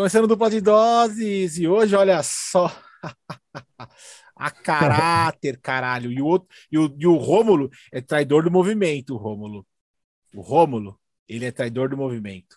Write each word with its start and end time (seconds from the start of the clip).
Começando 0.00 0.26
dupla 0.26 0.48
de 0.48 0.62
doses, 0.62 1.58
e 1.58 1.68
hoje, 1.68 1.94
olha 1.94 2.22
só. 2.22 2.74
a 4.34 4.50
caráter, 4.50 5.60
caralho. 5.60 6.10
E 6.10 6.22
o, 6.22 6.24
outro, 6.24 6.48
e 6.72 6.78
o, 6.78 6.96
e 6.98 7.06
o 7.06 7.16
Rômulo 7.16 7.68
é 7.92 8.00
traidor 8.00 8.42
do 8.42 8.50
movimento, 8.50 9.12
o 9.12 9.18
Rômulo. 9.18 9.66
O 10.34 10.40
Rômulo, 10.40 10.98
ele 11.28 11.44
é 11.44 11.52
traidor 11.52 11.90
do 11.90 11.98
movimento. 11.98 12.56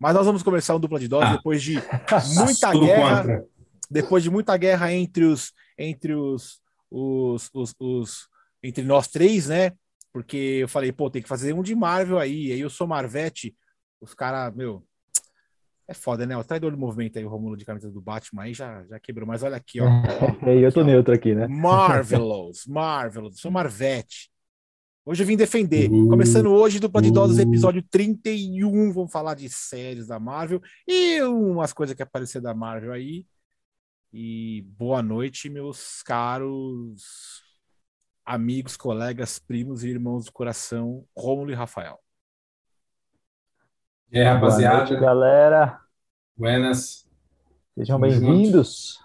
Mas 0.00 0.14
nós 0.14 0.26
vamos 0.26 0.42
começar 0.42 0.74
um 0.74 0.80
dupla 0.80 0.98
de 0.98 1.06
doses 1.06 1.28
ah. 1.28 1.36
depois 1.36 1.62
de 1.62 1.74
muita 2.34 2.72
guerra. 2.72 3.22
Contra. 3.22 3.46
Depois 3.88 4.24
de 4.24 4.30
muita 4.30 4.56
guerra 4.56 4.92
entre 4.92 5.22
os 5.22 5.52
entre 5.78 6.12
os, 6.12 6.60
os, 6.90 7.48
os, 7.54 7.72
os, 7.78 8.28
entre 8.64 8.82
nós 8.82 9.06
três, 9.06 9.46
né? 9.46 9.74
Porque 10.12 10.36
eu 10.36 10.68
falei, 10.68 10.90
pô, 10.90 11.08
tem 11.08 11.22
que 11.22 11.28
fazer 11.28 11.54
um 11.54 11.62
de 11.62 11.76
Marvel 11.76 12.18
aí. 12.18 12.50
Aí 12.50 12.58
eu 12.58 12.68
sou 12.68 12.84
Marvete, 12.84 13.56
os 14.00 14.12
caras, 14.12 14.52
meu, 14.56 14.84
é 15.90 15.94
foda, 15.94 16.24
né? 16.24 16.36
O 16.36 16.44
traidor 16.44 16.70
do 16.70 16.78
movimento 16.78 17.18
aí, 17.18 17.24
o 17.24 17.28
Romulo 17.28 17.56
de 17.56 17.64
camisa 17.64 17.90
do 17.90 18.00
Batman 18.00 18.44
aí 18.44 18.54
já, 18.54 18.84
já 18.84 19.00
quebrou. 19.00 19.26
Mas 19.26 19.42
olha 19.42 19.56
aqui, 19.56 19.80
ó. 19.80 19.86
Eu 20.46 20.72
tô 20.72 20.84
neutro 20.84 21.12
aqui, 21.12 21.34
né? 21.34 21.48
Marvelous, 21.48 22.64
Marvelous. 22.64 23.40
Sou 23.40 23.50
Marvete. 23.50 24.30
Hoje 25.04 25.24
eu 25.24 25.26
vim 25.26 25.36
defender. 25.36 25.90
Uhum. 25.90 26.08
Começando 26.08 26.46
hoje 26.52 26.78
do 26.78 26.86
Idosos, 26.86 27.38
uhum. 27.38 27.42
episódio 27.42 27.82
31. 27.90 28.92
Vamos 28.92 29.10
falar 29.10 29.34
de 29.34 29.48
séries 29.48 30.06
da 30.06 30.20
Marvel 30.20 30.60
e 30.86 31.20
umas 31.22 31.72
coisas 31.72 31.96
que 31.96 32.02
aparecer 32.02 32.40
da 32.40 32.54
Marvel 32.54 32.92
aí. 32.92 33.26
E 34.12 34.62
boa 34.78 35.02
noite, 35.02 35.50
meus 35.50 36.02
caros 36.02 37.42
amigos, 38.24 38.76
colegas, 38.76 39.40
primos 39.40 39.82
e 39.82 39.88
irmãos 39.88 40.26
do 40.26 40.32
coração, 40.32 41.04
Rômulo 41.16 41.50
e 41.50 41.54
Rafael. 41.54 41.98
E 44.12 44.18
aí, 44.18 44.24
rapaziada? 44.24 44.76
Boa 44.76 44.88
noite, 44.88 45.00
galera. 45.00 45.80
Buenas. 46.36 47.08
Sejam 47.78 48.00
bem-vindos. 48.00 48.98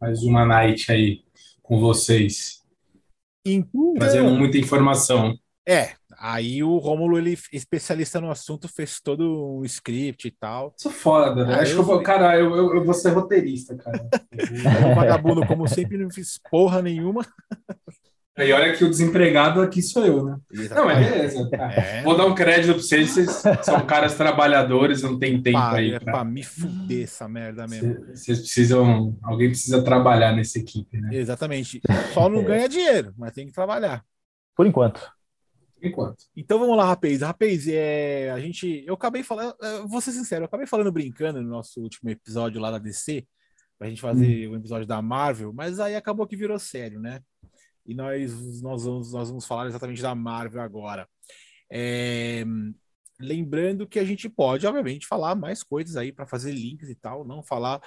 Mais 0.00 0.22
uma 0.22 0.46
night 0.46 0.90
aí 0.90 1.22
com 1.62 1.78
vocês. 1.78 2.62
Então, 3.44 3.92
trazendo 3.98 4.30
muita 4.30 4.56
informação. 4.56 5.38
É, 5.68 5.90
aí 6.18 6.64
o 6.64 6.78
Rômulo, 6.78 7.18
ele 7.18 7.36
especialista 7.52 8.18
no 8.18 8.30
assunto, 8.30 8.66
fez 8.66 8.98
todo 8.98 9.58
um 9.58 9.64
script 9.66 10.28
e 10.28 10.30
tal. 10.30 10.72
Sou 10.78 10.90
foda, 10.90 11.44
né? 11.44 11.56
Acho 11.56 11.72
eu, 11.72 11.74
que 11.74 11.80
eu 11.80 11.84
vou, 11.84 12.02
cara, 12.02 12.34
eu, 12.38 12.56
eu, 12.56 12.76
eu, 12.76 12.82
vou 12.82 12.94
ser 12.94 13.10
roteirista, 13.10 13.76
cara. 13.76 14.08
o 14.90 14.94
vagabundo, 14.94 15.46
como 15.46 15.68
sempre, 15.68 15.98
não 15.98 16.10
fiz 16.10 16.40
porra 16.50 16.80
nenhuma. 16.80 17.26
E 18.38 18.52
olha 18.52 18.74
que 18.74 18.84
o 18.84 18.88
desempregado 18.88 19.60
aqui 19.60 19.82
sou 19.82 20.06
eu, 20.06 20.24
né? 20.24 20.38
Exatamente. 20.52 20.74
Não, 20.74 20.84
mas 20.86 21.10
beleza. 21.10 21.50
É. 21.52 22.02
Vou 22.02 22.16
dar 22.16 22.26
um 22.26 22.34
crédito 22.34 22.74
para 22.74 22.82
vocês, 22.82 23.10
vocês 23.10 23.42
são 23.62 23.84
caras 23.84 24.14
trabalhadores, 24.14 25.02
não 25.02 25.18
tem 25.18 25.42
tempo 25.42 25.58
Pá, 25.58 25.76
aí. 25.76 25.92
É 25.92 25.98
pra... 25.98 26.12
pra 26.12 26.24
me 26.24 26.42
fuder 26.42 27.04
essa 27.04 27.28
merda 27.28 27.66
mesmo. 27.66 28.06
Vocês 28.06 28.38
precisam. 28.38 29.18
Alguém 29.22 29.48
precisa 29.48 29.82
trabalhar 29.82 30.34
nessa 30.34 30.58
equipe, 30.58 30.98
né? 30.98 31.10
Exatamente. 31.12 31.82
Só 32.14 32.28
não 32.28 32.44
ganha 32.44 32.68
dinheiro, 32.68 33.12
mas 33.18 33.32
tem 33.32 33.46
que 33.46 33.52
trabalhar. 33.52 34.04
Por 34.56 34.66
enquanto. 34.66 35.00
Por 35.78 35.86
enquanto. 35.86 36.24
Então 36.36 36.58
vamos 36.58 36.76
lá, 36.76 36.86
rapaz. 36.86 37.20
Rapaz, 37.20 37.66
é, 37.68 38.30
a 38.30 38.38
gente. 38.38 38.84
Eu 38.86 38.94
acabei 38.94 39.22
falando. 39.22 39.54
Vou 39.86 40.00
ser 40.00 40.12
sincero, 40.12 40.42
eu 40.42 40.46
acabei 40.46 40.66
falando 40.66 40.92
brincando 40.92 41.42
no 41.42 41.48
nosso 41.48 41.80
último 41.80 42.08
episódio 42.10 42.60
lá 42.60 42.70
da 42.70 42.78
DC, 42.78 43.26
pra 43.78 43.88
gente 43.88 44.00
fazer 44.00 44.48
hum. 44.48 44.52
um 44.52 44.56
episódio 44.56 44.86
da 44.86 45.02
Marvel, 45.02 45.52
mas 45.52 45.80
aí 45.80 45.96
acabou 45.96 46.26
que 46.26 46.36
virou 46.36 46.58
sério, 46.58 47.00
né? 47.00 47.20
E 47.86 47.94
nós, 47.94 48.60
nós, 48.62 48.84
vamos, 48.84 49.12
nós 49.12 49.28
vamos 49.28 49.46
falar 49.46 49.66
exatamente 49.66 50.02
da 50.02 50.14
Marvel 50.14 50.62
agora. 50.62 51.08
É, 51.70 52.44
lembrando 53.20 53.86
que 53.86 53.98
a 53.98 54.04
gente 54.04 54.28
pode, 54.28 54.66
obviamente, 54.66 55.06
falar 55.06 55.34
mais 55.34 55.62
coisas 55.62 55.96
aí 55.96 56.12
para 56.12 56.26
fazer 56.26 56.52
links 56.52 56.88
e 56.88 56.94
tal, 56.94 57.24
não 57.24 57.42
falar. 57.42 57.80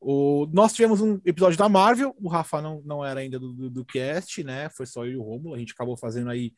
O, 0.00 0.46
nós 0.52 0.72
tivemos 0.72 1.00
um 1.00 1.18
episódio 1.24 1.58
da 1.58 1.68
Marvel, 1.68 2.14
o 2.20 2.28
Rafa 2.28 2.60
não, 2.60 2.82
não 2.84 3.04
era 3.04 3.20
ainda 3.20 3.38
do, 3.38 3.52
do, 3.52 3.70
do 3.70 3.84
cast, 3.84 4.44
né? 4.44 4.68
Foi 4.68 4.84
só 4.84 5.04
eu 5.04 5.12
e 5.12 5.16
o 5.16 5.22
Romulo, 5.22 5.54
a 5.54 5.58
gente 5.58 5.72
acabou 5.72 5.96
fazendo 5.96 6.30
aí. 6.30 6.52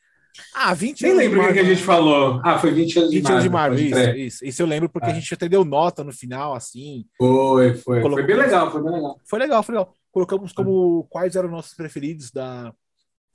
Ah, 0.54 0.74
20 0.74 1.00
Nem 1.02 1.14
lembro 1.14 1.40
o 1.40 1.52
que 1.52 1.58
a 1.58 1.64
gente 1.64 1.82
falou. 1.82 2.40
Ah, 2.44 2.58
foi 2.58 2.70
20 2.70 2.98
anos 2.98 3.10
20 3.10 3.22
de 3.22 3.30
Marvel. 3.30 3.42
de 3.42 3.48
Marvel, 3.88 4.16
isso, 4.16 4.16
isso, 4.16 4.44
isso. 4.44 4.62
eu 4.62 4.66
lembro 4.66 4.88
porque 4.88 5.08
ah. 5.08 5.12
a 5.12 5.14
gente 5.14 5.32
até 5.32 5.48
deu 5.48 5.64
nota 5.64 6.04
no 6.04 6.12
final, 6.12 6.54
assim. 6.54 7.06
Foi, 7.16 7.74
foi. 7.74 8.02
Colocou... 8.02 8.24
Foi 8.24 8.26
bem 8.26 8.36
legal, 8.36 8.70
foi 8.70 8.82
bem 8.82 8.92
legal. 8.92 9.20
Foi 9.24 9.38
legal, 9.38 9.62
foi 9.62 9.74
legal. 9.76 9.94
Colocamos 10.16 10.50
como 10.50 11.04
quais 11.10 11.36
eram 11.36 11.50
nossos 11.50 11.74
preferidos 11.74 12.30
da, 12.30 12.72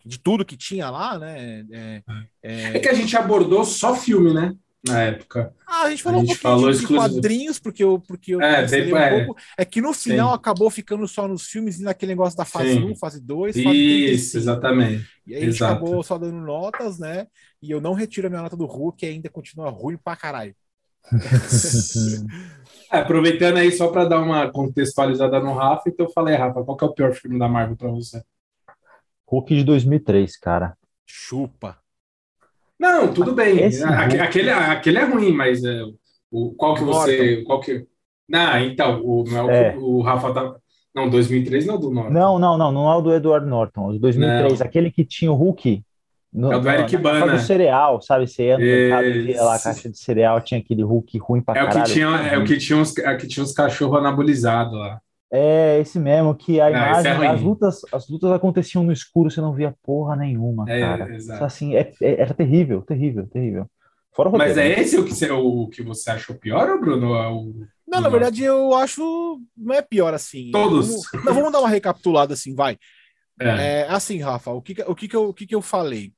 de 0.03 0.17
tudo 0.17 0.43
que 0.43 0.57
tinha 0.57 0.89
lá, 0.89 1.19
né? 1.19 1.63
É, 1.71 2.03
é... 2.41 2.77
é, 2.77 2.79
que 2.79 2.89
a 2.89 2.93
gente 2.95 3.15
abordou 3.15 3.63
só 3.63 3.95
filme, 3.95 4.33
né? 4.33 4.55
Na 4.83 4.99
época. 4.99 5.53
Ah, 5.67 5.83
a 5.83 5.89
gente 5.91 6.01
falou 6.01 6.21
a 6.21 6.25
gente 6.25 6.39
um 6.39 6.41
pouquinho 6.41 6.59
falou 6.59 6.73
de, 6.73 6.79
de 6.79 6.87
quadrinhos, 6.87 7.59
porque 7.59 7.83
eu, 7.83 7.99
porque 7.99 8.33
eu 8.33 8.41
é, 8.41 8.65
tem, 8.65 8.91
um 8.91 8.97
é. 8.97 9.25
pouco. 9.25 9.39
É 9.55 9.63
que 9.63 9.79
no 9.79 9.93
final 9.93 10.29
Sim. 10.29 10.35
acabou 10.35 10.71
ficando 10.71 11.07
só 11.07 11.27
nos 11.27 11.43
filmes 11.43 11.79
e 11.79 11.83
naquele 11.83 12.13
negócio 12.13 12.35
da 12.35 12.45
fase 12.45 12.73
Sim. 12.73 12.85
1, 12.85 12.95
fase 12.95 13.21
2, 13.21 13.61
fase 13.61 13.77
Isso, 13.77 14.31
35. 14.31 14.37
exatamente. 14.39 15.07
E 15.27 15.35
aí 15.35 15.41
a 15.43 15.45
gente 15.45 15.57
Exato. 15.57 15.73
acabou 15.75 16.01
só 16.01 16.17
dando 16.17 16.41
notas, 16.41 16.97
né? 16.97 17.27
E 17.61 17.69
eu 17.69 17.79
não 17.79 17.93
retiro 17.93 18.25
a 18.25 18.29
minha 18.31 18.41
nota 18.41 18.57
do 18.57 18.65
Hulk, 18.65 18.97
que 18.97 19.05
ainda 19.05 19.29
continua 19.29 19.69
ruim 19.69 19.97
pra 20.03 20.15
caralho. 20.15 20.55
é, 22.91 22.97
aproveitando 22.97 23.57
aí 23.57 23.71
só 23.71 23.87
para 23.87 24.05
dar 24.05 24.19
uma 24.19 24.51
contextualizada 24.51 25.39
no 25.39 25.53
Rafa, 25.53 25.89
então 25.89 26.05
eu 26.05 26.11
falei, 26.11 26.35
Rafa, 26.35 26.63
qual 26.63 26.77
que 26.77 26.83
é 26.83 26.87
o 26.87 26.93
pior 26.93 27.13
filme 27.13 27.39
da 27.39 27.47
Marvel 27.47 27.77
para 27.77 27.89
você? 27.89 28.21
Hulk 29.25 29.55
de 29.55 29.63
2003, 29.63 30.37
cara. 30.37 30.75
Chupa. 31.05 31.77
Não, 32.77 33.13
tudo 33.13 33.33
bem. 33.33 33.59
aquele, 34.19 34.49
aquele 34.49 34.97
é 34.97 35.03
ruim, 35.03 35.31
mas 35.31 35.63
é, 35.63 35.83
o, 36.31 36.51
qual 36.51 36.75
que 36.75 36.83
você. 36.83 37.43
Qual 37.43 37.59
que... 37.59 37.85
Não, 38.27 38.59
então, 38.59 39.01
o, 39.03 39.23
é. 39.49 39.75
o 39.77 40.01
Rafa 40.01 40.33
tá. 40.33 40.55
Não, 40.93 41.09
2003 41.09 41.65
não 41.65 41.75
é 41.75 41.77
do 41.77 41.91
Norton. 41.91 42.11
Não, 42.11 42.39
não, 42.39 42.57
não, 42.57 42.71
não 42.71 42.91
é 42.91 42.95
o 42.95 43.01
do 43.01 43.13
Edward 43.13 43.47
Norton. 43.47 43.89
O 43.89 43.99
2003, 43.99 44.59
não. 44.59 44.65
aquele 44.65 44.91
que 44.91 45.05
tinha 45.05 45.31
o 45.31 45.35
Hulk. 45.35 45.83
No, 46.33 46.53
é 46.53 46.55
o 46.55 46.59
do 46.61 46.69
Eric 46.69 46.97
Bana. 46.97 47.33
do 47.33 47.39
cereal, 47.39 48.01
sabe? 48.01 48.25
Você 48.25 48.45
ia 48.45 48.57
no 48.57 48.63
mercado 48.63 49.05
e 49.05 49.21
via 49.21 49.43
lá 49.43 49.55
a 49.55 49.59
caixa 49.59 49.89
de 49.89 49.97
cereal, 49.97 50.39
tinha 50.39 50.59
aquele 50.59 50.81
Hulk 50.81 51.17
ruim 51.19 51.41
pra 51.41 51.53
é 51.53 51.65
caralho. 51.65 51.79
O 51.79 51.83
que 51.83 51.91
tinha, 51.91 52.07
é 52.07 52.37
o 52.37 52.43
que 52.45 52.57
tinha 52.57 52.79
uns, 52.79 52.97
é 52.97 53.15
que 53.15 53.27
tinha 53.27 53.43
uns 53.43 53.51
cachorros 53.51 53.99
anabolizados 53.99 54.73
lá. 54.73 55.01
É 55.33 55.79
esse 55.79 55.97
mesmo, 55.99 56.35
que 56.35 56.59
a 56.59 56.69
não, 56.69 56.77
é 56.77 56.89
imagem, 56.89 57.11
é 57.11 57.27
as 57.27 57.41
lutas, 57.41 57.81
as 57.91 58.09
lutas 58.09 58.31
aconteciam 58.31 58.83
no 58.83 58.91
escuro, 58.91 59.31
você 59.31 59.39
não 59.39 59.53
via 59.53 59.73
porra 59.81 60.15
nenhuma, 60.15 60.65
é, 60.69 60.79
cara. 60.79 61.15
Exato. 61.15 61.43
Assim, 61.43 61.75
é, 61.75 61.91
é, 62.01 62.21
era 62.21 62.33
terrível, 62.33 62.81
terrível, 62.81 63.27
terrível. 63.27 63.65
Fora 64.13 64.27
o 64.27 64.37
Mas 64.37 64.57
é 64.57 64.69
né? 64.69 64.81
esse 64.81 64.97
o 64.97 65.05
que, 65.05 65.13
você, 65.13 65.31
o 65.31 65.67
que 65.67 65.81
você 65.81 66.11
achou 66.11 66.35
pior, 66.35 66.77
Bruno? 66.79 67.13
O, 67.13 67.65
não, 67.87 67.99
na 67.99 68.09
verdade, 68.09 68.43
eu 68.43 68.73
acho. 68.73 69.39
Não 69.55 69.75
é 69.75 69.81
pior 69.81 70.13
assim. 70.13 70.49
Todos. 70.51 70.87
Vamos, 70.87 71.25
não, 71.25 71.33
vamos 71.33 71.51
dar 71.51 71.59
uma 71.59 71.69
recapitulada 71.69 72.33
assim, 72.33 72.55
vai. 72.55 72.77
É. 73.39 73.81
é 73.81 73.87
assim, 73.89 74.19
Rafa, 74.19 74.51
o 74.51 74.61
que, 74.61 74.81
o, 74.85 74.95
que, 74.95 75.07
que, 75.07 75.15
eu, 75.15 75.29
o 75.29 75.33
que, 75.33 75.45
que 75.45 75.55
eu 75.55 75.61
falei? 75.61 76.13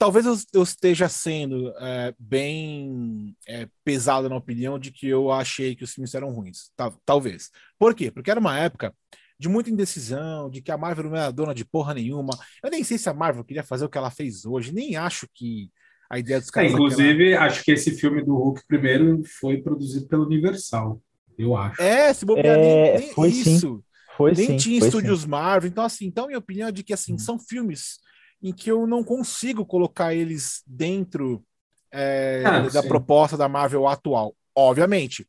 Talvez 0.00 0.24
eu, 0.24 0.34
eu, 0.54 0.62
esteja 0.62 1.10
sendo 1.10 1.74
é, 1.78 2.14
bem 2.18 3.36
é, 3.46 3.68
pesado 3.84 4.30
na 4.30 4.36
opinião 4.36 4.78
de 4.78 4.90
que 4.90 5.06
eu 5.06 5.30
achei 5.30 5.76
que 5.76 5.84
os 5.84 5.92
filmes 5.92 6.14
eram 6.14 6.30
ruins. 6.30 6.72
talvez. 7.04 7.50
Por 7.78 7.94
quê? 7.94 8.10
Porque 8.10 8.30
era 8.30 8.40
uma 8.40 8.58
época 8.58 8.94
de 9.38 9.46
muita 9.46 9.68
indecisão, 9.68 10.48
de 10.48 10.62
que 10.62 10.72
a 10.72 10.78
Marvel 10.78 11.10
não 11.10 11.16
era 11.16 11.30
dona 11.30 11.54
de 11.54 11.66
porra 11.66 11.92
nenhuma. 11.92 12.32
Eu 12.64 12.70
nem 12.70 12.82
sei 12.82 12.96
se 12.96 13.10
a 13.10 13.14
Marvel 13.14 13.44
queria 13.44 13.62
fazer 13.62 13.84
o 13.84 13.90
que 13.90 13.98
ela 13.98 14.10
fez 14.10 14.46
hoje, 14.46 14.72
nem 14.72 14.96
acho 14.96 15.28
que 15.34 15.70
a 16.08 16.18
ideia 16.18 16.40
dos 16.40 16.48
é, 16.48 16.52
caras. 16.52 16.70
É, 16.70 16.74
inclusive, 16.74 17.30
daquela... 17.32 17.46
acho 17.46 17.62
que 17.62 17.70
esse 17.70 17.90
filme 17.92 18.24
do 18.24 18.34
Hulk 18.34 18.62
primeiro 18.66 19.22
foi 19.38 19.60
produzido 19.60 20.08
pelo 20.08 20.24
Universal, 20.24 20.98
eu 21.38 21.54
acho. 21.54 21.80
É, 21.80 22.10
se 22.14 22.24
bobear, 22.24 22.58
é, 22.58 22.58
nem, 22.58 23.00
nem 23.00 23.14
foi 23.14 23.28
isso. 23.28 23.76
Sim. 23.76 23.82
Foi 24.16 24.32
nem 24.32 24.46
sim, 24.46 24.56
tinha 24.56 24.78
estúdios 24.78 25.22
sim. 25.22 25.28
Marvel. 25.28 25.68
Então, 25.68 25.84
assim, 25.84 26.06
então 26.06 26.26
minha 26.26 26.38
opinião 26.38 26.68
é 26.68 26.72
de 26.72 26.82
que 26.82 26.92
assim, 26.92 27.14
hum. 27.14 27.18
são 27.18 27.38
filmes 27.38 27.98
em 28.42 28.52
que 28.52 28.70
eu 28.70 28.86
não 28.86 29.04
consigo 29.04 29.66
colocar 29.66 30.14
eles 30.14 30.62
dentro 30.66 31.44
é, 31.92 32.42
ah, 32.46 32.60
da 32.68 32.82
sim. 32.82 32.88
proposta 32.88 33.36
da 33.36 33.48
Marvel 33.48 33.86
atual, 33.86 34.34
obviamente. 34.54 35.28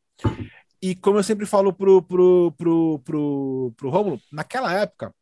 E 0.80 0.94
como 0.94 1.18
eu 1.18 1.22
sempre 1.22 1.46
falo 1.46 1.72
pro, 1.72 2.02
pro, 2.02 2.52
pro, 2.56 2.98
pro, 3.04 3.74
pro 3.76 3.90
Romulo, 3.90 4.20
naquela 4.32 4.72
época, 4.72 5.14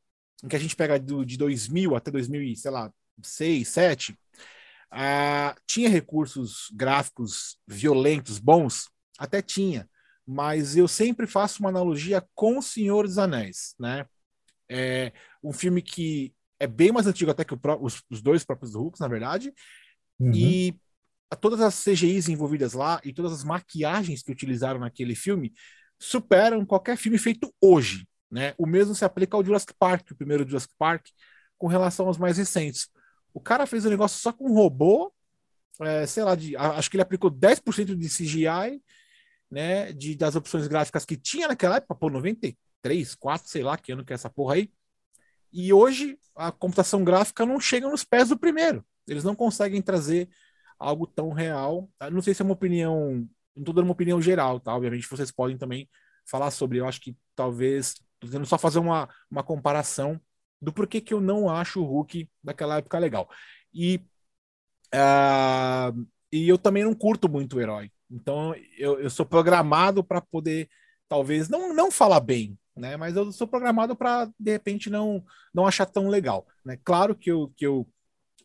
em 0.43 0.49
que 0.49 0.57
a 0.57 0.59
gente 0.59 0.77
pega 0.77 0.99
do, 0.99 1.25
de 1.25 1.37
2000 1.37 1.95
até 1.97 2.11
2000, 2.11 2.57
sei 2.57 2.71
lá, 2.71 2.91
6, 3.23 3.69
7, 3.69 4.13
uh, 4.13 5.61
tinha 5.67 5.89
recursos 5.89 6.71
gráficos 6.73 7.59
violentos, 7.67 8.39
bons? 8.39 8.89
Até 9.19 9.43
tinha. 9.43 9.89
Mas 10.27 10.77
eu 10.77 10.87
sempre 10.87 11.27
faço 11.27 11.61
uma 11.61 11.69
analogia 11.69 12.27
com 12.35 12.59
O 12.59 12.63
Senhor 12.63 13.07
dos 13.07 13.19
Anéis, 13.19 13.75
né? 13.79 14.07
É 14.69 15.13
um 15.43 15.53
filme 15.53 15.83
que 15.83 16.33
é 16.61 16.67
bem 16.67 16.93
mais 16.93 17.07
antigo 17.07 17.31
até 17.31 17.45
que 17.45 17.55
os, 17.81 18.03
os, 18.11 18.23
dois 18.23 18.45
próprios 18.45 18.75
Hulks, 18.75 19.01
na 19.01 19.09
verdade. 19.09 19.53
Uhum. 20.19 20.31
E 20.33 20.79
todas 21.41 21.61
as 21.61 21.83
CGIs 21.83 22.29
envolvidas 22.29 22.75
lá 22.75 23.01
e 23.03 23.13
todas 23.13 23.33
as 23.33 23.43
maquiagens 23.43 24.23
que 24.23 24.31
utilizaram 24.31 24.79
naquele 24.79 25.15
filme 25.15 25.53
superam 25.99 26.65
qualquer 26.65 26.97
filme 26.97 27.19
feito 27.19 27.53
hoje. 27.61 28.07
Né? 28.31 28.55
O 28.59 28.67
mesmo 28.67 28.95
se 28.95 29.05
aplica 29.05 29.37
ao 29.37 29.45
Jurassic 29.45 29.75
Park, 29.79 30.11
o 30.11 30.17
primeiro 30.17 30.47
Jurassic 30.47 30.73
Park, 30.79 31.07
com 31.59 31.67
relação 31.67 32.07
aos 32.07 32.19
mais 32.19 32.37
recentes. 32.37 32.89
O 33.33 33.41
cara 33.41 33.67
fez 33.67 33.85
um 33.85 33.91
negócio 33.91 34.21
só 34.21 34.33
com 34.33 34.51
um 34.51 34.55
robô, 34.55 35.13
é, 35.81 36.07
sei 36.07 36.23
lá, 36.23 36.35
de, 36.35 36.57
acho 36.57 36.91
que 36.91 36.97
ele 36.97 37.03
aplicou 37.03 37.31
10% 37.31 37.97
de 37.97 38.09
CGI 38.09 38.83
né, 39.51 39.93
de, 39.93 40.15
das 40.15 40.37
opções 40.37 40.69
gráficas 40.69 41.05
que 41.05 41.17
tinha 41.17 41.49
naquela 41.49 41.77
época, 41.77 41.95
pô, 41.95 42.09
93, 42.09 43.15
4, 43.15 43.49
sei 43.49 43.63
lá, 43.63 43.77
que 43.77 43.93
ano 43.93 44.05
que 44.05 44.13
é 44.13 44.15
essa 44.15 44.31
porra 44.31 44.55
aí. 44.55 44.71
E 45.53 45.73
hoje 45.73 46.19
a 46.37 46.53
computação 46.53 47.05
gráfica 47.05 47.45
não 47.45 47.61
chega 47.61 47.89
nos 47.89 48.05
pés 48.05 48.29
do 48.29 48.39
primeiro. 48.39 48.85
Eles 49.07 49.25
não 49.25 49.35
conseguem 49.35 49.83
trazer 49.83 50.29
algo 50.79 51.07
tão 51.07 51.33
real. 51.33 51.89
Não 52.11 52.23
sei 52.23 52.35
se 52.35 52.43
é 52.43 52.45
uma 52.45 52.55
opinião, 52.55 53.29
não 53.55 53.63
estou 53.63 53.75
dando 53.75 53.85
uma 53.85 53.93
opinião 53.93 54.21
geral, 54.21 54.61
tá? 54.61 54.75
Obviamente 54.75 55.09
vocês 55.09 55.31
podem 55.31 55.59
também 55.59 55.89
falar 56.29 56.51
sobre. 56.51 56.79
Eu 56.79 56.87
acho 56.87 57.01
que 57.01 57.17
talvez, 57.35 57.95
tô 58.19 58.27
tentando 58.27 58.47
só 58.47 58.57
fazer 58.57 58.79
uma, 58.79 59.09
uma 59.31 59.43
comparação 59.43 60.21
do 60.61 60.73
porquê 60.73 61.01
que 61.01 61.15
eu 61.15 61.21
não 61.21 61.49
acho 61.49 61.81
o 61.81 61.87
Hulk 61.87 62.29
daquela 62.43 62.79
época 62.79 62.99
legal. 62.99 63.29
E, 63.73 64.01
uh, 64.95 66.07
e 66.33 66.49
eu 66.49 66.59
também 66.59 66.85
não 66.85 66.95
curto 66.95 67.29
muito 67.29 67.57
o 67.57 67.61
herói. 67.61 67.91
Então 68.11 68.55
eu, 68.77 69.01
eu 69.01 69.11
sou 69.11 69.25
programado 69.25 70.03
para 70.05 70.21
poder, 70.21 70.69
talvez, 71.09 71.49
não, 71.49 71.75
não 71.75 71.91
falar 71.91 72.21
bem, 72.21 72.59
né? 72.77 72.97
Mas 72.97 73.17
eu 73.17 73.31
sou 73.33 73.47
programado 73.47 73.97
para, 73.97 74.31
de 74.39 74.51
repente, 74.51 74.91
não, 74.91 75.25
não 75.53 75.67
achar 75.67 75.87
tão 75.87 76.09
legal. 76.09 76.47
Né? 76.65 76.79
Claro 76.85 77.15
que 77.15 77.31
eu, 77.31 77.53
que 77.57 77.67
eu 77.67 77.89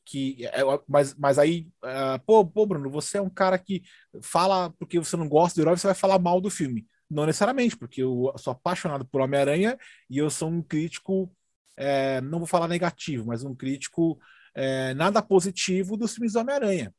que 0.06 0.46
é, 0.46 0.62
mas, 0.88 1.16
mas 1.16 1.40
aí, 1.40 1.68
uh, 1.84 2.24
pô, 2.26 2.46
pô, 2.46 2.66
Bruno, 2.66 2.90
você 2.92 3.18
é 3.18 3.22
um 3.22 3.30
cara 3.30 3.58
que 3.58 3.82
fala 4.22 4.70
porque 4.78 5.00
você 5.00 5.18
não 5.18 5.28
gosta 5.28 5.56
do 5.56 5.64
herói, 5.64 5.78
você 5.78 5.88
vai 5.88 5.96
falar 5.96 6.20
mal 6.20 6.40
do 6.40 6.50
filme. 6.50 6.86
Não 7.10 7.26
necessariamente, 7.26 7.76
porque 7.76 8.04
eu 8.04 8.32
sou 8.38 8.52
apaixonado 8.52 9.06
por 9.06 9.22
Homem-Aranha 9.22 9.78
e 10.10 10.18
eu 10.18 10.30
sou 10.30 10.50
um 10.50 10.62
crítico, 10.62 11.32
é, 11.76 12.22
não 12.22 12.40
vou 12.40 12.48
falar 12.48 12.68
negativo, 12.68 13.26
mas 13.26 13.44
um 13.44 13.56
crítico 13.56 14.20
é, 14.54 14.94
nada 14.94 15.22
positivo 15.22 15.98
dos 15.98 16.14
filmes 16.14 16.34
do 16.34 16.40
Homem-Aranha. 16.40 16.94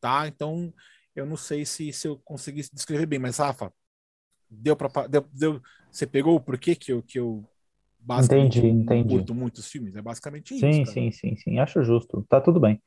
Tá? 0.00 0.28
Então, 0.28 0.72
eu 1.14 1.26
não 1.26 1.36
sei 1.36 1.64
se, 1.66 1.92
se 1.92 2.06
eu 2.06 2.18
consegui 2.18 2.62
descrever 2.72 3.06
bem, 3.06 3.18
mas 3.18 3.38
Rafa, 3.38 3.72
deu 4.50 4.76
para 4.76 5.06
deu, 5.06 5.26
deu, 5.32 5.62
você 5.90 6.06
pegou 6.06 6.36
o 6.36 6.40
porquê 6.40 6.74
que 6.74 6.92
eu, 6.92 7.02
que 7.02 7.18
eu 7.18 7.44
Basicamente, 8.00 8.58
entendi, 8.58 8.82
entendi. 8.84 9.14
curto 9.16 9.34
muitos 9.34 9.70
filmes, 9.70 9.94
é 9.94 10.00
basicamente 10.00 10.54
isso. 10.54 10.60
Sim, 10.60 10.84
cara. 10.84 10.92
sim, 10.92 11.12
sim, 11.12 11.36
sim, 11.36 11.58
acho 11.58 11.82
justo, 11.82 12.24
tá 12.28 12.40
tudo 12.40 12.58
bem. 12.58 12.80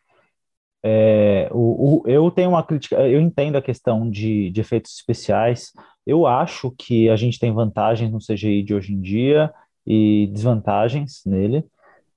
É, 0.84 1.48
o, 1.52 2.02
o, 2.02 2.08
eu 2.08 2.32
tenho 2.32 2.50
uma 2.50 2.64
crítica, 2.64 2.96
eu 3.08 3.22
entendo 3.22 3.56
a 3.56 3.62
questão 3.62 4.10
de, 4.10 4.50
de 4.50 4.62
efeitos 4.62 4.94
especiais, 4.96 5.72
eu 6.08 6.26
acho 6.26 6.72
que 6.72 7.08
a 7.10 7.16
gente 7.16 7.38
tem 7.38 7.54
vantagens 7.54 8.12
no 8.12 8.20
CGI 8.20 8.64
de 8.64 8.74
hoje 8.74 8.94
em 8.94 9.00
dia 9.00 9.54
e 9.86 10.28
desvantagens 10.34 11.22
nele. 11.26 11.64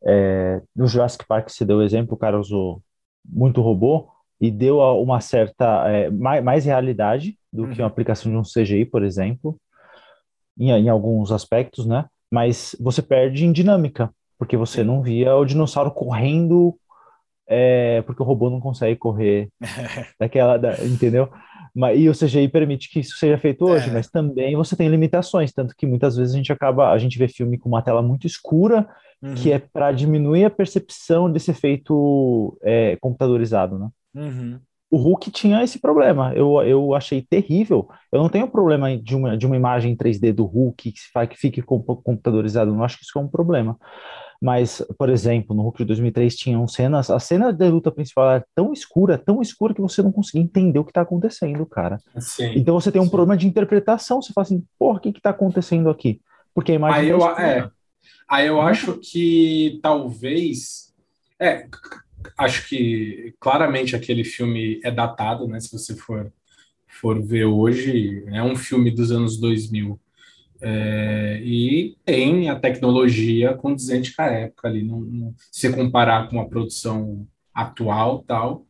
É, 0.06 0.62
no 0.74 0.86
Jurassic 0.86 1.26
Park 1.26 1.50
você 1.50 1.64
deu 1.64 1.78
o 1.78 1.82
exemplo, 1.82 2.14
o 2.14 2.18
cara 2.18 2.38
usou 2.40 2.82
muito 3.24 3.60
robô 3.60 4.08
e 4.40 4.50
deu 4.50 4.78
uma 4.78 5.20
certa, 5.20 5.88
é, 5.90 6.10
mais, 6.10 6.42
mais 6.42 6.64
realidade 6.64 7.38
do 7.54 7.62
uhum. 7.62 7.72
que 7.72 7.80
uma 7.80 7.86
aplicação 7.86 8.30
de 8.30 8.36
um 8.36 8.42
CGI, 8.42 8.84
por 8.84 9.04
exemplo, 9.04 9.56
em, 10.58 10.70
em 10.70 10.88
alguns 10.88 11.30
aspectos, 11.30 11.86
né? 11.86 12.04
mas 12.30 12.74
você 12.80 13.00
perde 13.00 13.44
em 13.44 13.52
dinâmica, 13.52 14.10
porque 14.36 14.56
você 14.56 14.82
não 14.82 15.00
via 15.00 15.36
o 15.36 15.44
dinossauro 15.44 15.92
correndo, 15.92 16.76
é, 17.46 18.02
porque 18.02 18.20
o 18.20 18.26
robô 18.26 18.50
não 18.50 18.60
consegue 18.60 18.96
correr 18.96 19.48
daquela, 20.18 20.56
da, 20.56 20.84
entendeu? 20.84 21.30
Mas, 21.72 21.98
e 21.98 22.08
o 22.08 22.12
CGI 22.12 22.48
permite 22.48 22.90
que 22.90 22.98
isso 23.00 23.16
seja 23.16 23.38
feito 23.38 23.64
hoje, 23.64 23.88
é. 23.88 23.92
mas 23.92 24.10
também 24.10 24.56
você 24.56 24.74
tem 24.74 24.88
limitações, 24.88 25.52
tanto 25.52 25.76
que 25.76 25.86
muitas 25.86 26.16
vezes 26.16 26.34
a 26.34 26.36
gente 26.36 26.52
acaba, 26.52 26.90
a 26.90 26.98
gente 26.98 27.18
vê 27.18 27.28
filme 27.28 27.56
com 27.56 27.68
uma 27.68 27.82
tela 27.82 28.02
muito 28.02 28.26
escura, 28.26 28.88
uhum. 29.22 29.34
que 29.34 29.52
é 29.52 29.60
para 29.60 29.92
diminuir 29.92 30.44
a 30.44 30.50
percepção 30.50 31.30
desse 31.30 31.52
efeito 31.52 32.58
é, 32.64 32.96
computadorizado, 32.96 33.78
né? 33.78 33.88
Uhum 34.12 34.58
o 34.94 34.96
Hulk 34.96 35.28
tinha 35.32 35.64
esse 35.64 35.80
problema. 35.80 36.32
Eu, 36.34 36.62
eu 36.62 36.94
achei 36.94 37.20
terrível. 37.20 37.88
Eu 38.12 38.22
não 38.22 38.28
tenho 38.28 38.46
problema 38.46 38.96
de 38.96 39.16
uma, 39.16 39.36
de 39.36 39.44
uma 39.44 39.56
imagem 39.56 39.96
3D 39.96 40.32
do 40.32 40.44
Hulk 40.44 40.92
que, 40.92 41.00
faz, 41.12 41.28
que 41.28 41.36
fique 41.36 41.60
computadorizado. 41.60 42.70
Eu 42.70 42.76
não 42.76 42.84
acho 42.84 42.98
que 42.98 43.02
isso 43.02 43.18
é 43.18 43.20
um 43.20 43.26
problema. 43.26 43.76
Mas, 44.40 44.86
por 44.96 45.08
exemplo, 45.08 45.56
no 45.56 45.62
Hulk 45.62 45.78
de 45.78 45.84
2003 45.86 46.36
tinham 46.36 46.68
cenas. 46.68 47.10
A 47.10 47.18
cena 47.18 47.52
da 47.52 47.66
luta 47.66 47.90
principal 47.90 48.30
era 48.30 48.46
tão 48.54 48.72
escura, 48.72 49.18
tão 49.18 49.42
escura 49.42 49.74
que 49.74 49.80
você 49.80 50.00
não 50.00 50.12
conseguia 50.12 50.42
entender 50.42 50.78
o 50.78 50.84
que 50.84 50.92
está 50.92 51.00
acontecendo, 51.00 51.66
cara. 51.66 51.98
Sim, 52.20 52.52
então 52.54 52.78
você 52.78 52.92
tem 52.92 53.02
um 53.02 53.06
sim. 53.06 53.10
problema 53.10 53.36
de 53.36 53.48
interpretação. 53.48 54.22
Você 54.22 54.32
fala 54.32 54.44
assim, 54.44 54.64
porra, 54.78 54.98
o 54.98 55.00
que 55.00 55.08
está 55.08 55.30
acontecendo 55.30 55.90
aqui? 55.90 56.20
Porque 56.54 56.70
a 56.70 56.74
imagem. 56.76 57.00
Aí 57.00 57.08
eu, 57.08 57.28
é, 57.36 57.70
aí 58.28 58.46
eu 58.46 58.60
acho 58.60 58.96
que 58.98 59.80
talvez. 59.82 60.94
É, 61.40 61.66
acho 62.36 62.68
que 62.68 63.34
claramente 63.40 63.94
aquele 63.96 64.24
filme 64.24 64.80
é 64.84 64.90
datado, 64.90 65.46
né? 65.46 65.60
Se 65.60 65.72
você 65.72 65.94
for, 65.94 66.32
for 66.86 67.22
ver 67.22 67.44
hoje, 67.44 68.24
é 68.28 68.42
um 68.42 68.56
filme 68.56 68.90
dos 68.90 69.10
anos 69.10 69.38
2000. 69.38 69.98
É, 70.60 71.40
e 71.44 71.96
tem 72.04 72.48
a 72.48 72.58
tecnologia 72.58 73.54
condizente 73.54 74.14
com 74.14 74.22
a 74.22 74.26
época 74.26 74.68
ali, 74.68 74.82
não, 74.82 75.00
não, 75.00 75.34
se 75.50 75.70
comparar 75.70 76.30
com 76.30 76.40
a 76.40 76.46
produção 76.48 77.26
atual 77.52 78.24
tal, 78.26 78.66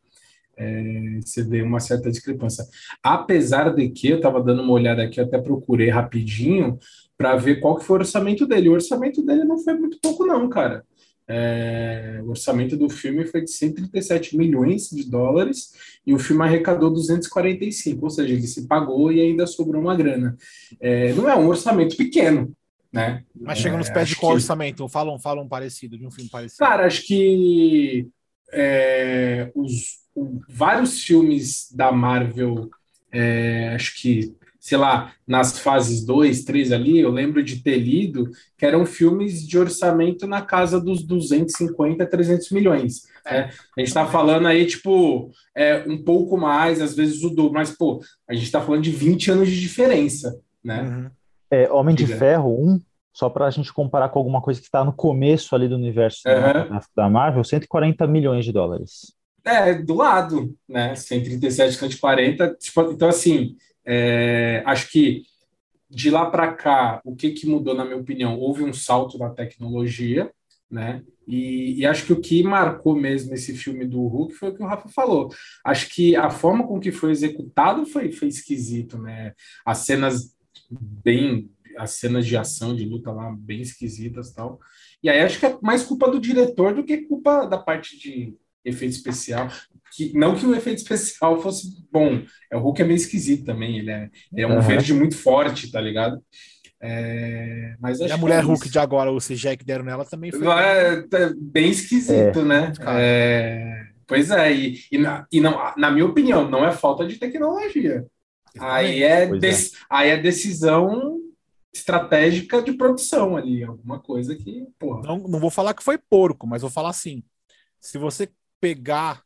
é, 0.56 1.20
você 1.20 1.42
vê 1.42 1.62
uma 1.62 1.80
certa 1.80 2.10
discrepância. 2.10 2.64
Apesar 3.02 3.74
de 3.74 3.88
que 3.90 4.08
eu 4.08 4.16
estava 4.16 4.42
dando 4.42 4.62
uma 4.62 4.72
olhada 4.72 5.02
aqui, 5.02 5.20
até 5.20 5.38
procurei 5.38 5.88
rapidinho 5.88 6.78
para 7.16 7.36
ver 7.36 7.60
qual 7.60 7.76
que 7.76 7.84
foi 7.84 7.98
o 7.98 8.00
orçamento 8.00 8.46
dele. 8.46 8.68
O 8.68 8.72
orçamento 8.72 9.24
dele 9.24 9.44
não 9.44 9.58
foi 9.58 9.74
muito 9.74 9.98
pouco, 10.00 10.26
não, 10.26 10.48
cara. 10.48 10.84
É, 11.26 12.20
o 12.22 12.30
orçamento 12.30 12.76
do 12.76 12.88
filme 12.90 13.24
foi 13.24 13.42
de 13.42 13.50
137 13.50 14.36
milhões 14.36 14.90
de 14.90 15.08
dólares 15.08 15.72
e 16.06 16.12
o 16.12 16.18
filme 16.18 16.42
arrecadou 16.42 16.90
245, 16.90 18.04
ou 18.04 18.10
seja, 18.10 18.34
ele 18.34 18.46
se 18.46 18.66
pagou 18.66 19.10
e 19.10 19.20
ainda 19.20 19.46
sobrou 19.46 19.80
uma 19.80 19.96
grana. 19.96 20.36
É, 20.78 21.12
não 21.14 21.28
é 21.28 21.34
um 21.34 21.48
orçamento 21.48 21.96
pequeno, 21.96 22.54
né? 22.92 23.24
Mas 23.34 23.58
chega 23.58 23.76
nos 23.76 23.88
é, 23.88 23.92
pés 23.94 24.10
de 24.10 24.16
qual 24.16 24.32
que... 24.32 24.36
orçamento? 24.36 24.86
Falam, 24.88 25.18
falam 25.18 25.48
parecido, 25.48 25.96
de 25.96 26.06
um 26.06 26.10
filme 26.10 26.28
parecido. 26.28 26.58
Cara, 26.58 26.86
acho 26.86 27.06
que 27.06 28.06
é, 28.52 29.50
os, 29.54 30.00
o, 30.14 30.40
vários 30.48 31.02
filmes 31.02 31.72
da 31.72 31.90
Marvel, 31.90 32.68
é, 33.10 33.70
acho 33.74 34.00
que 34.00 34.34
sei 34.64 34.78
lá, 34.78 35.12
nas 35.28 35.58
fases 35.58 36.06
2, 36.06 36.42
3 36.42 36.72
ali, 36.72 36.98
eu 36.98 37.10
lembro 37.10 37.44
de 37.44 37.62
ter 37.62 37.76
lido 37.76 38.30
que 38.56 38.64
eram 38.64 38.86
filmes 38.86 39.46
de 39.46 39.58
orçamento 39.58 40.26
na 40.26 40.40
casa 40.40 40.80
dos 40.80 41.02
250, 41.02 42.06
300 42.06 42.50
milhões. 42.50 43.02
É. 43.26 43.42
Né? 43.42 43.50
A 43.76 43.80
gente 43.80 43.88
está 43.88 44.06
falando 44.06 44.46
aí, 44.46 44.64
tipo, 44.64 45.30
é, 45.54 45.84
um 45.86 46.02
pouco 46.02 46.38
mais, 46.38 46.80
às 46.80 46.96
vezes 46.96 47.22
o 47.22 47.28
dobro, 47.28 47.52
mas, 47.52 47.72
pô, 47.72 48.00
a 48.26 48.32
gente 48.32 48.44
está 48.44 48.58
falando 48.58 48.80
de 48.80 48.90
20 48.90 49.32
anos 49.32 49.50
de 49.50 49.60
diferença, 49.60 50.34
né? 50.64 50.80
Uhum. 50.80 51.10
É, 51.50 51.70
Homem 51.70 51.94
de 51.94 52.06
Ferro 52.06 52.58
1, 52.58 52.80
só 53.12 53.28
para 53.28 53.44
a 53.44 53.50
gente 53.50 53.70
comparar 53.70 54.08
com 54.08 54.18
alguma 54.18 54.40
coisa 54.40 54.60
que 54.60 54.66
está 54.66 54.82
no 54.82 54.94
começo 54.94 55.54
ali 55.54 55.68
do 55.68 55.74
universo 55.74 56.22
uhum. 56.26 56.80
da 56.96 57.10
Marvel, 57.10 57.44
140 57.44 58.06
milhões 58.06 58.46
de 58.46 58.52
dólares. 58.52 59.14
É, 59.44 59.74
do 59.74 59.92
lado, 59.92 60.56
né? 60.66 60.94
137, 60.94 61.76
140, 61.76 62.56
tipo, 62.58 62.80
então 62.90 63.10
assim, 63.10 63.58
é, 63.86 64.62
acho 64.66 64.90
que 64.90 65.22
de 65.90 66.10
lá 66.10 66.28
para 66.28 66.52
cá, 66.52 67.00
o 67.04 67.14
que, 67.14 67.30
que 67.30 67.46
mudou, 67.46 67.74
na 67.74 67.84
minha 67.84 67.96
opinião? 67.96 68.38
Houve 68.38 68.64
um 68.64 68.72
salto 68.72 69.16
na 69.16 69.30
tecnologia, 69.30 70.30
né? 70.70 71.02
E, 71.26 71.80
e, 71.80 71.86
acho 71.86 72.04
que 72.04 72.12
o 72.12 72.20
que 72.20 72.42
marcou 72.42 72.94
mesmo 72.94 73.32
esse 73.32 73.56
filme 73.56 73.86
do 73.86 74.06
Hulk 74.06 74.34
foi 74.34 74.50
o 74.50 74.54
que 74.54 74.62
o 74.62 74.66
Rafa 74.66 74.88
falou. 74.88 75.30
Acho 75.64 75.88
que 75.88 76.14
a 76.16 76.28
forma 76.28 76.66
com 76.66 76.80
que 76.80 76.92
foi 76.92 77.12
executado 77.12 77.86
foi, 77.86 78.12
foi 78.12 78.28
esquisito, 78.28 78.98
né? 78.98 79.32
As 79.64 79.78
cenas 79.78 80.34
bem, 80.70 81.50
as 81.78 81.92
cenas 81.92 82.26
de 82.26 82.36
ação, 82.36 82.74
de 82.74 82.84
luta 82.84 83.10
lá, 83.12 83.34
bem 83.38 83.60
esquisitas 83.60 84.32
tal. 84.32 84.58
E 85.02 85.08
aí 85.08 85.20
acho 85.20 85.38
que 85.38 85.46
é 85.46 85.56
mais 85.62 85.84
culpa 85.84 86.10
do 86.10 86.20
diretor 86.20 86.74
do 86.74 86.84
que 86.84 87.02
culpa 87.02 87.46
da 87.46 87.56
parte 87.56 87.98
de 87.98 88.34
efeito 88.64 88.92
especial 88.92 89.48
que 89.94 90.12
não 90.16 90.34
que 90.34 90.46
o 90.46 90.54
efeito 90.54 90.78
especial 90.82 91.40
fosse 91.40 91.86
bom, 91.92 92.22
é, 92.50 92.56
o 92.56 92.60
Hulk 92.60 92.82
é 92.82 92.84
meio 92.84 92.96
esquisito 92.96 93.44
também, 93.44 93.78
ele 93.78 93.90
é, 93.90 94.10
ele 94.32 94.42
é 94.42 94.46
um 94.46 94.56
uhum. 94.56 94.60
verde 94.60 94.92
muito 94.92 95.16
forte, 95.16 95.70
tá 95.70 95.80
ligado? 95.80 96.22
É, 96.80 97.76
mas 97.80 97.98
e 97.98 98.12
a 98.12 98.16
mulher 98.16 98.40
é 98.40 98.46
Hulk 98.46 98.68
de 98.68 98.78
agora, 98.78 99.10
o 99.10 99.18
CGI 99.18 99.56
que 99.56 99.64
deram 99.64 99.84
nela 99.84 100.04
também 100.04 100.30
foi 100.30 100.46
é, 100.46 101.00
tá 101.02 101.32
bem 101.34 101.70
esquisito, 101.70 102.40
é. 102.40 102.44
né? 102.44 102.72
É, 102.86 103.86
pois 104.06 104.30
é, 104.30 104.52
e, 104.52 104.80
e, 104.92 104.98
na, 104.98 105.26
e 105.32 105.40
não, 105.40 105.72
na 105.78 105.90
minha 105.90 106.04
opinião, 106.04 106.50
não 106.50 106.64
é 106.64 106.72
falta 106.72 107.06
de 107.06 107.16
tecnologia. 107.16 108.04
Aí 108.58 109.02
é, 109.02 109.24
é, 109.24 109.30
aí 109.90 110.10
é 110.10 110.16
decisão 110.16 111.18
estratégica 111.72 112.62
de 112.62 112.72
produção 112.74 113.36
ali, 113.36 113.64
alguma 113.64 113.98
coisa 113.98 114.36
que, 114.36 114.66
porra. 114.78 115.02
Não, 115.02 115.18
não 115.18 115.40
vou 115.40 115.50
falar 115.50 115.74
que 115.74 115.82
foi 115.82 115.98
porco, 115.98 116.46
mas 116.46 116.62
vou 116.62 116.70
falar 116.70 116.90
assim: 116.90 117.22
se 117.80 117.98
você 117.98 118.28
pegar 118.60 119.23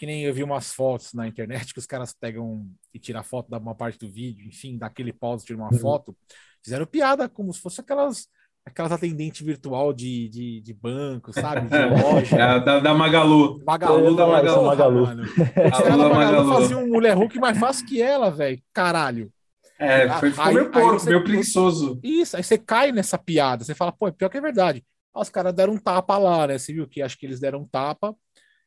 que 0.00 0.06
nem 0.06 0.22
eu 0.22 0.32
vi 0.32 0.42
umas 0.42 0.72
fotos 0.72 1.12
na 1.12 1.28
internet 1.28 1.74
que 1.74 1.78
os 1.78 1.84
caras 1.84 2.14
pegam 2.18 2.66
e 2.94 2.98
tiram 2.98 3.22
foto 3.22 3.50
da 3.50 3.58
uma 3.58 3.74
parte 3.74 3.98
do 3.98 4.10
vídeo, 4.10 4.48
enfim, 4.48 4.78
daquele 4.78 5.12
pause, 5.12 5.44
tiram 5.44 5.60
uma 5.60 5.70
uhum. 5.70 5.78
foto, 5.78 6.16
fizeram 6.64 6.86
piada 6.86 7.28
como 7.28 7.52
se 7.52 7.60
fosse 7.60 7.82
aquelas 7.82 8.26
aquelas 8.64 8.92
atendentes 8.92 9.44
virtual 9.44 9.92
de, 9.92 10.30
de, 10.30 10.60
de 10.62 10.72
banco, 10.72 11.34
sabe? 11.34 11.68
De 11.68 11.76
loja. 12.02 12.34
É, 12.34 12.60
da, 12.60 12.80
da 12.80 12.94
Magalu. 12.94 13.62
Magalu 13.62 14.16
da 14.16 14.26
Magalu. 14.26 14.64
Magalu. 14.64 15.02
Mano. 15.02 15.24
Caras 15.54 15.98
da 15.98 16.08
Magalu 16.08 16.48
faziam 16.54 16.82
um 16.82 16.88
mulher 16.88 17.14
Hulk 17.14 17.38
mais 17.38 17.58
fácil 17.58 17.86
que 17.86 18.00
ela, 18.00 18.30
velho. 18.30 18.58
Caralho. 18.72 19.30
É, 19.78 20.08
foi, 20.18 20.30
foi 20.30 20.44
aí, 20.46 20.54
meio 20.54 20.70
porco, 20.70 20.98
você, 20.98 21.10
meio 21.10 21.24
preguiçoso. 21.24 22.00
Isso, 22.02 22.38
aí 22.38 22.42
você 22.42 22.56
cai 22.56 22.90
nessa 22.90 23.18
piada, 23.18 23.64
você 23.64 23.74
fala, 23.74 23.92
pô, 23.92 24.08
é 24.08 24.12
pior 24.12 24.30
que 24.30 24.38
é 24.38 24.40
verdade. 24.40 24.82
Aí 25.14 25.20
os 25.20 25.28
caras 25.28 25.52
deram 25.52 25.74
um 25.74 25.78
tapa 25.78 26.16
lá, 26.16 26.46
né? 26.46 26.56
Você 26.56 26.72
viu 26.72 26.88
que 26.88 27.02
acho 27.02 27.18
que 27.18 27.26
eles 27.26 27.38
deram 27.38 27.60
um 27.60 27.66
tapa 27.66 28.16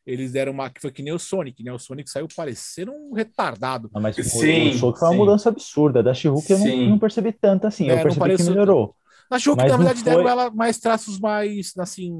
eles 0.05 0.31
deram 0.31 0.51
uma. 0.51 0.69
que 0.69 0.81
foi 0.81 0.91
que 0.91 1.01
nem 1.01 1.13
o 1.13 1.19
Sonic, 1.19 1.63
né? 1.63 1.71
O 1.71 1.79
Sonic 1.79 2.09
saiu 2.09 2.27
parecendo 2.35 2.91
um 2.91 3.13
retardado. 3.13 3.89
Não, 3.93 4.01
mas 4.01 4.15
sim, 4.15 4.21
o 4.21 4.73
Sonic 4.73 4.99
foi 4.99 5.09
uma 5.09 5.17
mudança 5.17 5.49
absurda. 5.49 6.03
Da 6.03 6.13
she 6.13 6.27
eu 6.27 6.33
não, 6.33 6.89
não, 6.89 6.99
percebi 6.99 7.31
tanto 7.31 7.67
assim. 7.67 7.89
É, 7.89 7.99
eu 7.99 8.03
percebi 8.03 8.35
que 8.35 8.43
melhorou. 8.43 8.95
Na 9.31 9.39
she 9.39 9.49
na 9.55 9.77
verdade, 9.77 10.01
foi... 10.01 10.11
deram 10.11 10.27
ela 10.27 10.51
mais 10.51 10.77
traços 10.77 11.19
mais, 11.19 11.71
assim, 11.77 12.11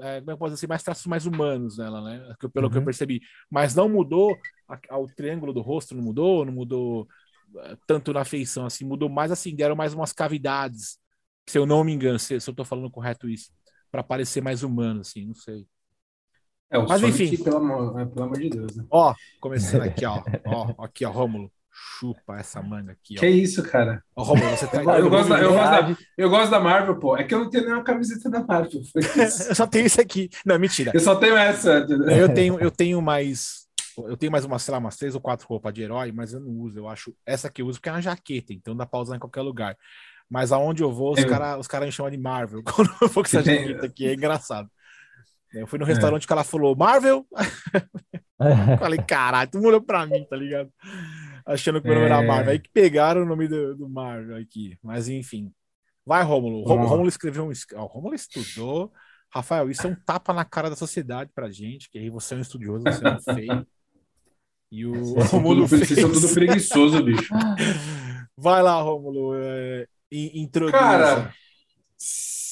é, 0.00 0.20
como 0.20 0.30
é 0.30 0.34
eu 0.34 0.38
posso 0.38 0.54
dizer, 0.54 0.68
mais 0.68 0.82
traços 0.82 1.06
mais 1.06 1.26
humanos 1.26 1.78
nela, 1.78 2.00
né? 2.00 2.34
Pelo 2.52 2.66
uhum. 2.66 2.70
que 2.70 2.76
eu 2.76 2.80
uhum. 2.80 2.84
percebi. 2.84 3.20
Mas 3.50 3.74
não 3.74 3.88
mudou, 3.88 4.36
a, 4.68 4.78
a, 4.90 4.98
o 4.98 5.06
triângulo 5.06 5.52
do 5.52 5.60
rosto 5.60 5.94
não 5.94 6.02
mudou, 6.02 6.44
não 6.44 6.52
mudou 6.52 7.08
é, 7.58 7.76
tanto 7.86 8.12
na 8.12 8.24
feição, 8.24 8.64
assim, 8.64 8.84
mudou 8.84 9.08
mais 9.08 9.32
assim, 9.32 9.54
deram 9.54 9.74
mais 9.74 9.92
umas 9.92 10.12
cavidades, 10.12 10.98
se 11.46 11.58
eu 11.58 11.66
não 11.66 11.82
me 11.82 11.92
engano, 11.92 12.18
se, 12.18 12.40
se 12.40 12.48
eu 12.48 12.54
tô 12.54 12.64
falando 12.64 12.90
correto 12.90 13.28
isso, 13.28 13.50
para 13.90 14.02
parecer 14.02 14.40
mais 14.40 14.62
humano, 14.62 15.00
assim, 15.00 15.26
não 15.26 15.34
sei. 15.34 15.66
É, 16.72 16.78
o 16.78 16.88
Mas 16.88 17.02
Sonic, 17.02 17.24
enfim. 17.24 17.44
Pelo 17.44 17.58
amor, 17.58 18.00
é, 18.00 18.06
pelo 18.06 18.24
amor 18.24 18.38
de 18.38 18.48
Deus, 18.48 18.76
né? 18.76 18.84
Ó, 18.90 19.14
começando 19.38 19.82
aqui, 19.82 20.06
ó. 20.06 20.22
ó 20.46 20.84
aqui, 20.84 21.04
ó, 21.04 21.10
Rômulo. 21.10 21.52
Chupa 21.74 22.38
essa 22.38 22.62
manga 22.62 22.92
aqui, 22.92 23.16
ó. 23.16 23.20
Que 23.20 23.28
isso, 23.28 23.62
cara? 23.62 24.02
Ó, 24.16 24.22
Rômulo, 24.22 24.48
você 24.50 24.66
tá 24.66 24.78
eu, 24.98 25.10
gosto 25.10 25.28
da, 25.28 25.40
eu, 25.40 25.52
gosto 25.52 25.70
da, 25.70 25.96
eu 26.16 26.30
gosto 26.30 26.50
da 26.50 26.60
Marvel, 26.60 26.98
pô. 26.98 27.16
É 27.16 27.24
que 27.24 27.34
eu 27.34 27.40
não 27.40 27.50
tenho 27.50 27.64
nenhuma 27.64 27.84
camiseta 27.84 28.30
da 28.30 28.42
Marvel. 28.42 28.80
eu 28.94 29.54
só 29.54 29.66
tenho 29.66 29.86
isso 29.86 30.00
aqui. 30.00 30.30
Não, 30.46 30.58
mentira. 30.58 30.92
Eu 30.94 31.00
só 31.00 31.14
tenho 31.14 31.36
essa. 31.36 31.86
Eu 32.18 32.32
tenho, 32.32 32.58
eu 32.58 32.70
tenho 32.70 33.02
mais. 33.02 33.66
Eu 33.98 34.16
tenho 34.16 34.32
mais 34.32 34.46
umas, 34.46 34.62
sei 34.62 34.72
lá, 34.72 34.78
umas 34.78 34.96
três 34.96 35.14
ou 35.14 35.20
quatro 35.20 35.46
roupas 35.46 35.74
de 35.74 35.82
herói, 35.82 36.10
mas 36.12 36.32
eu 36.32 36.40
não 36.40 36.50
uso. 36.50 36.78
Eu 36.78 36.88
acho 36.88 37.14
essa 37.26 37.50
que 37.50 37.60
eu 37.60 37.66
uso 37.66 37.78
porque 37.78 37.90
é 37.90 37.92
uma 37.92 38.00
jaqueta, 38.00 38.54
então 38.54 38.74
dá 38.74 38.86
pra 38.86 39.00
usar 39.00 39.16
em 39.16 39.20
qualquer 39.20 39.42
lugar. 39.42 39.76
Mas 40.30 40.50
aonde 40.50 40.82
eu 40.82 40.90
vou, 40.90 41.12
os 41.12 41.24
caras 41.24 41.66
cara 41.66 41.84
me 41.84 41.92
chamam 41.92 42.10
de 42.10 42.16
Marvel. 42.16 42.62
Quando 42.64 42.90
eu 43.02 43.08
vou 43.08 43.22
com 43.22 43.28
essa 43.28 43.42
jaqueta 43.42 43.84
aqui, 43.84 44.06
é 44.06 44.14
engraçado. 44.14 44.70
Eu 45.54 45.66
fui 45.66 45.78
no 45.78 45.84
restaurante 45.84 46.24
é. 46.24 46.26
que 46.26 46.32
ela 46.32 46.44
falou, 46.44 46.74
Marvel? 46.74 47.26
Falei, 48.78 48.98
caralho, 49.06 49.50
tu 49.50 49.58
olhou 49.58 49.80
pra 49.80 50.06
mim, 50.06 50.24
tá 50.24 50.36
ligado? 50.36 50.70
Achando 51.46 51.80
que 51.80 51.86
o 51.86 51.90
meu 51.90 52.00
nome 52.00 52.12
era 52.12 52.22
é. 52.22 52.26
Marvel. 52.26 52.52
Aí 52.52 52.58
que 52.58 52.70
pegaram 52.70 53.22
o 53.22 53.26
nome 53.26 53.46
do, 53.48 53.76
do 53.76 53.88
Marvel 53.88 54.36
aqui. 54.36 54.78
Mas 54.82 55.08
enfim. 55.08 55.52
Vai, 56.04 56.22
Rômulo. 56.22 56.64
Rômulo 56.64 57.08
escreveu 57.08 57.44
um. 57.44 57.52
Ó, 57.74 57.86
Rômulo 57.86 58.14
estudou. 58.14 58.92
Rafael, 59.30 59.70
isso 59.70 59.86
é 59.86 59.90
um 59.90 59.94
tapa 59.94 60.32
na 60.34 60.44
cara 60.44 60.68
da 60.68 60.76
sociedade 60.76 61.30
pra 61.34 61.50
gente, 61.50 61.88
que 61.90 61.98
aí 61.98 62.10
você 62.10 62.34
é 62.34 62.36
um 62.36 62.40
estudioso, 62.40 62.84
você 62.84 63.06
é 63.06 63.10
um 63.10 63.20
feio. 63.34 63.66
E 64.70 64.86
o 64.86 65.14
Rômulo 65.24 65.66
fez... 65.66 65.88
Vocês 65.88 66.00
são 66.00 66.12
tudo 66.12 66.32
preguiçoso, 66.34 67.02
bicho. 67.02 67.32
Vai 68.36 68.62
lá, 68.62 68.80
Rômulo. 68.82 69.34
É, 69.34 69.86
introduz. 70.10 70.72
Cara, 70.72 71.32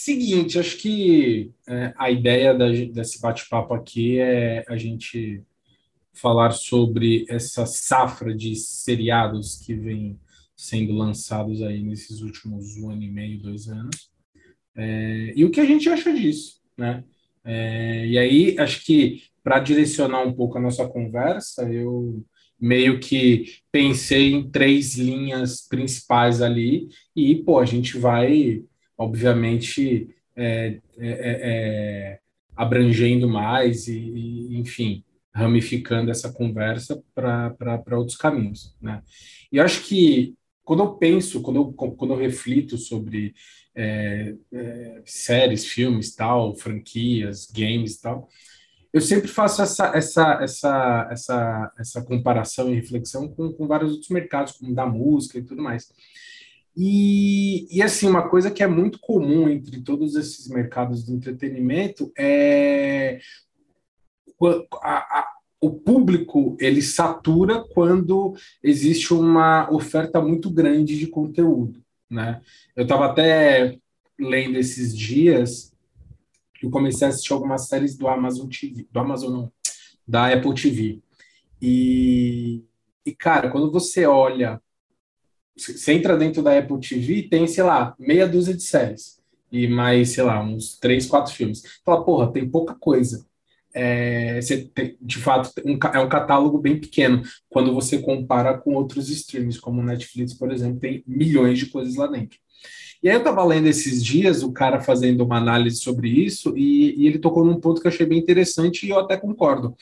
Seguinte, 0.02 0.58
acho 0.58 0.78
que 0.78 1.50
é, 1.68 1.92
a 1.94 2.10
ideia 2.10 2.54
da, 2.54 2.70
desse 2.70 3.20
bate-papo 3.20 3.74
aqui 3.74 4.18
é 4.18 4.64
a 4.66 4.74
gente 4.74 5.42
falar 6.10 6.52
sobre 6.52 7.26
essa 7.28 7.66
safra 7.66 8.34
de 8.34 8.56
seriados 8.56 9.58
que 9.58 9.74
vem 9.74 10.18
sendo 10.56 10.94
lançados 10.94 11.60
aí 11.60 11.82
nesses 11.82 12.22
últimos 12.22 12.78
um 12.78 12.88
ano 12.88 13.02
e 13.02 13.10
meio, 13.10 13.42
dois 13.42 13.68
anos, 13.68 14.10
é, 14.74 15.34
e 15.36 15.44
o 15.44 15.50
que 15.50 15.60
a 15.60 15.66
gente 15.66 15.86
acha 15.90 16.10
disso, 16.14 16.62
né? 16.78 17.04
É, 17.44 18.06
e 18.06 18.16
aí, 18.16 18.58
acho 18.58 18.82
que 18.86 19.24
para 19.44 19.60
direcionar 19.60 20.26
um 20.26 20.32
pouco 20.32 20.56
a 20.56 20.62
nossa 20.62 20.88
conversa, 20.88 21.70
eu 21.70 22.24
meio 22.58 23.00
que 23.00 23.56
pensei 23.70 24.32
em 24.32 24.50
três 24.50 24.94
linhas 24.94 25.60
principais 25.68 26.40
ali, 26.40 26.88
e, 27.14 27.36
pô, 27.36 27.58
a 27.58 27.66
gente 27.66 27.98
vai 27.98 28.64
obviamente 29.00 30.14
é, 30.36 30.78
é, 30.98 31.08
é, 31.08 31.40
é, 31.42 32.20
abrangendo 32.54 33.26
mais 33.26 33.88
e, 33.88 33.98
e, 33.98 34.58
enfim, 34.58 35.02
ramificando 35.34 36.10
essa 36.10 36.30
conversa 36.30 37.02
para 37.14 37.96
outros 37.96 38.18
caminhos. 38.18 38.76
Né? 38.78 39.02
E 39.50 39.58
acho 39.58 39.84
que 39.84 40.34
quando 40.62 40.82
eu 40.82 40.94
penso, 40.96 41.40
quando 41.40 41.56
eu, 41.56 41.72
quando 41.72 42.12
eu 42.12 42.18
reflito 42.18 42.76
sobre 42.76 43.34
é, 43.74 44.34
séries, 45.06 45.64
filmes, 45.64 46.14
tal, 46.14 46.54
franquias, 46.54 47.50
games 47.50 47.98
tal, 47.98 48.28
eu 48.92 49.00
sempre 49.00 49.28
faço 49.28 49.62
essa, 49.62 49.96
essa, 49.96 50.38
essa, 50.42 51.08
essa, 51.10 51.72
essa 51.78 52.02
comparação 52.02 52.70
e 52.70 52.74
reflexão 52.74 53.28
com, 53.28 53.50
com 53.50 53.66
vários 53.66 53.92
outros 53.92 54.10
mercados, 54.10 54.52
como 54.52 54.74
da 54.74 54.84
música 54.84 55.38
e 55.38 55.42
tudo 55.42 55.62
mais. 55.62 55.90
E, 56.76 57.66
e 57.76 57.82
assim, 57.82 58.08
uma 58.08 58.28
coisa 58.28 58.50
que 58.50 58.62
é 58.62 58.66
muito 58.66 58.98
comum 59.00 59.48
entre 59.48 59.80
todos 59.80 60.14
esses 60.14 60.48
mercados 60.48 61.04
do 61.04 61.14
entretenimento 61.14 62.12
é 62.16 63.20
a, 64.82 64.88
a, 65.20 65.32
o 65.60 65.70
público 65.70 66.56
ele 66.58 66.80
satura 66.80 67.62
quando 67.74 68.34
existe 68.62 69.12
uma 69.12 69.70
oferta 69.70 70.20
muito 70.20 70.48
grande 70.50 70.98
de 70.98 71.06
conteúdo, 71.06 71.82
né? 72.08 72.40
Eu 72.74 72.84
estava 72.84 73.06
até 73.06 73.78
lendo 74.18 74.56
esses 74.56 74.96
dias 74.96 75.74
que 76.54 76.66
eu 76.66 76.70
comecei 76.70 77.06
a 77.06 77.10
assistir 77.10 77.32
algumas 77.32 77.68
séries 77.68 77.96
do 77.96 78.08
Amazon 78.08 78.48
TV, 78.48 78.86
do 78.90 79.00
Amazon 79.00 79.32
não, 79.32 79.52
da 80.06 80.32
Apple 80.32 80.54
TV. 80.54 81.00
E, 81.60 82.64
e 83.04 83.14
cara, 83.14 83.50
quando 83.50 83.70
você 83.70 84.06
olha 84.06 84.60
você 85.60 85.92
entra 85.92 86.16
dentro 86.16 86.42
da 86.42 86.58
Apple 86.58 86.80
TV 86.80 87.28
tem, 87.30 87.46
sei 87.46 87.64
lá, 87.64 87.94
meia 87.98 88.26
dúzia 88.26 88.54
de 88.54 88.62
séries 88.62 89.20
e 89.52 89.66
mais, 89.66 90.10
sei 90.10 90.24
lá, 90.24 90.42
uns 90.42 90.78
três, 90.78 91.06
quatro 91.06 91.34
filmes. 91.34 91.62
Fala, 91.84 92.04
porra, 92.04 92.32
tem 92.32 92.48
pouca 92.48 92.74
coisa. 92.74 93.26
É, 93.72 94.40
você 94.40 94.64
tem, 94.74 94.96
de 95.00 95.18
fato, 95.18 95.52
um, 95.64 95.78
é 95.92 95.98
um 96.00 96.08
catálogo 96.08 96.58
bem 96.58 96.78
pequeno 96.78 97.22
quando 97.48 97.72
você 97.72 97.98
compara 97.98 98.58
com 98.58 98.74
outros 98.74 99.08
streams, 99.08 99.60
como 99.60 99.80
o 99.80 99.84
Netflix, 99.84 100.34
por 100.34 100.52
exemplo, 100.52 100.80
tem 100.80 101.04
milhões 101.06 101.58
de 101.58 101.66
coisas 101.66 101.94
lá 101.94 102.06
dentro. 102.06 102.38
E 103.02 103.08
aí 103.08 103.14
eu 103.14 103.20
estava 103.20 103.44
lendo 103.44 103.66
esses 103.66 104.04
dias 104.04 104.42
o 104.42 104.52
cara 104.52 104.80
fazendo 104.80 105.24
uma 105.24 105.38
análise 105.38 105.76
sobre 105.76 106.08
isso 106.08 106.56
e, 106.56 106.94
e 106.96 107.06
ele 107.06 107.18
tocou 107.18 107.44
num 107.44 107.58
ponto 107.58 107.80
que 107.80 107.86
eu 107.86 107.90
achei 107.90 108.04
bem 108.04 108.18
interessante 108.18 108.86
e 108.86 108.90
eu 108.90 108.98
até 108.98 109.16
concordo 109.16 109.74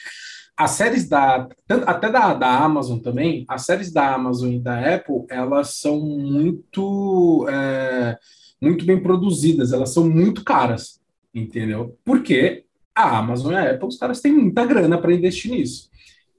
as 0.59 0.73
séries 0.73 1.09
da 1.09 1.49
até 1.87 2.11
da, 2.11 2.35
da 2.35 2.59
Amazon 2.59 2.99
também, 2.99 3.45
as 3.49 3.65
séries 3.65 3.93
da 3.93 4.13
Amazon 4.13 4.51
e 4.51 4.59
da 4.59 4.97
Apple, 4.97 5.25
elas 5.31 5.77
são 5.77 6.01
muito 6.01 7.47
é, 7.49 8.19
muito 8.61 8.85
bem 8.85 9.01
produzidas, 9.01 9.73
elas 9.73 9.95
são 9.95 10.11
muito 10.11 10.43
caras, 10.43 11.01
entendeu? 11.33 11.97
Porque 12.05 12.65
a 12.93 13.19
Amazon 13.19 13.53
e 13.53 13.57
a 13.57 13.71
Apple, 13.71 13.87
os 13.87 13.97
caras 13.97 14.21
têm 14.21 14.33
muita 14.33 14.67
grana 14.67 14.99
para 15.01 15.15
investir 15.15 15.53
nisso. 15.53 15.89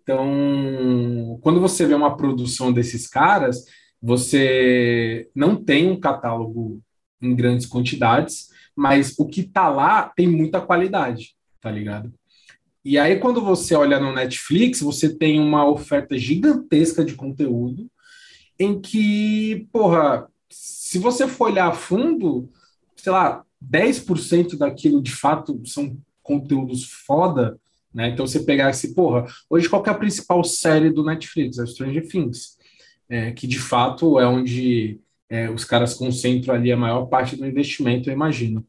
Então, 0.04 1.40
quando 1.42 1.62
você 1.62 1.86
vê 1.86 1.94
uma 1.94 2.18
produção 2.18 2.74
desses 2.74 3.08
caras, 3.08 3.64
você 4.02 5.30
não 5.34 5.56
tem 5.56 5.90
um 5.90 5.98
catálogo 5.98 6.82
em 7.22 7.34
grandes 7.34 7.66
quantidades, 7.66 8.50
mas 8.76 9.18
o 9.18 9.26
que 9.26 9.44
tá 9.44 9.70
lá 9.70 10.10
tem 10.10 10.28
muita 10.28 10.60
qualidade, 10.60 11.36
tá 11.62 11.72
ligado? 11.72 12.12
E 12.89 12.98
aí, 12.98 13.19
quando 13.19 13.39
você 13.39 13.75
olha 13.75 14.00
no 14.00 14.12
Netflix, 14.12 14.81
você 14.81 15.15
tem 15.15 15.39
uma 15.39 15.63
oferta 15.63 16.17
gigantesca 16.17 17.05
de 17.05 17.13
conteúdo 17.13 17.88
em 18.58 18.81
que, 18.81 19.67
porra, 19.72 20.27
se 20.50 20.98
você 20.98 21.27
for 21.27 21.51
olhar 21.51 21.67
a 21.67 21.72
fundo, 21.72 22.50
sei 22.96 23.12
lá, 23.12 23.46
10% 23.63 24.58
daquilo 24.58 25.03
de 25.03 25.12
fato 25.12 25.62
são 25.65 25.96
conteúdos 26.24 26.84
foda, 27.05 27.60
né? 27.93 28.10
Então 28.10 28.25
você 28.25 28.39
pegar 28.39 28.72
esse, 28.72 28.96
porra, 28.96 29.27
hoje 29.48 29.69
qual 29.69 29.86
é 29.86 29.89
a 29.91 29.93
principal 29.93 30.43
série 30.43 30.89
do 30.89 31.05
Netflix? 31.05 31.60
É 31.60 31.67
Stranger 31.67 32.08
Things, 32.08 32.58
é, 33.08 33.31
que 33.34 33.46
de 33.46 33.60
fato 33.60 34.19
é 34.19 34.25
onde 34.25 35.00
é, 35.29 35.48
os 35.48 35.63
caras 35.63 35.93
concentram 35.93 36.55
ali 36.55 36.72
a 36.72 36.77
maior 36.77 37.05
parte 37.05 37.36
do 37.36 37.46
investimento, 37.46 38.10
eu 38.10 38.13
imagino. 38.13 38.65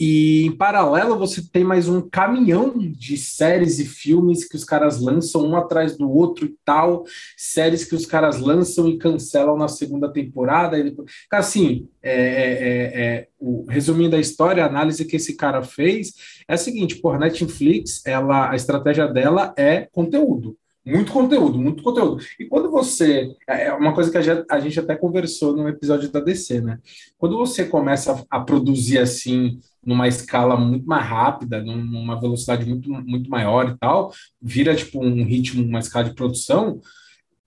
E 0.00 0.46
em 0.46 0.52
paralelo 0.52 1.18
você 1.18 1.42
tem 1.42 1.62
mais 1.62 1.86
um 1.86 2.00
caminhão 2.00 2.72
de 2.78 3.18
séries 3.18 3.78
e 3.78 3.84
filmes 3.84 4.48
que 4.48 4.56
os 4.56 4.64
caras 4.64 4.98
lançam 4.98 5.46
um 5.46 5.54
atrás 5.54 5.94
do 5.94 6.10
outro 6.10 6.46
e 6.46 6.56
tal, 6.64 7.04
séries 7.36 7.84
que 7.84 7.94
os 7.94 8.06
caras 8.06 8.40
lançam 8.40 8.88
e 8.88 8.96
cancelam 8.96 9.58
na 9.58 9.68
segunda 9.68 10.10
temporada. 10.10 10.82
Depois... 10.82 11.12
Assim, 11.30 11.86
é, 12.02 12.14
é, 12.14 12.52
é, 12.52 13.02
é, 13.02 13.28
o, 13.38 13.66
resumindo 13.68 14.16
a 14.16 14.20
história, 14.20 14.64
a 14.64 14.68
análise 14.68 15.04
que 15.04 15.16
esse 15.16 15.36
cara 15.36 15.62
fez 15.62 16.14
é 16.48 16.54
a 16.54 16.56
seguinte: 16.56 16.96
por 16.96 17.18
Netflix, 17.18 18.00
ela, 18.06 18.50
a 18.50 18.56
estratégia 18.56 19.06
dela 19.06 19.52
é 19.54 19.86
conteúdo. 19.92 20.56
Muito 20.82 21.12
conteúdo, 21.12 21.58
muito 21.58 21.82
conteúdo. 21.82 22.24
E 22.38 22.46
quando 22.46 22.70
você. 22.70 23.36
É, 23.46 23.66
é 23.66 23.72
uma 23.74 23.94
coisa 23.94 24.10
que 24.10 24.16
a 24.16 24.60
gente, 24.60 24.80
até 24.80 24.96
conversou 24.96 25.54
no 25.54 25.68
episódio 25.68 26.10
da 26.10 26.20
DC, 26.20 26.62
né? 26.62 26.78
Quando 27.18 27.36
você 27.36 27.66
começa 27.66 28.24
a 28.30 28.40
produzir 28.40 28.98
assim 28.98 29.60
numa 29.84 30.06
escala 30.08 30.56
muito 30.56 30.86
mais 30.86 31.06
rápida, 31.06 31.62
numa 31.62 32.20
velocidade 32.20 32.66
muito, 32.66 32.90
muito 32.90 33.30
maior 33.30 33.70
e 33.70 33.78
tal, 33.78 34.12
vira 34.40 34.74
tipo 34.74 35.02
um 35.04 35.24
ritmo, 35.24 35.64
uma 35.64 35.78
escala 35.78 36.04
de 36.04 36.14
produção, 36.14 36.80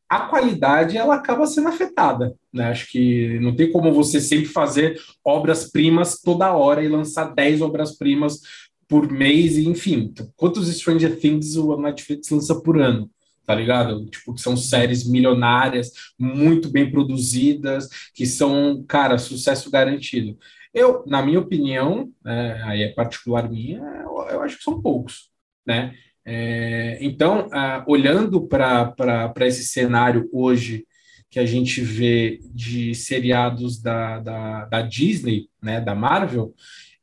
a 0.09 0.21
qualidade 0.21 0.95
ela 0.97 1.15
acaba 1.15 1.47
sendo 1.47 1.69
afetada. 1.69 2.35
Né? 2.51 2.65
Acho 2.65 2.91
que 2.91 3.39
não 3.39 3.55
tem 3.55 3.71
como 3.71 3.91
você 3.91 4.21
sempre 4.21 4.45
fazer 4.45 4.99
obras-primas 5.25 6.21
toda 6.21 6.53
hora 6.53 6.83
e 6.83 6.87
lançar 6.87 7.33
10 7.33 7.61
obras-primas 7.61 8.39
por 8.87 9.11
mês, 9.11 9.57
e 9.57 9.67
enfim. 9.67 10.13
Quantos 10.35 10.67
Stranger 10.67 11.19
Things 11.19 11.55
o 11.55 11.75
Netflix 11.77 12.29
lança 12.29 12.61
por 12.61 12.79
ano? 12.79 13.09
Tá 13.45 13.55
ligado? 13.55 14.05
Tipo, 14.05 14.35
que 14.35 14.41
são 14.41 14.55
séries 14.55 15.03
milionárias, 15.03 15.91
muito 16.17 16.69
bem 16.69 16.91
produzidas, 16.91 17.89
que 18.13 18.25
são, 18.25 18.85
cara, 18.87 19.17
sucesso 19.17 19.71
garantido. 19.71 20.37
Eu, 20.73 21.03
na 21.05 21.21
minha 21.21 21.39
opinião, 21.39 22.11
é, 22.25 22.61
aí 22.63 22.83
é 22.83 22.93
particular 22.93 23.49
minha, 23.49 23.79
eu, 23.79 24.27
eu 24.29 24.41
acho 24.41 24.57
que 24.57 24.63
são 24.63 24.81
poucos, 24.81 25.29
né? 25.65 25.93
É, 26.25 26.97
então, 27.01 27.49
olhando 27.85 28.47
para 28.47 29.33
esse 29.41 29.65
cenário 29.65 30.29
hoje 30.31 30.85
que 31.29 31.39
a 31.39 31.45
gente 31.45 31.81
vê 31.81 32.39
de 32.53 32.93
seriados 32.95 33.81
da, 33.81 34.19
da, 34.19 34.65
da 34.65 34.81
Disney, 34.81 35.49
né, 35.61 35.81
da 35.81 35.93
Marvel, 35.95 36.53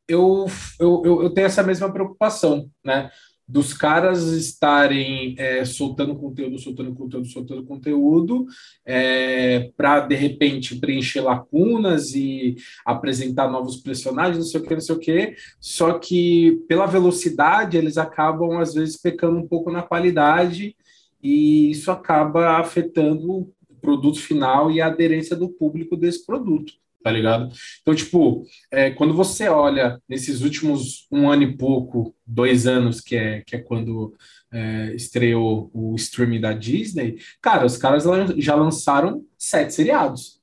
eu, 0.07 0.45
eu, 0.79 1.23
eu 1.23 1.29
tenho 1.29 1.47
essa 1.47 1.61
mesma 1.61 1.91
preocupação, 1.91 2.69
né? 2.83 3.11
Dos 3.51 3.73
caras 3.73 4.23
estarem 4.27 5.35
é, 5.37 5.65
soltando 5.65 6.15
conteúdo, 6.15 6.57
soltando 6.57 6.95
conteúdo, 6.95 7.27
soltando 7.27 7.65
conteúdo, 7.65 8.45
é, 8.85 9.71
para 9.75 9.99
de 9.99 10.15
repente 10.15 10.79
preencher 10.79 11.19
lacunas 11.19 12.15
e 12.15 12.55
apresentar 12.85 13.51
novos 13.51 13.75
personagens, 13.75 14.37
não 14.37 14.45
sei 14.45 14.61
o 14.61 14.63
que, 14.63 14.73
não 14.73 14.79
sei 14.79 14.95
o 14.95 14.99
que. 14.99 15.35
Só 15.59 15.99
que 15.99 16.63
pela 16.65 16.85
velocidade 16.85 17.75
eles 17.75 17.97
acabam 17.97 18.57
às 18.57 18.73
vezes 18.73 18.95
pecando 18.95 19.37
um 19.37 19.47
pouco 19.47 19.69
na 19.69 19.81
qualidade 19.81 20.73
e 21.21 21.71
isso 21.71 21.91
acaba 21.91 22.57
afetando 22.57 23.31
o 23.31 23.53
produto 23.81 24.19
final 24.21 24.71
e 24.71 24.79
a 24.79 24.87
aderência 24.87 25.35
do 25.35 25.49
público 25.49 25.97
desse 25.97 26.25
produto 26.25 26.73
tá 27.03 27.11
ligado? 27.11 27.51
Então, 27.81 27.95
tipo, 27.95 28.45
é, 28.69 28.91
quando 28.91 29.13
você 29.13 29.47
olha 29.47 30.01
nesses 30.07 30.41
últimos 30.41 31.07
um 31.11 31.29
ano 31.29 31.43
e 31.43 31.57
pouco, 31.57 32.15
dois 32.25 32.67
anos, 32.67 33.01
que 33.01 33.15
é, 33.15 33.41
que 33.41 33.55
é 33.55 33.59
quando 33.59 34.15
é, 34.51 34.93
estreou 34.95 35.69
o 35.73 35.95
streaming 35.95 36.41
da 36.41 36.53
Disney, 36.53 37.17
cara, 37.41 37.65
os 37.65 37.77
caras 37.77 38.03
já 38.37 38.55
lançaram 38.55 39.25
sete 39.37 39.73
seriados. 39.73 40.39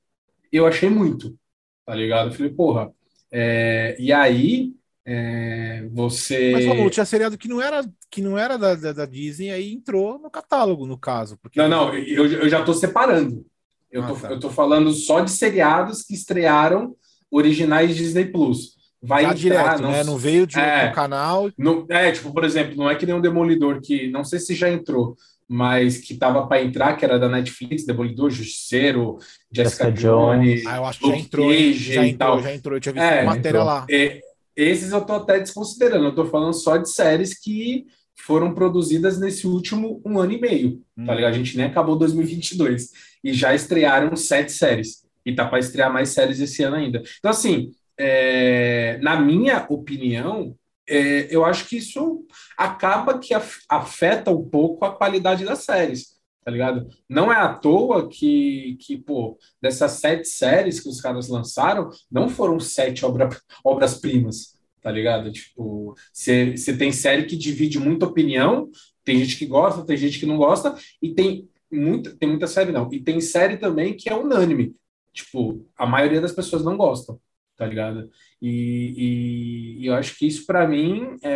Eu 0.51 0.65
achei 0.65 0.89
muito, 0.89 1.37
tá 1.85 1.95
ligado? 1.95 2.29
Eu 2.29 2.33
falei, 2.33 2.51
porra. 2.51 2.91
É, 3.31 3.95
e 3.99 4.11
aí, 4.11 4.73
é, 5.05 5.87
você. 5.91 6.51
Mas 6.51 6.65
falou, 6.65 6.89
tinha 6.89 7.05
seriado 7.05 7.37
que 7.37 7.47
não 7.47 7.61
era, 7.61 7.87
que 8.09 8.21
não 8.21 8.37
era 8.37 8.57
da, 8.57 8.75
da, 8.75 8.93
da 8.93 9.05
Disney, 9.05 9.51
aí 9.51 9.73
entrou 9.73 10.19
no 10.19 10.29
catálogo, 10.29 10.85
no 10.85 10.97
caso. 10.97 11.37
Porque... 11.37 11.59
Não, 11.59 11.69
não, 11.69 11.95
eu, 11.95 12.25
eu 12.25 12.49
já 12.49 12.63
tô 12.63 12.73
separando. 12.73 13.45
Eu, 13.91 14.03
ah, 14.03 14.07
tô, 14.07 14.15
tá. 14.15 14.29
eu 14.29 14.39
tô 14.39 14.49
falando 14.49 14.91
só 14.91 15.21
de 15.21 15.31
seriados 15.31 16.03
que 16.03 16.13
estrearam 16.13 16.95
originais 17.31 17.95
Disney 17.95 18.25
Plus. 18.25 18.77
Vai 19.01 19.23
tá 19.23 19.29
entrar, 19.29 19.39
direto, 19.39 19.81
não, 19.81 19.91
né? 19.91 20.03
Não 20.03 20.17
veio 20.17 20.45
de 20.45 20.59
é, 20.59 20.89
um 20.89 20.93
canal. 20.93 21.49
No, 21.57 21.85
é, 21.89 22.11
tipo, 22.11 22.33
por 22.33 22.43
exemplo, 22.43 22.75
não 22.75 22.89
é 22.89 22.95
que 22.95 23.05
nem 23.05 23.15
um 23.15 23.21
Demolidor 23.21 23.79
que 23.81 24.09
não 24.11 24.25
sei 24.25 24.39
se 24.39 24.53
já 24.53 24.69
entrou, 24.69 25.15
mas 25.47 25.97
que 25.97 26.15
tava 26.15 26.45
para 26.47 26.61
entrar, 26.61 26.97
que 26.97 27.05
era 27.05 27.17
da 27.17 27.29
Netflix, 27.29 27.85
Demolidor, 27.85 28.29
Justiceiro, 28.29 29.17
Jessica, 29.51 29.85
Jessica 29.85 29.91
Jones. 29.91 30.65
Ah, 30.65 30.77
eu 30.77 30.85
acho 30.85 30.99
que 30.99 31.07
já 31.07 31.17
entrou, 31.17 31.51
já 31.51 32.05
entrou, 32.05 32.41
já 32.41 32.53
entrou. 32.53 32.75
Eu 32.75 32.81
tinha 32.81 32.93
visto 32.93 33.05
é, 33.05 33.23
matéria 33.23 33.49
entrou. 33.49 33.63
lá. 33.63 33.85
É, 33.89 34.21
esses 34.55 34.91
eu 34.91 35.01
tô 35.01 35.13
até 35.13 35.39
desconsiderando. 35.39 36.05
Eu 36.05 36.15
tô 36.15 36.25
falando 36.25 36.53
só 36.53 36.75
de 36.75 36.89
séries 36.91 37.39
que 37.39 37.85
foram 38.25 38.53
produzidas 38.53 39.19
nesse 39.19 39.47
último 39.47 40.01
um 40.05 40.19
ano 40.19 40.33
e 40.33 40.39
meio, 40.39 40.81
hum. 40.97 41.05
tá 41.05 41.15
ligado? 41.15 41.33
A 41.33 41.37
gente 41.37 41.57
nem 41.57 41.65
acabou 41.65 41.97
2022 41.97 42.91
e 43.23 43.33
já 43.33 43.53
estrearam 43.53 44.15
sete 44.15 44.51
séries 44.51 45.03
e 45.25 45.33
tá 45.33 45.45
para 45.45 45.59
estrear 45.59 45.91
mais 45.91 46.09
séries 46.09 46.39
esse 46.39 46.63
ano 46.63 46.75
ainda. 46.75 47.01
Então, 47.17 47.31
assim, 47.31 47.71
é, 47.97 48.97
na 49.01 49.19
minha 49.19 49.65
opinião, 49.69 50.55
é, 50.87 51.27
eu 51.29 51.45
acho 51.45 51.67
que 51.67 51.77
isso 51.77 52.25
acaba 52.57 53.19
que 53.19 53.33
afeta 53.69 54.31
um 54.31 54.47
pouco 54.47 54.85
a 54.85 54.95
qualidade 54.95 55.45
das 55.45 55.59
séries, 55.59 56.15
tá 56.43 56.51
ligado? 56.51 56.87
Não 57.07 57.31
é 57.31 57.35
à 57.35 57.53
toa 57.53 58.09
que, 58.09 58.77
que 58.81 58.97
pô, 58.97 59.37
dessas 59.61 59.93
sete 59.93 60.27
séries 60.27 60.79
que 60.79 60.89
os 60.89 60.99
caras 61.01 61.29
lançaram, 61.29 61.89
não 62.11 62.29
foram 62.29 62.59
sete 62.59 63.05
obra, 63.05 63.29
obras-primas 63.63 64.58
tá 64.81 64.91
ligado? 64.91 65.31
Tipo, 65.31 65.95
você 66.13 66.77
tem 66.77 66.91
série 66.91 67.25
que 67.25 67.35
divide 67.35 67.79
muita 67.79 68.05
opinião, 68.05 68.69
tem 69.03 69.19
gente 69.19 69.37
que 69.37 69.45
gosta, 69.45 69.85
tem 69.85 69.97
gente 69.97 70.19
que 70.19 70.25
não 70.25 70.37
gosta, 70.37 70.75
e 71.01 71.13
tem 71.13 71.49
muita, 71.71 72.15
tem 72.15 72.29
muita 72.29 72.47
série 72.47 72.71
não, 72.71 72.89
e 72.91 72.99
tem 73.01 73.19
série 73.21 73.57
também 73.57 73.95
que 73.95 74.09
é 74.09 74.15
unânime, 74.15 74.75
tipo, 75.13 75.65
a 75.77 75.85
maioria 75.85 76.21
das 76.21 76.31
pessoas 76.31 76.63
não 76.63 76.77
gostam, 76.77 77.19
tá 77.57 77.65
ligado? 77.65 78.09
E, 78.41 79.79
e, 79.79 79.83
e 79.83 79.85
eu 79.87 79.93
acho 79.95 80.17
que 80.17 80.27
isso 80.27 80.45
para 80.45 80.67
mim 80.67 81.17
é, 81.21 81.29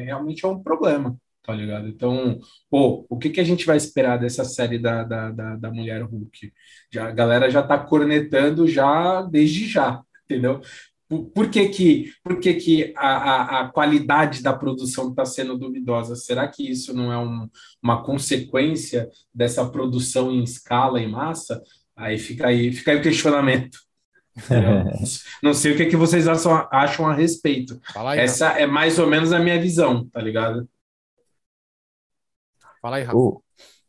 é, 0.00 0.04
realmente 0.04 0.44
é 0.44 0.48
um 0.48 0.62
problema, 0.62 1.16
tá 1.42 1.54
ligado? 1.54 1.88
Então, 1.88 2.38
pô, 2.70 3.04
o 3.08 3.18
que, 3.18 3.30
que 3.30 3.40
a 3.40 3.44
gente 3.44 3.66
vai 3.66 3.76
esperar 3.76 4.18
dessa 4.18 4.44
série 4.44 4.78
da, 4.78 5.04
da, 5.04 5.30
da, 5.30 5.56
da 5.56 5.70
Mulher 5.70 6.02
Hulk? 6.02 6.52
Já, 6.90 7.08
a 7.08 7.12
galera 7.12 7.50
já 7.50 7.62
tá 7.62 7.78
cornetando 7.78 8.66
já 8.66 9.22
desde 9.22 9.66
já, 9.66 10.02
entendeu? 10.24 10.60
Por 11.34 11.50
que, 11.50 11.68
que, 11.68 12.12
por 12.24 12.40
que, 12.40 12.54
que 12.54 12.94
a, 12.96 13.08
a, 13.08 13.60
a 13.60 13.68
qualidade 13.68 14.42
da 14.42 14.52
produção 14.52 15.10
está 15.10 15.24
sendo 15.24 15.58
duvidosa? 15.58 16.16
Será 16.16 16.48
que 16.48 16.70
isso 16.70 16.94
não 16.94 17.12
é 17.12 17.18
um, 17.18 17.48
uma 17.82 18.02
consequência 18.02 19.10
dessa 19.34 19.68
produção 19.68 20.30
em 20.30 20.42
escala, 20.42 21.00
em 21.00 21.10
massa? 21.10 21.62
Aí 21.94 22.18
fica 22.18 22.46
aí, 22.46 22.72
fica 22.72 22.92
aí 22.92 22.98
o 22.98 23.02
questionamento. 23.02 23.78
não 25.42 25.52
sei 25.52 25.72
o 25.72 25.76
que, 25.76 25.86
que 25.86 25.96
vocês 25.96 26.26
acham, 26.26 26.66
acham 26.70 27.06
a 27.06 27.14
respeito. 27.14 27.78
Aí, 27.94 28.20
Essa 28.20 28.48
Rafa. 28.48 28.60
é 28.60 28.66
mais 28.66 28.98
ou 28.98 29.06
menos 29.06 29.32
a 29.32 29.38
minha 29.38 29.60
visão, 29.60 30.08
tá 30.08 30.20
ligado? 30.20 30.66
Fala 32.80 32.96
aí, 32.96 33.02
Rafa. 33.02 33.18
Uh, 33.18 33.42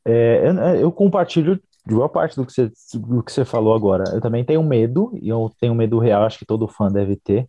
é, 0.06 0.84
eu 0.84 0.92
compartilho 0.92 1.62
de 1.86 1.94
boa 1.94 2.08
parte 2.08 2.36
do 2.36 2.46
que, 2.46 2.54
você, 2.54 2.72
do 2.96 3.22
que 3.24 3.32
você 3.32 3.44
falou 3.44 3.74
agora. 3.74 4.06
Eu 4.14 4.22
também 4.22 4.44
tenho 4.44 4.64
medo, 4.64 5.12
e 5.22 5.30
eu 5.30 5.52
tenho 5.60 5.76
medo 5.76 6.00
real, 6.00 6.24
acho 6.24 6.40
que 6.40 6.46
todo 6.46 6.68
fã 6.68 6.90
deve 6.90 7.16
ter, 7.16 7.48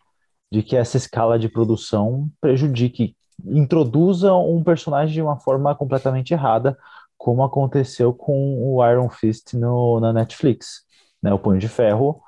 de 0.51 0.63
que 0.63 0.77
essa 0.77 0.97
escala 0.97 1.39
de 1.39 1.49
produção 1.49 2.29
prejudique, 2.41 3.17
introduza 3.45 4.33
um 4.35 4.63
personagem 4.63 5.15
de 5.15 5.23
uma 5.23 5.39
forma 5.39 5.75
completamente 5.75 6.33
errada, 6.33 6.77
como 7.17 7.43
aconteceu 7.43 8.13
com 8.13 8.59
o 8.63 8.85
Iron 8.87 9.09
Fist 9.09 9.55
no, 9.55 10.01
na 10.01 10.13
Netflix. 10.13 10.85
Né? 11.23 11.33
O 11.33 11.39
Punho 11.39 11.59
de 11.59 11.69
Ferro, 11.69 12.21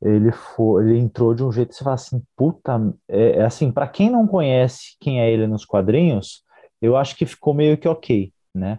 ele, 0.00 0.32
foi, 0.32 0.84
ele 0.84 0.98
entrou 0.98 1.34
de 1.34 1.42
um 1.42 1.50
jeito 1.50 1.70
que 1.70 1.74
você 1.74 1.84
fala 1.84 1.94
assim, 1.94 2.22
puta, 2.36 2.94
é, 3.08 3.38
é 3.38 3.44
assim, 3.44 3.72
para 3.72 3.88
quem 3.88 4.10
não 4.10 4.26
conhece 4.26 4.96
quem 5.00 5.20
é 5.20 5.30
ele 5.30 5.46
nos 5.46 5.64
quadrinhos, 5.64 6.42
eu 6.80 6.96
acho 6.96 7.16
que 7.16 7.26
ficou 7.26 7.54
meio 7.54 7.76
que 7.78 7.88
ok, 7.88 8.32
né? 8.54 8.78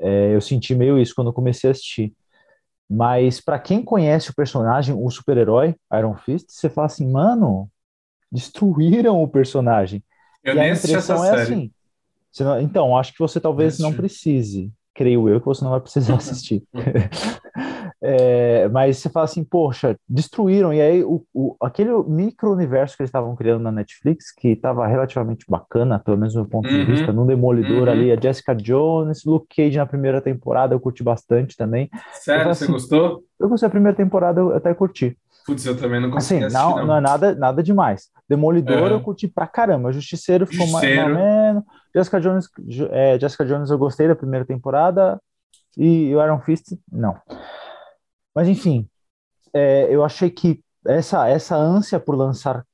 É, 0.00 0.34
eu 0.34 0.40
senti 0.40 0.74
meio 0.74 0.98
isso 0.98 1.14
quando 1.14 1.32
comecei 1.32 1.68
a 1.68 1.72
assistir. 1.72 2.12
Mas 2.88 3.40
para 3.40 3.58
quem 3.58 3.84
conhece 3.84 4.30
o 4.30 4.34
personagem, 4.34 4.94
o 4.98 5.08
super-herói 5.10 5.76
Iron 5.94 6.16
Fist, 6.16 6.50
você 6.50 6.68
fala 6.68 6.86
assim, 6.86 7.08
mano, 7.08 7.70
destruíram 8.32 9.22
o 9.22 9.28
personagem. 9.28 10.02
Eu 10.42 10.54
e 10.54 10.56
nem 10.56 10.70
a 10.70 10.74
impressão 10.74 11.24
é 11.24 11.28
série. 11.28 11.42
assim. 11.42 11.72
Não, 12.40 12.60
então, 12.60 12.96
acho 12.96 13.12
que 13.12 13.18
você 13.18 13.38
talvez 13.38 13.78
não 13.78 13.92
precise. 13.92 14.72
Creio 14.94 15.28
eu 15.28 15.40
que 15.40 15.46
você 15.46 15.62
não 15.62 15.70
vai 15.70 15.80
precisar 15.80 16.16
assistir. 16.18 16.64
É, 18.02 18.66
mas 18.68 18.96
você 18.96 19.10
fala 19.10 19.24
assim, 19.24 19.44
poxa, 19.44 19.94
destruíram. 20.08 20.72
E 20.72 20.80
aí, 20.80 21.04
o, 21.04 21.22
o 21.34 21.56
aquele 21.60 21.90
micro-universo 22.08 22.96
que 22.96 23.02
eles 23.02 23.08
estavam 23.08 23.36
criando 23.36 23.62
na 23.62 23.70
Netflix, 23.70 24.32
que 24.32 24.48
estava 24.48 24.86
relativamente 24.86 25.44
bacana, 25.48 25.98
pelo 25.98 26.16
menos 26.16 26.32
do 26.32 26.40
meu 26.40 26.48
ponto 26.48 26.68
uhum. 26.68 26.78
de 26.78 26.84
vista, 26.84 27.12
no 27.12 27.26
Demolidor 27.26 27.88
uhum. 27.88 27.92
ali, 27.92 28.12
a 28.12 28.18
Jessica 28.18 28.54
Jones, 28.54 29.24
Luke 29.24 29.54
Cage 29.54 29.76
na 29.76 29.86
primeira 29.86 30.20
temporada, 30.20 30.74
eu 30.74 30.80
curti 30.80 31.02
bastante 31.02 31.56
também. 31.56 31.90
Sério, 32.12 32.50
assim, 32.50 32.66
você 32.66 32.72
gostou? 32.72 33.22
Eu 33.38 33.48
gostei 33.48 33.68
da 33.68 33.72
primeira 33.72 33.96
temporada, 33.96 34.40
eu 34.40 34.54
até 34.54 34.72
curti. 34.72 35.16
Putz, 35.46 35.64
eu 35.66 35.76
também 35.76 36.00
não 36.00 36.10
consegui 36.10 36.44
assim, 36.44 36.54
não, 36.54 36.76
não, 36.76 36.86
não. 36.86 36.96
é 36.96 37.00
nada, 37.00 37.34
nada 37.34 37.62
demais. 37.62 38.08
Demolidor 38.28 38.82
uhum. 38.82 38.88
eu 38.88 39.00
curti 39.00 39.28
pra 39.28 39.46
caramba. 39.46 39.92
Justiceiro 39.92 40.46
ficou 40.46 40.66
Justiceiro. 40.66 41.14
mais 41.14 41.16
ou 41.16 41.22
menos. 41.22 41.64
Jessica 41.94 42.20
Jones, 42.20 42.48
é, 42.90 43.18
Jessica 43.18 43.44
Jones 43.44 43.70
eu 43.70 43.78
gostei 43.78 44.06
da 44.06 44.14
primeira 44.14 44.44
temporada. 44.44 45.20
E 45.76 46.14
o 46.14 46.22
Iron 46.22 46.40
Fist, 46.40 46.76
não. 46.90 47.16
Mas 48.40 48.48
enfim, 48.48 48.88
é, 49.52 49.94
eu 49.94 50.02
achei 50.02 50.30
que 50.30 50.64
essa, 50.86 51.28
essa 51.28 51.54
ânsia 51.54 52.00
por 52.00 52.16
lançar 52.16 52.66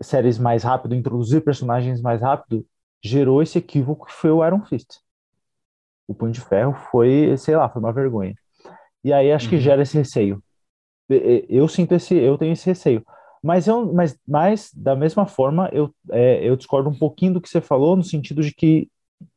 séries 0.00 0.38
mais 0.38 0.62
rápido, 0.62 0.94
introduzir 0.94 1.42
personagens 1.42 2.00
mais 2.00 2.20
rápido, 2.20 2.64
gerou 3.02 3.42
esse 3.42 3.58
equívoco 3.58 4.06
que 4.06 4.12
foi 4.12 4.30
o 4.30 4.46
Iron 4.46 4.64
Fist. 4.64 5.00
O 6.06 6.14
Punho 6.14 6.30
de 6.30 6.40
Ferro 6.40 6.72
foi, 6.92 7.36
sei 7.36 7.56
lá, 7.56 7.68
foi 7.68 7.82
uma 7.82 7.92
vergonha. 7.92 8.32
E 9.02 9.12
aí 9.12 9.32
acho 9.32 9.46
uhum. 9.46 9.50
que 9.50 9.58
gera 9.58 9.82
esse 9.82 9.98
receio. 9.98 10.40
Eu 11.48 11.66
sinto 11.66 11.96
esse, 11.96 12.14
eu 12.14 12.38
tenho 12.38 12.52
esse 12.52 12.66
receio. 12.66 13.04
Mas, 13.42 13.66
eu, 13.66 13.92
mas, 13.92 14.16
mas 14.24 14.70
da 14.72 14.94
mesma 14.94 15.26
forma, 15.26 15.68
eu, 15.72 15.92
é, 16.12 16.48
eu 16.48 16.54
discordo 16.54 16.88
um 16.88 16.96
pouquinho 16.96 17.32
do 17.32 17.40
que 17.40 17.48
você 17.48 17.60
falou, 17.60 17.96
no 17.96 18.04
sentido 18.04 18.40
de 18.40 18.54
que 18.54 18.88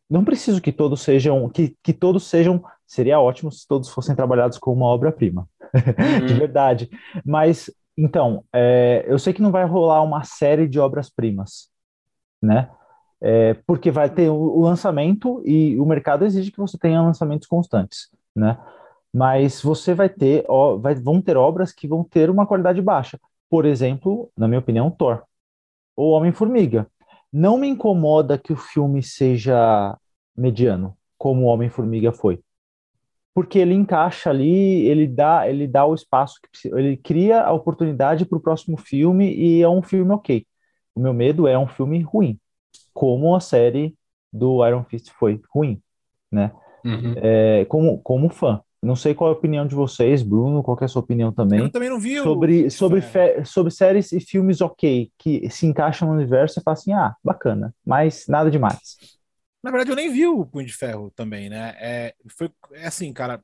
não 0.07 0.23
preciso 0.23 0.61
que 0.61 0.71
todos 0.71 1.01
sejam, 1.01 1.49
que, 1.49 1.75
que 1.81 1.91
todos 1.91 2.27
sejam, 2.27 2.63
seria 2.85 3.19
ótimo 3.19 3.51
se 3.51 3.67
todos 3.67 3.89
fossem 3.89 4.15
trabalhados 4.15 4.59
com 4.59 4.71
uma 4.71 4.85
obra-prima, 4.85 5.49
uhum. 5.73 6.25
de 6.25 6.33
verdade. 6.33 6.89
Mas, 7.25 7.69
então, 7.97 8.43
é, 8.53 9.05
eu 9.07 9.19
sei 9.19 9.33
que 9.33 9.41
não 9.41 9.51
vai 9.51 9.65
rolar 9.65 10.01
uma 10.01 10.23
série 10.23 10.67
de 10.67 10.79
obras-primas, 10.79 11.69
né? 12.41 12.69
É, 13.23 13.53
porque 13.67 13.91
vai 13.91 14.09
ter 14.09 14.29
o, 14.29 14.61
lançamento 14.61 15.41
e 15.45 15.79
o 15.79 15.85
mercado 15.85 16.25
exige 16.25 16.51
que 16.51 16.59
você 16.59 16.77
tenha 16.77 17.01
lançamentos 17.01 17.47
constantes, 17.47 18.09
né? 18.35 18.57
Mas 19.13 19.61
você 19.61 19.93
vai 19.93 20.09
ter, 20.09 20.45
ó, 20.47 20.77
vai, 20.77 20.95
vão 20.95 21.21
ter 21.21 21.37
obras 21.37 21.71
que 21.71 21.87
vão 21.87 22.03
ter 22.03 22.29
uma 22.29 22.47
qualidade 22.47 22.81
baixa. 22.81 23.19
Por 23.49 23.65
exemplo, 23.65 24.31
na 24.35 24.47
minha 24.47 24.59
opinião, 24.59 24.89
Thor 24.89 25.23
ou 25.95 26.11
Homem-Formiga. 26.11 26.87
Não 27.31 27.57
me 27.57 27.67
incomoda 27.67 28.37
que 28.37 28.51
o 28.53 28.57
filme 28.57 29.03
seja 29.03 29.97
mediano, 30.35 30.97
como 31.17 31.43
o 31.43 31.45
Homem-Formiga 31.45 32.11
foi. 32.11 32.41
Porque 33.33 33.59
ele 33.59 33.73
encaixa 33.73 34.29
ali, 34.29 34.85
ele 34.87 35.07
dá, 35.07 35.47
ele 35.47 35.67
dá 35.67 35.85
o 35.85 35.95
espaço, 35.95 36.35
que, 36.41 36.67
ele 36.67 36.97
cria 36.97 37.41
a 37.41 37.53
oportunidade 37.53 38.25
para 38.25 38.37
o 38.37 38.41
próximo 38.41 38.77
filme 38.77 39.33
e 39.33 39.61
é 39.61 39.69
um 39.69 39.81
filme 39.81 40.11
ok. 40.11 40.45
O 40.93 40.99
meu 40.99 41.13
medo 41.13 41.47
é 41.47 41.57
um 41.57 41.67
filme 41.67 42.01
ruim, 42.01 42.37
como 42.93 43.33
a 43.33 43.39
série 43.39 43.95
do 44.31 44.65
Iron 44.67 44.83
Fist 44.83 45.11
foi 45.11 45.41
ruim, 45.53 45.81
né? 46.31 46.51
Uhum. 46.83 47.13
É, 47.17 47.65
como, 47.65 47.99
como 47.99 48.29
fã. 48.29 48.61
Não 48.83 48.95
sei 48.95 49.13
qual 49.13 49.29
é 49.29 49.33
a 49.33 49.37
opinião 49.37 49.67
de 49.67 49.75
vocês, 49.75 50.23
Bruno, 50.23 50.63
qual 50.63 50.75
é 50.81 50.85
a 50.85 50.87
sua 50.87 51.03
opinião 51.03 51.31
também. 51.31 51.59
Eu 51.59 51.69
também 51.69 51.89
não 51.89 51.99
vi 51.99 52.17
sobre, 52.17 52.65
o... 52.65 52.71
sobre, 52.71 53.01
fe... 53.01 53.45
sobre 53.45 53.71
séries 53.71 54.11
e 54.11 54.19
filmes 54.19 54.59
ok, 54.59 55.11
que 55.19 55.47
se 55.51 55.67
encaixam 55.67 56.07
no 56.07 56.15
universo 56.15 56.59
e 56.59 56.63
fala 56.63 56.73
assim, 56.73 56.91
ah, 56.91 57.15
bacana, 57.23 57.75
mas 57.85 58.25
nada 58.27 58.49
demais. 58.49 58.97
Na 59.63 59.71
verdade, 59.71 59.91
eu 59.91 59.95
nem 59.95 60.11
vi 60.11 60.25
o 60.27 60.45
Punho 60.45 60.65
de 60.67 60.73
Ferro 60.73 61.11
também, 61.11 61.49
né? 61.49 61.75
É, 61.79 62.15
foi, 62.37 62.49
é 62.73 62.87
assim, 62.87 63.13
cara, 63.13 63.43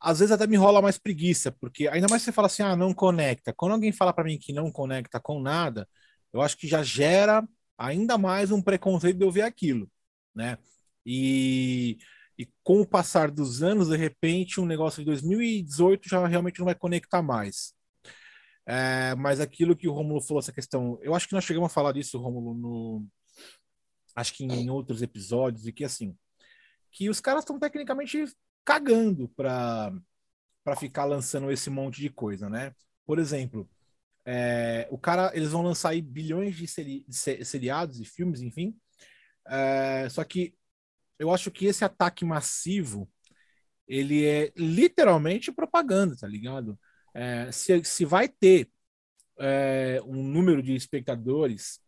às 0.00 0.18
vezes 0.20 0.32
até 0.32 0.46
me 0.46 0.56
rola 0.56 0.82
mais 0.82 0.98
preguiça, 0.98 1.52
porque 1.52 1.88
ainda 1.88 2.08
mais 2.08 2.22
você 2.22 2.32
fala 2.32 2.46
assim, 2.46 2.62
ah, 2.62 2.76
não 2.76 2.94
conecta. 2.94 3.52
Quando 3.52 3.72
alguém 3.72 3.92
fala 3.92 4.12
para 4.12 4.24
mim 4.24 4.38
que 4.38 4.52
não 4.52 4.70
conecta 4.72 5.20
com 5.20 5.40
nada, 5.40 5.88
eu 6.32 6.40
acho 6.42 6.56
que 6.56 6.68
já 6.68 6.82
gera 6.82 7.46
ainda 7.78 8.18
mais 8.18 8.50
um 8.52 8.62
preconceito 8.62 9.18
de 9.18 9.24
eu 9.24 9.30
ver 9.32 9.42
aquilo, 9.42 9.90
né? 10.34 10.58
E 11.06 11.98
e 12.38 12.48
com 12.62 12.80
o 12.80 12.86
passar 12.86 13.30
dos 13.32 13.62
anos, 13.64 13.88
de 13.88 13.96
repente, 13.96 14.60
um 14.60 14.64
negócio 14.66 15.00
de 15.00 15.06
2018 15.06 16.08
já 16.08 16.24
realmente 16.26 16.60
não 16.60 16.66
vai 16.66 16.74
conectar 16.74 17.20
mais. 17.20 17.74
É, 18.66 19.14
mas 19.16 19.40
aquilo 19.40 19.76
que 19.76 19.88
o 19.88 19.92
Romulo 19.92 20.20
falou, 20.20 20.40
essa 20.40 20.52
questão, 20.52 20.98
eu 21.02 21.14
acho 21.14 21.26
que 21.26 21.34
nós 21.34 21.44
chegamos 21.44 21.70
a 21.70 21.74
falar 21.74 21.92
disso, 21.92 22.18
Romulo, 22.18 22.54
no, 22.54 23.06
acho 24.18 24.34
que 24.34 24.44
em 24.44 24.70
outros 24.70 25.02
episódios, 25.02 25.66
e 25.66 25.72
que 25.72 25.84
assim, 25.84 26.16
que 26.90 27.08
os 27.08 27.20
caras 27.20 27.42
estão 27.42 27.58
tecnicamente 27.58 28.24
cagando 28.64 29.28
para 29.30 29.92
para 30.64 30.76
ficar 30.76 31.06
lançando 31.06 31.50
esse 31.50 31.70
monte 31.70 32.00
de 32.02 32.10
coisa, 32.10 32.50
né? 32.50 32.74
Por 33.06 33.18
exemplo, 33.18 33.66
é, 34.26 34.86
o 34.90 34.98
cara, 34.98 35.32
eles 35.34 35.52
vão 35.52 35.62
lançar 35.62 35.90
aí 35.90 36.02
bilhões 36.02 36.54
de, 36.54 36.66
seri, 36.68 37.06
de 37.08 37.44
seriados 37.44 37.98
e 37.98 38.04
filmes, 38.04 38.42
enfim. 38.42 38.76
É, 39.46 40.08
só 40.10 40.22
que 40.24 40.54
eu 41.18 41.32
acho 41.32 41.50
que 41.50 41.64
esse 41.64 41.84
ataque 41.84 42.24
massivo 42.24 43.10
ele 43.86 44.26
é 44.26 44.52
literalmente 44.54 45.50
propaganda, 45.50 46.14
tá 46.16 46.26
ligado? 46.26 46.78
É, 47.14 47.50
se, 47.50 47.82
se 47.84 48.04
vai 48.04 48.28
ter 48.28 48.70
é, 49.38 50.02
um 50.04 50.22
número 50.22 50.62
de 50.62 50.74
espectadores 50.74 51.80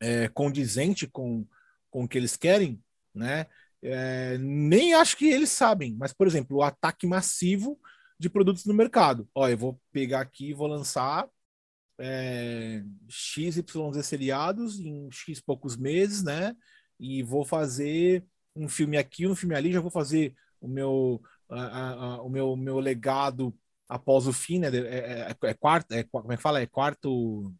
é, 0.00 0.28
condizente 0.28 1.06
com, 1.06 1.46
com 1.90 2.04
o 2.04 2.08
que 2.08 2.18
eles 2.18 2.36
querem, 2.36 2.82
né? 3.14 3.46
É, 3.82 4.38
nem 4.38 4.94
acho 4.94 5.16
que 5.16 5.26
eles 5.26 5.50
sabem, 5.50 5.94
mas, 5.94 6.12
por 6.12 6.26
exemplo, 6.26 6.56
o 6.58 6.62
ataque 6.62 7.06
massivo 7.06 7.78
de 8.18 8.30
produtos 8.30 8.64
no 8.64 8.72
mercado. 8.74 9.28
Ó, 9.34 9.46
eu 9.48 9.58
vou 9.58 9.80
pegar 9.92 10.20
aqui 10.20 10.50
e 10.50 10.54
vou 10.54 10.66
lançar 10.66 11.28
é, 11.98 12.82
XYZ 13.08 13.64
seriados 14.02 14.80
em 14.80 15.10
X 15.10 15.40
poucos 15.40 15.76
meses, 15.76 16.22
né? 16.22 16.56
E 16.98 17.22
vou 17.22 17.44
fazer 17.44 18.24
um 18.54 18.68
filme 18.68 18.96
aqui, 18.96 19.26
um 19.26 19.34
filme 19.34 19.54
ali, 19.54 19.72
já 19.72 19.80
vou 19.80 19.90
fazer 19.90 20.34
o 20.60 20.68
meu, 20.68 21.22
a, 21.48 21.90
a, 21.90 22.22
o 22.22 22.28
meu, 22.28 22.56
meu 22.56 22.78
legado 22.78 23.54
após 23.88 24.26
o 24.26 24.32
fim, 24.32 24.58
né? 24.58 24.68
É, 24.68 25.30
é, 25.30 25.36
é, 25.50 25.54
quarto, 25.54 25.92
é, 25.92 26.04
como 26.04 26.32
é 26.32 26.36
que 26.36 26.42
fala? 26.42 26.60
É 26.60 26.66
quarto. 26.66 27.52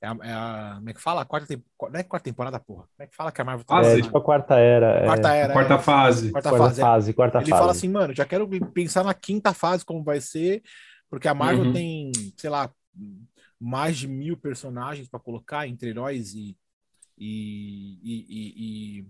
É 0.00 0.06
a, 0.06 0.16
é 0.22 0.32
a, 0.32 0.72
como 0.76 0.90
é 0.90 0.92
que 0.94 1.00
fala? 1.00 1.22
A 1.22 1.24
quarta 1.24 1.46
temporada. 1.46 1.92
Não 1.92 2.00
é 2.00 2.02
quarta 2.04 2.24
temporada, 2.24 2.60
porra. 2.60 2.82
Como 2.82 3.04
é 3.04 3.06
que 3.06 3.16
fala 3.16 3.32
que 3.32 3.40
a 3.40 3.44
Marvel 3.44 3.64
tá 3.64 3.80
É 3.82 4.00
tipo 4.00 4.18
a 4.18 4.22
quarta 4.22 4.54
era. 4.56 5.04
Quarta 5.04 5.34
era. 5.34 5.52
Quarta 5.52 5.74
é, 5.74 5.78
fase. 5.78 6.30
Quarta, 6.30 6.50
quarta 6.50 6.64
fase. 6.66 6.80
fase 6.80 7.12
quarta 7.12 7.38
Ele 7.38 7.50
fase. 7.50 7.60
fala 7.60 7.72
assim, 7.72 7.88
mano, 7.88 8.14
já 8.14 8.24
quero 8.24 8.48
pensar 8.72 9.04
na 9.04 9.14
quinta 9.14 9.52
fase, 9.52 9.84
como 9.84 10.04
vai 10.04 10.20
ser, 10.20 10.62
porque 11.10 11.26
a 11.26 11.34
Marvel 11.34 11.66
uhum. 11.66 11.72
tem, 11.72 12.12
sei 12.36 12.50
lá, 12.50 12.70
mais 13.60 13.96
de 13.96 14.06
mil 14.06 14.36
personagens 14.36 15.08
para 15.08 15.18
colocar 15.18 15.66
entre 15.66 15.90
heróis 15.90 16.32
e, 16.32 16.56
e, 17.18 17.98
e, 18.02 19.00
e 19.00 19.06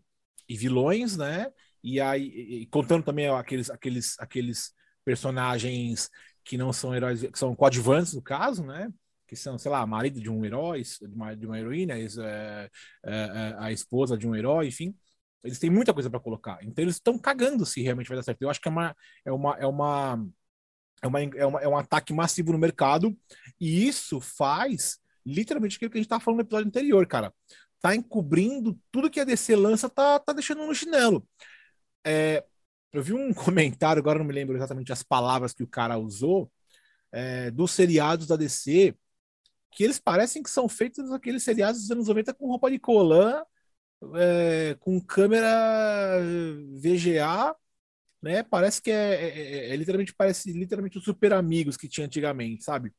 e 0.48 0.56
vilões, 0.56 1.16
né? 1.16 1.52
E 1.84 2.00
aí, 2.00 2.22
e, 2.24 2.66
contando 2.66 3.04
também 3.04 3.28
aqueles, 3.28 3.70
aqueles, 3.70 4.16
aqueles 4.18 4.72
personagens 5.04 6.10
que 6.42 6.56
não 6.56 6.72
são 6.72 6.94
heróis, 6.94 7.22
que 7.22 7.38
são 7.38 7.54
coadjuvantes 7.54 8.14
no 8.14 8.22
caso, 8.22 8.64
né? 8.64 8.88
Que 9.28 9.36
são, 9.36 9.58
sei 9.58 9.70
lá, 9.70 9.86
marido 9.86 10.20
de 10.20 10.30
um 10.30 10.44
herói, 10.44 10.82
de 10.82 11.14
uma, 11.14 11.34
de 11.36 11.46
uma 11.46 11.58
heroína, 11.58 11.98
é, 11.98 12.02
é, 12.02 12.70
é, 13.04 13.54
a 13.58 13.70
esposa 13.70 14.16
de 14.16 14.26
um 14.26 14.34
herói, 14.34 14.68
enfim. 14.68 14.96
Eles 15.44 15.58
têm 15.58 15.70
muita 15.70 15.94
coisa 15.94 16.10
para 16.10 16.18
colocar. 16.18 16.58
Então 16.62 16.82
eles 16.82 16.96
estão 16.96 17.18
cagando 17.18 17.64
se 17.64 17.82
realmente 17.82 18.08
vai 18.08 18.16
dar 18.16 18.22
certo. 18.24 18.42
Eu 18.42 18.50
acho 18.50 18.60
que 18.60 18.68
é 18.68 18.70
uma, 18.70 18.96
é 19.24 19.30
uma, 19.30 19.56
é 19.58 19.66
uma, 19.66 20.28
é 21.02 21.06
uma, 21.06 21.20
é, 21.20 21.46
uma, 21.46 21.60
é 21.60 21.68
um 21.68 21.76
ataque 21.76 22.12
massivo 22.12 22.52
no 22.52 22.58
mercado 22.58 23.16
e 23.60 23.86
isso 23.86 24.20
faz 24.20 24.98
literalmente 25.24 25.76
aquilo 25.76 25.90
que 25.90 25.98
a 25.98 26.00
gente 26.00 26.06
estava 26.06 26.24
falando 26.24 26.38
no 26.38 26.44
episódio 26.44 26.66
anterior, 26.66 27.06
cara 27.06 27.32
tá 27.80 27.94
encobrindo 27.94 28.78
tudo 28.90 29.10
que 29.10 29.20
a 29.20 29.24
DC 29.24 29.54
lança, 29.56 29.88
tá, 29.88 30.18
tá 30.18 30.32
deixando 30.32 30.66
no 30.66 30.74
chinelo. 30.74 31.26
É, 32.04 32.44
eu 32.92 33.02
vi 33.02 33.12
um 33.12 33.32
comentário, 33.34 34.00
agora 34.00 34.18
não 34.18 34.26
me 34.26 34.32
lembro 34.32 34.56
exatamente 34.56 34.92
as 34.92 35.02
palavras 35.02 35.52
que 35.52 35.62
o 35.62 35.68
cara 35.68 35.98
usou, 35.98 36.50
é, 37.12 37.50
dos 37.50 37.70
seriados 37.72 38.26
da 38.26 38.36
DC, 38.36 38.94
que 39.70 39.84
eles 39.84 39.98
parecem 39.98 40.42
que 40.42 40.50
são 40.50 40.68
feitos 40.68 41.12
aqueles 41.12 41.42
seriados 41.42 41.80
dos 41.82 41.90
anos 41.90 42.08
90 42.08 42.34
com 42.34 42.46
roupa 42.46 42.70
de 42.70 42.78
colã, 42.78 43.42
é, 44.14 44.76
com 44.80 45.00
câmera 45.00 46.20
VGA, 46.80 47.54
né? 48.22 48.42
Parece 48.42 48.82
que 48.82 48.90
é, 48.90 49.14
é, 49.14 49.38
é, 49.38 49.70
é 49.70 49.76
literalmente 49.76 50.14
parece 50.14 50.52
literalmente 50.52 50.98
os 50.98 51.04
super 51.04 51.32
amigos 51.32 51.76
que 51.76 51.88
tinha 51.88 52.06
antigamente, 52.06 52.64
sabe? 52.64 52.92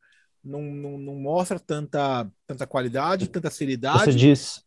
Não, 0.44 0.62
não, 0.62 0.98
não 0.98 1.16
mostra 1.16 1.60
tanta, 1.60 2.30
tanta 2.48 2.66
qualidade, 2.66 3.28
tanta 3.28 3.50
seriedade. 3.50 4.06
Você 4.06 4.14
diz, 4.14 4.64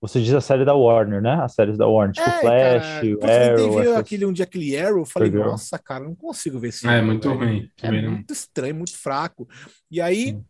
você 0.00 0.20
diz 0.20 0.34
a 0.34 0.40
série 0.40 0.64
da 0.64 0.74
Warner, 0.74 1.22
né? 1.22 1.34
As 1.40 1.54
séries 1.54 1.78
da 1.78 1.86
Warner, 1.86 2.14
tipo 2.14 2.28
é, 2.28 2.40
Flash, 2.40 3.18
cara, 3.20 3.54
Arrow. 3.54 3.82
Eu 3.82 3.96
aquele, 3.96 4.26
um 4.26 4.32
dia 4.32 4.44
aquele 4.44 4.76
Arrow, 4.76 5.00
eu 5.00 5.06
falei, 5.06 5.30
nossa, 5.30 5.78
cara, 5.78 6.04
não 6.04 6.14
consigo 6.14 6.58
ver 6.58 6.68
esse 6.68 6.86
É, 6.86 7.00
muito 7.00 7.32
ruim. 7.32 7.70
É 7.82 7.90
muito 7.90 8.32
estranho, 8.32 8.74
muito 8.74 8.96
fraco. 8.96 9.48
E 9.90 10.00
aí, 10.00 10.30
Sim. 10.30 10.44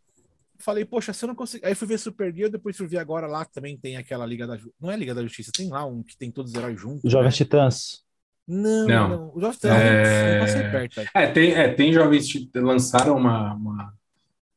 Falei, 0.59 0.85
poxa, 0.85 1.12
se 1.12 1.25
eu 1.25 1.29
não 1.29 1.35
consigo... 1.35 1.66
Aí 1.66 1.75
fui 1.75 1.87
ver 1.87 1.99
Supergirl, 1.99 2.51
depois 2.51 2.77
fui 2.77 2.87
ver 2.87 2.99
agora 2.99 3.27
lá, 3.27 3.44
também 3.44 3.77
tem 3.77 3.97
aquela 3.97 4.27
Liga 4.27 4.47
da... 4.47 4.59
Não 4.81 4.90
é 4.90 4.97
Liga 4.97 5.14
da 5.14 5.23
Justiça, 5.23 5.51
tem 5.55 5.68
lá 5.68 5.85
um 5.85 6.03
que 6.03 6.16
tem 6.16 6.31
todos 6.31 6.53
os 6.53 6.59
heróis 6.59 6.81
juntos. 6.81 7.11
Jovens 7.11 7.33
né? 7.33 7.37
Titãs. 7.37 8.03
Não, 8.47 8.87
não, 8.87 9.09
não. 9.09 9.33
O 9.35 9.40
Jovens 9.40 9.57
Titãs, 9.57 9.73
é... 9.81 10.38
não 10.38 10.47
passei 10.47 10.62
perto. 10.71 11.11
É, 11.14 11.27
tem, 11.27 11.53
é, 11.53 11.68
tem 11.73 11.92
Jovens 11.92 12.27
Titãs, 12.27 12.62
lançaram 12.62 13.16
uma... 13.16 13.55
uma 13.55 13.99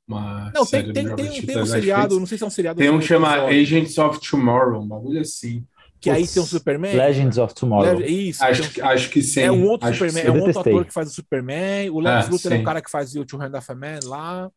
uma 0.07 0.51
não, 0.53 0.65
tem, 0.65 0.91
tem, 0.91 1.15
tem, 1.15 1.41
tem 1.41 1.57
um 1.57 1.65
seriado, 1.65 2.19
não 2.19 2.25
sei 2.25 2.37
se 2.37 2.43
é 2.43 2.47
um 2.47 2.49
seriado. 2.49 2.77
Tem 2.77 2.89
um 2.89 2.99
que 2.99 3.05
chama 3.05 3.45
Agents 3.45 3.97
of 3.97 4.19
Tomorrow, 4.19 4.81
um 4.81 4.87
bagulho 4.87 5.21
assim. 5.21 5.65
Que 6.01 6.09
aí 6.09 6.27
tem 6.27 6.41
um 6.41 6.45
Superman. 6.45 6.95
Legends 6.95 7.37
of 7.37 7.53
Tomorrow. 7.53 8.01
Isso. 8.01 8.43
Acho, 8.43 8.63
um, 8.63 8.85
acho 8.87 9.09
que 9.11 9.21
sim. 9.21 9.41
É 9.41 9.51
um 9.51 9.67
outro 9.67 9.87
acho 9.87 9.99
Superman, 9.99 10.23
é 10.25 10.31
um 10.31 10.43
outro 10.43 10.59
ator 10.59 10.85
que 10.85 10.91
faz 10.91 11.07
o 11.09 11.13
Superman. 11.13 11.89
O 11.91 11.99
Lex 11.99 12.25
ah, 12.25 12.29
Luthor 12.31 12.53
é 12.53 12.57
o 12.57 12.63
cara 12.63 12.81
que 12.81 12.89
fazia 12.89 13.21
o 13.21 13.25
Two 13.25 13.39
Hand 13.39 13.53
of 13.55 13.71
a 13.71 13.75
Man 13.75 13.99
lá. 14.05 14.51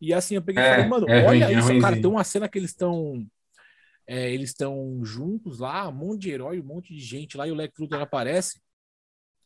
E 0.00 0.12
assim, 0.14 0.36
eu 0.36 0.42
peguei 0.42 0.62
é, 0.62 0.66
e 0.66 0.70
falei, 0.70 0.88
mano, 0.88 1.08
é 1.08 1.26
olha 1.26 1.46
ruim, 1.46 1.58
isso, 1.58 1.72
é 1.72 1.80
cara, 1.80 1.96
tem 1.96 2.06
uma 2.06 2.24
cena 2.24 2.48
que 2.48 2.58
eles 2.58 2.70
estão. 2.70 3.26
É, 4.06 4.32
eles 4.32 4.50
estão 4.50 5.00
juntos 5.04 5.58
lá, 5.58 5.88
um 5.88 5.92
monte 5.92 6.22
de 6.22 6.30
herói, 6.30 6.60
um 6.60 6.64
monte 6.64 6.94
de 6.94 7.00
gente 7.00 7.36
lá, 7.36 7.46
e 7.46 7.52
o 7.52 7.54
Lex 7.54 7.74
Luthor 7.78 8.00
aparece. 8.00 8.60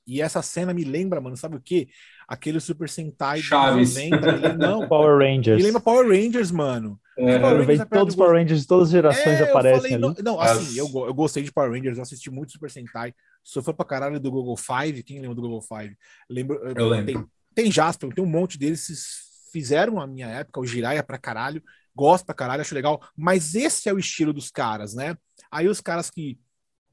E 0.07 0.21
essa 0.21 0.43
cena 0.43 0.75
me 0.75 0.85
lembra, 0.85 1.21
mano, 1.21 1.37
sabe 1.37 1.57
o 1.57 1.61
quê? 1.61 1.89
Aquele 2.27 2.59
Super 2.61 2.89
Sentai 2.89 3.41
Chaves. 3.41 3.95
90, 3.95 4.57
não, 4.57 4.89
Power 4.89 5.19
Rangers. 5.19 5.57
Me 5.57 5.63
lembra 5.67 5.81
Power 5.81 6.09
Rangers, 6.09 6.51
mano. 6.51 7.01
É, 7.17 7.39
Power 7.39 7.59
Rangers 7.59 7.89
todos 7.89 8.15
os 8.15 8.17
Power 8.17 8.33
Rangers 8.33 8.61
de 8.63 8.67
todas 8.67 8.89
as 8.89 8.93
gerações 8.93 9.41
é, 9.41 9.43
aparecem 9.43 9.81
falei, 9.81 9.95
ali. 9.95 10.03
Não, 10.03 10.15
não 10.35 10.41
assim, 10.41 10.77
eu, 10.77 10.87
eu 11.07 11.15
gostei 11.15 11.43
de 11.43 11.53
Power 11.53 11.71
Rangers, 11.71 11.97
eu 11.97 12.03
assisti 12.03 12.31
muito 12.31 12.53
Super 12.53 12.71
Sentai. 12.71 13.15
Sou 13.45 13.63
fã 13.63 13.73
pra 13.73 13.85
caralho 13.85 14.19
do 14.19 14.31
Google 14.31 14.57
Five. 14.57 15.03
Quem 15.03 15.21
lembra 15.21 15.35
do 15.35 15.43
Google 15.43 15.63
Five? 15.63 15.97
Lembro, 16.29 16.57
eu 16.77 16.89
lembro. 16.89 17.07
Tem, 17.55 17.65
tem 17.65 17.73
Jasper, 17.73 18.13
tem 18.13 18.25
um 18.25 18.29
monte 18.29 18.59
deles 18.59 19.32
fizeram 19.53 20.01
a 20.01 20.07
minha 20.07 20.27
época, 20.29 20.61
o 20.61 20.67
Jiraiya 20.67 21.03
pra 21.03 21.19
caralho. 21.19 21.63
Gosto 21.95 22.25
pra 22.25 22.35
caralho, 22.35 22.63
acho 22.63 22.75
legal. 22.75 23.01
Mas 23.17 23.55
esse 23.55 23.89
é 23.89 23.93
o 23.93 23.99
estilo 23.99 24.33
dos 24.33 24.51
caras, 24.51 24.95
né? 24.95 25.17
Aí 25.51 25.69
os 25.69 25.81
caras 25.81 26.11
que 26.11 26.39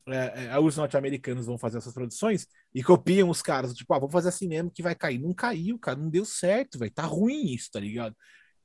é, 0.07 0.45
é, 0.47 0.59
os 0.59 0.75
norte-americanos 0.77 1.45
vão 1.45 1.57
fazer 1.57 1.77
essas 1.77 1.93
produções 1.93 2.47
e 2.73 2.83
copiam 2.83 3.29
os 3.29 3.41
caras, 3.41 3.73
tipo, 3.73 3.93
ah, 3.93 3.99
vamos 3.99 4.11
fazer 4.11 4.29
assim 4.29 4.47
mesmo 4.47 4.71
que 4.71 4.81
vai 4.81 4.95
cair. 4.95 5.19
Não 5.19 5.33
caiu, 5.33 5.77
cara, 5.79 5.97
não 5.97 6.09
deu 6.09 6.25
certo, 6.25 6.79
velho. 6.79 6.91
Tá 6.91 7.03
ruim 7.03 7.53
isso, 7.53 7.69
tá 7.71 7.79
ligado? 7.79 8.15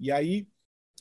E 0.01 0.11
aí, 0.11 0.49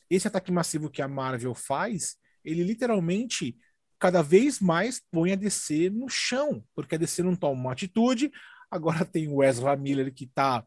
esse 0.10 0.28
ataque 0.28 0.52
massivo 0.52 0.90
que 0.90 1.02
a 1.02 1.08
Marvel 1.08 1.56
faz, 1.56 2.18
ele 2.44 2.64
literalmente 2.64 3.58
cada 3.98 4.22
vez 4.22 4.60
mais 4.60 5.02
põe 5.12 5.32
a 5.32 5.36
DC 5.36 5.90
no 5.90 6.10
chão, 6.10 6.64
porque 6.76 6.96
a 6.96 6.98
DC 6.98 7.24
não 7.24 7.36
toma 7.36 7.60
uma 7.60 7.72
atitude. 7.72 8.32
Agora 8.70 9.06
tem 9.06 9.28
o 9.30 9.42
Ezra 9.44 9.76
Miller 9.78 10.14
que 10.14 10.28
tá, 10.28 10.66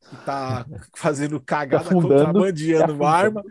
que 0.00 0.16
tá 0.24 0.66
fazendo 0.94 1.40
cagada, 1.40 1.84
tá 1.84 1.90
contrabandeando 1.90 3.04
arma, 3.04 3.42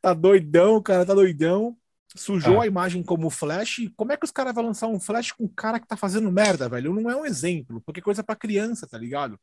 tá 0.00 0.12
doidão, 0.12 0.76
o 0.76 0.82
cara 0.82 1.06
tá 1.06 1.14
doidão 1.14 1.76
sujou 2.16 2.60
ah. 2.60 2.64
a 2.64 2.66
imagem 2.66 3.02
como 3.02 3.30
Flash. 3.30 3.90
Como 3.96 4.12
é 4.12 4.16
que 4.16 4.24
os 4.24 4.30
caras 4.30 4.54
vão 4.54 4.66
lançar 4.66 4.86
um 4.88 5.00
Flash 5.00 5.32
com 5.32 5.44
um 5.44 5.48
cara 5.48 5.80
que 5.80 5.86
tá 5.86 5.96
fazendo 5.96 6.30
merda, 6.30 6.68
velho? 6.68 6.92
Não 6.92 7.10
é 7.10 7.16
um 7.16 7.26
exemplo, 7.26 7.80
porque 7.82 8.00
é 8.00 8.02
coisa 8.02 8.22
para 8.22 8.36
criança, 8.36 8.86
tá 8.86 8.98
ligado? 8.98 9.40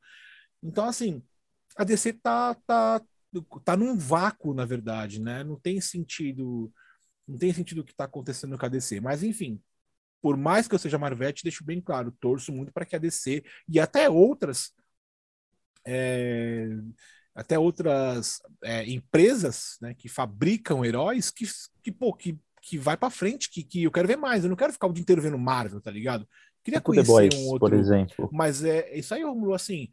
Então, 0.62 0.86
assim, 0.86 1.24
a 1.76 1.84
DC 1.84 2.14
tá, 2.14 2.56
tá, 2.66 3.02
tá 3.64 3.78
num 3.78 3.98
vácuo, 3.98 4.54
na 4.54 4.66
verdade, 4.66 5.22
né? 5.22 5.44
Não 5.44 5.60
tem 5.60 5.80
sentido. 5.82 6.72
Não 7.28 7.38
tem 7.38 7.54
sentido 7.54 7.82
o 7.82 7.84
que 7.84 7.96
tá 7.96 8.06
acontecendo 8.06 8.58
com 8.58 8.66
a 8.66 8.70
DC. 8.70 9.00
Mas, 9.00 9.24
enfim, 9.24 9.62
por 10.22 10.36
mais 10.36 10.68
que 10.68 10.76
eu 10.76 10.80
seja 10.80 10.98
Marvete, 10.98 11.44
deixo 11.44 11.64
bem 11.64 11.80
claro, 11.80 12.16
torço 12.20 12.52
muito 12.52 12.72
para 12.72 12.86
que 12.86 12.96
a 12.96 13.00
DC 13.00 13.44
e 13.68 13.80
até 13.80 14.10
outras. 14.10 14.74
É, 15.86 16.68
até 17.34 17.58
outras 17.58 18.42
é, 18.64 18.90
empresas 18.90 19.78
né, 19.82 19.94
que 19.94 20.10
fabricam 20.10 20.84
heróis 20.84 21.32
que, 21.32 21.46
que, 21.82 21.92
pô, 21.92 22.14
que 22.14 22.38
que 22.62 22.78
vai 22.78 22.98
para 22.98 23.10
frente, 23.10 23.50
que, 23.50 23.64
que 23.64 23.84
eu 23.84 23.92
quero 23.92 24.08
ver 24.08 24.18
mais. 24.18 24.44
Eu 24.44 24.50
não 24.50 24.56
quero 24.56 24.74
ficar 24.74 24.88
o 24.88 24.94
dia 24.94 25.02
inteiro 25.02 25.22
vendo 25.22 25.38
Marvel, 25.38 25.82
tá 25.82 25.92
ligado? 25.92 26.28
Queria 26.64 26.80
tipo 26.80 26.92
conhecer 26.92 27.12
Boys, 27.12 27.36
um 27.36 27.48
outro. 27.48 27.70
Por 27.70 27.74
exemplo. 27.74 28.30
Mas 28.32 28.64
é 28.64 28.98
isso 28.98 29.14
aí, 29.14 29.24
Romulo, 29.24 29.54
assim. 29.54 29.90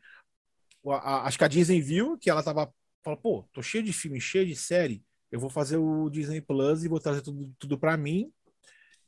A, 0.87 0.95
a, 0.95 1.27
acho 1.27 1.39
que 1.39 1.45
a 1.45 1.49
Disney 1.49 1.81
viu 1.81 2.19
que 2.19 2.31
ela 2.31 2.43
tava. 2.43 2.73
Falou, 3.03 3.21
pô, 3.21 3.49
tô 3.53 3.63
cheio 3.63 3.85
de 3.85 3.93
filme, 3.93 4.21
cheio 4.21 4.47
de 4.47 4.57
série. 4.57 5.03
Eu 5.31 5.39
vou 5.39 5.51
fazer 5.51 5.77
o 5.77 6.11
Disney 6.11 6.41
Plus 6.41 6.85
e 6.85 6.89
vou 6.89 7.01
trazer 7.01 7.23
tudo, 7.23 7.53
tudo 7.59 7.79
para 7.79 7.97
mim. 7.97 8.31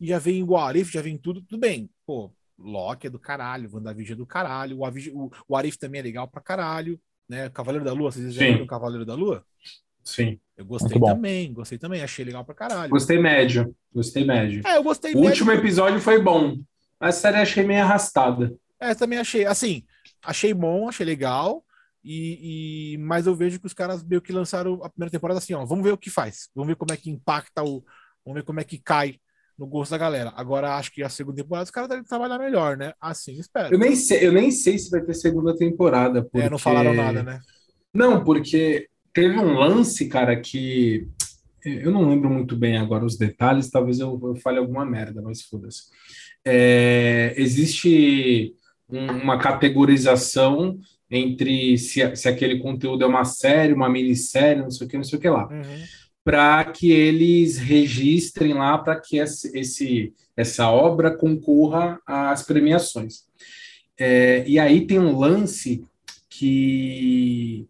E 0.00 0.06
já 0.06 0.18
vem 0.18 0.42
o 0.42 0.56
Arif, 0.56 0.92
já 0.92 1.02
vem 1.02 1.18
tudo, 1.18 1.42
tudo 1.42 1.58
bem. 1.58 1.90
Pô, 2.06 2.32
Loki 2.58 3.06
é 3.06 3.10
do 3.10 3.18
caralho, 3.18 3.70
WandaVision 3.72 4.14
é 4.14 4.16
do 4.18 4.26
caralho, 4.26 4.78
o, 4.80 4.84
o, 4.84 5.30
o 5.48 5.56
Arif 5.56 5.78
também 5.78 6.00
é 6.00 6.02
legal 6.02 6.26
pra 6.26 6.40
caralho, 6.40 7.00
né? 7.28 7.48
Cavaleiro 7.50 7.84
da 7.84 7.92
Lua, 7.92 8.10
vocês 8.10 8.34
já 8.34 8.44
viram 8.44 8.64
o 8.64 8.66
Cavaleiro 8.66 9.06
da 9.06 9.14
Lua? 9.14 9.44
Sim. 10.02 10.40
Eu 10.56 10.64
gostei 10.64 10.98
também, 11.00 11.52
gostei 11.52 11.78
também, 11.78 12.02
achei 12.02 12.24
legal 12.24 12.44
pra 12.44 12.54
caralho. 12.54 12.90
Gostei 12.90 13.18
médio, 13.18 13.74
gostei 13.94 14.24
médio. 14.24 14.66
É, 14.66 14.76
eu 14.76 14.82
gostei 14.82 15.12
O 15.12 15.16
médio. 15.16 15.30
último 15.30 15.52
episódio 15.52 16.00
foi 16.00 16.20
bom, 16.20 16.56
a 16.98 17.12
série 17.12 17.36
achei 17.36 17.64
meio 17.64 17.82
arrastada. 17.82 18.56
É, 18.80 18.94
também 18.94 19.18
achei, 19.18 19.44
assim, 19.44 19.84
achei 20.22 20.52
bom, 20.52 20.88
achei 20.88 21.04
legal, 21.06 21.64
e, 22.02 22.94
e, 22.94 22.98
mas 22.98 23.26
eu 23.26 23.34
vejo 23.34 23.60
que 23.60 23.66
os 23.66 23.74
caras 23.74 24.02
meio 24.02 24.22
que 24.22 24.32
lançaram 24.32 24.82
a 24.82 24.88
primeira 24.88 25.10
temporada 25.10 25.38
assim, 25.38 25.52
ó, 25.52 25.64
vamos 25.64 25.84
ver 25.84 25.92
o 25.92 25.98
que 25.98 26.10
faz, 26.10 26.48
vamos 26.54 26.68
ver 26.68 26.76
como 26.76 26.92
é 26.92 26.96
que 26.96 27.10
impacta 27.10 27.62
o, 27.62 27.84
vamos 28.24 28.40
ver 28.40 28.44
como 28.44 28.60
é 28.60 28.64
que 28.64 28.78
cai 28.78 29.20
no 29.58 29.66
gosto 29.66 29.90
da 29.90 29.98
galera. 29.98 30.32
Agora 30.36 30.76
acho 30.76 30.92
que 30.92 31.02
a 31.02 31.08
segunda 31.08 31.42
temporada 31.42 31.64
os 31.64 31.70
caras 31.70 31.88
devem 31.88 32.04
trabalhar 32.04 32.38
melhor, 32.38 32.76
né? 32.76 32.92
Assim, 33.00 33.32
espero. 33.38 33.74
Eu 33.74 33.78
nem 33.78 33.96
sei, 33.96 34.26
eu 34.26 34.32
nem 34.32 34.50
sei 34.50 34.78
se 34.78 34.90
vai 34.90 35.00
ter 35.00 35.14
segunda 35.14 35.56
temporada, 35.56 36.22
porque... 36.22 36.46
É, 36.46 36.50
não 36.50 36.58
falaram 36.58 36.94
nada, 36.94 37.22
né? 37.22 37.40
Não, 37.92 38.22
porque 38.22 38.88
teve 39.12 39.36
um 39.38 39.54
lance, 39.54 40.08
cara, 40.08 40.38
que 40.40 41.08
eu 41.64 41.90
não 41.90 42.08
lembro 42.08 42.30
muito 42.30 42.56
bem 42.56 42.76
agora 42.76 43.04
os 43.04 43.16
detalhes, 43.16 43.70
talvez 43.70 43.98
eu, 43.98 44.18
eu 44.22 44.36
fale 44.36 44.58
alguma 44.58 44.84
merda, 44.84 45.20
mas 45.20 45.42
foda-se. 45.42 45.84
É, 46.44 47.34
existe 47.36 48.54
um, 48.88 49.06
uma 49.06 49.38
categorização 49.38 50.78
entre 51.10 51.76
se, 51.78 52.14
se 52.16 52.28
aquele 52.28 52.58
conteúdo 52.58 53.02
é 53.02 53.06
uma 53.06 53.24
série, 53.24 53.72
uma 53.72 53.88
minissérie, 53.88 54.62
não 54.62 54.70
sei 54.70 54.86
o 54.86 54.90
que, 54.90 54.96
não 54.96 55.04
sei 55.04 55.18
o 55.18 55.22
que 55.22 55.28
lá. 55.28 55.48
Uhum. 55.48 55.84
Para 56.30 56.64
que 56.64 56.92
eles 56.92 57.56
registrem 57.56 58.52
lá 58.52 58.76
para 58.76 59.00
que 59.00 59.16
esse, 59.18 60.12
essa 60.36 60.70
obra 60.70 61.16
concorra 61.16 61.98
às 62.06 62.42
premiações. 62.42 63.24
É, 63.98 64.44
e 64.46 64.58
aí 64.58 64.86
tem 64.86 64.98
um 64.98 65.18
lance 65.18 65.82
que 66.28 67.66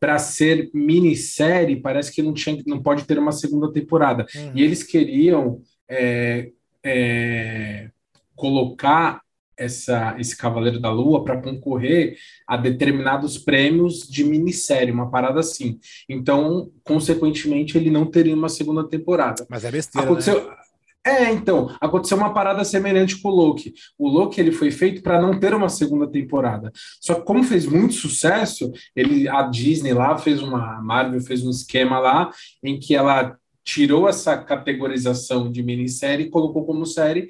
para 0.00 0.18
ser 0.18 0.70
minissérie, 0.72 1.80
parece 1.80 2.12
que 2.12 2.22
não, 2.22 2.32
tinha, 2.32 2.62
não 2.66 2.82
pode 2.82 3.04
ter 3.04 3.18
uma 3.18 3.32
segunda 3.32 3.72
temporada. 3.72 4.26
Uhum. 4.34 4.52
E 4.54 4.62
eles 4.62 4.82
queriam 4.82 5.60
é, 5.88 6.50
é, 6.82 7.90
colocar 8.34 9.20
essa, 9.58 10.14
esse 10.18 10.36
Cavaleiro 10.36 10.78
da 10.78 10.90
Lua 10.90 11.24
para 11.24 11.40
concorrer 11.40 12.16
a 12.46 12.56
determinados 12.56 13.36
prêmios 13.36 14.08
de 14.08 14.24
minissérie, 14.24 14.92
uma 14.92 15.10
parada 15.10 15.40
assim. 15.40 15.78
Então, 16.08 16.70
consequentemente, 16.84 17.76
ele 17.76 17.90
não 17.90 18.06
teria 18.06 18.34
uma 18.34 18.48
segunda 18.48 18.86
temporada. 18.88 19.46
Mas 19.50 19.64
é 19.64 19.70
besteira, 19.70 20.06
Aconteceu, 20.06 20.48
né? 20.48 20.56
É, 21.06 21.32
então, 21.32 21.74
aconteceu 21.80 22.18
uma 22.18 22.34
parada 22.34 22.62
semelhante 22.64 23.16
com 23.16 23.28
o 23.28 23.34
Loki. 23.34 23.72
O 23.96 24.08
Loki 24.08 24.40
ele 24.40 24.52
foi 24.52 24.70
feito 24.70 25.02
para 25.02 25.20
não 25.20 25.38
ter 25.38 25.54
uma 25.54 25.70
segunda 25.70 26.06
temporada. 26.06 26.70
Só 27.00 27.14
que 27.14 27.22
como 27.22 27.42
fez 27.42 27.64
muito 27.64 27.94
sucesso, 27.94 28.70
ele 28.94 29.26
a 29.26 29.42
Disney 29.42 29.94
lá 29.94 30.18
fez 30.18 30.42
uma 30.42 30.76
a 30.76 30.82
Marvel 30.82 31.20
fez 31.20 31.42
um 31.46 31.50
esquema 31.50 31.98
lá 31.98 32.30
em 32.62 32.78
que 32.78 32.94
ela 32.94 33.38
tirou 33.64 34.08
essa 34.08 34.36
categorização 34.36 35.50
de 35.50 35.62
minissérie 35.62 36.26
e 36.26 36.30
colocou 36.30 36.64
como 36.64 36.84
série 36.84 37.28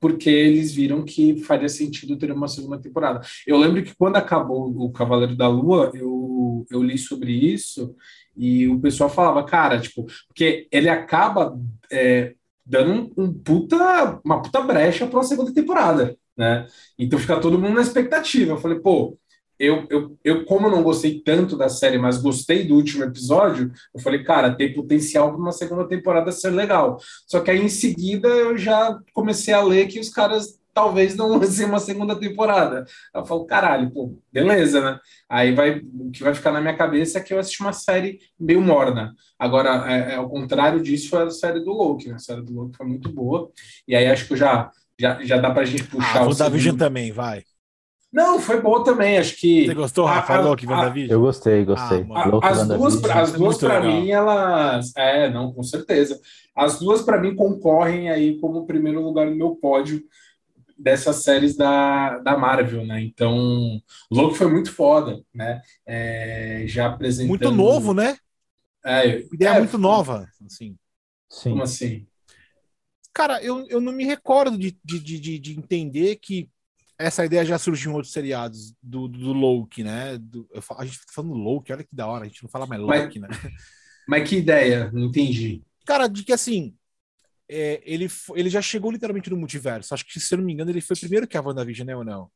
porque 0.00 0.30
eles 0.30 0.72
viram 0.74 1.04
que 1.04 1.36
faria 1.42 1.68
sentido 1.68 2.16
ter 2.16 2.32
uma 2.32 2.48
segunda 2.48 2.78
temporada. 2.78 3.20
Eu 3.46 3.58
lembro 3.58 3.82
que 3.82 3.94
quando 3.94 4.16
acabou 4.16 4.74
o 4.76 4.90
Cavaleiro 4.90 5.36
da 5.36 5.46
Lua, 5.46 5.92
eu, 5.94 6.66
eu 6.70 6.82
li 6.82 6.96
sobre 6.96 7.32
isso 7.32 7.94
e 8.36 8.66
o 8.66 8.80
pessoal 8.80 9.10
falava, 9.10 9.44
cara, 9.44 9.78
tipo, 9.78 10.06
porque 10.26 10.66
ele 10.72 10.88
acaba 10.88 11.56
é, 11.92 12.34
dando 12.64 13.12
um, 13.16 13.24
um 13.24 13.32
puta, 13.32 14.20
uma 14.24 14.40
puta 14.40 14.60
brecha 14.62 15.06
para 15.06 15.18
uma 15.18 15.24
segunda 15.24 15.52
temporada, 15.52 16.16
né? 16.36 16.66
Então 16.98 17.18
fica 17.18 17.38
todo 17.40 17.58
mundo 17.58 17.74
na 17.74 17.82
expectativa. 17.82 18.52
Eu 18.52 18.58
falei, 18.58 18.78
pô, 18.78 19.18
eu, 19.60 19.86
eu, 19.90 20.16
eu, 20.24 20.44
como 20.46 20.70
não 20.70 20.82
gostei 20.82 21.20
tanto 21.20 21.54
da 21.54 21.68
série, 21.68 21.98
mas 21.98 22.16
gostei 22.16 22.64
do 22.64 22.74
último 22.74 23.04
episódio, 23.04 23.70
eu 23.94 24.00
falei, 24.00 24.24
cara, 24.24 24.54
tem 24.54 24.72
potencial 24.72 25.28
para 25.28 25.38
uma 25.38 25.52
segunda 25.52 25.86
temporada 25.86 26.32
ser 26.32 26.48
legal. 26.48 26.98
Só 27.26 27.40
que 27.40 27.50
aí 27.50 27.62
em 27.62 27.68
seguida 27.68 28.26
eu 28.26 28.56
já 28.56 28.98
comecei 29.12 29.52
a 29.52 29.62
ler 29.62 29.86
que 29.86 30.00
os 30.00 30.08
caras 30.08 30.58
talvez 30.72 31.14
não 31.14 31.28
lance 31.36 31.62
uma 31.62 31.78
segunda 31.78 32.16
temporada. 32.16 32.86
Eu 33.14 33.26
falo, 33.26 33.44
caralho, 33.44 33.90
pô, 33.90 34.16
beleza, 34.32 34.80
né? 34.80 34.98
Aí 35.28 35.54
vai, 35.54 35.78
o 35.78 36.10
que 36.10 36.22
vai 36.22 36.34
ficar 36.34 36.52
na 36.52 36.60
minha 36.62 36.76
cabeça 36.76 37.18
é 37.18 37.20
que 37.22 37.34
eu 37.34 37.38
assisti 37.38 37.60
uma 37.60 37.74
série 37.74 38.18
meio 38.38 38.62
morna. 38.62 39.14
Agora, 39.38 39.92
é, 39.92 40.12
é 40.12 40.14
ao 40.14 40.30
contrário 40.30 40.82
disso, 40.82 41.10
foi 41.10 41.22
a 41.22 41.30
série 41.30 41.60
do 41.60 41.72
Loki, 41.72 42.08
né? 42.08 42.14
A 42.14 42.18
série 42.18 42.40
do 42.40 42.54
Loki 42.54 42.78
foi 42.78 42.86
muito 42.86 43.12
boa. 43.12 43.50
E 43.86 43.94
aí 43.94 44.06
acho 44.06 44.26
que 44.26 44.36
já, 44.36 44.70
já, 44.98 45.22
já 45.22 45.36
dá 45.36 45.50
pra 45.50 45.66
gente 45.66 45.84
puxar 45.84 46.20
ah, 46.20 46.22
o. 46.22 46.28
WandaVision 46.28 46.78
também, 46.78 47.12
vai. 47.12 47.44
Não, 48.12 48.40
foi 48.40 48.60
boa 48.60 48.82
também, 48.82 49.18
acho 49.18 49.36
que. 49.36 49.66
Você 49.66 49.74
gostou, 49.74 50.04
Rafa, 50.04 50.34
a, 50.34 50.40
Loki, 50.40 50.66
WandaVision? 50.66 51.12
Eu 51.12 51.20
gostei, 51.20 51.64
gostei. 51.64 52.04
Ah, 52.12 52.48
as 52.48 52.66
duas, 52.66 53.04
as 53.04 53.32
duas 53.32 53.58
para 53.58 53.80
mim, 53.80 54.10
elas. 54.10 54.92
É, 54.96 55.30
não, 55.30 55.52
com 55.52 55.62
certeza. 55.62 56.20
As 56.54 56.80
duas, 56.80 57.02
para 57.02 57.20
mim, 57.20 57.36
concorrem 57.36 58.10
aí 58.10 58.38
como 58.40 58.66
primeiro 58.66 59.00
lugar 59.00 59.26
no 59.26 59.36
meu 59.36 59.54
pódio 59.54 60.02
dessas 60.76 61.22
séries 61.22 61.56
da, 61.56 62.18
da 62.18 62.36
Marvel, 62.36 62.84
né? 62.84 63.00
Então, 63.02 63.80
Loki 64.10 64.36
foi 64.36 64.50
muito 64.50 64.72
foda, 64.72 65.22
né? 65.32 65.60
É, 65.86 66.64
já 66.66 66.86
apresentando... 66.86 67.28
Muito 67.28 67.50
novo, 67.50 67.94
né? 67.94 68.16
É, 68.84 69.20
ideia 69.32 69.50
é, 69.50 69.58
muito 69.58 69.78
nova, 69.78 70.26
assim. 70.44 70.76
Sim. 71.28 71.50
Como 71.50 71.62
assim? 71.62 72.06
Cara, 73.12 73.42
eu, 73.42 73.66
eu 73.68 73.80
não 73.80 73.92
me 73.92 74.04
recordo 74.04 74.56
de, 74.56 74.76
de, 74.82 74.98
de, 74.98 75.38
de 75.38 75.58
entender 75.58 76.16
que 76.16 76.48
essa 77.00 77.24
ideia 77.24 77.44
já 77.44 77.58
surgiu 77.58 77.90
em 77.90 77.94
outros 77.94 78.12
seriados 78.12 78.74
do, 78.82 79.08
do 79.08 79.32
Loki, 79.32 79.82
né? 79.82 80.18
Do, 80.18 80.46
eu, 80.52 80.62
a 80.76 80.84
gente 80.84 80.98
tá 80.98 81.12
falando 81.14 81.32
Loki, 81.32 81.72
olha 81.72 81.82
que 81.82 81.96
da 81.96 82.06
hora, 82.06 82.24
a 82.24 82.28
gente 82.28 82.42
não 82.42 82.50
fala 82.50 82.66
mais 82.66 82.80
Loki, 82.80 83.18
mas, 83.18 83.30
né? 83.30 83.50
Mas 84.06 84.28
que 84.28 84.36
ideia? 84.36 84.90
Não 84.92 85.06
entendi. 85.06 85.62
Cara, 85.86 86.06
de 86.08 86.22
que 86.22 86.32
assim, 86.32 86.74
é, 87.48 87.80
ele, 87.84 88.08
ele 88.34 88.50
já 88.50 88.60
chegou 88.60 88.90
literalmente 88.90 89.30
no 89.30 89.36
multiverso. 89.36 89.94
Acho 89.94 90.04
que, 90.04 90.20
se 90.20 90.34
eu 90.34 90.38
não 90.38 90.44
me 90.44 90.52
engano, 90.52 90.70
ele 90.70 90.80
foi 90.80 90.96
primeiro 90.96 91.26
que 91.26 91.36
a 91.36 91.40
WandaVision, 91.40 91.86
né, 91.86 91.96
ou 91.96 92.04
não? 92.04 92.30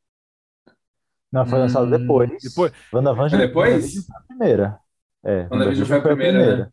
Não, 1.31 1.45
foi 1.47 1.59
lançado 1.59 1.87
hum, 1.87 1.91
depois. 1.91 2.31
Depois? 2.43 2.73
WandaVision, 2.93 3.41
depois? 3.41 3.75
WandaVision 3.75 4.05
foi 4.05 4.17
a 4.17 4.23
primeira. 4.23 4.81
É, 5.25 5.49
WandaVision 5.51 5.87
foi 5.87 5.99
a 5.99 6.03
primeira, 6.03 6.39
primeira. 6.39 6.65
Né? 6.65 6.73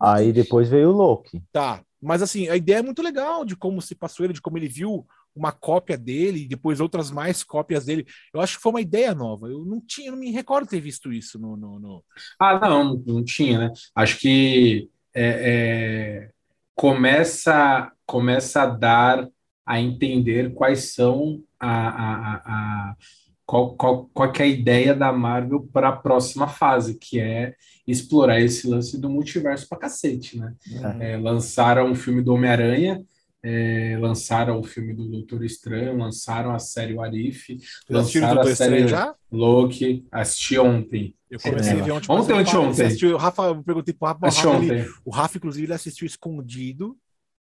Aí 0.00 0.32
depois 0.32 0.68
veio 0.68 0.90
o 0.90 0.92
Loki. 0.92 1.42
Tá, 1.52 1.82
mas 2.00 2.22
assim, 2.22 2.48
a 2.48 2.56
ideia 2.56 2.78
é 2.78 2.82
muito 2.82 3.02
legal 3.02 3.44
de 3.44 3.56
como 3.56 3.82
se 3.82 3.94
passou 3.94 4.24
ele, 4.24 4.32
de 4.32 4.40
como 4.40 4.58
ele 4.58 4.68
viu 4.68 5.06
uma 5.36 5.52
cópia 5.52 5.96
dele 5.96 6.42
e 6.42 6.48
depois 6.48 6.80
outras 6.80 7.10
mais 7.10 7.44
cópias 7.44 7.84
dele. 7.84 8.06
Eu 8.32 8.40
acho 8.40 8.56
que 8.56 8.62
foi 8.62 8.72
uma 8.72 8.80
ideia 8.80 9.14
nova. 9.14 9.48
Eu 9.48 9.64
não 9.64 9.80
tinha, 9.80 10.10
não 10.10 10.18
me 10.18 10.30
recordo 10.30 10.68
ter 10.68 10.80
visto 10.80 11.12
isso 11.12 11.38
no. 11.38 11.56
no, 11.56 11.78
no... 11.78 12.04
Ah, 12.40 12.58
não, 12.68 12.94
não 13.06 13.22
tinha, 13.22 13.58
né? 13.58 13.72
Acho 13.94 14.18
que 14.18 14.88
é, 15.14 16.30
é 16.30 16.30
começa, 16.74 17.90
começa 18.04 18.62
a 18.62 18.66
dar 18.66 19.28
a 19.64 19.80
entender 19.80 20.52
quais 20.52 20.94
são 20.94 21.42
a, 21.58 21.88
a, 21.88 22.34
a, 22.44 22.96
qual, 23.44 23.74
qual, 23.74 24.10
qual 24.12 24.32
é 24.38 24.42
a 24.42 24.46
ideia 24.46 24.94
da 24.94 25.12
Marvel 25.12 25.68
para 25.72 25.88
a 25.88 25.96
próxima 25.96 26.46
fase, 26.46 26.98
que 26.98 27.18
é 27.18 27.54
explorar 27.86 28.40
esse 28.40 28.68
lance 28.68 29.00
do 29.00 29.08
multiverso 29.08 29.68
para 29.68 29.78
cacete, 29.78 30.38
né? 30.38 30.54
É. 31.00 31.12
É, 31.12 31.16
lançaram 31.16 31.90
o 31.90 31.94
filme 31.94 32.22
do 32.22 32.34
Homem-Aranha, 32.34 33.02
é, 33.48 33.96
lançaram 34.00 34.58
o 34.58 34.64
filme 34.64 34.92
do 34.92 35.08
Doutor 35.08 35.44
Estranho, 35.44 35.96
lançaram 35.96 36.52
a 36.52 36.58
série 36.58 36.98
Arif, 36.98 37.56
lançaram 37.88 38.40
a 38.40 38.56
série 38.56 38.88
já? 38.88 39.14
Loki, 39.30 40.04
assisti 40.10 40.58
ontem. 40.58 41.14
Eu 41.30 41.38
comecei 41.38 41.78
a 41.78 41.84
ver 41.84 41.92
ontem. 41.92 42.10
Ontem 42.10 42.32
ou 42.32 42.38
anteontem? 42.40 43.12
O 43.12 43.16
Rafa, 43.16 43.42
eu 43.44 43.62
perguntei 43.62 43.94
pro 43.94 44.08
Rafa, 44.08 44.26
o 44.26 44.28
Rafa 44.28 44.64
ele, 44.64 44.90
o 45.04 45.10
Rafa, 45.10 45.38
inclusive, 45.38 45.64
ele 45.64 45.74
assistiu 45.74 46.06
escondido. 46.06 46.98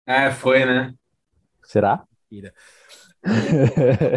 É, 0.06 0.30
foi, 0.30 0.66
né? 0.66 0.94
Será? 1.64 2.04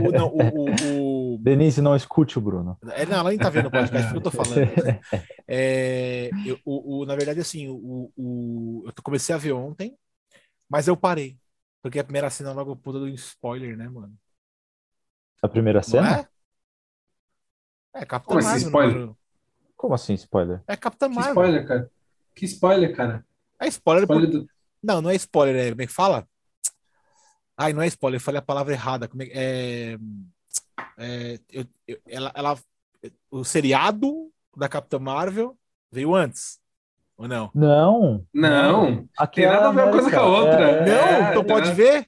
o, 0.04 0.10
não, 0.10 0.26
o, 0.26 1.34
o, 1.34 1.38
Denise, 1.38 1.80
não 1.80 1.94
escute 1.94 2.36
o 2.36 2.40
Bruno. 2.40 2.76
É, 2.94 3.06
não, 3.06 3.18
ela 3.18 3.30
nem 3.30 3.38
tá 3.38 3.48
vendo 3.48 3.66
o 3.66 3.70
podcast, 3.70 4.10
que 4.10 4.16
eu 4.16 4.22
tô 4.22 4.30
falando. 4.32 4.56
É, 5.52 6.30
eu, 6.46 6.56
o, 6.64 7.00
o, 7.00 7.04
na 7.04 7.16
verdade, 7.16 7.40
assim, 7.40 7.66
o, 7.68 8.12
o, 8.16 8.84
eu 8.86 8.92
comecei 9.02 9.34
a 9.34 9.38
ver 9.38 9.50
ontem, 9.50 9.96
mas 10.68 10.86
eu 10.86 10.96
parei. 10.96 11.39
Porque 11.82 11.98
a 11.98 12.04
primeira 12.04 12.30
cena 12.30 12.52
logo 12.52 12.76
puta 12.76 12.98
do 12.98 13.08
spoiler, 13.08 13.76
né, 13.76 13.88
mano? 13.88 14.16
A 15.42 15.48
primeira 15.48 15.82
cena? 15.82 16.20
é? 16.20 18.02
É, 18.02 18.06
Capitão 18.06 18.36
Como 18.36 18.48
assim, 18.48 18.70
Marvel. 18.70 18.90
Spoiler? 18.90 19.16
Como 19.76 19.94
assim, 19.94 20.14
spoiler? 20.14 20.62
É 20.66 20.76
Capitão 20.76 21.08
que 21.08 21.14
Marvel. 21.16 21.32
spoiler, 21.32 21.66
cara? 21.66 21.90
Que 22.34 22.44
spoiler, 22.44 22.96
cara? 22.96 23.26
É 23.58 23.66
spoiler, 23.68 24.04
spoiler 24.04 24.30
por... 24.30 24.40
do... 24.40 24.50
Não, 24.82 25.02
não 25.02 25.10
é 25.10 25.14
spoiler, 25.16 25.56
é 25.56 25.70
como 25.70 25.82
é 25.82 25.86
que 25.86 25.92
fala? 25.92 26.28
Ai, 27.56 27.72
não 27.72 27.82
é 27.82 27.86
spoiler, 27.88 28.18
eu 28.18 28.24
falei 28.24 28.38
a 28.38 28.42
palavra 28.42 28.72
errada. 28.72 29.08
Como 29.08 29.22
é, 29.22 29.28
é, 29.32 29.98
é 30.98 31.40
eu, 31.50 31.66
eu, 31.86 32.00
ela, 32.06 32.32
ela, 32.34 32.58
o 33.30 33.44
seriado 33.44 34.32
da 34.56 34.68
Capitã 34.68 34.98
Marvel 34.98 35.58
veio 35.90 36.14
antes. 36.14 36.60
Ou 37.20 37.28
não? 37.28 37.50
Não. 37.54 38.24
Não. 38.32 39.04
Aqui 39.18 39.42
tem 39.42 39.50
nada 39.50 39.68
a 39.68 39.72
ver 39.72 39.82
uma 39.82 39.92
coisa 39.92 40.10
com 40.10 40.16
a 40.16 40.26
outra. 40.26 40.70
É, 40.70 40.86
não, 40.86 40.94
é, 40.94 41.30
então 41.30 41.44
pode 41.44 41.70
ver? 41.72 42.06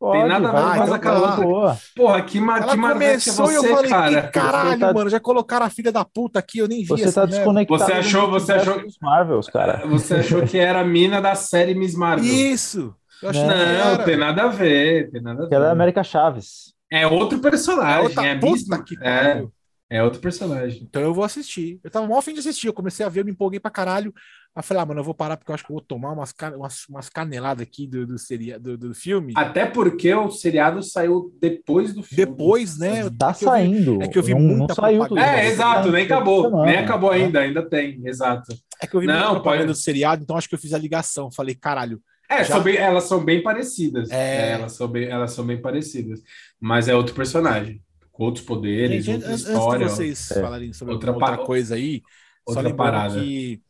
Pode, 0.00 0.18
tem 0.18 0.28
nada 0.28 0.48
a 0.48 0.52
ver 0.52 0.58
uma 0.58 0.76
coisa 0.78 0.98
com 0.98 1.08
a 1.08 1.12
outra. 1.14 1.44
Boa. 1.44 1.78
Porra, 1.94 2.22
que, 2.22 2.40
mar 2.40 2.60
Ela 2.60 2.72
que 2.72 2.80
começou 2.80 3.46
você, 3.46 3.52
e 3.52 3.56
eu 3.56 3.76
falei, 3.76 3.90
cara. 3.90 4.22
caralho, 4.30 4.80
tá... 4.80 4.92
mano, 4.92 5.08
já 5.08 5.20
colocaram 5.20 5.64
a 5.64 5.70
filha 5.70 5.92
da 5.92 6.04
puta 6.04 6.40
aqui, 6.40 6.58
eu 6.58 6.66
nem 6.66 6.80
vi. 6.80 6.88
Você 6.88 7.12
tá 7.12 7.24
desconectado. 7.24 7.84
Você 7.84 7.92
achou, 7.92 8.30
você 8.32 8.52
achou... 8.54 8.82
Marvels, 9.00 9.48
cara. 9.48 9.86
Você 9.86 10.16
achou 10.16 10.42
que 10.42 10.58
era 10.58 10.80
a 10.80 10.84
mina 10.84 11.20
da 11.20 11.36
série 11.36 11.72
Miss 11.72 11.94
Marvel. 11.94 12.24
Isso. 12.24 12.92
Eu 13.22 13.32
não, 13.32 13.96
não 13.96 14.04
tem 14.04 14.16
nada 14.16 14.42
a 14.42 14.48
ver, 14.48 15.08
tem 15.12 15.22
nada 15.22 15.44
a 15.44 15.46
ver. 15.46 15.54
Ela 15.54 15.68
é 15.68 15.70
América 15.70 16.02
Chaves. 16.02 16.74
É 16.90 17.06
outro 17.06 17.38
personagem, 17.38 17.94
é, 17.94 18.02
outra 18.02 18.26
é 18.26 18.34
puta 18.34 18.82
que 18.82 18.96
é, 19.00 19.44
é 19.92 20.02
outro 20.02 20.20
personagem. 20.20 20.86
Então 20.88 21.02
eu 21.02 21.12
vou 21.12 21.22
assistir. 21.22 21.78
Eu 21.84 21.90
tava 21.90 22.06
mal 22.06 22.22
fim 22.22 22.32
de 22.32 22.40
assistir, 22.40 22.66
eu 22.66 22.72
comecei 22.72 23.04
a 23.04 23.10
ver, 23.10 23.20
eu 23.20 23.24
me 23.26 23.30
empolguei 23.30 23.60
pra 23.60 23.70
caralho. 23.70 24.12
Aí 24.56 24.62
falei, 24.62 24.82
ah, 24.82 24.86
mano, 24.86 25.00
eu 25.00 25.04
vou 25.04 25.14
parar 25.14 25.36
porque 25.36 25.50
eu 25.50 25.54
acho 25.54 25.64
que 25.64 25.70
eu 25.70 25.74
vou 25.74 25.82
tomar 25.82 26.12
umas, 26.12 26.34
umas, 26.56 26.88
umas 26.88 27.08
caneladas 27.10 27.62
aqui 27.62 27.86
do, 27.86 28.06
do, 28.06 28.18
seria, 28.18 28.58
do, 28.58 28.78
do 28.78 28.94
filme. 28.94 29.34
Até 29.36 29.66
porque 29.66 30.12
o 30.14 30.30
seriado 30.30 30.82
saiu 30.82 31.30
depois 31.38 31.92
do 31.92 32.02
filme. 32.02 32.24
Depois, 32.24 32.78
né? 32.78 33.08
Tá 33.10 33.30
é 33.30 33.34
saindo. 33.34 33.98
Vi, 33.98 34.04
é 34.04 34.08
que 34.08 34.18
eu 34.18 34.22
vi 34.22 34.32
não, 34.32 34.40
muita 34.40 34.68
não 34.68 34.74
saiu 34.74 35.06
tudo. 35.06 35.20
É, 35.20 35.48
exato, 35.48 35.90
nem 35.90 36.04
acabou. 36.04 36.64
Nem 36.64 36.78
acabou 36.78 37.10
ainda, 37.10 37.40
ainda 37.40 37.62
tem, 37.62 38.00
exato. 38.06 38.54
É 38.80 38.86
que 38.86 38.94
eu 38.94 39.00
vi 39.00 39.06
não, 39.06 39.32
muita 39.32 39.42
pode... 39.42 39.66
do 39.66 39.74
seriado, 39.74 40.22
então 40.22 40.38
acho 40.38 40.48
que 40.48 40.54
eu 40.54 40.58
fiz 40.58 40.72
a 40.72 40.78
ligação. 40.78 41.30
Falei, 41.30 41.54
caralho, 41.54 42.00
é, 42.30 42.38
Já... 42.38 42.54
são 42.54 42.62
bem, 42.62 42.76
elas 42.76 43.04
são 43.04 43.22
bem 43.22 43.42
parecidas. 43.42 44.10
É... 44.10 44.48
é... 44.48 44.50
elas, 44.52 44.72
são 44.72 44.88
bem, 44.88 45.04
elas 45.04 45.32
são 45.32 45.44
bem 45.44 45.60
parecidas. 45.60 46.22
Mas 46.58 46.88
é 46.88 46.94
outro 46.94 47.14
personagem. 47.14 47.82
Com 48.12 48.24
outros 48.24 48.44
poderes, 48.44 49.04
Gente, 49.04 49.24
outra 49.24 49.34
história. 49.34 49.86
Antes 49.86 49.98
de 49.98 50.04
vocês 50.04 50.30
é. 50.30 50.40
falarem 50.40 50.72
sobre 50.72 50.94
outra, 50.94 51.12
outra 51.12 51.38
coisa 51.38 51.74
aí, 51.74 52.02
outra 52.46 52.68
só 52.68 52.74
parada. 52.74 53.20
que 53.20 53.62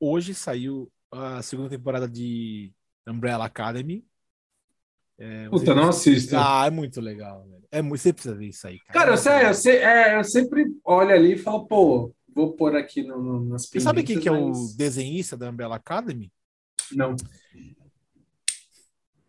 hoje 0.00 0.34
saiu 0.34 0.90
a 1.10 1.42
segunda 1.42 1.68
temporada 1.68 2.08
de 2.08 2.72
Umbrella 3.06 3.44
Academy. 3.44 4.04
É, 5.18 5.48
Puta, 5.48 5.74
não 5.74 5.90
assisto. 5.90 6.34
Ah, 6.36 6.64
é 6.66 6.70
muito 6.70 7.00
legal, 7.00 7.46
velho. 7.46 7.62
É 7.70 7.80
muito, 7.80 8.00
você 8.00 8.12
precisa 8.12 8.34
ver 8.34 8.48
isso 8.48 8.66
aí, 8.66 8.78
cara. 8.80 8.92
Cara, 8.92 9.10
eu, 9.12 9.16
sei, 9.16 9.46
eu, 9.46 9.54
sei, 9.54 9.76
é, 9.76 10.18
eu 10.18 10.24
sempre 10.24 10.66
olho 10.84 11.14
ali 11.14 11.34
e 11.34 11.38
falo, 11.38 11.66
pô, 11.66 12.14
vou 12.34 12.54
pôr 12.54 12.74
aqui 12.74 13.02
no, 13.02 13.22
no, 13.22 13.44
nas 13.44 13.66
Você 13.66 13.80
sabe 13.80 14.02
quem 14.02 14.18
que 14.18 14.28
é 14.28 14.32
o 14.32 14.52
desenhista 14.76 15.36
da 15.36 15.48
Umbrella 15.48 15.76
Academy? 15.76 16.32
Não. 16.90 17.14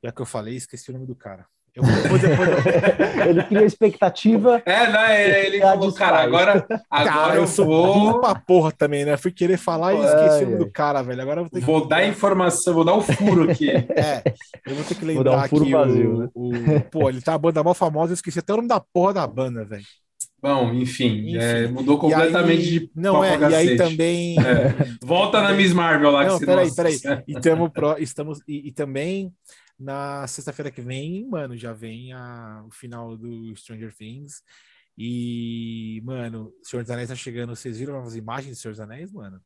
Já 0.04 0.12
que 0.12 0.22
eu 0.22 0.26
falei, 0.26 0.56
esqueci 0.56 0.90
o 0.90 0.94
nome 0.94 1.06
do 1.06 1.16
cara. 1.16 1.48
Eu 1.76 1.84
vou 1.84 2.20
depois. 2.20 2.52
ele 3.28 3.44
cria 3.44 3.66
expectativa. 3.66 4.62
É, 4.64 4.92
não, 4.92 5.00
é, 5.00 5.48
ele 5.48 5.60
falou, 5.60 5.92
cara, 5.92 6.22
agora, 6.22 6.68
agora 6.90 7.12
cara, 7.12 7.36
eu, 7.36 7.48
sou 7.48 7.66
vou. 7.66 8.22
pra 8.22 8.36
porra 8.36 8.72
também, 8.72 9.04
né? 9.04 9.18
Fui 9.18 9.32
querer 9.32 9.58
falar 9.58 9.96
e 9.96 10.04
esqueci 10.04 10.44
o 10.44 10.50
nome 10.52 10.58
do 10.58 10.72
cara, 10.72 11.02
velho. 11.02 11.22
Agora 11.22 11.42
eu 11.42 11.46
vou 11.46 11.50
ter 11.50 11.66
Vou 11.66 11.88
dar 11.88 12.08
informação, 12.08 12.76
vou 12.76 12.86
dar 12.86 12.94
um 12.94 13.02
furo 13.02 13.50
aqui. 13.50 13.72
é, 13.96 14.22
eu 14.68 14.76
vou 14.76 14.84
ter 14.84 14.96
que 14.96 15.04
lembrar 15.04 15.32
um 15.32 15.40
aqui 15.40 15.72
vazio, 15.72 16.30
o, 16.36 16.52
né? 16.52 16.78
o, 16.78 16.82
Pô, 16.92 17.10
ele 17.10 17.22
tá 17.22 17.32
uma 17.32 17.40
banda 17.40 17.64
mal 17.64 17.74
famosa, 17.74 18.12
eu 18.12 18.16
esqueci 18.16 18.38
até 18.38 18.54
o 18.54 18.58
nome 18.58 18.68
da 18.70 18.80
porra 18.80 19.14
da 19.16 19.26
banda, 19.26 19.66
velho. 19.66 19.84
Bom, 20.40 20.74
enfim, 20.74 21.30
enfim. 21.30 21.38
É, 21.38 21.68
mudou 21.68 21.98
completamente 21.98 22.62
aí, 22.62 22.80
de 22.80 22.92
Não 22.94 23.24
é, 23.24 23.40
e 23.40 23.56
aí 23.56 23.78
também. 23.78 24.36
É. 24.38 24.76
Volta 25.02 25.42
na 25.42 25.54
Miss 25.54 25.72
Marvel 25.74 26.12
lá. 26.12 26.26
Não, 26.26 26.38
peraí, 26.38 26.70
peraí. 26.76 26.98
E, 27.26 27.40
tamo 27.40 27.70
pro, 27.70 27.96
estamos, 27.98 28.40
e, 28.46 28.68
e 28.68 28.72
também 28.74 29.32
na 29.84 30.26
sexta-feira 30.28 30.72
que 30.72 30.82
vem, 30.82 31.28
mano, 31.28 31.58
já 31.58 31.74
vem 31.74 32.14
a, 32.14 32.64
o 32.66 32.72
final 32.72 33.18
do 33.18 33.56
Stranger 33.56 33.94
Things. 33.96 34.42
E, 34.98 36.02
mano, 36.04 36.54
Senhor 36.62 36.84
dos 36.84 36.92
Anéis 36.92 37.10
tá 37.10 37.16
chegando. 37.16 37.56
Vocês 37.56 37.78
viram 37.78 38.00
as 38.00 38.16
imagens 38.16 38.58
do 38.58 38.62
Senhor 38.62 38.74
dos 38.74 38.80
Anéis, 38.80 39.12
mano? 39.12 39.42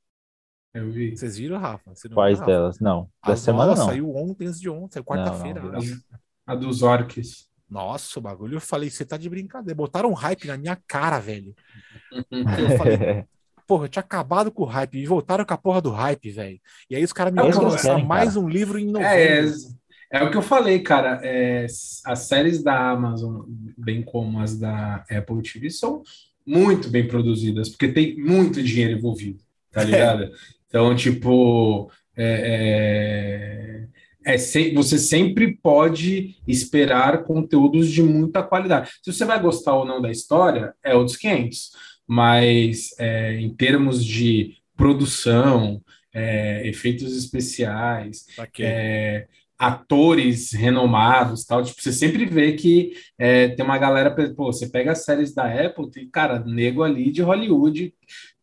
Eu 0.73 0.91
vi. 0.91 1.15
Vocês 1.15 1.37
viram, 1.37 1.57
Rafa? 1.57 1.93
Quais 2.13 2.37
viu, 2.37 2.45
delas? 2.45 2.79
Não. 2.79 3.09
Da 3.25 3.35
semana 3.35 3.73
não. 3.73 3.85
Saiu 3.85 4.15
ontem, 4.15 4.47
antes 4.47 4.59
de 4.59 4.69
ontem, 4.69 4.93
saiu 4.93 5.03
quarta-feira. 5.03 5.61
A, 6.45 6.53
a 6.53 6.55
dos 6.55 6.83
orcs. 6.83 7.47
Nossa, 7.69 8.19
o 8.19 8.21
bagulho, 8.21 8.55
eu 8.55 8.61
falei, 8.61 8.89
você 8.89 9.03
tá 9.03 9.17
de 9.17 9.29
brincadeira. 9.29 9.75
Botaram 9.75 10.09
um 10.09 10.13
hype 10.13 10.47
na 10.47 10.57
minha 10.57 10.77
cara, 10.87 11.19
velho. 11.19 11.53
eu 12.31 12.77
falei, 12.77 13.25
porra, 13.67 13.85
eu 13.85 13.89
tinha 13.89 14.01
acabado 14.01 14.51
com 14.51 14.63
o 14.63 14.65
hype 14.65 14.97
e 14.97 15.05
voltaram 15.05 15.43
com 15.43 15.53
a 15.53 15.57
porra 15.57 15.81
do 15.81 15.91
hype, 15.91 16.31
velho. 16.31 16.59
E 16.89 16.95
aí 16.95 17.03
os 17.03 17.11
caras 17.11 17.33
me 17.33 17.39
é 17.39 17.51
vão 17.51 17.63
lançar 17.63 17.97
mais 18.05 18.35
cara. 18.35 18.45
um 18.45 18.49
livro 18.49 18.79
em 18.79 18.85
novembro. 18.85 19.07
É, 19.07 19.39
é, 19.39 19.53
é, 20.11 20.23
o 20.23 20.31
que 20.31 20.37
eu 20.37 20.41
falei, 20.41 20.79
cara. 20.79 21.19
É, 21.23 21.65
as 22.05 22.19
séries 22.19 22.63
da 22.63 22.91
Amazon, 22.91 23.43
bem 23.77 24.01
como 24.01 24.39
as 24.39 24.57
da 24.57 25.05
Apple 25.09 25.41
TV, 25.41 25.69
são 25.69 26.03
muito 26.45 26.89
bem 26.89 27.07
produzidas, 27.07 27.69
porque 27.69 27.89
tem 27.89 28.17
muito 28.17 28.63
dinheiro 28.63 28.97
envolvido, 28.97 29.39
tá 29.71 29.83
ligado? 29.83 30.23
É. 30.23 30.31
Então, 30.67 30.95
tipo, 30.95 31.91
é, 32.15 33.83
é 33.83 33.87
é, 34.27 34.37
se, 34.37 34.71
você 34.71 34.97
sempre 34.97 35.55
pode 35.55 36.35
esperar 36.45 37.23
conteúdos 37.23 37.89
de 37.89 38.03
muita 38.03 38.43
qualidade. 38.43 38.91
Se 39.01 39.13
você 39.13 39.23
vai 39.23 39.41
gostar 39.41 39.73
ou 39.73 39.85
não 39.85 40.01
da 40.01 40.11
história, 40.11 40.73
é 40.83 40.93
outros 40.93 41.15
500. 41.15 41.71
Mas 42.05 42.89
é, 42.99 43.39
em 43.39 43.49
termos 43.55 44.03
de 44.03 44.57
produção, 44.75 45.81
é, 46.13 46.67
efeitos 46.67 47.15
especiais, 47.15 48.25
é, 48.59 49.27
atores 49.57 50.53
renomados, 50.53 51.45
tal, 51.45 51.63
tipo, 51.63 51.81
você 51.81 51.91
sempre 51.91 52.25
vê 52.25 52.53
que 52.53 52.91
é, 53.17 53.49
tem 53.49 53.65
uma 53.65 53.77
galera, 53.77 54.13
pô, 54.35 54.51
você 54.51 54.69
pega 54.69 54.91
as 54.91 55.03
séries 55.03 55.33
da 55.33 55.45
Apple, 55.45 55.89
tem, 55.89 56.09
cara, 56.09 56.39
nego 56.39 56.83
ali 56.83 57.11
de 57.11 57.21
Hollywood, 57.21 57.93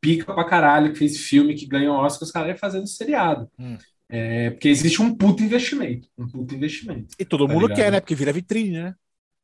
pica 0.01 0.35
pra 0.35 0.45
caralho, 0.45 0.93
que 0.93 0.99
fez 0.99 1.19
filme, 1.19 1.55
que 1.55 1.67
ganhou 1.67 1.97
Oscar, 1.97 2.27
os 2.27 2.33
caras 2.33 2.59
fazendo 2.59 2.87
seriado. 2.87 3.49
Hum. 3.59 3.79
É, 4.09 4.51
porque 4.51 4.69
existe 4.69 5.01
um 5.01 5.15
puto 5.15 5.43
investimento. 5.43 6.09
Um 6.19 6.29
puto 6.29 6.55
investimento. 6.55 7.15
E 7.19 7.25
todo 7.25 7.47
tá 7.47 7.53
mundo 7.53 7.63
ligado? 7.69 7.77
quer, 7.77 7.93
né? 7.93 8.01
Porque 8.01 8.15
vira 8.15 8.33
vitrine, 8.33 8.71
né? 8.71 8.95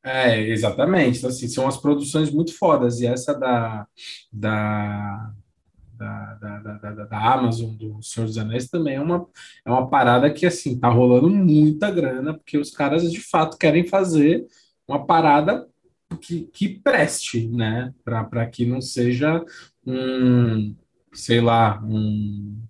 É, 0.05 0.41
exatamente. 0.49 1.19
Então, 1.19 1.31
assim, 1.31 1.49
são 1.49 1.67
as 1.67 1.77
produções 1.77 2.31
muito 2.31 2.57
fodas. 2.57 3.01
E 3.01 3.07
essa 3.07 3.35
da, 3.35 3.87
da, 4.33 5.33
da, 6.01 6.59
da, 6.59 6.73
da, 6.75 7.05
da, 7.05 7.33
Amazon, 7.35 7.75
do 7.75 8.03
Senhor 8.03 8.27
dos 8.27 8.39
Anéis, 8.39 8.69
também 8.69 8.95
é 8.95 9.01
uma, 9.01 9.27
é 9.65 9.71
uma 9.71 9.89
parada 9.89 10.33
que, 10.33 10.47
assim, 10.47 10.79
tá 10.79 10.89
rolando 10.89 11.29
muita 11.29 11.91
grana, 11.91 12.33
porque 12.33 12.57
os 12.57 12.71
caras, 12.71 13.11
de 13.11 13.21
fato, 13.21 13.59
querem 13.59 13.87
fazer 13.87 14.47
uma 14.89 15.05
parada 15.05 15.67
que, 16.21 16.49
que 16.53 16.69
preste, 16.69 17.47
né? 17.49 17.93
Para 18.05 18.47
que 18.47 18.65
não 18.65 18.81
seja 18.81 19.45
um, 19.87 20.75
sei 21.13 21.41
lá, 21.41 21.81
um 21.85 22.63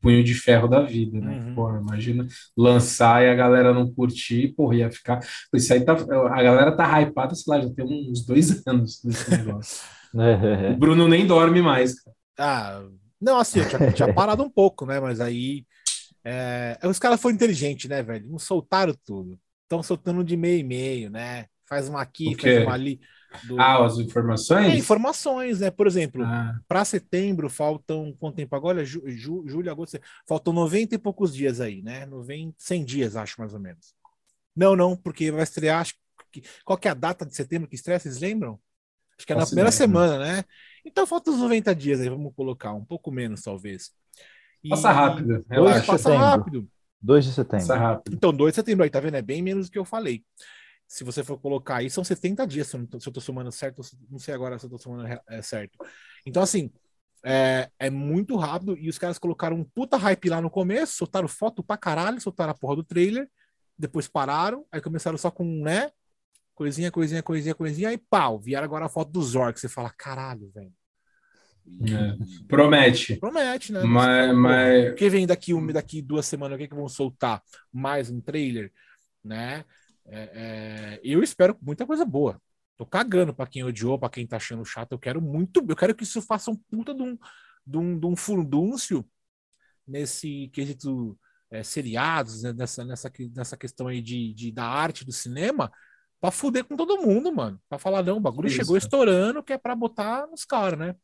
punho 0.00 0.22
de 0.22 0.34
ferro 0.34 0.68
da 0.68 0.82
vida, 0.82 1.18
né? 1.18 1.38
Uhum. 1.38 1.54
Porra, 1.54 1.80
imagina 1.80 2.26
lançar 2.54 3.24
e 3.24 3.30
a 3.30 3.34
galera 3.34 3.72
não 3.72 3.90
curtir, 3.90 4.48
porra, 4.54 4.76
ia 4.76 4.90
ficar. 4.90 5.20
Isso 5.54 5.72
aí 5.72 5.82
tá. 5.82 5.94
A 5.94 6.42
galera 6.42 6.72
tá 6.72 7.00
hypada, 7.00 7.34
sei 7.34 7.54
lá, 7.54 7.62
já 7.62 7.70
tem 7.70 8.10
uns 8.10 8.24
dois 8.26 8.62
anos 8.68 9.00
desse 9.02 9.30
negócio. 9.30 9.82
o 10.74 10.76
Bruno 10.76 11.08
nem 11.08 11.26
dorme 11.26 11.62
mais, 11.62 12.00
cara. 12.00 12.14
Ah, 12.38 12.82
não, 13.20 13.38
assim, 13.38 13.60
eu 13.60 13.68
tinha, 13.68 13.92
tinha 13.92 14.12
parado 14.14 14.42
um 14.42 14.50
pouco, 14.50 14.84
né? 14.84 15.00
Mas 15.00 15.20
aí. 15.20 15.64
É, 16.26 16.78
os 16.84 16.98
caras 16.98 17.20
foram 17.20 17.34
inteligentes, 17.34 17.88
né, 17.88 18.02
velho? 18.02 18.28
Não 18.28 18.38
soltaram 18.38 18.94
tudo. 19.04 19.38
estão 19.64 19.82
soltando 19.82 20.24
de 20.24 20.36
meio 20.36 20.60
e 20.60 20.64
meio, 20.64 21.10
né? 21.10 21.46
Faz 21.66 21.88
uma 21.88 22.00
aqui, 22.00 22.34
faz 22.34 22.62
uma 22.62 22.72
ali. 22.72 23.00
Do... 23.44 23.60
Ah, 23.60 23.84
as 23.84 23.98
informações? 23.98 24.72
É, 24.72 24.76
informações, 24.76 25.60
né? 25.60 25.70
Por 25.70 25.86
exemplo, 25.86 26.22
ah. 26.24 26.54
para 26.68 26.84
setembro 26.84 27.50
faltam 27.50 28.14
quanto 28.18 28.36
tempo 28.36 28.54
agora? 28.54 28.84
Ju, 28.84 29.02
ju, 29.06 29.42
julho, 29.46 29.70
agosto, 29.70 29.98
faltam 30.26 30.52
90 30.52 30.94
e 30.94 30.98
poucos 30.98 31.34
dias 31.34 31.60
aí, 31.60 31.82
né? 31.82 32.06
90, 32.06 32.54
100 32.58 32.84
dias, 32.84 33.16
acho 33.16 33.40
mais 33.40 33.52
ou 33.52 33.60
menos. 33.60 33.94
Não, 34.54 34.76
não, 34.76 34.96
porque 34.96 35.30
vai 35.30 35.42
estrear. 35.42 35.80
Acho 35.80 35.94
que, 36.30 36.42
qual 36.64 36.78
que 36.78 36.86
é 36.86 36.90
a 36.90 36.94
data 36.94 37.26
de 37.26 37.34
setembro 37.34 37.68
que 37.68 37.74
estreia? 37.74 37.98
Vocês 37.98 38.20
lembram? 38.20 38.58
Acho 39.18 39.26
que 39.26 39.32
é 39.32 39.36
na 39.36 39.46
primeira 39.46 39.72
semana, 39.72 40.18
né? 40.18 40.44
Então 40.84 41.06
faltam 41.06 41.34
uns 41.34 41.40
90 41.40 41.74
dias 41.74 42.00
aí, 42.00 42.08
vamos 42.08 42.34
colocar, 42.34 42.72
um 42.72 42.84
pouco 42.84 43.10
menos, 43.10 43.42
talvez. 43.42 43.90
E... 44.62 44.68
Passa 44.68 44.92
rápido, 44.92 45.44
relaxa. 45.48 45.86
Passa 45.86 46.16
rápido. 46.16 46.68
2 47.00 47.24
de 47.24 47.32
setembro. 47.32 47.66
Passa 47.66 47.76
rápido. 47.76 48.14
Então, 48.14 48.32
2 48.32 48.52
de 48.52 48.56
setembro 48.56 48.84
aí, 48.84 48.90
tá 48.90 49.00
vendo? 49.00 49.16
É 49.16 49.22
bem 49.22 49.42
menos 49.42 49.68
do 49.68 49.72
que 49.72 49.78
eu 49.78 49.84
falei 49.84 50.24
se 50.86 51.04
você 51.04 51.24
for 51.24 51.38
colocar 51.38 51.76
aí, 51.76 51.90
são 51.90 52.04
70 52.04 52.46
dias, 52.46 52.68
se 52.68 52.76
eu, 52.76 52.86
tô, 52.86 53.00
se 53.00 53.08
eu 53.08 53.12
tô 53.12 53.20
somando 53.20 53.50
certo, 53.50 53.82
não 54.10 54.18
sei 54.18 54.34
agora 54.34 54.58
se 54.58 54.66
eu 54.66 54.70
tô 54.70 54.78
somando 54.78 55.06
é, 55.28 55.42
certo. 55.42 55.78
Então, 56.26 56.42
assim, 56.42 56.70
é, 57.24 57.70
é, 57.78 57.90
muito 57.90 58.36
rápido 58.36 58.76
e 58.78 58.88
os 58.88 58.98
caras 58.98 59.18
colocaram 59.18 59.56
um 59.56 59.64
puta 59.64 59.96
hype 59.96 60.28
lá 60.28 60.40
no 60.40 60.50
começo, 60.50 60.96
soltaram 60.96 61.26
foto 61.26 61.62
pra 61.62 61.76
caralho, 61.76 62.20
soltaram 62.20 62.52
a 62.52 62.54
porra 62.54 62.76
do 62.76 62.84
trailer, 62.84 63.28
depois 63.78 64.06
pararam, 64.06 64.64
aí 64.70 64.80
começaram 64.80 65.18
só 65.18 65.30
com, 65.30 65.44
né, 65.44 65.90
coisinha, 66.54 66.90
coisinha, 66.90 67.22
coisinha, 67.22 67.54
coisinha, 67.54 67.88
aí 67.88 67.98
pau, 67.98 68.38
vieram 68.38 68.64
agora 68.64 68.86
a 68.86 68.88
foto 68.88 69.10
do 69.10 69.22
Zork, 69.22 69.58
você 69.58 69.68
fala, 69.68 69.90
caralho, 69.90 70.50
velho. 70.54 70.72
É, 71.66 72.44
promete. 72.46 73.16
Promete, 73.16 73.72
né? 73.72 73.82
Mas, 73.84 74.36
mas... 74.36 74.92
O 74.92 74.94
que 74.94 75.08
vem 75.08 75.26
daqui, 75.26 75.54
um, 75.54 75.66
daqui 75.68 76.02
duas 76.02 76.26
semanas, 76.26 76.56
o 76.56 76.58
que, 76.58 76.68
que 76.68 76.74
vão 76.74 76.88
soltar? 76.88 77.42
Mais 77.72 78.10
um 78.10 78.20
trailer, 78.20 78.70
né? 79.22 79.64
É, 80.06 80.30
é, 80.34 81.00
eu 81.02 81.22
espero 81.22 81.56
muita 81.62 81.86
coisa 81.86 82.04
boa. 82.04 82.40
Tô 82.76 82.84
cagando 82.84 83.32
para 83.32 83.46
quem 83.46 83.64
odiou, 83.64 83.98
para 83.98 84.10
quem 84.10 84.26
tá 84.26 84.36
achando 84.36 84.64
chato. 84.64 84.92
Eu 84.92 84.98
quero 84.98 85.22
muito, 85.22 85.64
eu 85.66 85.76
quero 85.76 85.94
que 85.94 86.02
isso 86.02 86.20
faça 86.20 86.50
um 86.50 86.56
puta 86.56 86.94
de 86.94 87.02
um, 87.02 87.16
de 87.66 87.78
um, 87.78 87.98
de 87.98 88.06
um 88.06 88.16
fundúncio 88.16 89.04
nesse 89.86 90.48
quesito 90.52 91.18
é, 91.50 91.62
seriados, 91.62 92.42
né, 92.42 92.52
nessa, 92.52 92.84
nessa, 92.84 93.12
nessa 93.34 93.56
questão 93.56 93.86
aí 93.86 94.02
de, 94.02 94.34
de, 94.34 94.50
da 94.50 94.66
arte 94.66 95.04
do 95.04 95.12
cinema, 95.12 95.70
para 96.24 96.30
fuder 96.30 96.64
com 96.64 96.74
todo 96.74 97.02
mundo, 97.02 97.30
mano. 97.30 97.60
Para 97.68 97.78
falar, 97.78 98.02
não, 98.02 98.16
o 98.16 98.20
bagulho 98.20 98.46
isso. 98.46 98.56
chegou 98.56 98.78
estourando, 98.78 99.42
que 99.42 99.52
é 99.52 99.58
para 99.58 99.76
botar 99.76 100.26
nos 100.26 100.42
caras, 100.42 100.78
né? 100.78 100.94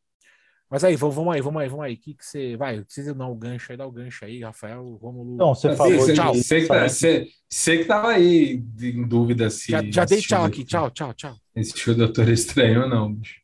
Mas 0.71 0.83
aí, 0.83 0.97
vamos, 0.97 1.15
vamos 1.15 1.35
aí, 1.35 1.43
vamos 1.43 1.61
aí, 1.61 1.69
vamos 1.69 1.85
aí. 1.85 1.97
que, 1.99 2.15
que 2.15 2.25
você. 2.25 2.57
Vai, 2.57 2.81
precisa 2.81 3.13
dar 3.13 3.27
o 3.27 3.35
um 3.35 3.39
gancho 3.39 3.71
aí, 3.71 3.77
dá 3.77 3.85
o 3.85 3.91
um 3.91 3.93
gancho 3.93 4.25
aí, 4.25 4.41
Rafael, 4.41 4.99
Romulo. 5.03 5.37
Não, 5.37 5.55
você 5.55 5.77
falou. 5.77 5.93
Você, 5.93 6.15
tchau. 6.15 6.35
Você 6.35 6.63
que, 6.63 6.69
tá, 6.69 6.87
que 6.89 7.85
tava 7.85 8.09
aí 8.13 8.65
em 8.81 9.07
dúvida 9.07 9.51
se. 9.51 9.71
Já, 9.71 9.83
já 9.83 10.07
dei 10.07 10.23
tchau 10.23 10.47
aqui, 10.47 10.65
tchau, 10.65 10.91
tchau, 10.91 11.13
tchau. 11.13 11.35
Assistiu 11.55 11.93
o 11.93 11.97
Doutor 11.97 12.27
Estranho 12.31 12.85
ou 12.85 12.89
não, 12.89 13.13
bicho? 13.13 13.43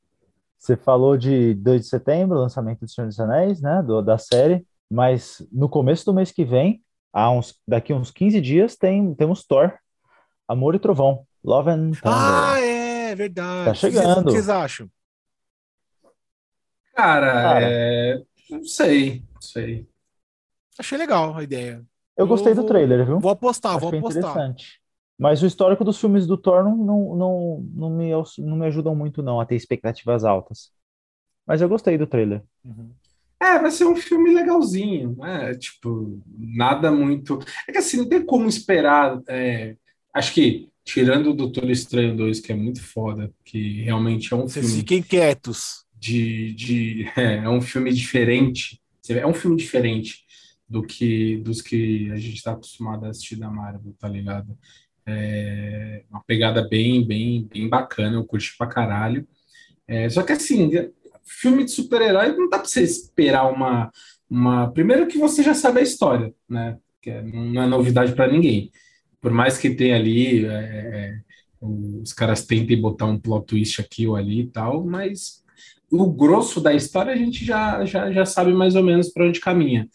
Você 0.58 0.78
falou 0.78 1.14
de 1.18 1.52
2 1.52 1.82
de 1.82 1.88
setembro, 1.88 2.38
lançamento 2.38 2.86
do 2.86 2.88
Senhor 2.88 3.06
dos 3.06 3.20
Anéis, 3.20 3.60
né? 3.60 3.82
Do, 3.82 4.00
da 4.00 4.16
série. 4.16 4.66
Mas 4.90 5.46
no 5.52 5.68
começo 5.68 6.06
do 6.06 6.14
mês 6.14 6.32
que 6.32 6.42
vem, 6.42 6.82
há 7.12 7.30
uns, 7.30 7.54
daqui 7.68 7.92
uns 7.92 8.10
15 8.10 8.40
dias, 8.40 8.76
tem, 8.76 9.14
temos 9.14 9.44
Thor, 9.44 9.74
Amor 10.48 10.74
e 10.74 10.78
Trovão. 10.78 11.25
Love 11.44 11.70
and 11.70 11.92
Thunder. 11.92 12.00
Ah, 12.04 12.60
é, 12.60 13.14
verdade. 13.14 13.66
Tá 13.66 13.74
chegando. 13.74 14.20
O 14.20 14.24
que 14.24 14.32
vocês 14.32 14.48
acham? 14.48 14.90
Cara, 16.94 17.32
Cara. 17.32 17.60
É... 17.62 18.22
não 18.50 18.64
sei, 18.64 19.22
não 19.34 19.40
sei. 19.40 19.86
Achei 20.78 20.98
legal 20.98 21.36
a 21.36 21.42
ideia. 21.42 21.84
Eu, 22.16 22.26
gostei 22.26 22.54
do 22.54 22.64
trailer, 22.64 23.04
viu? 23.04 23.20
Vou 23.20 23.30
apostar, 23.30 23.78
vou 23.78 23.90
apostar. 23.90 24.22
Interessante. 24.22 24.80
Mas 25.18 25.42
o 25.42 25.46
histórico 25.46 25.84
dos 25.84 25.98
filmes 25.98 26.26
do 26.26 26.36
Thor 26.36 26.64
não, 26.64 26.76
não, 26.76 27.16
não, 27.16 27.68
não, 27.74 27.90
me, 27.90 28.10
não 28.38 28.56
me 28.56 28.66
ajudam 28.66 28.94
muito 28.94 29.22
não 29.22 29.40
a 29.40 29.46
ter 29.46 29.54
expectativas 29.54 30.24
altas. 30.24 30.70
Mas 31.46 31.60
eu 31.60 31.68
gostei 31.68 31.96
do 31.96 32.06
trailer. 32.06 32.42
Uhum. 32.64 32.90
É, 33.40 33.58
vai 33.58 33.70
ser 33.70 33.84
um 33.84 33.96
filme 33.96 34.34
legalzinho, 34.34 35.14
né? 35.18 35.54
Tipo, 35.54 36.20
nada 36.36 36.90
muito. 36.90 37.38
É 37.68 37.72
que 37.72 37.78
assim, 37.78 37.98
não 37.98 38.08
tem 38.08 38.24
como 38.24 38.48
esperar. 38.48 39.20
É... 39.28 39.76
Acho 40.12 40.32
que, 40.32 40.70
tirando 40.86 41.30
o 41.30 41.34
Doutor 41.34 41.68
Estranho 41.68 42.16
2, 42.16 42.38
que 42.38 42.52
é 42.52 42.54
muito 42.54 42.80
foda, 42.80 43.30
que 43.44 43.82
realmente 43.82 44.32
é 44.32 44.36
um 44.36 44.42
Vocês 44.42 44.64
filme. 44.64 44.80
Fiquem 44.80 45.02
quietos 45.02 45.84
de, 45.98 46.54
de 46.54 47.10
é, 47.18 47.38
é, 47.38 47.48
um 47.48 47.60
filme 47.60 47.92
diferente. 47.92 48.80
É 49.08 49.26
um 49.26 49.34
filme 49.34 49.56
diferente 49.56 50.24
do 50.68 50.82
que 50.82 51.38
dos 51.38 51.60
que 51.60 52.10
a 52.12 52.16
gente 52.16 52.36
está 52.36 52.52
acostumado 52.52 53.04
a 53.04 53.10
assistir 53.10 53.36
da 53.36 53.50
Marvel, 53.50 53.94
tá 53.98 54.08
ligado? 54.08 54.56
É 55.04 56.04
uma 56.10 56.22
pegada 56.24 56.66
bem, 56.66 57.06
bem, 57.06 57.46
bem 57.52 57.68
bacana, 57.68 58.16
eu 58.16 58.24
curti 58.24 58.56
pra 58.56 58.66
caralho. 58.66 59.26
É, 59.86 60.08
só 60.08 60.22
que 60.22 60.32
assim, 60.32 60.70
filme 61.24 61.64
de 61.64 61.70
super-herói 61.72 62.36
não 62.36 62.48
dá 62.48 62.58
pra 62.58 62.66
você 62.66 62.82
esperar 62.82 63.52
uma, 63.52 63.92
uma. 64.30 64.72
Primeiro 64.72 65.06
que 65.06 65.18
você 65.18 65.42
já 65.42 65.54
sabe 65.54 65.80
a 65.80 65.84
história, 65.84 66.32
né? 66.48 66.78
Que 67.00 67.10
é, 67.10 67.22
não 67.22 67.62
é 67.62 67.66
novidade 67.66 68.14
para 68.14 68.30
ninguém. 68.30 68.70
Por 69.20 69.32
mais 69.32 69.58
que 69.58 69.74
tenha 69.74 69.96
ali. 69.96 70.46
É, 70.46 70.50
é, 70.50 71.26
os 71.60 72.12
caras 72.12 72.44
tentem 72.44 72.80
botar 72.80 73.06
um 73.06 73.18
plot 73.18 73.46
twist 73.46 73.80
aqui 73.80 74.06
ou 74.06 74.16
ali 74.16 74.42
e 74.42 74.46
tal, 74.46 74.84
mas 74.84 75.42
o 75.90 76.06
grosso 76.10 76.60
da 76.60 76.74
história 76.74 77.12
a 77.12 77.16
gente 77.16 77.44
já, 77.44 77.84
já, 77.84 78.12
já 78.12 78.26
sabe 78.26 78.52
mais 78.52 78.74
ou 78.74 78.82
menos 78.82 79.08
para 79.08 79.26
onde 79.26 79.40
caminha. 79.40 79.88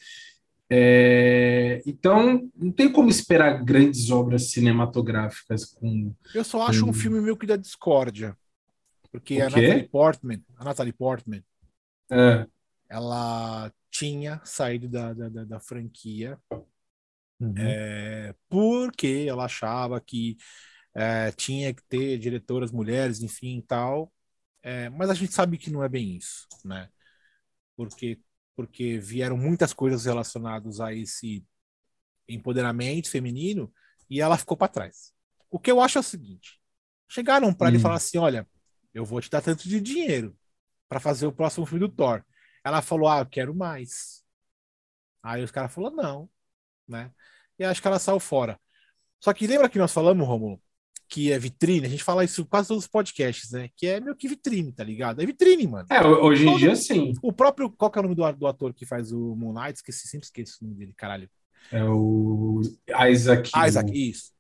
É, 0.69 1.81
então, 1.85 2.49
não 2.55 2.71
tem 2.71 2.89
como 2.89 3.09
esperar 3.09 3.61
grandes 3.63 4.09
obras 4.09 4.51
cinematográficas 4.51 5.65
com. 5.65 6.13
Eu 6.33 6.45
só 6.45 6.65
acho 6.65 6.85
com... 6.85 6.91
um 6.91 6.93
filme 6.93 7.19
meio 7.19 7.35
que 7.35 7.45
da 7.45 7.57
discórdia. 7.57 8.37
Porque 9.11 9.41
a 9.41 9.49
Natalie 9.49 9.89
Portman, 9.89 10.41
a 10.55 10.63
Natalie 10.63 10.93
Portman, 10.93 11.43
é. 12.09 12.47
ela 12.89 13.69
tinha 13.89 14.39
saído 14.45 14.87
da, 14.87 15.13
da, 15.13 15.27
da, 15.27 15.43
da 15.43 15.59
franquia 15.59 16.39
uhum. 17.41 17.53
é, 17.57 18.35
porque 18.49 19.25
ela 19.27 19.45
achava 19.45 19.99
que 19.99 20.37
é, 20.93 21.31
tinha 21.31 21.73
que 21.73 21.83
ter 21.83 22.17
diretoras 22.17 22.71
mulheres, 22.71 23.21
enfim, 23.21 23.63
tal. 23.65 24.11
É, 24.63 24.89
mas 24.89 25.09
a 25.09 25.13
gente 25.13 25.33
sabe 25.33 25.57
que 25.57 25.71
não 25.71 25.83
é 25.83 25.89
bem 25.89 26.15
isso, 26.15 26.47
né? 26.63 26.89
Porque, 27.75 28.19
porque 28.55 28.99
vieram 28.99 29.37
muitas 29.37 29.73
coisas 29.73 30.05
relacionadas 30.05 30.79
a 30.79 30.93
esse 30.93 31.45
empoderamento 32.27 33.09
feminino 33.09 33.73
e 34.09 34.21
ela 34.21 34.37
ficou 34.37 34.55
para 34.55 34.67
trás. 34.67 35.13
O 35.49 35.59
que 35.59 35.71
eu 35.71 35.81
acho 35.81 35.97
é 35.97 36.01
o 36.01 36.03
seguinte: 36.03 36.59
chegaram 37.09 37.53
para 37.53 37.67
hum. 37.67 37.69
ele 37.69 37.77
e 37.77 37.81
falaram 37.81 37.97
assim: 37.97 38.17
olha, 38.17 38.47
eu 38.93 39.05
vou 39.05 39.21
te 39.21 39.29
dar 39.29 39.41
tanto 39.41 39.67
de 39.67 39.79
dinheiro 39.81 40.37
para 40.87 40.99
fazer 40.99 41.25
o 41.25 41.33
próximo 41.33 41.65
filme 41.65 41.87
do 41.87 41.93
Thor. 41.93 42.23
Ela 42.63 42.81
falou: 42.81 43.09
ah, 43.09 43.19
eu 43.19 43.25
quero 43.25 43.55
mais. 43.55 44.23
Aí 45.23 45.43
os 45.43 45.51
caras 45.51 45.73
falaram: 45.73 45.95
não, 45.95 46.29
né? 46.87 47.11
E 47.61 47.63
acho 47.63 47.79
que 47.79 47.87
ela 47.87 47.99
saiu 47.99 48.19
fora. 48.19 48.59
Só 49.19 49.31
que 49.33 49.45
lembra 49.45 49.69
que 49.69 49.77
nós 49.77 49.93
falamos, 49.93 50.27
Romulo, 50.27 50.59
que 51.07 51.31
é 51.31 51.37
vitrine, 51.37 51.85
a 51.85 51.89
gente 51.89 52.03
fala 52.03 52.23
isso 52.23 52.43
quase 52.43 52.69
todos 52.69 52.85
os 52.85 52.89
podcasts, 52.89 53.51
né? 53.51 53.69
Que 53.75 53.85
é 53.85 53.99
meio 53.99 54.15
que 54.15 54.27
vitrine, 54.27 54.71
tá 54.71 54.83
ligado? 54.83 55.21
É 55.21 55.25
vitrine, 55.27 55.67
mano. 55.67 55.85
É, 55.91 56.03
hoje 56.03 56.47
em 56.47 56.57
dia 56.57 56.75
sim. 56.75 57.13
O 57.21 57.31
próprio. 57.31 57.69
Qual 57.69 57.91
que 57.91 57.99
é 57.99 58.01
o 58.01 58.03
nome 58.03 58.15
do, 58.15 58.31
do 58.31 58.47
ator 58.47 58.73
que 58.73 58.83
faz 58.83 59.11
o 59.11 59.35
Moon 59.35 59.53
Knight? 59.53 59.75
Esqueci, 59.75 60.07
sempre 60.07 60.25
esqueço 60.25 60.57
o 60.61 60.65
nome 60.65 60.79
dele, 60.79 60.93
caralho. 60.97 61.29
É 61.71 61.83
o 61.83 62.61
Isaac. 63.11 63.51
Isaac, 63.67 64.09
isso. 64.09 64.31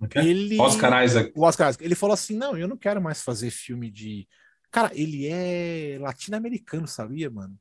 Okay. 0.00 0.28
Ele, 0.28 0.60
Oscar 0.60 1.04
Isaac. 1.04 1.32
O 1.34 1.42
Oscar 1.42 1.70
Isaac. 1.70 1.84
Ele 1.84 1.96
falou 1.96 2.14
assim: 2.14 2.36
não, 2.36 2.56
eu 2.56 2.68
não 2.68 2.76
quero 2.76 3.02
mais 3.02 3.20
fazer 3.22 3.50
filme 3.50 3.90
de. 3.90 4.28
Cara, 4.70 4.92
ele 4.94 5.26
é 5.26 5.98
latino-americano, 5.98 6.86
sabia, 6.86 7.28
mano? 7.28 7.58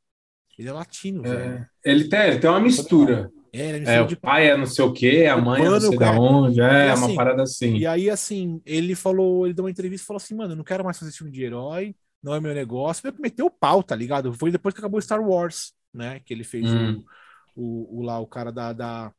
Ele 0.59 0.67
é 0.67 0.73
latino, 0.73 1.25
é, 1.25 1.29
velho. 1.29 1.67
Ele 1.85 2.09
tem, 2.09 2.19
ele 2.19 2.39
tem 2.39 2.49
uma 2.49 2.59
mistura. 2.59 3.31
É, 3.53 3.95
é 3.95 4.01
o 4.01 4.17
pai 4.17 4.49
é 4.49 4.57
não 4.57 4.65
sei 4.65 4.83
o 4.83 4.91
que, 4.91 5.25
a 5.25 5.37
mãe 5.37 5.65
é 5.65 5.69
não 5.69 5.79
sei 5.79 5.97
da 5.97 6.11
onde, 6.11 6.59
é, 6.59 6.91
assim, 6.91 7.05
uma 7.05 7.15
parada 7.15 7.43
assim. 7.43 7.77
E 7.77 7.87
aí, 7.87 8.09
assim, 8.09 8.61
ele 8.65 8.93
falou, 8.93 9.47
ele 9.47 9.53
deu 9.53 9.63
uma 9.63 9.71
entrevista 9.71 10.03
e 10.03 10.05
falou 10.05 10.17
assim, 10.17 10.35
mano, 10.35 10.51
eu 10.51 10.57
não 10.57 10.63
quero 10.65 10.83
mais 10.83 10.99
fazer 10.99 11.13
filme 11.13 11.31
de 11.31 11.41
herói, 11.41 11.95
não 12.21 12.35
é 12.35 12.41
meu 12.41 12.53
negócio. 12.53 13.07
Ele 13.07 13.15
meteu 13.19 13.45
o 13.45 13.51
pau, 13.51 13.81
tá 13.81 13.95
ligado? 13.95 14.33
Foi 14.33 14.51
depois 14.51 14.73
que 14.73 14.81
acabou 14.81 15.01
Star 15.01 15.21
Wars, 15.21 15.71
né? 15.93 16.19
Que 16.19 16.33
ele 16.33 16.43
fez 16.43 16.69
hum. 16.69 17.01
o, 17.55 17.63
o, 17.63 17.99
o, 17.99 18.01
lá, 18.03 18.19
o 18.19 18.27
cara 18.27 18.51
da, 18.51 18.73
da... 18.73 19.13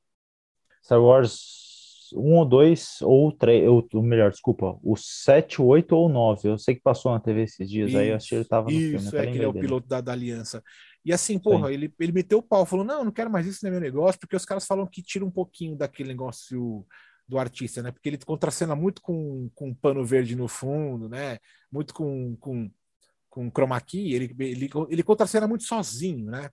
Star 0.85 1.03
Wars 1.03 1.71
1 2.15 2.35
ou 2.35 2.45
2 2.45 2.99
ou 3.03 3.33
3, 3.33 3.69
ou 3.69 4.03
melhor, 4.03 4.31
desculpa, 4.31 4.79
o 4.83 4.97
7, 4.97 5.63
8 5.63 5.97
ou 5.97 6.09
9. 6.09 6.49
Eu 6.49 6.59
sei 6.59 6.75
que 6.75 6.83
passou 6.83 7.13
na 7.13 7.21
TV 7.21 7.43
esses 7.43 7.69
dias, 7.69 7.89
isso, 7.89 7.99
aí 7.99 8.09
eu 8.09 8.17
achei 8.17 8.29
que 8.29 8.35
ele 8.37 8.45
tava 8.45 8.67
no 8.67 8.73
isso, 8.73 8.81
filme. 8.81 8.97
Isso, 9.07 9.17
é 9.17 9.27
que 9.27 9.33
ele 9.39 9.45
é 9.45 9.49
o 9.49 9.53
piloto 9.53 9.89
da, 9.89 10.01
da 10.01 10.13
Aliança. 10.13 10.63
E 11.05 11.13
assim, 11.13 11.39
porra, 11.39 11.73
ele, 11.73 11.93
ele 11.99 12.13
meteu 12.13 12.39
o 12.39 12.43
pau, 12.43 12.67
falou: 12.67 12.85
não, 12.85 13.05
não 13.05 13.13
quero 13.13 13.31
mais 13.31 13.47
isso, 13.47 13.61
não 13.63 13.69
é 13.69 13.73
meu 13.73 13.81
negócio, 13.81 14.21
porque 14.21 14.37
os 14.37 14.45
caras 14.45 14.67
falam 14.67 14.87
que 14.87 15.03
tira 15.03 15.25
um 15.25 15.31
pouquinho 15.31 15.77
daquele 15.77 16.11
negócio 16.11 16.85
do 17.27 17.39
artista, 17.39 17.83
né? 17.83 17.91
Porque 17.91 18.09
ele 18.09 18.19
contracena 18.19 18.75
muito 18.75 19.01
com, 19.01 19.49
com 19.55 19.73
pano 19.73 20.05
verde 20.05 20.35
no 20.35 20.49
fundo, 20.49 21.09
né? 21.09 21.39
Muito 21.73 21.95
com, 21.95 22.37
com, 22.41 22.71
com 23.31 23.51
chroma 23.51 23.81
key, 23.81 24.13
ele, 24.13 24.35
ele, 24.41 24.69
ele 24.89 25.03
contracena 25.03 25.47
muito 25.47 25.65
sozinho, 25.65 26.27
né? 26.27 26.51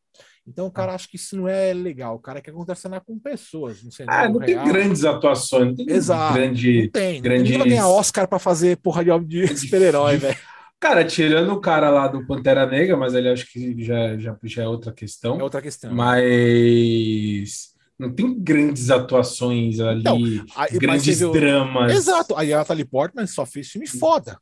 Então 0.48 0.68
o 0.68 0.72
cara 0.72 0.94
acha 0.94 1.08
que 1.10 1.18
isso 1.18 1.36
não 1.36 1.48
é 1.48 1.74
legal. 1.74 2.16
O 2.16 2.20
cara 2.20 2.40
quer 2.40 2.54
contracenar 2.54 3.04
com 3.04 3.20
pessoas. 3.20 3.84
Não, 3.84 3.92
sei, 3.92 4.06
ah, 4.08 4.30
não 4.30 4.40
tem 4.40 4.64
grandes 4.64 5.04
atuações. 5.04 5.70
Não 5.70 5.76
tem 5.76 5.90
Exato. 5.90 6.36
Grande, 6.36 6.84
não 6.84 6.90
tem. 6.90 7.22
Grande... 7.22 7.44
Ninguém 7.44 7.58
vai 7.58 7.70
ganhar 7.70 7.90
Oscar 7.90 8.28
para 8.28 8.40
fazer 8.40 8.78
porra 8.78 9.04
de, 9.04 9.48
de 9.48 9.58
super-herói, 9.58 10.16
velho. 10.18 10.38
Cara, 10.80 11.04
tirando 11.04 11.52
o 11.52 11.60
cara 11.60 11.90
lá 11.90 12.08
do 12.08 12.26
Pantera 12.26 12.66
Negra, 12.68 12.96
mas 12.96 13.16
ele 13.16 13.30
acho 13.30 13.52
que 13.52 13.84
já, 13.84 14.18
já, 14.18 14.38
já 14.44 14.64
é 14.64 14.68
outra 14.68 14.94
questão. 14.94 15.40
É 15.40 15.44
outra 15.44 15.62
questão. 15.62 15.92
Mas 15.92 17.74
não 17.98 18.14
tem 18.14 18.40
grandes 18.40 18.92
atuações 18.92 19.80
ali, 19.80 20.04
não, 20.04 20.18
aí, 20.56 20.78
grandes 20.78 21.20
dramas. 21.20 21.92
Exato. 21.92 22.36
Aí 22.36 22.54
a 22.54 22.58
Natalie 22.58 22.86
Portman 22.86 23.26
só 23.26 23.46
fez 23.46 23.70
filme 23.70 23.88
foda. 23.88 24.40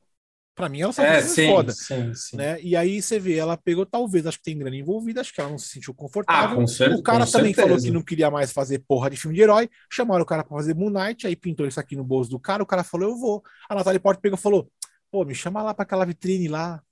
Pra 0.54 0.70
mim, 0.70 0.82
ela 0.82 0.94
só 0.94 1.04
é, 1.04 1.22
sim, 1.22 1.48
foda. 1.48 1.74
Sim, 1.74 2.14
sim. 2.14 2.38
Né? 2.38 2.62
E 2.62 2.78
aí 2.78 3.02
você 3.02 3.20
vê, 3.20 3.36
ela 3.36 3.58
pegou, 3.58 3.86
talvez, 3.86 4.26
acho 4.26 4.38
que 4.38 4.44
tem 4.46 4.58
grana 4.58 4.76
envolvida, 4.76 5.20
acho 5.20 5.34
que 5.34 5.42
ela 5.42 5.50
não 5.50 5.58
se 5.58 5.68
sentiu 5.68 5.94
confortável. 5.94 6.52
Ah, 6.52 6.56
com 6.56 6.68
certeza, 6.68 7.00
o 7.00 7.04
cara 7.04 7.26
também 7.26 7.54
certeza. 7.54 7.68
falou 7.68 7.84
que 7.84 7.92
não 7.92 8.02
queria 8.02 8.32
mais 8.32 8.54
fazer 8.54 8.80
porra 8.80 9.10
de 9.10 9.18
filme 9.18 9.36
de 9.36 9.42
herói. 9.42 9.70
Chamaram 9.92 10.24
o 10.24 10.26
cara 10.26 10.46
pra 10.46 10.56
fazer 10.56 10.74
Moon 10.74 10.90
Knight, 10.90 11.28
aí 11.28 11.36
pintou 11.36 11.68
isso 11.68 11.80
aqui 11.80 11.96
no 11.96 12.06
bolso 12.06 12.30
do 12.30 12.40
cara, 12.40 12.64
o 12.64 12.66
cara 12.66 12.86
falou, 12.86 13.10
eu 13.10 13.18
vou. 13.18 13.44
A 13.70 13.76
Natalie 13.76 14.00
Portman 14.00 14.22
pegou 14.22 14.38
e 14.38 14.42
falou: 14.42 14.72
pô, 15.16 15.24
me 15.24 15.34
chama 15.34 15.64
lá 15.64 15.74
pra 15.74 15.84
aquela 15.84 16.06
vitrine 16.06 16.50
lá. 16.50 16.84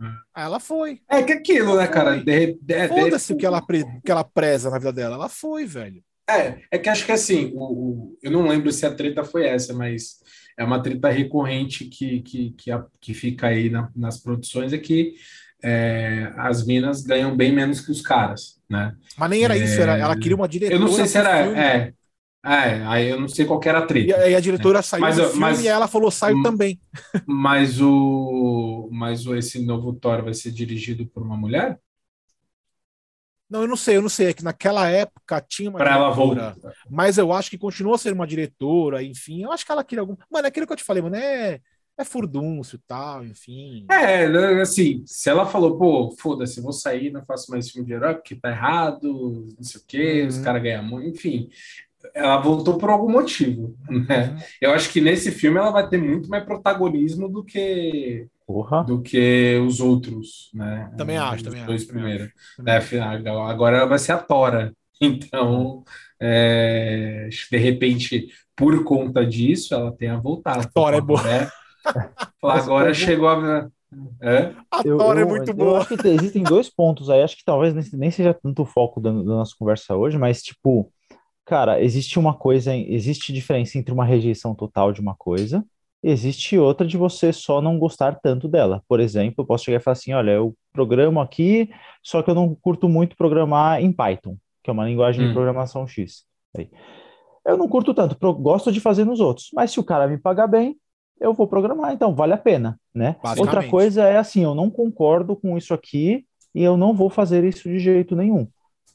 Hum. 0.00 0.14
Aí 0.34 0.44
ela 0.44 0.58
foi. 0.58 1.02
É 1.06 1.22
que 1.22 1.34
aquilo, 1.34 1.76
né, 1.76 1.86
cara? 1.86 2.16
De, 2.16 2.58
de, 2.58 2.88
Foda-se 2.88 3.34
o 3.34 3.36
que 3.36 3.44
ela, 3.44 3.60
pre, 3.60 3.84
que 4.02 4.10
ela 4.10 4.24
preza 4.24 4.70
na 4.70 4.78
vida 4.78 4.90
dela. 4.90 5.16
Ela 5.16 5.28
foi, 5.28 5.66
velho. 5.66 6.02
É, 6.26 6.62
é 6.70 6.78
que 6.78 6.88
acho 6.88 7.04
que 7.04 7.12
assim, 7.12 7.52
o, 7.54 7.62
o, 7.62 8.18
eu 8.22 8.30
não 8.30 8.48
lembro 8.48 8.72
se 8.72 8.86
a 8.86 8.94
treta 8.94 9.22
foi 9.22 9.44
essa, 9.46 9.74
mas 9.74 10.22
é 10.58 10.64
uma 10.64 10.82
treta 10.82 11.10
recorrente 11.10 11.84
que, 11.84 12.22
que, 12.22 12.52
que, 12.52 12.70
a, 12.70 12.82
que 12.98 13.12
fica 13.12 13.48
aí 13.48 13.68
na, 13.68 13.90
nas 13.94 14.18
produções, 14.18 14.72
é 14.72 14.78
que 14.78 15.12
é, 15.62 16.32
as 16.38 16.64
minas 16.64 17.02
ganham 17.02 17.36
bem 17.36 17.52
menos 17.52 17.82
que 17.82 17.90
os 17.92 18.00
caras, 18.00 18.58
né? 18.66 18.94
Mas 19.18 19.28
nem 19.28 19.44
era 19.44 19.58
é, 19.58 19.62
isso, 19.62 19.78
era, 19.78 19.98
ela 19.98 20.16
queria 20.16 20.36
uma 20.36 20.48
diretora. 20.48 20.80
Eu 20.80 20.80
não 20.80 20.92
sei 20.92 21.06
se 21.06 21.18
era. 21.18 21.38
É, 21.54 21.92
é, 22.44 22.84
aí 22.86 23.08
eu 23.08 23.20
não 23.20 23.28
sei 23.28 23.44
qual 23.44 23.60
era 23.64 23.78
a 23.78 23.86
treta. 23.86 24.08
E 24.08 24.14
aí 24.14 24.34
a 24.34 24.40
diretora 24.40 24.80
é. 24.80 24.82
saiu 24.82 25.00
mas, 25.00 25.16
do 25.16 25.24
filme 25.24 25.40
mas, 25.40 25.62
e 25.62 25.68
ela 25.68 25.86
falou, 25.86 26.10
saiu 26.10 26.38
hum, 26.38 26.42
também. 26.42 26.80
Mas 27.26 27.80
o. 27.80 28.88
Mas 28.90 29.24
esse 29.26 29.64
novo 29.64 29.92
Thor 29.92 30.24
vai 30.24 30.34
ser 30.34 30.50
dirigido 30.50 31.06
por 31.06 31.22
uma 31.22 31.36
mulher? 31.36 31.78
Não, 33.48 33.62
eu 33.62 33.68
não 33.68 33.76
sei, 33.76 33.98
eu 33.98 34.02
não 34.02 34.08
sei. 34.08 34.28
É 34.28 34.32
que 34.32 34.42
naquela 34.42 34.88
época 34.88 35.44
tinha 35.46 35.70
uma 35.70 35.78
pra 35.78 35.92
diretora. 35.92 36.40
Ela 36.40 36.54
voltar. 36.54 36.56
Mas 36.90 37.18
eu 37.18 37.32
acho 37.32 37.50
que 37.50 37.58
continua 37.58 37.98
ser 37.98 38.12
uma 38.12 38.26
diretora, 38.26 39.02
enfim. 39.02 39.42
Eu 39.42 39.52
acho 39.52 39.64
que 39.64 39.70
ela 39.70 39.84
queria 39.84 40.00
algum. 40.00 40.16
Mano, 40.30 40.46
é 40.46 40.48
aquilo 40.48 40.66
que 40.66 40.72
eu 40.72 40.76
te 40.76 40.84
falei, 40.84 41.02
mano, 41.02 41.16
é, 41.16 41.60
é 41.98 42.04
furdúncio 42.04 42.76
e 42.76 42.80
tal, 42.86 43.24
enfim. 43.24 43.86
É, 43.90 44.24
assim, 44.60 45.04
se 45.06 45.28
ela 45.28 45.46
falou, 45.46 45.78
pô, 45.78 46.16
foda-se, 46.18 46.60
vou 46.60 46.72
sair, 46.72 47.10
não 47.12 47.24
faço 47.24 47.50
mais 47.50 47.70
filme 47.70 47.86
de 47.86 47.92
herói 47.92 48.14
porque 48.14 48.34
tá 48.34 48.50
errado, 48.50 49.46
não 49.56 49.62
sei 49.62 49.80
o 49.80 49.84
quê, 49.86 50.22
uhum. 50.22 50.28
os 50.28 50.38
caras 50.38 50.62
ganham 50.62 50.82
muito, 50.82 51.08
enfim. 51.08 51.50
Ela 52.14 52.38
voltou 52.38 52.78
por 52.78 52.90
algum 52.90 53.10
motivo, 53.10 53.74
né? 53.88 54.30
Uhum. 54.30 54.36
Eu 54.60 54.70
acho 54.72 54.90
que 54.90 55.00
nesse 55.00 55.30
filme 55.30 55.58
ela 55.58 55.70
vai 55.70 55.88
ter 55.88 55.98
muito 55.98 56.28
mais 56.28 56.44
protagonismo 56.44 57.28
do 57.28 57.44
que 57.44 58.26
Porra. 58.46 58.84
do 58.84 59.00
que 59.00 59.56
os 59.66 59.80
outros, 59.80 60.50
né? 60.52 60.92
Também 60.96 61.16
acho, 61.16 61.44
também 61.44 61.64
dois 61.64 61.82
acho. 61.82 61.90
primeiros. 61.90 62.30
Né? 62.58 62.80
Agora 63.48 63.78
ela 63.78 63.86
vai 63.86 63.98
ser 63.98 64.12
a 64.12 64.18
Tora. 64.18 64.72
Então, 65.04 65.82
é, 66.20 67.28
de 67.50 67.56
repente, 67.56 68.28
por 68.54 68.84
conta 68.84 69.26
disso, 69.26 69.74
ela 69.74 69.90
tenha 69.90 70.16
voltado. 70.16 70.60
A 70.60 70.64
Tora 70.64 70.98
é 70.98 71.00
boa. 71.00 71.20
Né? 71.24 71.50
Agora 72.40 72.94
chegou 72.94 73.28
a. 73.28 73.68
É? 74.20 74.52
A 74.70 74.80
Tora 74.80 75.22
é 75.22 75.24
muito 75.24 75.52
boa. 75.52 75.72
Eu 75.72 75.76
acho 75.78 75.96
que 75.96 76.06
existem 76.06 76.44
dois 76.44 76.70
pontos 76.70 77.10
aí. 77.10 77.20
Acho 77.20 77.36
que 77.36 77.44
talvez 77.44 77.92
nem 77.92 78.12
seja 78.12 78.32
tanto 78.32 78.62
o 78.62 78.64
foco 78.64 79.00
da, 79.00 79.10
da 79.10 79.22
nossa 79.22 79.56
conversa 79.58 79.96
hoje, 79.96 80.16
mas, 80.16 80.40
tipo, 80.40 80.88
cara, 81.52 81.82
existe 81.82 82.18
uma 82.18 82.34
coisa, 82.34 82.74
existe 82.74 83.32
diferença 83.32 83.78
entre 83.78 83.92
uma 83.92 84.04
rejeição 84.04 84.54
total 84.54 84.92
de 84.92 85.00
uma 85.00 85.14
coisa 85.14 85.64
Existe 86.04 86.58
outra 86.58 86.84
de 86.84 86.96
você 86.96 87.32
só 87.32 87.62
não 87.62 87.78
gostar 87.78 88.18
tanto 88.20 88.48
dela. 88.48 88.82
Por 88.88 88.98
exemplo, 88.98 89.36
eu 89.38 89.46
posso 89.46 89.64
chegar 89.64 89.78
e 89.78 89.80
falar 89.80 89.92
assim: 89.92 90.12
olha, 90.12 90.32
eu 90.32 90.52
programo 90.72 91.20
aqui, 91.20 91.70
só 92.02 92.20
que 92.22 92.28
eu 92.28 92.34
não 92.34 92.56
curto 92.56 92.88
muito 92.88 93.16
programar 93.16 93.80
em 93.80 93.92
Python, 93.92 94.36
que 94.64 94.68
é 94.68 94.72
uma 94.72 94.84
linguagem 94.84 95.24
hum. 95.24 95.28
de 95.28 95.34
programação 95.34 95.86
X. 95.86 96.24
Aí. 96.56 96.68
Eu 97.46 97.56
não 97.56 97.68
curto 97.68 97.94
tanto, 97.94 98.16
gosto 98.34 98.72
de 98.72 98.80
fazer 98.80 99.04
nos 99.04 99.20
outros, 99.20 99.50
mas 99.54 99.70
se 99.70 99.78
o 99.78 99.84
cara 99.84 100.08
me 100.08 100.18
pagar 100.18 100.46
bem, 100.48 100.76
eu 101.20 101.32
vou 101.32 101.46
programar, 101.46 101.92
então 101.92 102.14
vale 102.14 102.32
a 102.32 102.38
pena, 102.38 102.78
né? 102.92 103.16
Outra 103.38 103.68
coisa 103.68 104.02
é 104.02 104.16
assim, 104.16 104.42
eu 104.42 104.54
não 104.54 104.70
concordo 104.70 105.36
com 105.36 105.56
isso 105.56 105.72
aqui 105.74 106.24
e 106.54 106.62
eu 106.62 106.76
não 106.76 106.94
vou 106.94 107.10
fazer 107.10 107.44
isso 107.44 107.68
de 107.68 107.78
jeito 107.78 108.14
nenhum. 108.14 108.46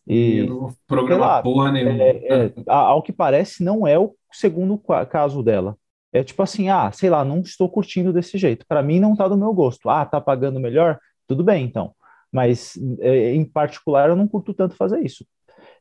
E, 0.08 0.45
não 0.47 0.60
vou 0.60 0.74
programar 0.88 1.43
porra 1.43 1.72
nenhuma. 1.72 2.01
É, 2.01 2.45
é, 2.47 2.53
ao 2.66 3.03
que 3.03 3.12
parece, 3.12 3.64
não 3.64 3.86
é 3.86 3.99
o 3.99 4.16
segundo 4.32 4.78
caso 5.10 5.43
dela. 5.43 5.78
É 6.14 6.24
tipo 6.24 6.41
assim, 6.41 6.70
ah, 6.70 6.91
sei 6.91 7.10
lá, 7.10 7.26
não 7.26 7.41
estou 7.41 7.70
curtindo 7.70 8.14
desse 8.14 8.38
jeito. 8.38 8.66
Para 8.68 8.82
mim 8.82 8.99
não 8.99 9.16
tá 9.16 9.28
do 9.28 9.38
meu 9.38 9.53
gosto. 9.53 9.89
Ah, 9.89 10.05
tá 10.05 10.22
pagando 10.22 10.60
melhor? 10.60 10.97
Tudo 11.28 11.43
bem, 11.43 11.66
então. 11.66 11.93
Mas 12.32 12.80
é, 12.99 13.34
em 13.34 13.43
particular 13.43 14.10
eu 14.10 14.16
não 14.16 14.28
curto 14.28 14.53
tanto 14.53 14.76
fazer 14.76 15.03
isso. 15.05 15.26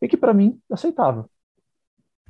E 0.02 0.08
que 0.08 0.16
para 0.16 0.34
mim 0.34 0.58
aceitável. 0.70 1.26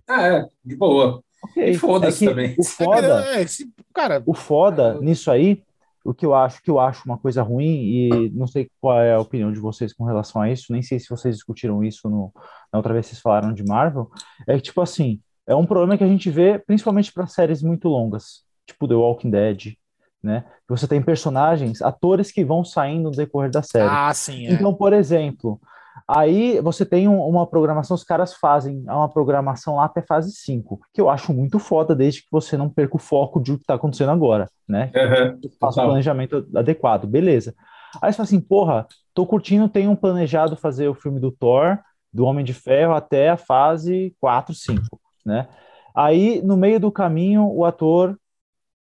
Ah, 0.06 0.26
é, 0.26 0.46
de 0.64 0.76
boa. 0.76 1.22
Okay. 1.50 1.70
E 1.70 1.78
foda-se 1.78 2.26
é 2.26 2.28
também. 2.28 2.54
O 2.58 2.64
foda, 2.64 3.24
é, 3.34 3.42
esse, 3.42 3.70
cara, 3.94 4.22
o 4.26 4.34
foda 4.34 5.00
nisso 5.00 5.30
aí, 5.30 5.62
o 6.06 6.14
que 6.14 6.24
eu 6.24 6.34
acho 6.34 6.62
que 6.62 6.70
eu 6.70 6.78
acho 6.78 7.02
uma 7.04 7.18
coisa 7.18 7.42
ruim 7.42 7.64
e 7.64 8.30
não 8.30 8.46
sei 8.46 8.68
qual 8.80 9.00
é 9.00 9.14
a 9.14 9.20
opinião 9.20 9.52
de 9.52 9.58
vocês 9.58 9.92
com 9.92 10.04
relação 10.04 10.40
a 10.40 10.50
isso, 10.50 10.72
nem 10.72 10.82
sei 10.82 10.98
se 10.98 11.08
vocês 11.08 11.34
discutiram 11.34 11.82
isso 11.82 12.08
no, 12.08 12.32
na 12.72 12.78
outra 12.78 12.92
vez 12.92 13.06
que 13.06 13.10
vocês 13.10 13.22
falaram 13.22 13.52
de 13.52 13.64
Marvel, 13.64 14.08
é 14.46 14.56
que 14.56 14.62
tipo 14.62 14.80
assim, 14.80 15.20
é 15.46 15.54
um 15.54 15.66
problema 15.66 15.98
que 15.98 16.04
a 16.04 16.08
gente 16.08 16.30
vê 16.30 16.58
principalmente 16.58 17.12
para 17.12 17.26
séries 17.26 17.62
muito 17.62 17.88
longas, 17.88 18.44
tipo 18.66 18.86
The 18.86 18.94
Walking 18.94 19.30
Dead, 19.30 19.74
né? 20.22 20.44
Você 20.68 20.88
tem 20.88 21.00
personagens, 21.02 21.82
atores 21.82 22.30
que 22.32 22.44
vão 22.44 22.64
saindo 22.64 23.04
no 23.04 23.16
decorrer 23.16 23.50
da 23.50 23.62
série. 23.62 23.88
Ah, 23.88 24.12
sim. 24.12 24.46
É. 24.46 24.52
Então, 24.52 24.74
por 24.74 24.92
exemplo, 24.92 25.60
aí 26.08 26.60
você 26.60 26.84
tem 26.84 27.08
um, 27.08 27.20
uma 27.20 27.46
programação, 27.46 27.94
os 27.94 28.04
caras 28.04 28.34
fazem 28.34 28.84
uma 28.86 29.08
programação 29.08 29.76
lá 29.76 29.86
até 29.86 30.02
fase 30.02 30.32
5, 30.32 30.80
que 30.92 31.00
eu 31.00 31.08
acho 31.08 31.32
muito 31.32 31.58
foda, 31.58 31.94
desde 31.94 32.22
que 32.22 32.28
você 32.30 32.56
não 32.56 32.68
perca 32.68 32.96
o 32.96 33.00
foco 33.00 33.40
de 33.40 33.52
o 33.52 33.56
que 33.56 33.62
está 33.62 33.74
acontecendo 33.74 34.10
agora, 34.10 34.48
né? 34.68 34.90
Uhum, 34.94 35.40
Faça 35.60 35.82
o 35.82 35.86
planejamento 35.86 36.46
adequado, 36.54 37.06
beleza. 37.06 37.54
Aí 38.02 38.12
você 38.12 38.16
fala 38.16 38.24
assim, 38.24 38.40
porra, 38.40 38.86
tô 39.14 39.26
curtindo, 39.26 39.68
tenho 39.68 39.96
planejado 39.96 40.56
fazer 40.56 40.88
o 40.88 40.94
filme 40.94 41.18
do 41.18 41.32
Thor, 41.32 41.78
do 42.12 42.24
Homem 42.24 42.44
de 42.44 42.54
Ferro, 42.54 42.94
até 42.94 43.30
a 43.30 43.36
fase 43.36 44.14
4, 44.20 44.54
5 44.54 45.00
né? 45.26 45.48
Aí, 45.94 46.40
no 46.42 46.56
meio 46.56 46.78
do 46.78 46.92
caminho, 46.92 47.50
o 47.50 47.64
ator 47.64 48.16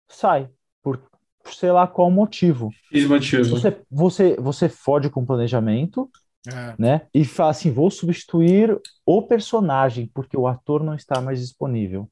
sai, 0.09 0.49
por, 0.82 0.99
sei 1.45 1.72
lá 1.72 1.86
qual 1.86 2.09
motivo. 2.09 2.69
motivo. 3.07 3.43
Você, 3.43 3.82
você, 3.89 4.36
você 4.38 4.67
fode 4.67 5.09
com 5.09 5.22
o 5.22 5.26
planejamento, 5.26 6.09
é. 6.47 6.75
né? 6.77 7.01
E 7.13 7.23
fala 7.23 7.51
assim, 7.51 7.71
vou 7.71 7.89
substituir 7.91 8.79
o 9.05 9.21
personagem, 9.21 10.09
porque 10.13 10.37
o 10.37 10.47
ator 10.47 10.83
não 10.83 10.95
está 10.95 11.21
mais 11.21 11.39
disponível. 11.39 12.09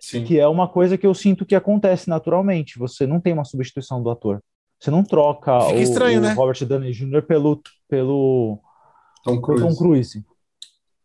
Sim. 0.00 0.24
Que 0.24 0.38
é 0.38 0.48
uma 0.48 0.68
coisa 0.68 0.98
que 0.98 1.06
eu 1.06 1.14
sinto 1.14 1.46
que 1.46 1.54
acontece 1.54 2.08
naturalmente. 2.08 2.78
Você 2.78 3.06
não 3.06 3.20
tem 3.20 3.32
uma 3.32 3.44
substituição 3.44 4.02
do 4.02 4.10
ator. 4.10 4.42
Você 4.78 4.90
não 4.90 5.04
troca 5.04 5.68
o, 5.68 5.78
estranho, 5.78 6.18
o 6.18 6.22
né? 6.22 6.32
Robert 6.32 6.64
Downey 6.66 6.92
Jr. 6.92 7.22
pelo, 7.22 7.62
pelo 7.88 8.58
Tom 9.24 9.40
Cruise. 9.40 9.64
Tom 9.64 9.76
Cruise. 9.76 10.24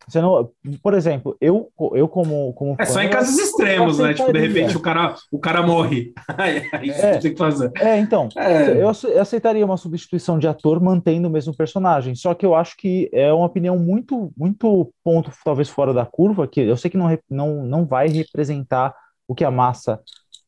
Você 0.08 0.22
não, 0.22 0.50
por 0.82 0.94
exemplo, 0.94 1.36
eu, 1.42 1.70
eu 1.94 2.08
como, 2.08 2.54
como 2.54 2.76
É 2.80 2.86
só 2.86 3.02
em 3.02 3.10
casos 3.10 3.38
extremos, 3.38 4.00
né? 4.00 4.14
Tipo, 4.14 4.32
de 4.32 4.40
repente 4.40 4.78
o 4.78 4.80
cara, 4.80 5.16
o 5.30 5.38
cara 5.38 5.62
morre. 5.62 6.14
aí 6.38 6.90
é, 6.90 7.18
tem 7.18 7.34
que 7.34 7.38
fazer. 7.38 7.72
É, 7.76 7.98
então, 8.00 8.30
é. 8.38 8.72
Eu, 8.72 8.92
eu 9.10 9.22
aceitaria 9.22 9.66
uma 9.66 9.76
substituição 9.76 10.40
de 10.40 10.48
ator 10.48 10.82
mantendo 10.82 11.28
o 11.28 11.32
mesmo 11.32 11.56
personagem. 11.56 12.16
Só 12.16 12.34
que 12.34 12.46
eu 12.46 12.56
acho 12.56 12.78
que 12.78 13.10
é 13.12 13.34
uma 13.34 13.46
opinião 13.46 13.78
muito, 13.78 14.32
muito 14.38 14.94
ponto, 15.04 15.30
talvez 15.44 15.68
fora 15.68 15.94
da 15.94 16.06
curva, 16.06 16.48
que 16.48 16.62
eu 16.62 16.78
sei 16.78 16.90
que 16.90 16.98
não, 16.98 17.18
não, 17.30 17.66
não 17.66 17.86
vai 17.86 18.08
representar 18.08 18.96
o 19.28 19.36
que 19.36 19.44
a 19.44 19.52
massa 19.52 20.00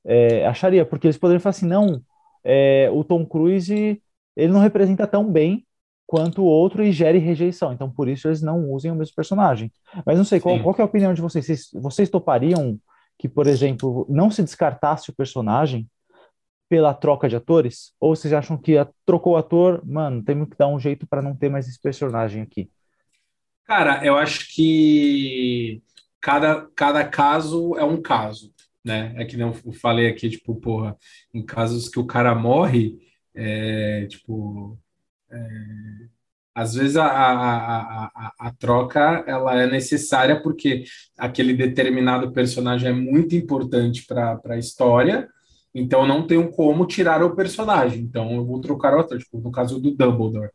é, 0.06 0.46
acharia, 0.48 0.86
porque 0.86 1.08
eles 1.08 1.18
poderiam 1.18 1.42
falar 1.42 1.52
assim, 1.52 1.68
não, 1.68 2.02
é, 2.46 2.90
o 2.94 3.04
Tom 3.04 3.26
Cruise 3.26 4.02
ele 4.38 4.54
não 4.54 4.62
representa 4.62 5.06
tão 5.06 5.30
bem 5.30 5.66
quanto 6.10 6.42
o 6.42 6.46
outro 6.46 6.84
e 6.84 6.92
gere 6.92 7.20
rejeição. 7.20 7.72
Então, 7.72 7.88
por 7.88 8.10
isso, 8.10 8.28
eles 8.28 8.42
não 8.42 8.72
usem 8.72 8.90
o 8.90 8.96
mesmo 8.96 9.14
personagem. 9.14 9.72
Mas 10.04 10.18
não 10.18 10.26
sei, 10.26 10.40
qual, 10.40 10.60
qual 10.60 10.76
é 10.80 10.82
a 10.82 10.86
opinião 10.86 11.14
de 11.14 11.22
vocês? 11.22 11.46
vocês? 11.46 11.70
Vocês 11.72 12.10
topariam 12.10 12.80
que, 13.16 13.30
por 13.30 13.46
exemplo, 13.46 14.08
não 14.10 14.32
se 14.32 14.42
descartasse 14.42 15.12
o 15.12 15.16
personagem 15.16 15.88
pela 16.68 16.96
troca 16.96 17.30
de 17.30 17.36
atores? 17.36 17.94
Ou 18.00 18.16
vocês 18.16 18.34
acham 18.34 18.58
que 18.58 18.76
a, 18.76 18.90
trocou 19.06 19.34
o 19.34 19.38
ator, 19.38 19.86
mano, 19.86 20.24
temos 20.24 20.50
que 20.50 20.58
dar 20.58 20.68
um 20.68 20.80
jeito 20.80 21.06
para 21.06 21.22
não 21.22 21.36
ter 21.36 21.48
mais 21.48 21.68
esse 21.68 21.80
personagem 21.80 22.42
aqui? 22.42 22.72
Cara, 23.66 24.04
eu 24.04 24.18
acho 24.18 24.52
que 24.56 25.84
cada, 26.20 26.68
cada 26.76 27.06
caso 27.06 27.78
é 27.78 27.84
um 27.84 28.02
caso, 28.02 28.52
né? 28.84 29.14
É 29.16 29.26
que 29.26 29.38
não 29.38 29.54
eu 29.64 29.74
falei 29.74 30.08
aqui, 30.08 30.28
tipo, 30.28 30.56
porra, 30.56 30.98
em 31.32 31.46
casos 31.46 31.88
que 31.88 32.00
o 32.00 32.08
cara 32.08 32.34
morre, 32.34 32.98
é, 33.36 34.08
tipo, 34.08 34.76
é, 35.32 35.48
Às 36.56 36.74
vezes 36.74 36.98
a, 36.98 37.06
a, 37.06 38.06
a, 38.06 38.34
a, 38.40 38.52
troca 38.54 39.24
ela 39.28 39.56
é 39.56 39.68
necessária 39.68 40.42
porque 40.42 40.84
aquele 41.18 41.54
determinado 41.54 42.32
personagem 42.32 42.90
é 42.90 42.94
muito 42.94 43.36
importante 43.36 44.06
para 44.06 44.40
a 44.46 44.58
história, 44.58 45.28
então 45.74 46.08
não 46.08 46.26
tenho 46.26 46.50
como 46.52 46.86
tirar 46.86 47.24
o 47.24 47.36
personagem. 47.36 48.02
Então 48.02 48.36
eu 48.36 48.46
vou 48.46 48.60
trocar 48.60 48.96
o 48.96 49.00
ator, 49.00 49.18
tipo, 49.20 49.40
no 49.40 49.52
caso 49.52 49.80
do 49.80 49.92
Dumbledore, 49.92 50.50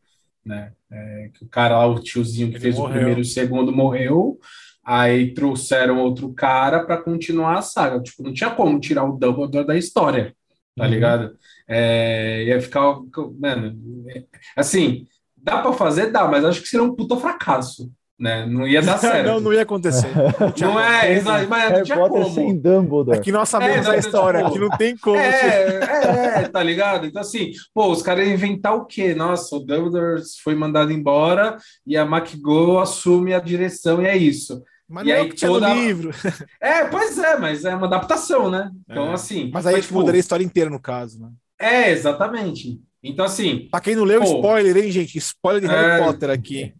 né? 0.44 0.72
É, 0.90 1.30
que 1.34 1.44
o 1.44 1.48
cara 1.48 1.78
lá, 1.78 1.86
o 1.86 2.00
tiozinho 2.00 2.50
que 2.50 2.56
Ele 2.56 2.62
fez 2.62 2.76
morreu. 2.76 2.90
o 2.90 2.94
primeiro 2.94 3.20
e 3.20 3.22
o 3.22 3.24
segundo 3.24 3.72
morreu, 3.72 4.38
aí 4.84 5.32
trouxeram 5.32 5.98
outro 6.00 6.32
cara 6.34 6.84
para 6.84 7.02
continuar 7.02 7.58
a 7.58 7.62
saga. 7.62 8.00
Tipo, 8.02 8.22
não 8.22 8.32
tinha 8.32 8.50
como 8.50 8.78
tirar 8.78 9.04
o 9.04 9.16
Dumbledore 9.16 9.66
da 9.66 9.76
história, 9.76 10.34
tá 10.76 10.84
uhum. 10.84 10.90
ligado? 10.90 11.36
É, 11.68 12.44
ia 12.44 12.60
ficar, 12.60 12.98
mano, 13.38 13.78
é, 14.08 14.24
assim, 14.56 15.06
Dá 15.44 15.58
para 15.60 15.74
fazer? 15.74 16.10
Dá, 16.10 16.26
mas 16.26 16.42
acho 16.44 16.62
que 16.62 16.68
seria 16.68 16.84
um 16.84 16.96
puta 16.96 17.16
fracasso. 17.18 17.92
Né? 18.18 18.46
Não 18.46 18.66
ia 18.66 18.80
dar 18.80 18.96
certo. 18.98 19.26
não, 19.26 19.40
não 19.40 19.52
ia 19.52 19.62
acontecer. 19.62 20.08
Não, 20.58 20.72
não 20.72 20.80
é, 20.80 21.12
exato, 21.12 21.48
mas 21.48 21.72
não 21.72 21.82
tinha 21.82 22.08
como. 22.08 22.30
sem 22.30 22.56
Dumbledore. 22.56 23.18
Aqui 23.18 23.32
nós 23.32 23.48
sabemos 23.48 23.86
é, 23.86 23.90
a 23.90 23.96
história, 23.96 24.38
tipo, 24.38 24.50
aqui 24.50 24.58
não 24.60 24.70
tem 24.70 24.96
como. 24.96 25.16
É, 25.16 25.80
é, 25.80 26.42
é, 26.42 26.48
tá 26.48 26.62
ligado? 26.62 27.06
Então, 27.06 27.20
assim, 27.20 27.50
pô, 27.74 27.90
os 27.90 28.02
caras 28.02 28.24
iam 28.24 28.32
inventar 28.32 28.74
o 28.74 28.86
quê? 28.86 29.14
Nossa, 29.14 29.56
o 29.56 29.58
Dumbledore 29.58 30.22
foi 30.42 30.54
mandado 30.54 30.92
embora 30.92 31.56
e 31.84 31.96
a 31.96 32.04
McGo 32.04 32.78
assume 32.78 33.34
a 33.34 33.40
direção 33.40 34.00
e 34.00 34.06
é 34.06 34.16
isso. 34.16 34.62
Mas 34.94 35.04
e 35.04 35.08
não 35.08 35.14
é 35.16 35.20
aí, 35.20 35.26
é 35.26 35.28
que 35.28 35.34
tinha 35.34 35.50
toda... 35.50 35.68
no 35.68 35.74
livro. 35.74 36.10
É, 36.60 36.84
pois 36.84 37.18
é, 37.18 37.36
mas 37.36 37.64
é 37.64 37.74
uma 37.74 37.86
adaptação, 37.86 38.48
né? 38.48 38.70
Então, 38.88 39.10
é. 39.10 39.14
assim. 39.14 39.50
Mas 39.52 39.66
aí 39.66 39.74
mas, 39.74 39.86
tipo, 39.86 39.98
mudaria 39.98 40.18
a 40.18 40.20
história 40.20 40.44
inteira, 40.44 40.70
no 40.70 40.78
caso, 40.78 41.20
né? 41.20 41.30
É, 41.58 41.90
exatamente. 41.90 42.80
Então, 43.02 43.24
assim. 43.24 43.68
Pra 43.70 43.80
quem 43.80 43.96
não 43.96 44.04
leu, 44.04 44.20
pô, 44.20 44.36
spoiler, 44.36 44.76
hein, 44.76 44.90
gente? 44.92 45.18
Spoiler 45.18 45.60
de 45.60 45.66
Harry 45.66 46.00
é... 46.00 46.04
Potter 46.04 46.30
aqui. 46.30 46.74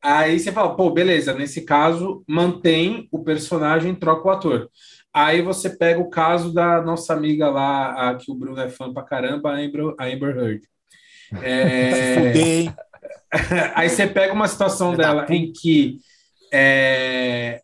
Aí 0.00 0.38
você 0.38 0.52
fala, 0.52 0.76
pô, 0.76 0.90
beleza, 0.90 1.34
nesse 1.34 1.62
caso, 1.62 2.22
mantém 2.28 3.08
o 3.10 3.24
personagem, 3.24 3.96
troca 3.96 4.28
o 4.28 4.30
ator. 4.30 4.70
Aí 5.12 5.42
você 5.42 5.70
pega 5.70 5.98
o 5.98 6.08
caso 6.08 6.54
da 6.54 6.80
nossa 6.80 7.12
amiga 7.12 7.50
lá, 7.50 8.10
a, 8.10 8.14
que 8.14 8.30
o 8.30 8.34
Bruno 8.34 8.60
é 8.60 8.68
fã 8.68 8.92
pra 8.92 9.02
caramba, 9.02 9.50
a 9.50 9.56
Amber, 9.56 9.94
a 9.98 10.04
Amber 10.04 10.36
Heard. 10.36 10.62
É... 11.42 12.72
Aí 13.74 13.90
você 13.90 14.06
pega 14.06 14.32
uma 14.32 14.48
situação 14.48 14.96
dela 14.96 15.26
em 15.28 15.52
que 15.52 15.98
é... 16.52 17.62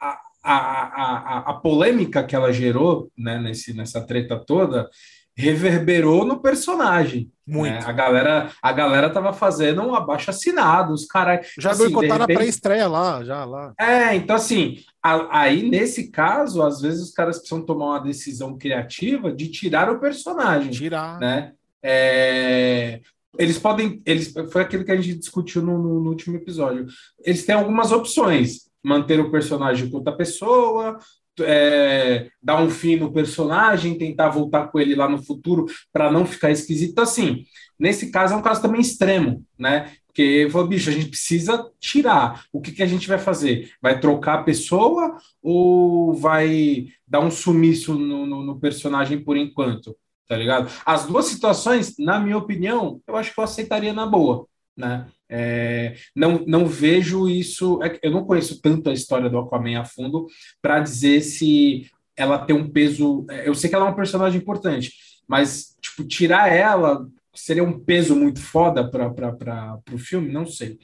a, 0.00 0.18
a, 0.42 0.54
a, 0.54 1.38
a, 1.50 1.54
polêmica 1.54 2.24
que 2.24 2.36
ela 2.36 2.52
gerou 2.52 3.10
né, 3.16 3.38
nesse, 3.38 3.74
nessa 3.74 4.04
treta 4.04 4.36
toda 4.36 4.88
reverberou 5.36 6.24
no 6.24 6.40
personagem. 6.40 7.30
Muito. 7.46 7.74
Né? 7.74 7.84
A 7.84 7.92
galera, 7.92 8.50
a 8.60 8.72
galera 8.72 9.10
tava 9.10 9.32
fazendo 9.32 9.82
um 9.82 9.94
abaixo 9.94 10.30
assinado, 10.30 10.94
os 10.94 11.04
caras. 11.04 11.46
Já 11.58 11.72
assim, 11.72 11.84
boicotaram 11.84 12.22
repente... 12.22 12.36
a 12.36 12.40
pré-estreia 12.40 12.88
lá, 12.88 13.22
já 13.22 13.44
lá. 13.44 13.74
É, 13.78 14.14
então 14.16 14.34
assim, 14.34 14.78
a, 15.02 15.40
aí 15.40 15.68
nesse 15.68 16.10
caso, 16.10 16.62
às 16.62 16.80
vezes 16.80 17.02
os 17.02 17.10
caras 17.12 17.38
precisam 17.38 17.64
tomar 17.64 17.86
uma 17.86 18.00
decisão 18.00 18.56
criativa 18.56 19.30
de 19.30 19.48
tirar 19.48 19.90
o 19.90 20.00
personagem. 20.00 20.70
Tirar. 20.70 21.20
Né? 21.20 21.52
É, 21.82 23.00
eles 23.38 23.58
podem. 23.58 24.00
Eles, 24.04 24.32
foi 24.50 24.62
aquilo 24.62 24.84
que 24.84 24.92
a 24.92 24.96
gente 25.00 25.18
discutiu 25.18 25.62
no, 25.62 25.78
no, 25.78 26.00
no 26.00 26.10
último 26.10 26.36
episódio. 26.36 26.86
Eles 27.24 27.44
têm 27.44 27.54
algumas 27.54 27.92
opções 27.92 28.66
manter 28.82 29.18
o 29.18 29.30
personagem 29.30 29.90
com 29.90 29.96
outra 29.96 30.16
pessoa, 30.16 30.98
é, 31.40 32.28
dar 32.42 32.62
um 32.62 32.70
fim 32.70 32.96
no 32.96 33.12
personagem, 33.12 33.98
tentar 33.98 34.28
voltar 34.28 34.68
com 34.68 34.78
ele 34.78 34.94
lá 34.94 35.08
no 35.08 35.22
futuro 35.22 35.66
para 35.92 36.10
não 36.10 36.24
ficar 36.24 36.50
esquisito. 36.50 36.98
Assim, 37.00 37.44
nesse 37.78 38.10
caso 38.10 38.34
é 38.34 38.36
um 38.36 38.42
caso 38.42 38.62
também 38.62 38.80
extremo, 38.80 39.44
né? 39.58 39.92
Porque 40.06 40.48
falou, 40.50 40.68
bicho, 40.68 40.88
a 40.88 40.92
gente 40.92 41.08
precisa 41.08 41.70
tirar. 41.78 42.44
O 42.52 42.60
que, 42.60 42.72
que 42.72 42.82
a 42.82 42.86
gente 42.86 43.06
vai 43.06 43.18
fazer? 43.18 43.70
Vai 43.82 44.00
trocar 44.00 44.38
a 44.38 44.42
pessoa 44.44 45.18
ou 45.42 46.14
vai 46.14 46.86
dar 47.06 47.20
um 47.20 47.30
sumiço 47.30 47.94
no, 47.94 48.24
no, 48.24 48.42
no 48.42 48.58
personagem 48.58 49.22
por 49.22 49.36
enquanto? 49.36 49.94
Tá 50.28 50.36
ligado? 50.36 50.70
As 50.84 51.06
duas 51.06 51.26
situações, 51.26 51.94
na 51.98 52.18
minha 52.18 52.36
opinião, 52.36 53.00
eu 53.06 53.16
acho 53.16 53.32
que 53.32 53.38
eu 53.38 53.44
aceitaria 53.44 53.92
na 53.92 54.06
boa, 54.06 54.46
né? 54.76 55.06
É, 55.28 55.94
não, 56.14 56.44
não 56.46 56.66
vejo 56.66 57.28
isso. 57.28 57.80
É 57.82 57.98
eu 58.02 58.10
não 58.10 58.24
conheço 58.24 58.60
tanto 58.60 58.90
a 58.90 58.92
história 58.92 59.30
do 59.30 59.38
Aquaman 59.38 59.80
a 59.80 59.84
fundo 59.84 60.26
para 60.60 60.80
dizer 60.80 61.20
se 61.20 61.88
ela 62.16 62.38
tem 62.38 62.56
um 62.56 62.68
peso. 62.68 63.24
É, 63.30 63.48
eu 63.48 63.54
sei 63.54 63.70
que 63.70 63.76
ela 63.76 63.86
é 63.86 63.88
uma 63.88 63.96
personagem 63.96 64.40
importante, 64.40 64.92
mas 65.28 65.76
tipo, 65.80 66.04
tirar 66.04 66.52
ela 66.52 67.06
seria 67.34 67.62
um 67.62 67.78
peso 67.78 68.16
muito 68.16 68.40
foda 68.40 68.88
para 68.90 69.80
o 69.92 69.98
filme? 69.98 70.32
Não 70.32 70.46
sei. 70.46 70.78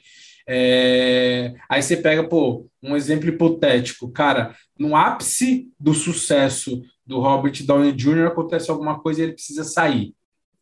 É, 0.47 1.53
aí 1.69 1.81
você 1.81 1.97
pega, 1.97 2.27
pô, 2.27 2.67
um 2.81 2.95
exemplo 2.95 3.29
hipotético, 3.29 4.11
cara, 4.11 4.55
no 4.77 4.95
ápice 4.95 5.69
do 5.79 5.93
sucesso 5.93 6.81
do 7.05 7.19
Robert 7.19 7.63
Downey 7.65 7.91
Jr. 7.91 8.27
acontece 8.27 8.71
alguma 8.71 8.99
coisa 8.99 9.21
e 9.21 9.23
ele 9.23 9.33
precisa 9.33 9.63
sair. 9.63 10.13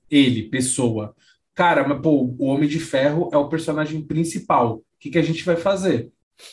Ele, 0.09 0.43
pessoa. 0.43 1.15
Cara, 1.53 1.87
mas 1.87 2.01
pô, 2.01 2.35
o 2.37 2.45
Homem 2.45 2.67
de 2.67 2.79
Ferro 2.79 3.29
é 3.31 3.37
o 3.37 3.49
personagem 3.49 4.01
principal. 4.01 4.77
O 4.77 4.83
que, 4.99 5.09
que 5.09 5.19
a 5.19 5.23
gente 5.23 5.43
vai 5.43 5.55
fazer? 5.55 6.11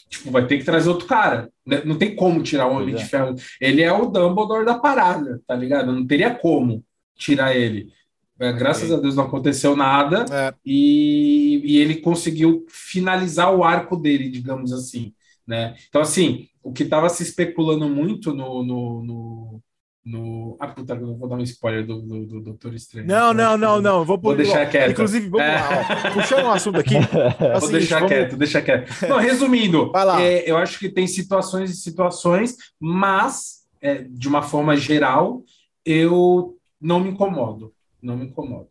Tipo, 0.08 0.30
vai 0.30 0.46
ter 0.46 0.58
que 0.58 0.64
trazer 0.64 0.88
outro 0.88 1.06
cara. 1.06 1.50
Né? 1.64 1.82
Não 1.84 1.96
tem 1.96 2.14
como 2.14 2.42
tirar 2.42 2.66
o 2.66 2.76
Homem 2.76 2.94
de 2.94 3.02
é. 3.02 3.06
Ferro. 3.06 3.34
Ele 3.60 3.82
é 3.82 3.92
o 3.92 4.06
Dumbledore 4.06 4.64
da 4.64 4.78
parada, 4.78 5.40
tá 5.46 5.54
ligado? 5.54 5.92
Não 5.92 6.06
teria 6.06 6.34
como 6.34 6.84
tirar 7.16 7.56
ele. 7.56 7.92
É, 8.40 8.52
graças 8.52 8.92
a 8.92 8.96
Deus 8.96 9.16
não 9.16 9.24
aconteceu 9.24 9.74
nada 9.74 10.24
é. 10.30 10.54
e, 10.64 11.60
e, 11.64 11.78
ele 11.78 11.96
conseguiu 11.96 12.64
finalizar 12.68 13.52
o 13.52 13.64
arco 13.64 13.96
dele, 13.96 14.30
digamos 14.30 14.72
assim. 14.72 15.12
Né? 15.44 15.74
Então, 15.88 16.00
assim, 16.00 16.46
o 16.62 16.72
que 16.72 16.84
estava 16.84 17.08
se 17.08 17.24
especulando 17.24 17.88
muito 17.88 18.32
no, 18.32 18.62
no, 18.62 19.02
no, 19.02 19.62
no. 20.08 20.56
Ah, 20.58 20.68
puta, 20.68 20.94
eu 20.94 21.16
vou 21.16 21.28
dar 21.28 21.36
um 21.36 21.42
spoiler 21.42 21.86
do, 21.86 22.00
do, 22.00 22.26
do 22.26 22.40
Doutor 22.40 22.74
Estranho. 22.74 23.06
Não, 23.06 23.34
não, 23.34 23.58
não, 23.58 23.80
não. 23.80 24.04
Vou, 24.04 24.18
vou 24.18 24.34
deixar 24.34 24.68
quieto. 24.70 24.92
Inclusive, 24.92 25.28
vamos 25.28 25.46
é. 25.46 25.54
lá. 25.54 26.10
Puxando 26.12 26.46
um 26.46 26.50
assunto 26.50 26.78
aqui. 26.78 26.96
É 26.96 27.58
vou 27.60 27.70
deixar 27.70 27.96
vamos... 27.96 28.12
quieto, 28.12 28.36
deixa 28.36 28.62
quieto. 28.62 28.90
Não, 29.06 29.18
resumindo, 29.18 29.92
é, 30.18 30.50
eu 30.50 30.56
acho 30.56 30.78
que 30.78 30.88
tem 30.88 31.06
situações 31.06 31.70
e 31.70 31.76
situações, 31.76 32.56
mas, 32.80 33.66
é, 33.80 34.02
de 34.02 34.28
uma 34.28 34.42
forma 34.42 34.76
geral, 34.76 35.42
eu 35.84 36.56
não 36.80 37.00
me 37.00 37.10
incomodo. 37.10 37.74
Não 38.00 38.16
me 38.16 38.26
incomodo. 38.26 38.70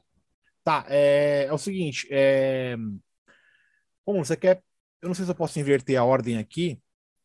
Tá, 0.63 0.85
é, 0.89 1.45
é 1.47 1.53
o 1.53 1.57
seguinte. 1.57 2.07
É... 2.09 2.75
Bom, 4.05 4.23
você 4.23 4.35
quer. 4.35 4.61
Eu 5.01 5.07
não 5.07 5.13
sei 5.13 5.25
se 5.25 5.31
eu 5.31 5.35
posso 5.35 5.59
inverter 5.59 5.97
a 5.97 6.03
ordem 6.03 6.38
aqui, 6.38 6.79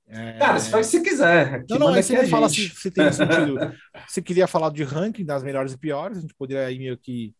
é... 0.09 0.38
Cara, 0.38 0.59
você 0.59 0.70
faz 0.70 0.88
o 0.88 0.90
que 0.90 0.96
você 0.96 1.11
quiser. 1.11 1.55
Aqui 1.55 1.66
não, 1.70 1.78
não, 1.78 1.88
aí 1.88 2.03
você 2.03 2.26
fala 2.26 2.48
se, 2.48 2.68
se 2.68 2.90
tem 2.90 3.11
sentido. 3.12 3.59
você 4.07 4.20
queria 4.20 4.46
falar 4.46 4.70
de 4.70 4.84
ranking 4.84 5.24
das 5.24 5.42
melhores 5.42 5.72
e 5.72 5.78
piores, 5.78 6.18
a 6.18 6.20
gente 6.20 6.34
poderia 6.34 6.66
aí 6.66 6.78
meio 6.78 6.98
que 6.98 7.34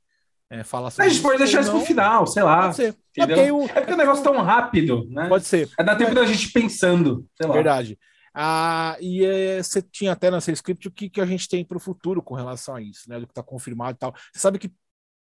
é, 0.51 0.63
falar 0.63 0.91
sobre. 0.91 1.07
A 1.07 1.09
gente 1.09 1.23
pode 1.23 1.39
deixar 1.39 1.61
isso 1.63 1.71
pro 1.71 1.81
final, 1.81 2.27
sei 2.27 2.43
lá. 2.43 2.63
Pode 2.63 2.77
ser. 2.77 2.97
É 3.17 3.27
porque, 3.27 3.41
eu, 3.41 3.63
é 3.65 3.81
porque 3.81 3.93
o 3.93 3.97
negócio 3.97 4.21
é 4.21 4.25
tão 4.25 4.43
rápido, 4.43 5.07
né? 5.11 5.29
Pode 5.29 5.45
ser. 5.47 5.69
É 5.79 5.83
dar 5.85 5.97
tempo 5.97 6.15
da 6.15 6.25
gente 6.25 6.51
pensando, 6.53 7.27
sei 7.35 7.47
lá. 7.47 7.55
Verdade. 7.55 7.99
Ah, 8.35 8.97
e 9.01 9.25
é, 9.25 9.63
você 9.63 9.83
tinha 9.83 10.13
até 10.13 10.31
no 10.31 10.41
seu 10.41 10.55
script 10.55 10.89
o 10.89 10.91
que, 10.91 11.11
que 11.11 11.21
a 11.21 11.27
gente 11.27 11.49
tem 11.49 11.65
para 11.65 11.77
o 11.77 11.81
futuro 11.81 12.23
com 12.23 12.35
relação 12.35 12.75
a 12.75 12.81
isso, 12.81 13.09
né? 13.09 13.21
Do 13.21 13.27
que 13.27 13.33
está 13.33 13.43
confirmado 13.43 13.97
e 13.97 13.99
tal. 13.99 14.15
Você 14.33 14.41
sabe 14.41 14.59
que 14.59 14.71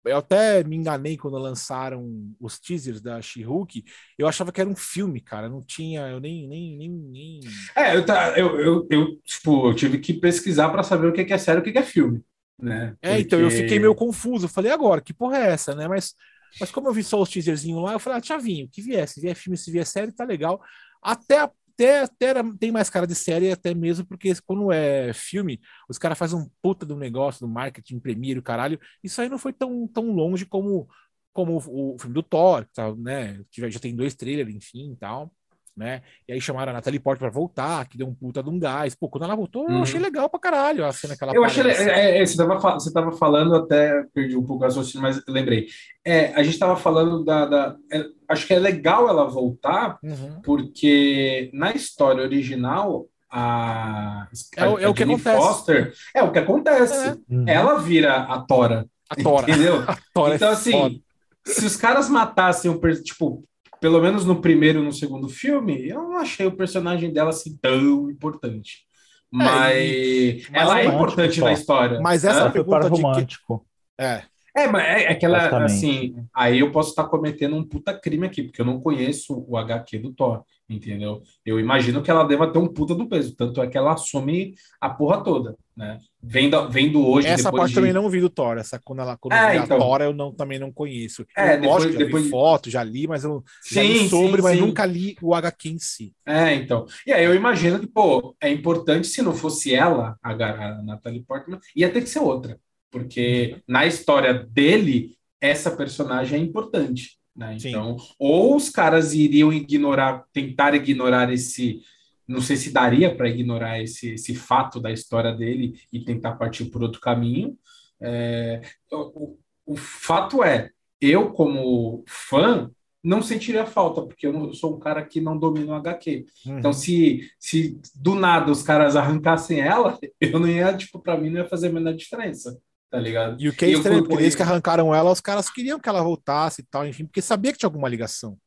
eu 0.04 0.18
até 0.18 0.62
me 0.64 0.76
enganei 0.76 1.16
quando 1.16 1.38
lançaram 1.38 2.34
os 2.40 2.58
teasers 2.58 3.00
da 3.00 3.20
She-Hulk. 3.20 3.84
Eu 4.18 4.28
achava 4.28 4.52
que 4.52 4.60
era 4.60 4.68
um 4.68 4.76
filme, 4.76 5.20
cara. 5.20 5.48
Não 5.48 5.62
tinha, 5.62 6.02
eu 6.08 6.20
nem. 6.20 6.46
nem, 6.46 6.76
nem, 6.76 6.90
nem... 6.90 7.40
É, 7.74 7.96
eu, 7.96 8.04
tá, 8.04 8.38
eu, 8.38 8.58
eu, 8.60 8.86
eu, 8.90 9.16
tipo, 9.24 9.68
eu 9.68 9.74
tive 9.74 9.98
que 9.98 10.12
pesquisar 10.12 10.68
para 10.68 10.82
saber 10.82 11.08
o 11.08 11.12
que 11.12 11.32
é 11.32 11.38
sério 11.38 11.64
e 11.64 11.68
o 11.68 11.72
que 11.72 11.78
é 11.78 11.82
filme. 11.82 12.22
Né? 12.58 12.94
É, 13.02 13.08
Porque... 13.10 13.22
então 13.22 13.40
eu 13.40 13.50
fiquei 13.50 13.78
meio 13.78 13.94
confuso. 13.94 14.46
Eu 14.46 14.50
falei, 14.50 14.70
agora, 14.70 15.00
que 15.00 15.12
porra 15.12 15.38
é 15.38 15.50
essa, 15.52 15.74
né? 15.74 15.88
Mas, 15.88 16.14
mas 16.60 16.70
como 16.70 16.88
eu 16.88 16.92
vi 16.92 17.02
só 17.02 17.20
os 17.20 17.28
teaserzinhos 17.28 17.82
lá, 17.82 17.92
eu 17.94 17.98
falei, 17.98 18.18
ah, 18.18 18.22
Tiavinho, 18.22 18.68
que 18.70 18.82
vier. 18.82 19.08
Se 19.08 19.20
vier 19.20 19.34
filme, 19.34 19.56
se 19.56 19.70
vier 19.70 19.86
série, 19.86 20.12
tá 20.12 20.24
legal. 20.24 20.60
Até 21.02 21.40
a 21.40 21.50
até, 21.74 22.00
até 22.00 22.34
tem 22.58 22.72
mais 22.72 22.88
cara 22.90 23.06
de 23.06 23.14
série, 23.14 23.50
até 23.50 23.74
mesmo 23.74 24.06
porque 24.06 24.32
quando 24.46 24.72
é 24.72 25.12
filme, 25.12 25.60
os 25.88 25.98
caras 25.98 26.18
fazem 26.18 26.38
um 26.38 26.48
puta 26.62 26.86
do 26.86 26.96
negócio, 26.96 27.46
do 27.46 27.52
marketing, 27.52 28.00
Premiere, 28.00 28.38
o 28.38 28.42
caralho. 28.42 28.80
Isso 29.02 29.20
aí 29.20 29.28
não 29.28 29.38
foi 29.38 29.52
tão, 29.52 29.86
tão 29.88 30.10
longe 30.12 30.46
como, 30.46 30.88
como 31.32 31.54
o, 31.58 31.94
o 31.96 31.98
filme 31.98 32.14
do 32.14 32.22
Thor, 32.22 32.66
tá, 32.74 32.94
né? 32.96 33.40
Já 33.52 33.80
tem 33.80 33.94
dois 33.94 34.14
trailers, 34.14 34.54
enfim 34.54 34.92
e 34.92 34.96
tal 34.96 35.32
né? 35.76 36.02
E 36.28 36.32
aí 36.32 36.40
chamaram 36.40 36.70
a 36.70 36.74
Natalie 36.74 37.00
Portman 37.00 37.30
pra 37.30 37.34
voltar, 37.34 37.86
que 37.88 37.98
deu 37.98 38.06
um 38.06 38.14
puta 38.14 38.42
de 38.42 38.48
um 38.48 38.58
gás. 38.58 38.94
Pô, 38.94 39.08
quando 39.08 39.24
ela 39.24 39.34
voltou, 39.34 39.66
uhum. 39.66 39.78
eu 39.78 39.82
achei 39.82 39.98
legal 39.98 40.28
pra 40.28 40.38
caralho 40.38 40.84
a 40.84 40.92
cena 40.92 41.16
que 41.16 41.24
ela 41.24 41.34
Eu 41.34 41.44
achei. 41.44 41.62
É, 41.64 42.20
é, 42.20 42.26
você, 42.26 42.36
tava, 42.36 42.58
você 42.74 42.92
tava 42.92 43.12
falando, 43.12 43.56
até 43.56 44.04
perdi 44.14 44.36
um 44.36 44.44
pouco 44.44 44.62
o 44.62 44.66
raciocínio, 44.66 45.02
mas 45.02 45.20
lembrei. 45.28 45.66
É, 46.04 46.32
a 46.34 46.42
gente 46.42 46.58
tava 46.58 46.76
falando 46.76 47.24
da. 47.24 47.46
da 47.46 47.76
é, 47.92 48.04
acho 48.28 48.46
que 48.46 48.54
é 48.54 48.58
legal 48.58 49.08
ela 49.08 49.28
voltar, 49.28 49.98
uhum. 50.02 50.40
porque 50.42 51.50
na 51.52 51.72
história 51.72 52.22
original. 52.22 53.06
A, 53.36 54.28
a, 54.56 54.64
é, 54.64 54.68
o, 54.68 54.78
é 54.78 54.86
o 54.86 54.94
que 54.94 55.02
acontece. 55.02 55.36
Foster, 55.36 55.92
é 56.14 56.22
o 56.22 56.30
que 56.30 56.38
acontece. 56.38 57.08
É. 57.08 57.34
Uhum. 57.34 57.44
Ela 57.48 57.78
vira 57.80 58.14
a 58.14 58.38
Tora. 58.38 58.86
A 59.10 59.16
Tora. 59.16 59.50
Entendeu? 59.50 59.82
A 59.88 59.98
Tora 60.14 60.36
então, 60.36 60.50
assim, 60.50 61.02
se 61.44 61.66
os 61.66 61.76
caras 61.76 62.08
matassem 62.08 62.70
o 62.70 62.80
tipo, 63.02 63.42
pelo 63.84 64.00
menos 64.00 64.24
no 64.24 64.40
primeiro 64.40 64.80
e 64.80 64.82
no 64.82 64.94
segundo 64.94 65.28
filme, 65.28 65.86
eu 65.86 65.96
não 65.96 66.16
achei 66.16 66.46
o 66.46 66.56
personagem 66.56 67.12
dela 67.12 67.28
assim 67.28 67.54
tão 67.60 68.10
importante. 68.10 68.86
Mas, 69.30 69.76
é, 69.76 69.84
e, 69.84 70.46
ela 70.54 70.80
é 70.80 70.86
importante 70.86 71.38
só. 71.38 71.44
na 71.44 71.52
história. 71.52 72.00
Mas 72.00 72.24
essa 72.24 72.44
é, 72.44 72.50
pergunta 72.50 72.88
romântico. 72.88 73.58
Que... 73.98 74.02
É. 74.02 74.22
É, 74.56 74.66
mas 74.68 74.84
é, 74.84 75.02
é 75.02 75.12
aquela, 75.12 75.62
assim, 75.62 76.16
aí 76.32 76.60
eu 76.60 76.72
posso 76.72 76.88
estar 76.88 77.04
cometendo 77.04 77.56
um 77.56 77.62
puta 77.62 77.92
crime 77.92 78.26
aqui, 78.26 78.44
porque 78.44 78.62
eu 78.62 78.64
não 78.64 78.80
conheço 78.80 79.44
o 79.46 79.54
HQ 79.58 79.98
do 79.98 80.14
Thor, 80.14 80.42
entendeu? 80.68 81.22
Eu 81.44 81.60
imagino 81.60 82.02
que 82.02 82.10
ela 82.10 82.24
deva 82.24 82.50
ter 82.50 82.58
um 82.58 82.66
puta 82.66 82.94
do 82.94 83.08
peso, 83.08 83.34
tanto 83.36 83.60
é 83.62 83.66
que 83.66 83.76
ela 83.76 83.92
assume 83.92 84.54
a 84.80 84.88
porra 84.88 85.22
toda, 85.22 85.56
né? 85.76 85.98
Vendo, 86.22 86.68
vendo 86.70 87.06
hoje. 87.06 87.28
Essa 87.28 87.52
parte 87.52 87.70
de... 87.70 87.74
também 87.74 87.92
não 87.92 88.08
vi 88.08 88.20
do 88.20 88.30
Thor, 88.30 88.56
essa 88.56 88.80
quando 88.82 89.00
ela 89.00 89.16
quando 89.16 89.34
é, 89.34 89.56
então... 89.56 89.76
a 89.76 89.80
Thor 89.80 90.02
eu 90.02 90.12
não, 90.12 90.32
também 90.32 90.58
não 90.58 90.72
conheço. 90.72 91.26
É, 91.36 91.56
eu, 91.56 91.60
depois, 91.60 91.84
lógico, 91.84 91.92
já 91.92 91.98
depois... 91.98 92.24
vi 92.24 92.30
foto, 92.30 92.70
já 92.70 92.82
li, 92.82 93.06
mas 93.06 93.24
eu 93.24 93.44
sim, 93.62 93.74
já 93.74 93.82
li 93.82 94.08
sobre, 94.08 94.36
sim, 94.36 94.42
mas 94.42 94.58
sim. 94.58 94.64
nunca 94.64 94.86
li 94.86 95.16
o 95.20 95.34
HQ 95.34 95.68
em 95.68 95.78
si. 95.78 96.12
É, 96.26 96.54
então. 96.54 96.86
E 97.06 97.12
aí 97.12 97.24
eu 97.24 97.34
imagino 97.34 97.78
que, 97.78 97.86
pô, 97.86 98.34
é 98.40 98.50
importante, 98.50 99.06
se 99.06 99.22
não 99.22 99.34
fosse 99.34 99.74
ela, 99.74 100.16
a, 100.22 100.32
a 100.32 100.82
Natalie 100.82 101.22
Portman, 101.22 101.60
ia 101.76 101.90
ter 101.90 102.00
que 102.00 102.08
ser 102.08 102.20
outra 102.20 102.58
porque 102.94 103.60
na 103.66 103.84
história 103.84 104.32
dele, 104.32 105.18
essa 105.40 105.68
personagem 105.68 106.38
é 106.38 106.42
importante. 106.42 107.18
Né? 107.36 107.56
Então, 107.62 107.96
ou 108.18 108.56
os 108.56 108.70
caras 108.70 109.12
iriam 109.12 109.52
ignorar, 109.52 110.24
tentar 110.32 110.74
ignorar 110.74 111.32
esse. 111.32 111.82
Não 112.26 112.40
sei 112.40 112.56
se 112.56 112.72
daria 112.72 113.14
para 113.14 113.28
ignorar 113.28 113.82
esse, 113.82 114.14
esse 114.14 114.34
fato 114.34 114.80
da 114.80 114.90
história 114.90 115.32
dele 115.32 115.78
e 115.92 116.00
tentar 116.00 116.36
partir 116.36 116.66
por 116.66 116.82
outro 116.82 117.00
caminho. 117.00 117.58
É, 118.00 118.62
o, 118.90 119.36
o 119.66 119.76
fato 119.76 120.42
é, 120.42 120.70
eu, 121.00 121.32
como 121.32 122.02
fã, 122.06 122.70
não 123.02 123.20
sentiria 123.20 123.66
falta, 123.66 124.00
porque 124.00 124.26
eu, 124.26 124.32
não, 124.32 124.46
eu 124.46 124.54
sou 124.54 124.74
um 124.74 124.78
cara 124.78 125.04
que 125.04 125.20
não 125.20 125.38
domina 125.38 125.72
o 125.72 125.76
HQ. 125.76 126.24
Uhum. 126.46 126.58
Então, 126.58 126.72
se, 126.72 127.30
se 127.38 127.78
do 127.94 128.14
nada 128.14 128.50
os 128.50 128.62
caras 128.62 128.96
arrancassem 128.96 129.60
ela, 129.60 129.98
eu 130.18 130.38
não 130.38 130.48
ia, 130.48 130.74
tipo, 130.74 130.98
para 130.98 131.18
mim 131.18 131.28
não 131.28 131.40
ia 131.40 131.48
fazer 131.48 131.68
a 131.68 131.72
menor 131.72 131.94
diferença 131.94 132.58
tá 132.94 133.00
ligado? 133.00 133.42
E 133.42 133.48
o 133.48 133.52
que 133.52 133.64
é 133.64 133.70
estranho, 133.70 134.06
porque 134.06 134.22
eles 134.22 134.36
que 134.36 134.42
arrancaram 134.42 134.94
ela, 134.94 135.10
os 135.10 135.20
caras 135.20 135.50
queriam 135.50 135.80
que 135.80 135.88
ela 135.88 136.00
voltasse 136.00 136.60
e 136.60 136.64
tal, 136.64 136.86
enfim, 136.86 137.04
porque 137.04 137.20
sabia 137.20 137.52
que 137.52 137.58
tinha 137.58 137.66
alguma 137.66 137.88
ligação. 137.88 138.38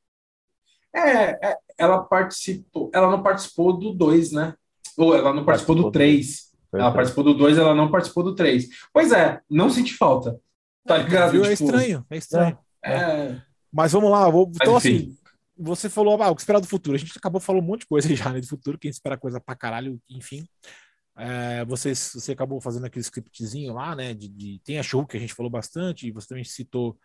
É, 0.96 1.50
é 1.50 1.58
ela 1.78 2.02
participou, 2.02 2.90
ela 2.94 3.12
não 3.12 3.22
participou 3.22 3.78
do 3.78 3.92
2, 3.94 4.32
né? 4.32 4.54
Ou 4.98 5.14
ela 5.14 5.34
não 5.34 5.44
participou, 5.44 5.76
participou 5.76 5.76
do 5.76 5.92
3. 5.92 6.48
Ela 6.74 6.94
participou 6.94 7.24
do 7.26 7.34
2, 7.34 7.58
ela 7.58 7.76
não 7.76 7.92
participou 7.92 8.24
do 8.24 8.36
3. 8.36 8.70
Pois 8.94 9.12
é, 9.12 9.42
não 9.50 9.70
senti 9.70 9.94
falta. 9.94 10.40
Tá 10.86 10.98
ligado? 10.98 11.32
Viu? 11.32 11.44
É 11.44 11.50
tipo, 11.54 11.64
é 11.64 11.68
estranho, 11.68 12.06
é 12.10 12.18
estranho. 12.18 12.58
É. 12.82 12.94
é. 12.94 13.42
Mas 13.70 13.92
vamos 13.92 14.10
lá, 14.10 14.30
vou, 14.30 14.50
então 14.56 14.78
assim, 14.78 15.14
você 15.58 15.90
falou 15.90 16.24
ah, 16.24 16.32
o 16.32 16.36
que 16.36 16.42
esperar 16.42 16.62
do 16.62 16.68
futuro. 16.68 16.96
A 16.96 17.00
gente 17.00 17.12
acabou 17.18 17.42
falando 17.42 17.64
um 17.64 17.68
monte 17.68 17.82
de 17.82 17.88
coisa 17.88 18.08
já 18.16 18.32
né, 18.32 18.40
do 18.40 18.48
futuro, 18.48 18.80
quem 18.80 18.90
espera 18.90 19.18
coisa 19.18 19.42
pra 19.42 19.58
caralho, 19.58 20.00
enfim. 20.10 20.48
É, 21.18 21.66
você, 21.66 21.96
você 21.96 22.32
acabou 22.32 22.62
fazendo 22.62 22.86
aquele 22.86 23.02
scriptzinho 23.04 23.74
lá, 23.74 23.96
né? 23.96 24.14
De, 24.14 24.28
de 24.28 24.60
tem 24.64 24.78
a 24.80 24.84
show 24.84 25.06
que 25.06 25.18
a 25.18 25.20
gente 25.20 25.34
falou 25.34 25.50
bastante, 25.50 26.08
e 26.08 26.12
você 26.12 26.28
também 26.28 26.44
citou 26.44 26.98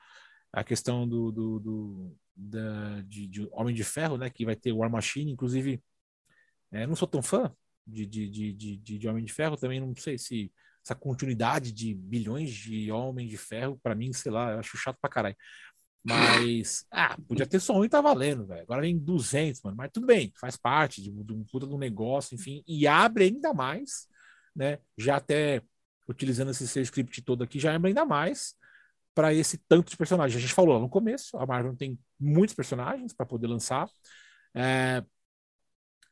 a 0.53 0.63
questão 0.63 1.09
do, 1.09 1.33
do, 1.33 1.61
do 1.61 2.17
da, 2.37 3.01
de, 3.03 3.27
de, 3.27 3.49
Homem 3.53 3.75
de 3.75 3.85
Ferro, 3.85 4.19
né? 4.19 4.29
Que 4.29 4.45
vai 4.45 4.55
ter 4.57 4.73
War 4.73 4.91
Machine, 4.91 5.33
inclusive. 5.33 5.83
É, 6.71 6.87
não 6.87 6.95
sou 6.97 7.09
tão 7.09 7.23
fã 7.23 7.55
de, 7.87 8.07
de, 8.07 8.29
de, 8.29 8.53
de, 8.53 8.99
de 8.99 9.09
Homem 9.09 9.25
de 9.25 9.33
Ferro, 9.33 9.57
também 9.57 9.81
não 9.81 9.95
sei 9.97 10.19
se 10.19 10.53
essa 10.85 10.95
continuidade 10.95 11.73
de 11.73 11.95
bilhões 11.95 12.51
de 12.51 12.91
Homem 12.91 13.27
de 13.29 13.37
Ferro, 13.37 13.79
para 13.83 13.95
mim, 13.95 14.13
sei 14.13 14.33
lá, 14.33 14.53
eu 14.53 14.59
acho 14.59 14.77
chato 14.77 14.99
pra 15.01 15.11
caralho. 15.11 15.37
Mas, 16.05 16.85
ah, 16.91 17.17
podia 17.29 17.47
ter 17.47 17.61
só 17.61 17.75
um 17.75 17.85
e 17.85 17.89
tá 17.89 18.01
valendo, 18.01 18.45
velho. 18.47 18.63
Agora 18.63 18.83
vem 18.83 18.99
200, 18.99 19.63
mano. 19.63 19.77
Mas 19.77 19.91
tudo 19.93 20.07
bem, 20.07 20.33
faz 20.41 20.57
parte 20.57 21.01
de, 21.01 21.11
de 21.11 21.33
um 21.33 21.45
puta 21.45 21.67
do 21.67 21.79
negócio, 21.79 22.35
enfim. 22.35 22.63
E 22.67 22.87
abre 22.87 23.25
ainda 23.25 23.55
mais, 23.55 24.09
né? 24.55 24.79
Já 24.99 25.17
até 25.17 25.63
utilizando 26.09 26.51
esse 26.51 26.67
seu 26.67 26.83
script 26.83 27.23
todo 27.23 27.45
aqui, 27.45 27.59
já 27.61 27.75
abre 27.75 27.89
ainda 27.89 28.05
mais 28.05 28.55
para 29.15 29.33
esse 29.33 29.59
tanto 29.69 29.91
de 29.91 29.97
personagens. 29.97 30.37
A 30.37 30.41
gente 30.41 30.55
falou 30.55 30.81
no 30.81 30.89
começo, 30.89 31.37
a 31.37 31.47
Marvel 31.47 31.77
tem 31.77 31.99
muitos 32.19 32.55
personagens 32.55 33.13
para 33.13 33.27
poder 33.27 33.47
lançar. 33.47 33.89
É, 34.55 35.05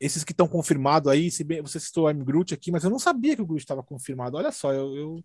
esses 0.00 0.24
que 0.24 0.32
estão 0.32 0.48
confirmados 0.48 1.10
aí, 1.10 1.28
bem, 1.44 1.60
você 1.60 1.78
citou 1.80 2.06
o 2.06 2.10
M. 2.10 2.24
Groot 2.24 2.54
aqui, 2.54 2.70
mas 2.70 2.84
eu 2.84 2.90
não 2.90 2.98
sabia 2.98 3.36
que 3.36 3.42
o 3.42 3.46
Groot 3.46 3.62
estava 3.62 3.82
confirmado. 3.82 4.36
Olha 4.36 4.52
só, 4.52 4.72
eu, 4.72 4.96
eu 4.96 5.24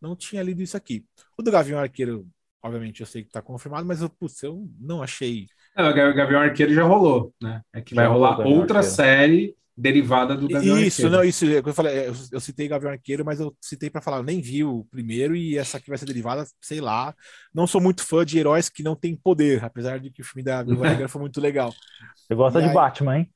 não 0.00 0.16
tinha 0.16 0.42
lido 0.42 0.62
isso 0.62 0.76
aqui. 0.76 1.04
O 1.36 1.42
do 1.42 1.50
Gavião 1.50 1.78
Arqueiro 1.78 2.28
Obviamente 2.62 3.00
eu 3.00 3.06
sei 3.06 3.22
que 3.22 3.28
está 3.28 3.40
confirmado, 3.40 3.86
mas 3.86 4.02
eu, 4.02 4.08
putz, 4.08 4.42
eu 4.42 4.68
não 4.80 5.02
achei. 5.02 5.46
É, 5.76 5.88
o 5.88 5.94
Gavião 6.14 6.40
Arqueiro 6.40 6.74
já 6.74 6.82
rolou, 6.82 7.32
né? 7.40 7.60
É 7.72 7.80
que 7.80 7.94
já 7.94 8.02
vai 8.02 8.10
rolar 8.10 8.40
outra 8.40 8.78
Arqueiro. 8.78 8.96
série 8.96 9.56
derivada 9.76 10.34
do 10.34 10.48
Gavião 10.48 10.78
isso, 10.78 11.02
Arqueiro. 11.02 11.10
Não, 11.10 11.24
isso, 11.24 11.44
eu 11.44 11.74
falei, 11.74 12.08
eu, 12.08 12.14
eu 12.32 12.40
citei 12.40 12.66
Gavião 12.66 12.90
Arqueiro, 12.90 13.24
mas 13.24 13.38
eu 13.38 13.54
citei 13.60 13.90
para 13.90 14.00
falar, 14.00 14.18
eu 14.18 14.22
nem 14.22 14.40
vi 14.40 14.64
o 14.64 14.84
primeiro 14.90 15.36
e 15.36 15.58
essa 15.58 15.76
aqui 15.76 15.90
vai 15.90 15.98
ser 15.98 16.06
derivada, 16.06 16.46
sei 16.60 16.80
lá. 16.80 17.14
Não 17.54 17.66
sou 17.66 17.80
muito 17.80 18.04
fã 18.04 18.24
de 18.24 18.38
heróis 18.38 18.70
que 18.70 18.82
não 18.82 18.96
têm 18.96 19.14
poder, 19.14 19.62
apesar 19.62 20.00
de 20.00 20.10
que 20.10 20.22
o 20.22 20.24
filme 20.24 20.42
da 20.42 20.62
Viúva 20.62 20.88
Negra 20.88 21.08
foi 21.08 21.20
muito 21.20 21.40
legal. 21.40 21.74
Você 22.14 22.34
gosta 22.34 22.58
e 22.58 22.62
de 22.62 22.68
aí... 22.68 22.74
Batman, 22.74 23.18
hein? 23.18 23.30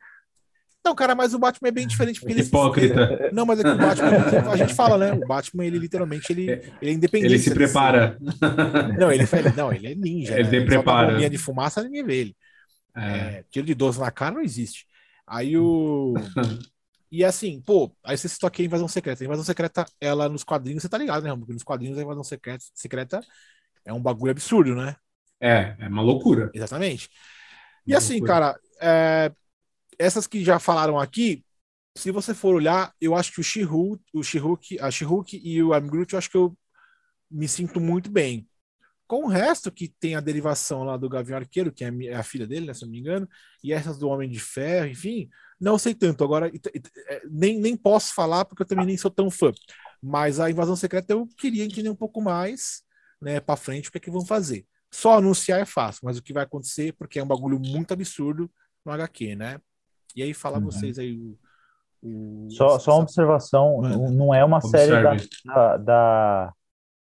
Não, 0.84 0.94
cara, 0.94 1.14
mas 1.14 1.34
o 1.34 1.38
Batman 1.38 1.68
é 1.68 1.72
bem 1.72 1.86
diferente 1.86 2.20
porque 2.20 2.32
ele 2.32 2.42
hipócrita. 2.42 3.18
Ele, 3.20 3.32
não, 3.32 3.44
mas 3.44 3.60
é 3.60 3.62
que 3.62 3.68
o 3.68 3.76
Batman, 3.76 4.08
a 4.50 4.56
gente 4.56 4.74
fala, 4.74 4.96
né? 4.96 5.12
O 5.12 5.26
Batman, 5.26 5.64
ele 5.66 5.78
literalmente 5.78 6.32
ele, 6.32 6.50
ele 6.80 6.90
é 6.90 6.92
independente. 6.92 7.34
Ele 7.34 7.38
se 7.38 7.52
prepara. 7.52 8.18
Não, 8.98 9.12
ele 9.12 9.24
não, 9.56 9.72
ele 9.72 9.86
é 9.88 9.94
ninja. 9.94 10.38
Ele 10.38 10.60
né? 10.60 10.64
prepara. 10.64 11.14
Ele 11.14 11.28
de 11.28 11.38
fumaça, 11.38 11.82
ninguém 11.82 12.04
vê 12.04 12.16
ele. 12.16 12.36
É. 12.96 13.16
É, 13.16 13.44
tiro 13.50 13.66
de 13.66 13.74
12 13.74 14.00
na 14.00 14.10
cara 14.10 14.34
não 14.34 14.42
existe. 14.42 14.86
Aí 15.26 15.56
o 15.56 16.14
E 17.12 17.24
assim, 17.24 17.60
pô, 17.60 17.92
aí 18.04 18.16
você 18.16 18.28
citou 18.28 18.46
aqui 18.46 18.62
a 18.62 18.64
Invasão 18.64 18.86
Secreta. 18.86 19.24
A 19.24 19.26
Invasão 19.26 19.44
Secreta, 19.44 19.84
ela 20.00 20.28
nos 20.28 20.44
quadrinhos, 20.44 20.82
você 20.82 20.88
tá 20.88 20.96
ligado, 20.96 21.24
né, 21.24 21.36
Porque 21.36 21.52
nos 21.52 21.64
quadrinhos 21.64 21.98
a 21.98 22.02
Invasão 22.02 22.22
Secreta, 22.22 22.64
secreta 22.72 23.20
é 23.84 23.92
um 23.92 24.00
bagulho 24.00 24.30
absurdo, 24.30 24.76
né? 24.76 24.94
É, 25.40 25.74
é 25.80 25.88
uma 25.88 26.02
loucura. 26.02 26.50
Exatamente. 26.54 27.10
E 27.84 27.92
uma 27.92 27.98
assim, 27.98 28.20
loucura. 28.20 28.32
cara, 28.32 28.60
é, 28.80 29.32
essas 30.00 30.26
que 30.26 30.42
já 30.42 30.58
falaram 30.58 30.98
aqui, 30.98 31.44
se 31.94 32.10
você 32.10 32.32
for 32.34 32.54
olhar, 32.54 32.94
eu 32.98 33.14
acho 33.14 33.32
que 33.32 33.40
o 33.40 33.44
She-Hulk, 33.44 34.02
o 34.14 34.22
She-Hulk, 34.22 34.78
a 34.80 34.88
e 35.42 35.62
o 35.62 35.74
I'm 35.76 35.86
Groot, 35.86 36.14
eu 36.14 36.18
acho 36.18 36.30
que 36.30 36.38
eu 36.38 36.56
me 37.30 37.46
sinto 37.46 37.78
muito 37.80 38.10
bem. 38.10 38.48
Com 39.06 39.24
o 39.24 39.28
resto 39.28 39.70
que 39.70 39.88
tem 40.00 40.14
a 40.14 40.20
derivação 40.20 40.84
lá 40.84 40.96
do 40.96 41.08
Gavião 41.08 41.36
Arqueiro, 41.36 41.70
que 41.70 41.84
é 41.84 41.88
a 41.88 42.20
é 42.20 42.22
filha 42.22 42.46
dele, 42.46 42.66
né, 42.66 42.72
se 42.72 42.82
não 42.82 42.90
me 42.90 42.98
engano, 42.98 43.28
e 43.62 43.72
essas 43.74 43.98
do 43.98 44.08
Homem 44.08 44.30
de 44.30 44.40
Ferro, 44.40 44.86
enfim, 44.86 45.28
não 45.60 45.76
sei 45.78 45.94
tanto. 45.94 46.24
Agora, 46.24 46.50
é, 47.08 47.22
nem, 47.30 47.60
nem 47.60 47.76
posso 47.76 48.14
falar 48.14 48.46
porque 48.46 48.62
eu 48.62 48.66
também 48.66 48.86
nem 48.86 48.96
sou 48.96 49.10
tão 49.10 49.30
fã. 49.30 49.52
Mas 50.02 50.40
a 50.40 50.50
Invasão 50.50 50.76
Secreta 50.76 51.12
eu 51.12 51.26
queria 51.36 51.64
entender 51.64 51.90
um 51.90 51.96
pouco 51.96 52.22
mais, 52.22 52.82
né, 53.20 53.38
para 53.38 53.56
frente, 53.56 53.90
o 53.90 53.92
que 53.92 53.98
é 53.98 54.00
que 54.00 54.10
vão 54.10 54.24
fazer. 54.24 54.66
Só 54.90 55.18
anunciar 55.18 55.60
é 55.60 55.66
fácil, 55.66 56.00
mas 56.04 56.16
o 56.16 56.22
que 56.22 56.32
vai 56.32 56.44
acontecer, 56.44 56.94
porque 56.94 57.18
é 57.18 57.22
um 57.22 57.28
bagulho 57.28 57.60
muito 57.60 57.92
absurdo 57.92 58.50
no 58.84 58.92
HQ, 58.92 59.36
né? 59.36 59.60
E 60.16 60.22
aí 60.22 60.34
falar 60.34 60.58
uhum. 60.58 60.64
vocês 60.64 60.98
aí 60.98 61.16
o, 61.16 61.38
o 62.02 62.48
só, 62.50 62.78
só 62.78 62.92
uma 62.94 63.02
observação, 63.02 63.80
não 63.80 64.34
é 64.34 64.44
uma 64.44 64.58
Observe. 64.58 64.86
série 64.86 65.44
da, 65.44 65.76
da, 65.76 66.52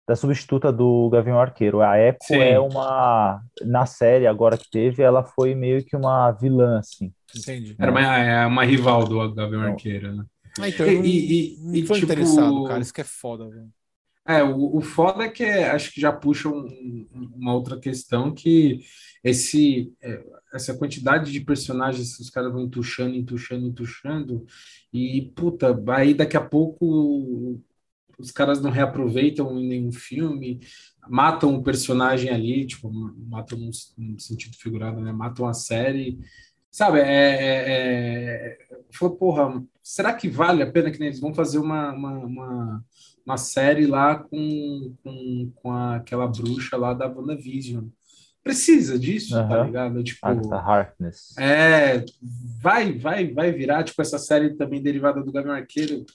da, 0.08 0.16
substituta 0.16 0.72
do 0.72 1.10
Gavião 1.10 1.40
Arqueiro. 1.40 1.82
A 1.82 1.98
Echo 2.00 2.18
Sim. 2.24 2.40
é 2.40 2.60
uma 2.60 3.42
na 3.62 3.86
série 3.86 4.28
agora 4.28 4.58
que 4.58 4.70
teve, 4.70 5.04
ela 5.04 5.24
foi 5.24 5.54
meio 5.54 5.84
que 5.84 5.96
uma 5.96 6.32
vilã 6.32 6.80
assim. 6.80 7.14
Entendi. 7.36 7.76
Era 7.78 7.92
uma, 7.92 8.18
é 8.18 8.46
uma 8.46 8.64
rival 8.64 9.06
do 9.06 9.34
Gavião 9.34 9.62
Arqueiro, 9.62 10.16
né? 10.16 10.26
Ah, 10.60 10.70
então, 10.70 10.88
e, 10.88 10.94
e, 10.94 11.78
e, 11.78 11.80
e, 11.82 11.86
foi 11.86 12.00
tipo, 12.00 12.12
interessado, 12.12 12.64
cara. 12.64 12.80
Isso 12.80 12.94
que 12.94 13.02
é 13.02 13.06
foda, 13.06 13.50
velho. 13.50 13.70
É, 14.28 14.42
o, 14.44 14.78
o 14.78 14.82
foda 14.82 15.26
é 15.26 15.30
que 15.30 15.44
é, 15.44 15.70
acho 15.70 15.92
que 15.94 16.02
já 16.02 16.12
puxa 16.12 16.50
um, 16.50 17.08
uma 17.36 17.54
outra 17.54 17.80
questão 17.80 18.34
que 18.34 18.80
esse 19.24 19.94
é, 20.02 20.24
essa 20.56 20.74
quantidade 20.74 21.32
de 21.32 21.42
personagens 21.42 22.16
que 22.16 22.22
os 22.22 22.30
caras 22.30 22.52
vão 22.52 22.64
entuchando, 22.64 23.16
entuchando, 23.16 23.68
entuchando, 23.68 24.46
e 24.94 25.32
puta, 25.36 25.78
aí 25.90 26.14
daqui 26.14 26.38
a 26.38 26.42
pouco 26.42 27.62
os 28.18 28.32
caras 28.32 28.62
não 28.62 28.72
reaproveitam 28.72 29.60
em 29.60 29.68
nenhum 29.68 29.92
filme, 29.92 30.60
matam 31.08 31.54
o 31.54 31.58
um 31.58 31.64
personagem 31.64 32.30
ali, 32.30 32.66
tipo, 32.66 32.90
matam 32.92 33.60
no, 33.60 34.20
sentido 34.20 34.56
figurado, 34.58 35.02
né? 35.02 35.12
Matam 35.12 35.48
a 35.48 35.54
série. 35.54 36.20
Sabe, 36.72 37.00
é, 37.00 37.04
é, 37.04 38.48
é... 38.48 39.08
Porra, 39.20 39.64
será 39.84 40.14
que 40.14 40.30
vale 40.30 40.64
a 40.64 40.72
pena 40.72 40.92
que 40.92 41.02
eles 41.02 41.20
vão 41.20 41.34
fazer 41.34 41.60
uma, 41.60 41.92
uma, 41.94 42.12
uma, 42.20 42.86
uma 43.26 43.38
série 43.38 43.86
lá 43.86 44.16
com, 44.16 44.96
com, 45.04 45.52
com 45.56 45.72
aquela 45.72 46.28
bruxa 46.28 46.78
lá 46.78 46.94
da 46.94 47.08
WandaVision? 47.08 47.88
Precisa 48.46 49.00
disso, 49.00 49.36
uhum. 49.36 49.50
tá 49.50 49.64
ligado? 49.64 50.04
Tipo, 50.04 50.54
Harkness. 50.54 51.36
É, 51.36 52.06
vai, 52.62 52.94
vai, 52.94 53.34
vai 53.34 53.52
virar, 53.52 53.84
tipo, 53.84 54.00
essa 54.00 54.20
série 54.20 54.56
também 54.56 54.84
derivada 54.84 55.22
do 55.24 55.32
Gavião 55.32 55.56
Arqueiro. 55.56 56.06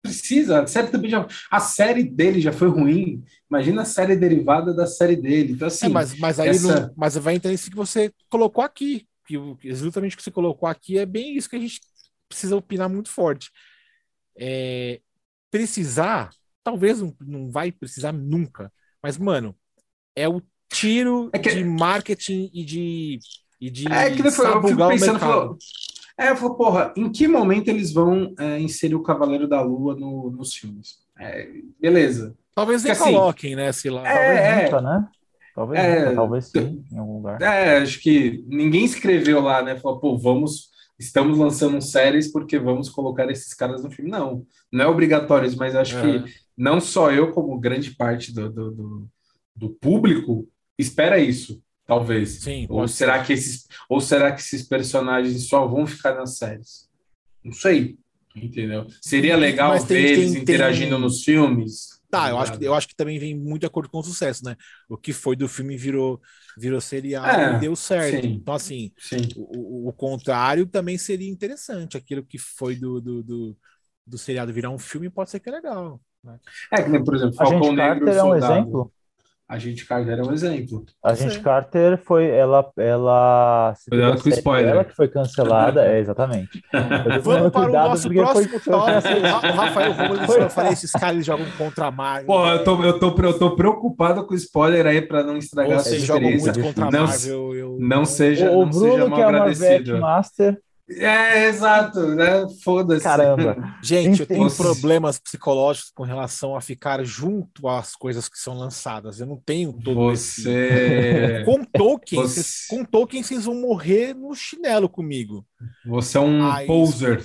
precisa. 0.00 0.62
A 0.62 0.66
série 0.68 0.86
também 0.88 1.10
já. 1.10 1.26
A 1.50 1.58
série 1.58 2.04
dele 2.04 2.40
já 2.40 2.52
foi 2.52 2.68
ruim. 2.68 3.24
Imagina 3.50 3.82
a 3.82 3.84
série 3.84 4.14
derivada 4.14 4.72
da 4.72 4.86
série 4.86 5.16
dele. 5.16 5.54
Então, 5.54 5.66
assim. 5.66 5.86
É, 5.86 5.88
mas, 5.88 6.16
mas 6.20 6.38
aí 6.38 6.50
essa... 6.50 6.82
não, 6.82 6.94
mas 6.96 7.16
vai 7.16 7.34
entender 7.34 7.54
isso 7.54 7.68
que 7.68 7.76
você 7.76 8.12
colocou 8.28 8.62
aqui. 8.62 9.08
Que 9.26 9.36
exatamente 9.64 10.14
o 10.14 10.18
que 10.18 10.22
você 10.22 10.30
colocou 10.30 10.68
aqui 10.68 10.98
é 10.98 11.04
bem 11.06 11.36
isso 11.36 11.50
que 11.50 11.56
a 11.56 11.60
gente 11.60 11.80
precisa 12.28 12.54
opinar 12.54 12.88
muito 12.88 13.10
forte. 13.10 13.50
É, 14.38 15.00
precisar, 15.50 16.30
talvez 16.62 17.00
não, 17.00 17.12
não 17.20 17.50
vai 17.50 17.72
precisar 17.72 18.12
nunca. 18.12 18.72
Mas, 19.02 19.18
mano, 19.18 19.56
é 20.14 20.28
o 20.28 20.40
tiro 20.70 21.30
é 21.32 21.38
que... 21.38 21.54
de 21.54 21.64
marketing 21.64 22.50
e 22.54 22.64
de. 22.64 23.18
E 23.60 23.68
de 23.68 23.92
é 23.92 24.10
que 24.10 24.30
foi, 24.30 24.46
eu 24.46 24.62
fico 24.62 24.88
pensando, 24.88 25.18
falou, 25.18 25.58
é, 26.16 26.30
eu 26.30 26.36
falo, 26.36 26.54
porra, 26.54 26.94
em 26.96 27.10
que 27.10 27.28
momento 27.28 27.68
eles 27.68 27.92
vão 27.92 28.34
é, 28.38 28.58
inserir 28.58 28.94
o 28.94 29.02
Cavaleiro 29.02 29.46
da 29.46 29.60
Lua 29.60 29.94
no, 29.94 30.30
nos 30.30 30.54
filmes? 30.54 30.98
É, 31.18 31.46
beleza. 31.78 32.34
Talvez 32.54 32.82
nem 32.82 32.92
assim, 32.92 33.04
coloquem, 33.04 33.56
né? 33.56 33.70
Sei 33.72 33.90
lá. 33.90 34.06
É, 34.06 34.14
talvez 34.14 34.64
nunca, 34.64 34.80
né? 34.82 35.08
Talvez, 35.54 35.80
é, 35.80 36.00
nunca, 36.00 36.14
talvez 36.14 36.44
sim, 36.46 36.84
em 36.90 36.98
algum 36.98 37.16
lugar. 37.16 37.42
É, 37.42 37.78
acho 37.78 38.00
que 38.00 38.44
ninguém 38.48 38.84
escreveu 38.84 39.40
lá, 39.40 39.62
né? 39.62 39.78
Falou, 39.78 39.98
pô, 39.98 40.16
vamos, 40.16 40.70
estamos 40.98 41.36
lançando 41.36 41.80
séries 41.82 42.32
porque 42.32 42.58
vamos 42.58 42.88
colocar 42.88 43.30
esses 43.30 43.52
caras 43.52 43.82
no 43.82 43.90
filme. 43.90 44.10
Não, 44.10 44.46
não 44.72 44.84
é 44.84 44.88
obrigatório, 44.88 45.50
mas 45.56 45.76
acho 45.76 45.98
é. 45.98 46.02
que 46.02 46.34
não 46.56 46.80
só 46.80 47.10
eu, 47.10 47.32
como 47.32 47.58
grande 47.58 47.90
parte 47.92 48.32
do, 48.32 48.50
do, 48.50 48.70
do, 48.70 49.08
do 49.56 49.70
público, 49.70 50.46
espera 50.80 51.18
isso 51.18 51.62
talvez. 51.86 52.42
Sim, 52.42 52.66
ou 52.68 52.86
será 52.86 53.18
ser. 53.18 53.26
que 53.26 53.32
esses 53.32 53.66
ou 53.88 54.00
será 54.00 54.32
que 54.32 54.40
esses 54.40 54.62
personagens 54.62 55.48
só 55.48 55.66
vão 55.66 55.86
ficar 55.86 56.14
nas 56.14 56.38
séries? 56.38 56.88
Não 57.44 57.52
sei, 57.52 57.98
entendeu? 58.34 58.86
Seria 59.00 59.36
legal 59.36 59.70
Mas 59.70 59.84
ver 59.84 59.94
tem, 59.94 60.04
eles 60.04 60.32
tem, 60.32 60.42
interagindo 60.42 60.96
tem... 60.96 61.00
nos 61.00 61.24
filmes. 61.24 62.00
Tá, 62.10 62.28
eu 62.28 62.38
acho, 62.38 62.58
que, 62.58 62.64
eu 62.64 62.74
acho 62.74 62.88
que 62.88 62.96
também 62.96 63.20
vem 63.20 63.36
muito 63.36 63.60
de 63.60 63.66
acordo 63.66 63.88
com 63.88 63.98
o 63.98 64.02
sucesso, 64.02 64.44
né? 64.44 64.56
O 64.88 64.96
que 64.96 65.12
foi 65.12 65.36
do 65.36 65.48
filme 65.48 65.76
virou, 65.76 66.20
virou 66.58 66.80
serial 66.80 67.24
é, 67.24 67.56
e 67.56 67.60
deu 67.60 67.76
certo. 67.76 68.26
Sim, 68.26 68.32
então, 68.32 68.54
assim, 68.54 68.92
o, 69.36 69.88
o, 69.88 69.92
contrário 69.92 70.66
também 70.66 70.98
seria 70.98 71.30
interessante. 71.30 71.96
Aquilo 71.96 72.24
que 72.24 72.36
foi 72.36 72.74
do, 72.74 73.00
do, 73.00 73.22
do, 73.22 73.56
do 74.04 74.18
seriado 74.18 74.52
virar 74.52 74.70
um 74.70 74.78
filme 74.78 75.08
pode 75.08 75.30
ser 75.30 75.38
que 75.38 75.48
é 75.48 75.52
legal. 75.52 76.00
Né? 76.22 76.36
É, 76.72 76.82
que, 76.82 76.98
por 76.98 77.14
exemplo, 77.14 77.34
Falcão 77.36 77.72
Negro 77.72 78.10
é 78.10 78.24
um 78.24 78.34
exemplo. 78.34 78.92
A 79.50 79.58
gente 79.58 79.84
Carter 79.84 80.16
é 80.16 80.22
um 80.22 80.32
exemplo. 80.32 80.84
A 81.04 81.12
gente 81.12 81.40
Carter 81.40 81.98
foi 81.98 82.28
ela 82.28 82.70
ela 82.76 83.74
Cuidado 83.88 84.22
com 84.22 84.28
spoiler. 84.28 84.70
Ela 84.70 84.84
que 84.84 84.94
foi 84.94 85.08
cancelada, 85.08 85.84
é 85.84 85.98
exatamente. 85.98 86.62
Vamos 87.20 87.50
para 87.50 87.68
o 87.68 87.72
nosso 87.72 88.08
próximo 88.08 88.60
foi... 88.60 88.72
O 88.72 89.54
Rafael 89.56 89.92
Romulo 89.92 90.34
eu 90.34 90.50
falei 90.50 90.72
esses 90.72 90.92
caras 90.92 91.26
jogam 91.26 91.46
contra 91.58 91.86
a 91.86 91.90
Marvel. 91.90 92.26
Porra, 92.26 92.52
eu 92.52 92.62
tô, 92.62 92.84
eu 92.84 93.00
tô, 93.00 93.22
eu 93.22 93.38
tô 93.40 93.56
preocupado 93.56 94.24
com 94.24 94.34
o 94.34 94.36
spoiler 94.36 94.86
aí 94.86 95.02
para 95.02 95.24
não 95.24 95.36
estragar 95.36 95.80
Vocês 95.80 96.08
a 96.08 96.14
experiência. 96.14 96.54
Jogam 96.54 96.62
muito 96.62 96.74
contra 96.80 96.86
a 96.86 97.06
Marvel, 97.06 97.54
eu... 97.56 97.76
não 97.80 98.04
seja, 98.04 98.52
o 98.52 98.60
não 98.60 98.70
Bruno, 98.70 98.92
seja 98.92 99.08
mal 99.08 99.18
que 99.18 99.20
é 99.20 99.24
agradecido. 99.24 99.98
Master 99.98 100.60
é, 100.98 101.46
exato, 101.46 102.14
né? 102.14 102.46
Foda-se. 102.64 103.04
Caramba. 103.04 103.76
Gente, 103.82 104.20
eu 104.20 104.26
tenho 104.26 104.50
problemas 104.50 105.18
psicológicos 105.18 105.92
com 105.94 106.02
relação 106.02 106.56
a 106.56 106.60
ficar 106.60 107.04
junto 107.04 107.68
às 107.68 107.94
coisas 107.94 108.28
que 108.28 108.38
são 108.38 108.54
lançadas. 108.54 109.20
Eu 109.20 109.26
não 109.26 109.36
tenho 109.36 109.72
todo 109.72 109.94
Você... 109.96 110.50
Esse... 110.50 111.44
Com 111.46 111.64
Tolkien, 111.64 112.22
Você... 112.22 112.42
Vocês, 112.42 112.66
com 112.68 112.84
Tolkien 112.84 113.22
vocês 113.22 113.44
vão 113.44 113.54
morrer 113.54 114.14
no 114.14 114.34
chinelo 114.34 114.88
comigo. 114.88 115.46
Você 115.86 116.18
é 116.18 116.20
um 116.20 116.50
Aí... 116.50 116.66
poser. 116.66 117.24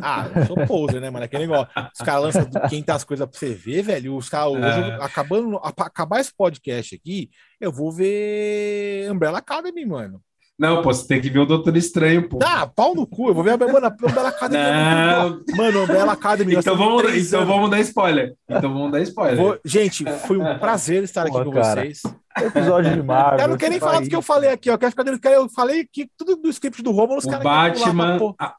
Ah, 0.00 0.30
eu 0.34 0.46
sou 0.46 0.56
poser, 0.66 1.00
né, 1.00 1.10
mano? 1.10 1.24
Aquele 1.24 1.46
negócio. 1.46 1.68
Os 1.92 2.04
caras 2.04 2.22
lançam 2.22 2.68
quem 2.68 2.82
tá 2.82 2.94
as 2.94 3.04
coisas 3.04 3.26
pra 3.28 3.38
você 3.38 3.52
ver, 3.52 3.82
velho. 3.82 4.16
Os 4.16 4.28
caras 4.28 4.54
é. 4.54 5.02
acabando, 5.02 5.56
acabar 5.56 6.20
esse 6.20 6.32
podcast 6.36 6.94
aqui, 6.94 7.30
eu 7.60 7.72
vou 7.72 7.90
ver 7.90 9.10
Umbrella 9.10 9.38
Academy, 9.38 9.84
mano. 9.84 10.22
Não, 10.58 10.82
pô, 10.82 10.92
você 10.92 11.06
tem 11.06 11.20
que 11.20 11.30
ver 11.30 11.38
o 11.38 11.46
Doutor 11.46 11.76
Estranho, 11.76 12.28
pô. 12.28 12.40
Ah, 12.42 12.66
pau 12.66 12.92
no 12.92 13.06
cu. 13.06 13.28
Eu 13.28 13.34
vou 13.34 13.44
ver 13.44 13.50
a 13.50 13.54
Umbrella 13.54 14.28
Academy. 14.28 14.64
Não. 14.64 15.56
Mano, 15.56 15.82
Umbrella 15.84 16.12
Academy. 16.12 16.56
Então 16.56 16.76
vamos, 16.76 17.14
então 17.14 17.46
vamos 17.46 17.70
dar 17.70 17.78
spoiler. 17.80 18.34
Então 18.48 18.72
vamos 18.72 18.90
dar 18.90 19.00
spoiler. 19.02 19.36
Vou... 19.36 19.58
Gente, 19.64 20.04
foi 20.26 20.36
um 20.36 20.58
prazer 20.58 21.04
estar 21.04 21.22
aqui 21.22 21.30
Pô, 21.30 21.44
com 21.44 21.52
cara. 21.52 21.82
vocês. 21.82 22.02
Episódio 22.36 22.92
de 22.92 23.02
Marvel. 23.02 23.38
Eu 23.38 23.48
não 23.48 23.56
quero 23.56 23.70
nem 23.70 23.80
falar 23.80 24.00
do 24.00 24.08
que 24.08 24.16
eu 24.16 24.22
falei 24.22 24.50
aqui, 24.50 24.68
ó. 24.68 24.74
Eu 24.74 24.78
quero 24.78 24.90
ficar 24.90 25.04
dentro. 25.04 25.30
Eu 25.30 25.48
falei 25.48 25.86
que 25.90 26.08
tudo 26.16 26.34
do 26.36 26.48
script 26.48 26.82
do 26.82 26.90
Romulo, 26.90 27.18
os 27.18 27.24
caras. 27.24 27.44
Batman. 27.44 28.34
Lá, 28.40 28.54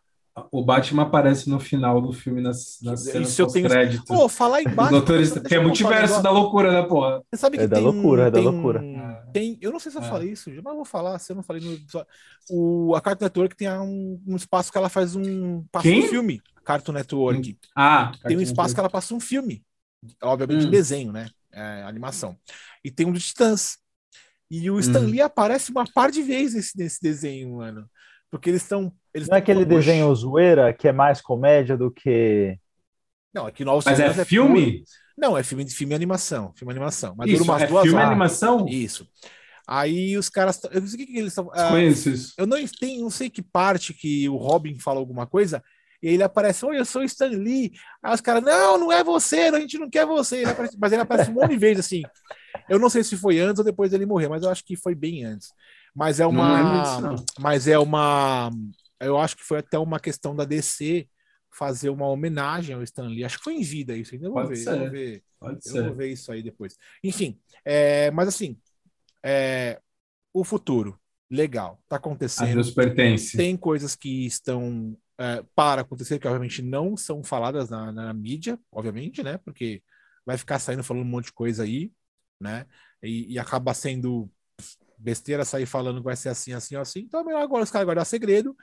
o 0.51 0.63
Batman 0.63 1.03
aparece 1.03 1.49
no 1.49 1.59
final 1.59 2.01
do 2.01 2.13
filme 2.13 2.41
nas, 2.41 2.79
nas 2.81 3.03
cenas 3.03 3.35
pós-créditos. 3.35 4.05
Pô, 4.05 4.29
falar 4.29 4.61
em 4.61 4.65
Batman... 4.65 4.91
Doutor 4.91 5.41
que 5.41 5.55
é 5.55 5.59
multiverso 5.59 6.21
da 6.21 6.31
loucura, 6.31 6.71
né, 6.71 6.87
porra? 6.87 7.23
Você 7.29 7.39
sabe 7.39 7.57
que 7.57 7.63
é 7.63 7.67
tem... 7.67 7.83
da 7.83 7.89
loucura, 7.91 8.27
é 8.27 8.31
da 8.31 8.39
loucura. 8.39 8.81
Tem, 9.33 9.57
eu 9.61 9.71
não 9.71 9.79
sei 9.79 9.91
se 9.91 9.97
eu 9.97 10.03
é. 10.03 10.09
falei 10.09 10.31
isso, 10.31 10.49
mas 10.63 10.75
vou 10.75 10.85
falar, 10.85 11.19
se 11.19 11.31
eu 11.31 11.35
não 11.35 11.43
falei 11.43 11.61
no 11.61 11.77
O, 12.49 12.95
a 12.95 13.01
Cartoon 13.01 13.25
Network 13.25 13.55
tem 13.55 13.69
um, 13.69 14.21
um 14.27 14.35
espaço 14.35 14.71
que 14.71 14.77
ela 14.77 14.89
faz 14.89 15.15
um... 15.15 15.63
Passa 15.71 15.87
Quem? 15.87 16.05
um 16.05 16.07
filme. 16.07 16.41
Cartoon 16.63 16.91
Network. 16.93 17.51
Hum. 17.51 17.69
Ah, 17.75 18.11
tem 18.23 18.37
um 18.37 18.41
espaço 18.41 18.73
que 18.73 18.79
ela 18.79 18.89
passa 18.89 19.13
um 19.15 19.19
filme. 19.19 19.63
Obviamente 20.21 20.67
hum. 20.67 20.69
desenho, 20.69 21.11
né? 21.11 21.27
É, 21.51 21.83
animação. 21.83 22.37
E 22.83 22.91
tem 22.91 23.07
um 23.07 23.11
de 23.11 23.19
Titãs. 23.19 23.77
E 24.51 24.69
o 24.69 24.79
Stan 24.79 25.01
hum. 25.01 25.07
Lee 25.07 25.21
aparece 25.21 25.71
uma 25.71 25.83
par 25.91 26.11
de 26.11 26.21
vezes 26.21 26.71
nesse 26.75 27.01
desenho, 27.01 27.57
mano. 27.57 27.89
Porque 28.29 28.49
eles 28.49 28.61
estão. 28.61 28.93
Eles 29.13 29.27
não 29.27 29.35
é 29.35 29.39
aquele 29.39 29.65
desenho 29.65 30.13
zoeira 30.13 30.73
que 30.73 30.87
é 30.87 30.91
mais 30.91 31.21
comédia 31.21 31.75
do 31.77 31.91
que. 31.91 32.57
Não, 33.33 33.45
aqui 33.45 33.63
Novos 33.63 33.85
Mas 33.85 33.99
é, 33.99 34.07
é 34.07 34.25
filme? 34.25 34.83
Não, 35.17 35.37
é 35.37 35.43
filme 35.43 35.63
de 35.63 35.73
filme 35.73 35.93
e 35.93 35.95
animação. 35.95 36.53
Filme 36.55 36.73
e 36.73 36.75
animação. 36.75 37.13
Mas 37.17 37.29
isso, 37.29 37.39
dura 37.39 37.51
umas 37.51 37.61
é 37.63 37.67
duas 37.67 37.83
filme 37.83 37.99
e 37.99 38.03
animação? 38.03 38.65
Isso. 38.67 39.07
Aí 39.67 40.17
os 40.17 40.29
caras. 40.29 40.59
Eu 40.71 40.81
não 40.81 40.87
sei 40.87 40.95
o 40.95 40.99
que, 40.99 41.13
que 41.13 41.19
eles 41.19 41.31
estão. 41.31 41.51
Ah, 41.53 41.69
Conheço 41.69 42.09
isso. 42.09 42.33
Eu 42.37 42.47
não, 42.47 42.57
tenho, 42.79 43.03
não 43.03 43.09
sei 43.09 43.29
que 43.29 43.41
parte 43.41 43.93
que 43.93 44.27
o 44.29 44.37
Robin 44.37 44.79
fala 44.79 44.99
alguma 44.99 45.27
coisa. 45.27 45.63
E 46.01 46.07
ele 46.07 46.23
aparece, 46.23 46.65
oi, 46.65 46.79
eu 46.79 46.85
sou 46.85 47.03
Stan 47.03 47.27
Lee. 47.27 47.73
Aí 48.01 48.13
os 48.13 48.21
caras, 48.21 48.41
não, 48.41 48.79
não 48.79 48.91
é 48.91 49.03
você, 49.03 49.41
a 49.41 49.59
gente 49.59 49.77
não 49.77 49.89
quer 49.89 50.05
você. 50.05 50.37
Ele 50.37 50.51
aparece, 50.51 50.77
mas 50.79 50.91
ele 50.93 51.01
aparece 51.01 51.29
um 51.29 51.33
monte 51.33 51.49
de 51.49 51.57
vezes 51.59 51.85
assim. 51.85 52.01
Eu 52.69 52.79
não 52.79 52.89
sei 52.89 53.03
se 53.03 53.17
foi 53.17 53.39
antes 53.39 53.59
ou 53.59 53.65
depois 53.65 53.91
dele 53.91 54.05
morrer, 54.05 54.29
mas 54.29 54.43
eu 54.43 54.49
acho 54.49 54.63
que 54.63 54.75
foi 54.75 54.95
bem 54.95 55.25
antes. 55.25 55.49
Mas 55.93 56.19
é 56.19 56.25
uma. 56.25 57.01
Não, 57.01 57.15
mas 57.39 57.67
é 57.67 57.77
uma. 57.77 58.49
Eu 58.99 59.17
acho 59.17 59.37
que 59.37 59.43
foi 59.43 59.59
até 59.59 59.77
uma 59.77 59.99
questão 59.99 60.35
da 60.35 60.45
DC 60.45 61.07
fazer 61.51 61.89
uma 61.89 62.07
homenagem 62.07 62.75
ao 62.75 62.83
Stan 62.83 63.07
Lee. 63.07 63.23
Acho 63.23 63.37
que 63.37 63.43
foi 63.43 63.55
em 63.55 63.63
vida 63.63 63.95
isso. 63.95 64.13
Ainda 64.13 64.29
vou 64.29 64.47
ver. 64.47 64.67
Eu, 64.67 64.79
vou 64.79 64.89
ver, 64.89 65.23
eu 65.41 65.83
vou 65.85 65.95
ver 65.95 66.11
isso 66.11 66.31
aí 66.31 66.43
depois. 66.43 66.77
Enfim, 67.03 67.39
é, 67.65 68.11
mas 68.11 68.27
assim, 68.27 68.57
é, 69.23 69.79
o 70.33 70.43
futuro, 70.43 70.99
legal, 71.29 71.81
tá 71.87 71.95
acontecendo. 71.95 72.49
A 72.49 72.53
Deus 72.53 72.71
pertence. 72.71 73.37
Tem 73.37 73.55
coisas 73.57 73.95
que 73.95 74.25
estão 74.25 74.97
é, 75.17 75.43
para 75.55 75.81
acontecer 75.81 76.19
que 76.19 76.27
obviamente 76.27 76.61
não 76.61 76.95
são 76.95 77.23
faladas 77.23 77.69
na, 77.69 77.91
na, 77.91 78.13
mídia, 78.13 78.59
obviamente, 78.71 79.21
né? 79.23 79.37
Porque 79.37 79.83
vai 80.25 80.37
ficar 80.37 80.59
saindo 80.59 80.83
falando 80.83 81.03
um 81.03 81.09
monte 81.09 81.25
de 81.25 81.33
coisa 81.33 81.63
aí, 81.63 81.91
né? 82.39 82.65
E, 83.01 83.33
e 83.33 83.39
acaba 83.39 83.73
sendo 83.73 84.29
besteira 84.97 85.45
sair 85.45 85.65
falando 85.65 85.97
que 85.97 86.05
vai 86.05 86.15
ser 86.15 86.29
assim, 86.29 86.53
assim, 86.53 86.75
assim. 86.75 86.99
Então 86.99 87.21
é 87.21 87.23
melhor 87.23 87.41
agora 87.41 87.63
os 87.63 87.71
caras 87.71 87.85
guardar 87.85 88.05
segredo 88.05 88.55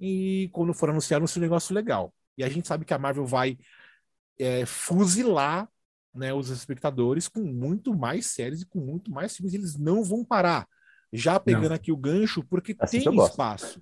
e 0.00 0.48
quando 0.52 0.74
for 0.74 0.90
anunciar, 0.90 1.20
um 1.22 1.40
negócio 1.40 1.74
legal. 1.74 2.12
E 2.36 2.44
a 2.44 2.48
gente 2.48 2.68
sabe 2.68 2.84
que 2.84 2.94
a 2.94 2.98
Marvel 2.98 3.26
vai 3.26 3.58
é, 4.38 4.64
fuzilar 4.64 5.68
né, 6.14 6.32
os 6.32 6.50
espectadores 6.50 7.28
com 7.28 7.40
muito 7.40 7.94
mais 7.94 8.26
séries 8.26 8.62
e 8.62 8.66
com 8.66 8.78
muito 8.78 9.10
mais 9.10 9.36
filmes. 9.36 9.54
Eles 9.54 9.76
não 9.76 10.02
vão 10.02 10.24
parar. 10.24 10.66
Já 11.12 11.40
pegando 11.40 11.70
não. 11.70 11.76
aqui 11.76 11.90
o 11.90 11.96
gancho, 11.96 12.44
porque 12.44 12.76
assim 12.78 13.02
tem 13.02 13.16
espaço. 13.24 13.80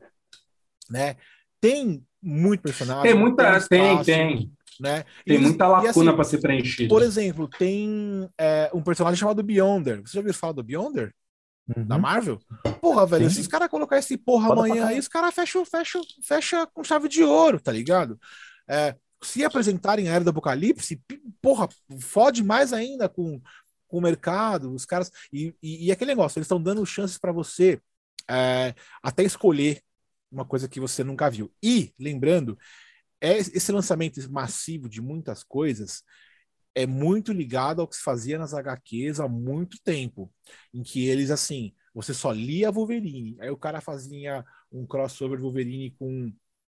Né? 0.89 1.17
Tem 1.61 2.05
muito 2.23 2.63
personagem. 2.63 3.03
Tem 3.03 3.15
muita. 3.15 3.61
Tem, 3.69 3.91
espaço, 3.91 4.05
tem. 4.05 4.53
Né? 4.79 5.05
Tem 5.25 5.37
e, 5.37 5.39
muita 5.39 5.67
lacuna 5.67 5.91
assim, 5.91 6.15
para 6.15 6.25
ser 6.25 6.39
preenchida. 6.39 6.89
Por 6.89 7.03
exemplo, 7.03 7.49
tem 7.49 8.29
é, 8.39 8.71
um 8.73 8.83
personagem 8.83 9.19
chamado 9.19 9.43
Beyonder. 9.43 10.03
Você 10.03 10.15
já 10.15 10.21
ouviu 10.21 10.35
falar 10.35 10.53
do 10.53 10.63
Beyonder? 10.63 11.13
Uhum. 11.75 11.85
Da 11.85 11.99
Marvel? 11.99 12.39
Porra, 12.81 13.07
velho, 13.07 13.29
se 13.31 13.41
os 13.41 13.49
caras 13.49 13.69
colocar 13.69 13.99
esse 13.99 14.17
porra 14.17 14.49
Pode 14.49 14.61
amanhã 14.61 14.87
aí, 14.87 14.99
os 14.99 15.09
caras 15.09 15.35
fecham, 15.35 15.65
fecham, 15.65 16.01
fecha 16.23 16.67
com 16.69 16.85
chave 16.85 17.09
de 17.09 17.25
ouro, 17.25 17.61
tá 17.61 17.73
ligado? 17.73 18.19
É, 18.69 18.95
se 19.23 19.45
apresentarem 19.45 20.09
a 20.09 20.13
Era 20.13 20.25
do 20.25 20.31
Apocalipse, 20.31 21.03
porra, 21.43 21.69
fode 22.01 22.45
mais 22.45 22.73
ainda 22.73 23.09
com, 23.09 23.41
com 23.89 23.99
o 23.99 24.03
mercado, 24.03 24.73
os 24.73 24.85
caras. 24.85 25.11
E, 25.33 25.55
e, 25.63 25.87
e 25.87 25.93
aquele 25.93 26.13
negócio, 26.13 26.39
eles 26.39 26.47
estão 26.47 26.63
dando 26.63 26.87
chances 26.87 27.19
para 27.19 27.33
você 27.33 27.81
é, 28.29 28.75
até 29.03 29.25
escolher 29.25 29.81
uma 30.31 30.45
coisa 30.45 30.69
que 30.69 30.81
você 30.81 31.03
nunca 31.03 31.31
viu. 31.31 31.53
E, 31.63 31.93
lembrando, 31.99 32.59
é 33.21 33.39
esse 33.39 33.73
lançamento 33.73 34.21
massivo 34.31 34.89
de 34.89 35.01
muitas 35.01 35.43
coisas 35.43 36.03
é 36.77 36.87
muito 36.87 37.33
ligado 37.33 37.81
ao 37.81 37.89
que 37.89 37.97
se 37.97 38.03
fazia 38.03 38.39
nas 38.39 38.53
HQs 38.53 39.19
há 39.19 39.27
muito 39.27 39.79
tempo, 39.83 40.31
em 40.75 40.83
que 40.83 41.09
eles, 41.09 41.31
assim, 41.31 41.73
você 41.95 42.13
só 42.13 42.31
lia 42.31 42.71
Wolverine, 42.71 43.35
aí 43.41 43.49
o 43.49 43.57
cara 43.57 43.81
fazia 43.81 44.45
um 44.71 44.87
crossover 44.87 45.41
Wolverine 45.41 45.93
com 45.99 46.31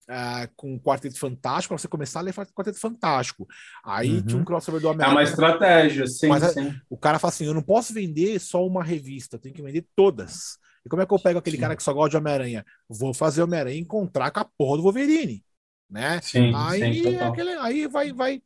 uh, 0.08 0.48
com 0.54 0.76
o 0.76 0.80
Quarteto 0.80 1.18
Fantástico, 1.18 1.76
você 1.76 1.88
começar 1.88 2.20
a 2.20 2.22
ler 2.22 2.32
Quarteto 2.32 2.78
Fantástico. 2.78 3.44
Aí 3.84 4.18
uhum. 4.18 4.22
tinha 4.22 4.40
um 4.40 4.44
crossover 4.44 4.80
do 4.80 4.88
Homem-Aranha. 4.88 5.18
É 5.18 5.20
uma 5.20 5.28
estratégia, 5.28 6.06
sim, 6.06 6.28
mas, 6.28 6.44
sim. 6.52 6.72
O 6.88 6.96
cara 6.96 7.18
fala 7.18 7.32
assim: 7.32 7.46
eu 7.46 7.54
não 7.54 7.62
posso 7.62 7.92
vender 7.92 8.38
só 8.38 8.64
uma 8.64 8.84
revista, 8.84 9.36
tenho 9.36 9.54
que 9.54 9.62
vender 9.62 9.84
todas. 9.96 10.58
E 10.86 10.88
como 10.88 11.02
é 11.02 11.06
que 11.06 11.12
eu 11.12 11.18
pego 11.18 11.40
aquele 11.40 11.56
sim. 11.56 11.60
cara 11.60 11.74
que 11.74 11.82
só 11.82 11.92
gosta 11.92 12.10
de 12.10 12.16
Homem-Aranha? 12.18 12.64
Vou 12.88 13.12
fazer 13.12 13.42
Homem-Aranha 13.42 13.80
encontrar 13.80 14.30
com 14.30 14.38
a 14.38 14.44
porra 14.44 14.76
do 14.76 14.84
Wolverine. 14.84 15.44
Né? 15.90 16.20
Sim, 16.22 16.52
aí, 16.54 17.02
sim, 17.02 17.16
aquele, 17.16 17.50
aí 17.52 17.86
vai, 17.86 18.12
vai. 18.12 18.42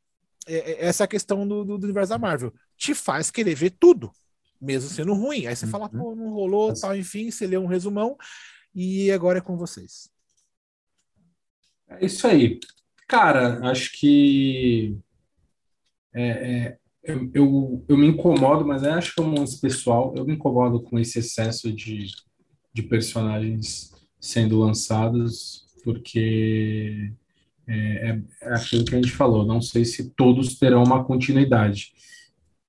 É, 0.47 0.55
é, 0.55 0.87
essa 0.87 1.05
é 1.05 1.07
a 1.07 1.09
questão 1.09 1.47
do, 1.47 1.65
do, 1.65 1.79
do 1.79 1.85
universo 1.85 2.11
da 2.11 2.19
Marvel. 2.19 2.53
Te 2.77 2.95
faz 2.95 3.31
querer 3.31 3.55
ver 3.55 3.71
tudo 3.71 4.11
mesmo 4.63 4.89
sendo 4.89 5.13
ruim. 5.13 5.47
Aí 5.47 5.57
você 5.57 5.67
fala, 5.67 5.91
uhum. 5.93 5.99
pô, 5.99 6.15
não 6.15 6.31
rolou, 6.31 6.73
tal, 6.73 6.97
enfim, 6.97 7.31
você 7.31 7.47
lê 7.47 7.59
um 7.59 7.67
resumão 7.67 8.17
e 8.75 9.11
agora 9.11 9.39
é 9.39 9.43
com 9.43 9.57
vocês. 9.57 10.09
É 11.89 12.07
isso 12.07 12.27
aí. 12.27 12.61
Cara, 13.09 13.59
acho 13.69 13.93
que 13.99 14.97
é, 16.15 16.23
é, 16.23 16.79
eu, 17.03 17.31
eu, 17.35 17.85
eu, 17.89 17.97
me 17.99 18.07
incomodo, 18.07 18.65
mas 18.65 18.85
acho 18.85 19.15
que 19.15 19.21
é 19.21 19.25
um 19.25 19.45
pessoal, 19.61 20.15
eu 20.17 20.25
me 20.25 20.35
incomodo 20.35 20.81
com 20.81 20.99
esse 20.99 21.19
excesso 21.19 21.73
de, 21.73 22.07
de 22.73 22.83
personagens 22.83 23.91
sendo 24.21 24.59
lançados, 24.59 25.67
porque 25.83 27.13
é, 27.73 28.11
é, 28.11 28.21
é 28.43 28.55
aquilo 28.55 28.85
que 28.85 28.95
a 28.95 29.01
gente 29.01 29.13
falou, 29.13 29.47
não 29.47 29.61
sei 29.61 29.85
se 29.85 30.11
todos 30.11 30.59
terão 30.59 30.83
uma 30.83 31.05
continuidade 31.05 31.93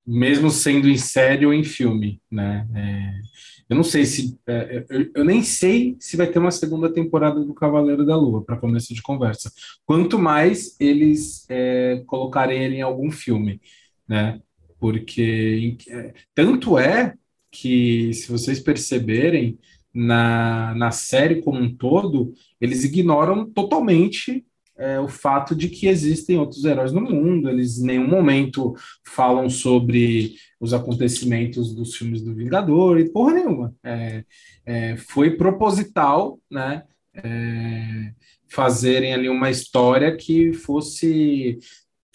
mesmo 0.05 0.49
sendo 0.49 0.89
em 0.89 0.97
série 0.97 1.45
ou 1.45 1.53
em 1.53 1.63
filme, 1.63 2.21
né? 2.29 2.67
É, 2.75 3.21
eu 3.69 3.75
não 3.75 3.83
sei 3.83 4.05
se 4.05 4.37
é, 4.45 4.85
eu, 4.89 5.11
eu, 5.15 5.25
nem 5.25 5.41
sei 5.41 5.95
se 5.99 6.17
vai 6.17 6.27
ter 6.27 6.39
uma 6.39 6.51
segunda 6.51 6.91
temporada 6.91 7.43
do 7.43 7.53
Cavaleiro 7.53 8.05
da 8.05 8.15
Lua 8.15 8.43
para 8.43 8.57
começo 8.57 8.93
de 8.93 9.01
conversa. 9.01 9.51
Quanto 9.85 10.19
mais 10.19 10.75
eles 10.79 11.45
é, 11.49 12.03
colocarem 12.05 12.61
ele 12.61 12.75
em 12.75 12.81
algum 12.81 13.09
filme, 13.09 13.61
né? 14.07 14.41
Porque 14.79 15.77
é, 15.87 16.13
tanto 16.35 16.77
é 16.77 17.15
que 17.49 18.13
se 18.13 18.29
vocês 18.31 18.59
perceberem 18.59 19.57
na, 19.93 20.73
na 20.75 20.91
série 20.91 21.41
como 21.41 21.59
um 21.59 21.73
todo, 21.73 22.33
eles 22.59 22.83
ignoram 22.83 23.49
totalmente 23.49 24.45
é, 24.77 24.99
o 24.99 25.07
fato 25.07 25.55
de 25.55 25.69
que 25.69 25.87
existem 25.87 26.37
outros 26.37 26.65
heróis 26.65 26.91
no 26.91 27.01
mundo, 27.01 27.49
eles 27.49 27.79
em 27.79 27.85
nenhum 27.85 28.07
momento 28.07 28.73
falam 29.05 29.49
sobre 29.49 30.35
os 30.59 30.73
acontecimentos 30.73 31.75
dos 31.75 31.95
filmes 31.95 32.21
do 32.21 32.33
Vingador 32.33 32.99
e 32.99 33.09
porra 33.09 33.33
nenhuma. 33.33 33.75
É, 33.83 34.23
é, 34.65 34.97
foi 34.97 35.31
proposital, 35.31 36.39
né? 36.49 36.83
É, 37.15 38.11
fazerem 38.47 39.13
ali 39.13 39.29
uma 39.29 39.49
história 39.49 40.15
que 40.15 40.53
fosse 40.53 41.59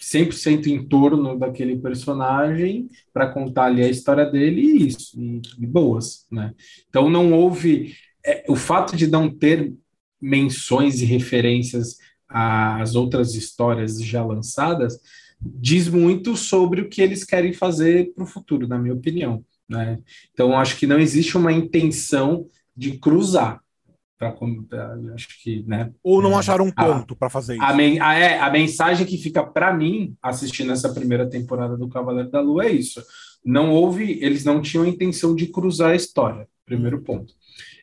100% 0.01 0.67
em 0.67 0.87
torno 0.87 1.37
daquele 1.37 1.77
personagem 1.77 2.89
para 3.13 3.31
contar 3.31 3.65
ali 3.65 3.83
a 3.83 3.89
história 3.89 4.25
dele 4.25 4.61
e 4.61 4.87
isso, 4.87 5.19
e, 5.19 5.41
e 5.59 5.67
boas, 5.67 6.25
né? 6.31 6.53
Então 6.87 7.09
não 7.09 7.33
houve 7.33 7.93
é, 8.25 8.45
o 8.47 8.55
fato 8.55 8.95
de 8.95 9.07
não 9.07 9.29
ter 9.29 9.73
menções 10.21 11.01
e 11.01 11.05
referências 11.05 11.97
as 12.29 12.95
outras 12.95 13.33
histórias 13.33 13.99
já 14.01 14.23
lançadas, 14.23 14.99
diz 15.41 15.87
muito 15.87 16.35
sobre 16.35 16.81
o 16.81 16.89
que 16.89 17.01
eles 17.01 17.23
querem 17.23 17.53
fazer 17.53 18.13
para 18.13 18.23
o 18.23 18.27
futuro, 18.27 18.67
na 18.67 18.77
minha 18.77 18.93
opinião. 18.93 19.43
Né? 19.67 19.99
Então, 20.31 20.57
acho 20.57 20.77
que 20.77 20.87
não 20.87 20.99
existe 20.99 21.37
uma 21.37 21.51
intenção 21.51 22.47
de 22.75 22.97
cruzar. 22.97 23.61
Pra, 24.17 24.35
acho 25.15 25.41
que, 25.41 25.63
né, 25.65 25.93
Ou 26.03 26.21
não 26.21 26.33
é, 26.33 26.35
acharam 26.35 26.65
um 26.65 26.71
ponto 26.71 27.15
para 27.15 27.29
fazer 27.29 27.55
isso. 27.55 27.63
A, 27.63 27.73
men 27.73 28.01
a, 28.01 28.15
é, 28.15 28.37
a 28.37 28.49
mensagem 28.49 29.07
que 29.07 29.17
fica 29.17 29.41
para 29.41 29.73
mim, 29.73 30.13
assistindo 30.21 30.73
essa 30.73 30.93
primeira 30.93 31.29
temporada 31.29 31.77
do 31.77 31.87
Cavaleiro 31.87 32.29
da 32.29 32.41
Lua, 32.41 32.65
é 32.65 32.71
isso. 32.71 33.01
Não 33.45 33.71
houve, 33.71 34.19
eles 34.21 34.43
não 34.43 34.61
tinham 34.61 34.83
a 34.83 34.89
intenção 34.89 35.33
de 35.33 35.47
cruzar 35.47 35.91
a 35.91 35.95
história, 35.95 36.49
primeiro 36.65 37.01
ponto. 37.01 37.33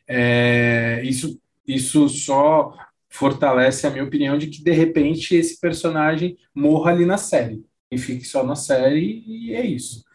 É, 0.07 1.01
isso, 1.03 1.39
isso 1.67 2.07
só 2.07 2.75
fortalece 3.17 3.87
a 3.87 3.89
minha 3.89 4.03
opinião 4.03 4.37
de 4.37 4.47
que 4.47 4.63
de 4.63 4.71
repente 4.71 5.35
esse 5.35 5.59
personagem 5.59 6.37
morra 6.53 6.91
ali 6.91 7.05
na 7.05 7.17
série 7.17 7.63
e 7.91 7.97
fique 7.97 8.25
só 8.25 8.43
na 8.43 8.55
série 8.55 9.23
e 9.25 9.53
é 9.53 9.65
isso. 9.65 10.05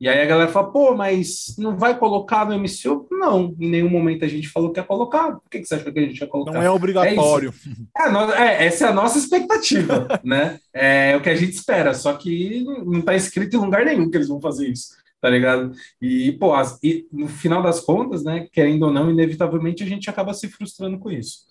E 0.00 0.08
aí 0.08 0.22
a 0.22 0.26
galera 0.26 0.50
fala, 0.50 0.72
pô, 0.72 0.94
mas 0.94 1.54
não 1.58 1.76
vai 1.76 1.98
colocar 1.98 2.46
no 2.46 2.58
MCU? 2.58 3.06
Não, 3.10 3.54
em 3.60 3.68
nenhum 3.68 3.90
momento 3.90 4.24
a 4.24 4.28
gente 4.28 4.48
falou 4.48 4.72
que 4.72 4.80
ia 4.80 4.84
colocar. 4.84 5.32
Por 5.32 5.50
que, 5.50 5.58
que 5.58 5.66
você 5.66 5.74
acha 5.74 5.92
que 5.92 5.98
a 5.98 6.02
gente 6.02 6.18
ia 6.18 6.26
colocar? 6.26 6.52
Não 6.52 6.62
é 6.62 6.70
obrigatório. 6.70 7.52
É, 7.98 8.42
é, 8.42 8.46
é 8.46 8.66
essa 8.66 8.86
é 8.86 8.88
a 8.88 8.94
nossa 8.94 9.18
expectativa, 9.18 10.08
né? 10.24 10.58
É 10.72 11.14
o 11.16 11.20
que 11.20 11.28
a 11.28 11.34
gente 11.34 11.52
espera, 11.52 11.92
só 11.92 12.14
que 12.14 12.64
não 12.64 13.00
está 13.00 13.14
escrito 13.14 13.56
em 13.56 13.60
lugar 13.60 13.84
nenhum 13.84 14.10
que 14.10 14.16
eles 14.16 14.28
vão 14.28 14.40
fazer 14.40 14.68
isso, 14.68 14.96
tá 15.20 15.28
ligado? 15.28 15.72
E, 16.00 16.32
pô, 16.32 16.54
as, 16.54 16.78
e, 16.82 17.06
no 17.12 17.28
final 17.28 17.62
das 17.62 17.80
contas, 17.80 18.24
né, 18.24 18.48
querendo 18.50 18.84
ou 18.84 18.92
não, 18.92 19.10
inevitavelmente 19.10 19.82
a 19.82 19.86
gente 19.86 20.08
acaba 20.08 20.32
se 20.32 20.48
frustrando 20.48 20.98
com 20.98 21.10
isso. 21.10 21.49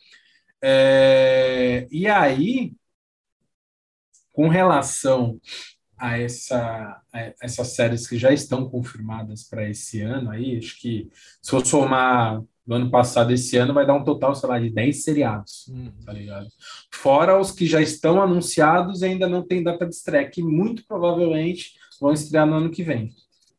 É, 0.61 1.87
e 1.91 2.07
aí, 2.07 2.73
com 4.33 4.47
relação 4.47 5.39
a, 5.97 6.17
essa, 6.17 7.01
a 7.11 7.33
essas 7.41 7.69
séries 7.75 8.07
que 8.07 8.17
já 8.17 8.31
estão 8.31 8.69
confirmadas 8.69 9.43
para 9.43 9.69
esse 9.69 10.01
ano, 10.01 10.31
aí, 10.31 10.57
acho 10.57 10.79
que 10.79 11.09
se 11.41 11.53
eu 11.53 11.63
somar 11.65 12.41
do 12.69 12.75
ano 12.75 12.91
passado 12.91 13.33
esse 13.33 13.57
ano, 13.57 13.73
vai 13.73 13.83
dar 13.83 13.95
um 13.95 14.03
total, 14.03 14.35
sei 14.35 14.47
lá, 14.47 14.59
de 14.59 14.69
10 14.69 15.03
seriados, 15.03 15.67
uhum. 15.69 15.91
tá 16.05 16.13
ligado? 16.13 16.47
Fora 16.91 17.39
os 17.39 17.51
que 17.51 17.65
já 17.65 17.81
estão 17.81 18.21
anunciados 18.21 19.01
e 19.01 19.05
ainda 19.05 19.27
não 19.27 19.41
tem 19.41 19.63
data 19.63 19.87
de 19.87 19.95
estreia, 19.95 20.29
que 20.29 20.43
muito 20.43 20.85
provavelmente 20.85 21.73
vão 21.99 22.13
estrear 22.13 22.45
no 22.45 22.53
ano 22.53 22.69
que 22.69 22.83
vem, 22.83 23.11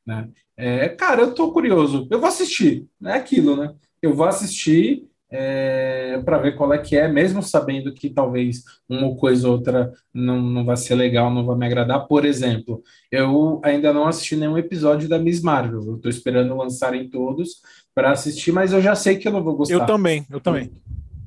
né? 0.07 0.30
É, 0.57 0.88
cara, 0.90 1.22
eu 1.22 1.34
tô 1.34 1.53
curioso, 1.53 2.07
eu 2.09 2.20
vou 2.20 2.28
assistir, 2.28 2.86
é 3.05 3.14
aquilo, 3.14 3.57
né? 3.57 3.74
Eu 4.01 4.14
vou 4.14 4.26
assistir, 4.26 5.10
é, 5.31 6.20
para 6.24 6.39
ver 6.39 6.57
qual 6.57 6.72
é 6.72 6.78
que 6.78 6.97
é, 6.97 7.07
mesmo 7.07 7.43
sabendo 7.43 7.93
que 7.93 8.11
talvez 8.11 8.64
uma 8.89 9.14
coisa 9.14 9.47
ou 9.47 9.55
outra 9.55 9.93
não, 10.12 10.43
não 10.43 10.64
vai 10.64 10.76
ser 10.76 10.97
legal, 10.97 11.33
não 11.33 11.47
vai 11.47 11.57
me 11.57 11.66
agradar. 11.66 12.07
Por 12.07 12.24
exemplo, 12.24 12.83
eu 13.11 13.61
ainda 13.64 13.93
não 13.93 14.07
assisti 14.07 14.37
nenhum 14.37 14.59
episódio 14.59 15.09
da 15.09 15.18
Miss 15.18 15.41
Marvel. 15.41 15.85
Eu 15.85 15.97
estou 15.97 16.11
esperando 16.11 16.57
lançarem 16.57 17.09
todos 17.09 17.62
para 17.95 18.11
assistir, 18.11 18.53
mas 18.53 18.72
eu 18.72 18.83
já 18.83 18.95
sei 18.95 19.16
que 19.16 19.28
eu 19.28 19.33
não 19.33 19.45
vou 19.45 19.57
gostar. 19.57 19.74
Eu 19.74 19.87
também, 19.87 20.26
eu 20.31 20.41
também. 20.41 20.70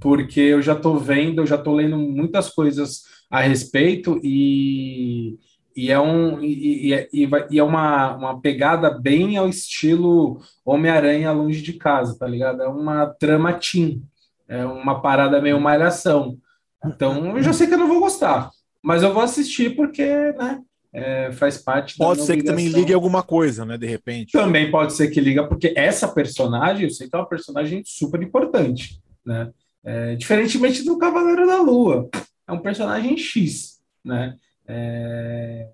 Porque 0.02 0.42
eu 0.42 0.62
já 0.62 0.74
estou 0.74 1.00
vendo, 1.00 1.42
eu 1.42 1.46
já 1.46 1.56
estou 1.56 1.74
lendo 1.74 1.98
muitas 1.98 2.50
coisas 2.50 3.04
a 3.32 3.40
respeito 3.40 4.20
e 4.22 5.40
e 5.76 5.92
é, 5.92 6.00
um, 6.00 6.42
e, 6.42 6.88
e, 6.88 6.94
é, 6.94 7.10
e 7.50 7.60
é 7.60 7.64
uma, 7.64 8.16
uma 8.16 8.42
pegada 8.42 8.90
bem 8.92 9.38
ao 9.38 9.48
estilo 9.48 10.42
Homem-Aranha 10.66 11.32
Longe 11.32 11.62
de 11.62 11.74
Casa, 11.74 12.18
tá 12.18 12.28
ligado? 12.28 12.62
É 12.62 12.68
uma 12.68 13.08
trama 13.08 13.54
teen, 13.54 14.04
é 14.48 14.66
uma 14.66 15.02
parada 15.02 15.42
meio 15.42 15.60
malhação. 15.60 16.38
Então, 16.86 17.38
eu 17.38 17.44
já 17.44 17.54
sei 17.54 17.68
que 17.68 17.74
eu 17.74 17.78
não 17.78 17.88
vou 17.88 18.00
gostar, 18.00 18.50
mas 18.82 19.04
eu 19.04 19.14
vou 19.14 19.24
assistir 19.24 19.76
porque, 19.76 20.06
né, 20.34 20.62
é, 20.94 21.32
faz 21.32 21.58
parte 21.58 21.98
Pode 21.98 22.22
ser 22.22 22.38
que 22.38 22.44
também 22.44 22.68
ligue 22.68 22.94
alguma 22.94 23.24
coisa, 23.24 23.66
né, 23.66 23.78
de 23.78 23.88
repente. 23.88 24.32
Também 24.32 24.70
pode 24.70 24.94
ser 24.94 25.10
que 25.10 25.20
liga, 25.20 25.48
porque 25.48 25.74
essa 25.76 26.08
personagem, 26.08 26.84
eu 26.84 26.90
sei 26.92 27.10
que 27.10 27.16
é 27.16 27.20
uma 27.20 27.28
personagem 27.28 27.82
super 27.86 28.22
importante, 28.22 29.02
né? 29.26 29.50
É, 29.86 30.16
diferentemente 30.16 30.86
do 30.86 30.98
Cavaleiro 30.98 31.46
da 31.46 31.62
Lua, 31.62 32.10
é 32.48 32.54
um 32.54 32.60
personagem 32.60 33.18
X, 33.18 33.80
né? 34.04 34.38
É, 34.68 35.70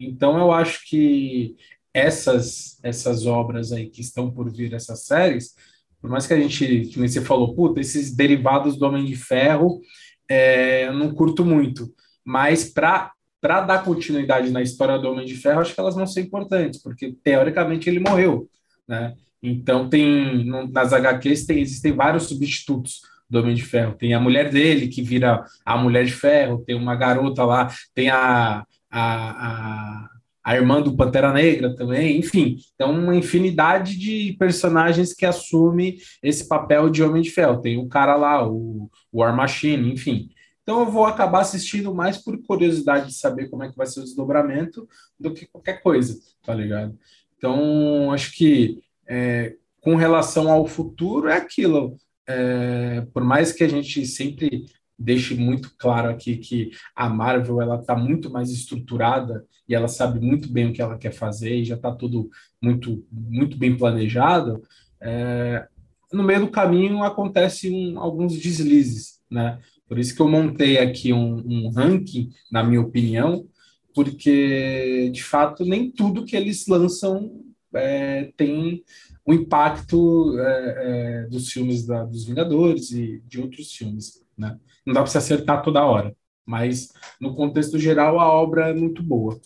então 0.00 0.38
eu 0.38 0.52
acho 0.52 0.88
que 0.88 1.56
essas 1.94 2.78
essas 2.82 3.24
obras 3.26 3.72
aí 3.72 3.88
que 3.88 4.00
estão 4.00 4.30
por 4.30 4.50
vir, 4.50 4.74
essas 4.74 5.04
séries, 5.06 5.54
por 6.00 6.10
mais 6.10 6.26
que 6.26 6.34
a 6.34 6.40
gente, 6.40 6.92
como 6.92 7.08
você 7.08 7.20
falou, 7.20 7.54
puta, 7.54 7.80
esses 7.80 8.14
derivados 8.14 8.76
do 8.76 8.86
Homem 8.86 9.04
de 9.04 9.16
Ferro, 9.16 9.80
é, 10.28 10.86
eu 10.86 10.94
não 10.94 11.14
curto 11.14 11.44
muito, 11.44 11.92
mas 12.24 12.64
para 12.70 13.12
para 13.40 13.60
dar 13.60 13.84
continuidade 13.84 14.50
na 14.50 14.62
história 14.62 14.98
do 14.98 15.08
Homem 15.08 15.24
de 15.26 15.36
Ferro, 15.36 15.60
acho 15.60 15.74
que 15.74 15.78
elas 15.78 15.94
vão 15.94 16.06
ser 16.06 16.22
importantes, 16.22 16.82
porque 16.82 17.14
teoricamente 17.22 17.88
ele 17.88 18.00
morreu, 18.00 18.48
né? 18.88 19.14
Então 19.42 19.88
tem 19.88 20.44
nas 20.72 20.92
HQs 20.92 21.46
tem, 21.46 21.60
existem 21.60 21.92
vários 21.92 22.24
substitutos 22.24 23.02
do 23.28 23.40
Homem 23.40 23.54
de 23.54 23.62
Ferro. 23.62 23.94
Tem 23.94 24.14
a 24.14 24.20
mulher 24.20 24.50
dele, 24.50 24.88
que 24.88 25.02
vira 25.02 25.44
a 25.64 25.76
Mulher 25.76 26.04
de 26.04 26.12
Ferro, 26.12 26.62
tem 26.64 26.76
uma 26.76 26.94
garota 26.94 27.44
lá, 27.44 27.70
tem 27.94 28.08
a, 28.08 28.64
a, 28.90 29.00
a, 29.00 30.08
a 30.44 30.54
irmã 30.54 30.80
do 30.80 30.96
Pantera 30.96 31.32
Negra 31.32 31.74
também, 31.74 32.18
enfim. 32.18 32.56
Então, 32.74 32.92
uma 32.92 33.16
infinidade 33.16 33.98
de 33.98 34.36
personagens 34.38 35.12
que 35.12 35.26
assume 35.26 35.98
esse 36.22 36.48
papel 36.48 36.88
de 36.88 37.02
Homem 37.02 37.22
de 37.22 37.30
Ferro. 37.30 37.60
Tem 37.60 37.76
o 37.76 37.88
cara 37.88 38.16
lá, 38.16 38.46
o, 38.46 38.88
o 39.12 39.20
War 39.20 39.34
Machine, 39.34 39.92
enfim. 39.92 40.30
Então 40.62 40.80
eu 40.80 40.86
vou 40.86 41.06
acabar 41.06 41.42
assistindo 41.42 41.94
mais 41.94 42.18
por 42.18 42.36
curiosidade 42.42 43.06
de 43.06 43.14
saber 43.14 43.48
como 43.48 43.62
é 43.62 43.70
que 43.70 43.76
vai 43.76 43.86
ser 43.86 44.00
o 44.00 44.02
desdobramento 44.02 44.88
do 45.18 45.32
que 45.32 45.46
qualquer 45.46 45.80
coisa, 45.80 46.18
tá 46.42 46.52
ligado? 46.52 46.98
Então, 47.38 48.10
acho 48.10 48.32
que 48.32 48.80
é, 49.06 49.54
com 49.80 49.94
relação 49.94 50.50
ao 50.50 50.66
futuro 50.66 51.28
é 51.28 51.36
aquilo 51.36 51.96
é, 52.26 53.06
por 53.12 53.24
mais 53.24 53.52
que 53.52 53.64
a 53.64 53.68
gente 53.68 54.04
sempre 54.06 54.66
deixe 54.98 55.34
muito 55.34 55.74
claro 55.76 56.08
aqui 56.08 56.36
que 56.38 56.70
a 56.94 57.08
Marvel 57.08 57.60
ela 57.60 57.76
está 57.76 57.94
muito 57.94 58.30
mais 58.30 58.50
estruturada 58.50 59.44
e 59.68 59.74
ela 59.74 59.88
sabe 59.88 60.18
muito 60.20 60.50
bem 60.50 60.68
o 60.68 60.72
que 60.72 60.80
ela 60.80 60.96
quer 60.96 61.12
fazer 61.12 61.54
e 61.54 61.64
já 61.64 61.74
está 61.74 61.92
tudo 61.92 62.30
muito 62.62 63.04
muito 63.12 63.56
bem 63.58 63.76
planejado. 63.76 64.62
É, 65.00 65.66
no 66.12 66.22
meio 66.22 66.40
do 66.40 66.50
caminho 66.50 67.02
acontecem 67.02 67.94
um, 67.94 68.00
alguns 68.00 68.38
deslizes, 68.38 69.20
né? 69.30 69.58
Por 69.88 69.98
isso 69.98 70.16
que 70.16 70.22
eu 70.22 70.28
montei 70.28 70.78
aqui 70.78 71.12
um, 71.12 71.36
um 71.46 71.70
ranking, 71.70 72.30
na 72.50 72.64
minha 72.64 72.80
opinião, 72.80 73.46
porque 73.94 75.10
de 75.12 75.22
fato 75.22 75.64
nem 75.64 75.90
tudo 75.90 76.24
que 76.24 76.36
eles 76.36 76.66
lançam 76.66 77.44
é, 77.74 78.32
tem 78.36 78.82
o 79.26 79.34
impacto 79.34 80.38
é, 80.38 81.22
é, 81.24 81.26
dos 81.26 81.50
filmes 81.50 81.84
da, 81.84 82.04
dos 82.04 82.24
Vingadores 82.24 82.92
e 82.92 83.20
de 83.26 83.40
outros 83.40 83.72
filmes, 83.72 84.24
né? 84.38 84.58
Não 84.86 84.94
dá 84.94 85.00
para 85.00 85.10
se 85.10 85.18
acertar 85.18 85.62
toda 85.62 85.84
hora, 85.84 86.14
mas 86.46 86.92
no 87.20 87.34
contexto 87.34 87.76
geral 87.76 88.20
a 88.20 88.32
obra 88.32 88.68
é 88.68 88.72
muito 88.72 89.02
boa. 89.02 89.36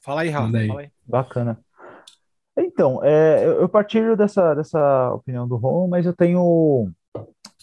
Fala 0.00 0.20
aí, 0.20 0.28
Rafa. 0.28 0.50
Bacana. 1.04 1.58
Então, 2.56 3.02
é, 3.02 3.44
eu 3.46 3.68
partilho 3.68 4.16
dessa, 4.16 4.54
dessa 4.54 5.12
opinião 5.12 5.48
do 5.48 5.56
Ron, 5.56 5.88
mas 5.88 6.06
eu 6.06 6.12
tenho. 6.14 6.90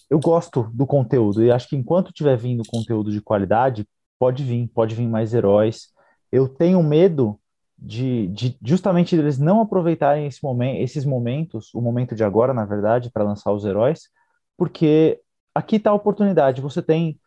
Eu 0.09 0.19
gosto 0.19 0.63
do 0.73 0.87
conteúdo, 0.87 1.43
e 1.43 1.51
acho 1.51 1.69
que 1.69 1.75
enquanto 1.75 2.11
tiver 2.11 2.35
vindo 2.35 2.63
conteúdo 2.67 3.11
de 3.11 3.21
qualidade, 3.21 3.87
pode 4.17 4.43
vir, 4.43 4.67
pode 4.73 4.95
vir 4.95 5.07
mais 5.07 5.33
heróis. 5.33 5.93
Eu 6.31 6.49
tenho 6.49 6.81
medo 6.81 7.39
de, 7.81 8.27
de 8.27 8.57
justamente 8.63 9.15
eles 9.15 9.37
não 9.37 9.61
aproveitarem 9.61 10.27
esse 10.27 10.43
momento, 10.43 10.81
esses 10.81 11.05
momentos, 11.05 11.73
o 11.73 11.81
momento 11.81 12.15
de 12.15 12.23
agora, 12.23 12.53
na 12.53 12.65
verdade, 12.65 13.09
para 13.09 13.23
lançar 13.23 13.53
os 13.53 13.63
heróis, 13.63 14.09
porque 14.57 15.21
aqui 15.55 15.77
está 15.77 15.91
a 15.91 15.95
oportunidade. 15.95 16.61
Você 16.61 16.81
tem 16.81 17.19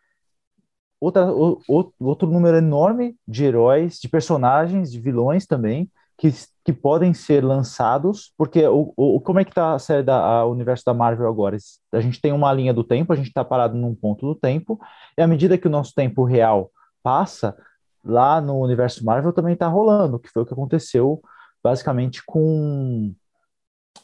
outra, 1.01 1.33
o, 1.33 1.61
outro 1.99 2.29
número 2.29 2.59
enorme 2.59 3.17
de 3.27 3.45
heróis, 3.45 3.99
de 3.99 4.09
personagens, 4.09 4.93
de 4.93 5.01
vilões 5.01 5.47
também, 5.47 5.91
que, 6.19 6.31
que 6.65 6.73
podem 6.73 7.15
ser 7.15 7.43
lançados, 7.43 8.33
porque 8.37 8.65
o, 8.67 8.93
o, 8.97 9.21
como 9.21 9.41
é 9.41 9.45
que 9.45 9.51
está 9.51 9.75
a 9.75 9.79
série 9.79 10.03
da 10.03 10.17
a 10.17 10.47
universo 10.47 10.85
da 10.85 10.95
Marvel 10.95 11.27
agora? 11.27 11.57
A 11.91 12.01
gente 12.01 12.21
tem 12.21 12.33
uma 12.33 12.53
linha 12.53 12.73
do 12.73 12.85
tempo, 12.85 13.13
a 13.13 13.17
gente 13.17 13.29
está 13.29 13.45
parado 13.45 13.77
num 13.77 13.95
ponto 13.95 14.27
do 14.27 14.35
tempo, 14.35 14.79
e 15.17 15.23
à 15.23 15.27
medida 15.27 15.59
que 15.59 15.67
o 15.67 15.71
nosso 15.71 15.95
tempo 15.95 16.25
real 16.25 16.71
passa, 17.03 17.57
lá 18.05 18.41
no 18.41 18.61
universo 18.61 19.05
Marvel 19.05 19.33
também 19.33 19.55
está 19.55 19.69
rolando, 19.69 20.19
que 20.19 20.29
foi 20.29 20.43
o 20.43 20.47
que 20.47 20.53
aconteceu 20.53 21.21
basicamente 21.63 22.23
com 22.25 23.15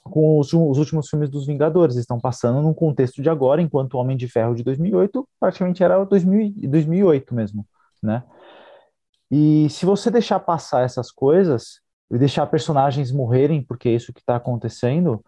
com 0.03 0.38
os, 0.38 0.53
os, 0.53 0.78
últimos 0.78 1.09
filmes 1.09 1.30
dos 1.30 1.46
Vingadores, 1.46 1.96
estão 1.96 2.20
passando 2.20 2.62
num 2.62 2.74
contexto 2.74 3.22
de 3.22 3.28
agora, 3.28 3.61
enquanto 3.61 3.94
o 3.94 3.99
Homem 3.99 4.16
de 4.16 4.28
Ferro 4.28 4.55
de 4.55 4.62
2008 4.62 5.26
praticamente 5.40 5.82
era 5.82 6.03
2000, 6.05 6.55
2008 6.68 7.34
mesmo, 7.34 7.66
né? 8.03 8.22
E 9.30 9.68
se 9.70 9.84
você 9.84 10.11
deixar 10.11 10.40
passar 10.40 10.82
essas 10.82 11.11
coisas, 11.11 11.80
e 12.11 12.18
deixar 12.18 12.46
personagens 12.46 13.12
morrerem, 13.12 13.62
porque 13.62 13.88
é 13.88 13.92
isso 13.92 14.12
que 14.12 14.20
está 14.20 14.36
acontecendo, 14.36 15.22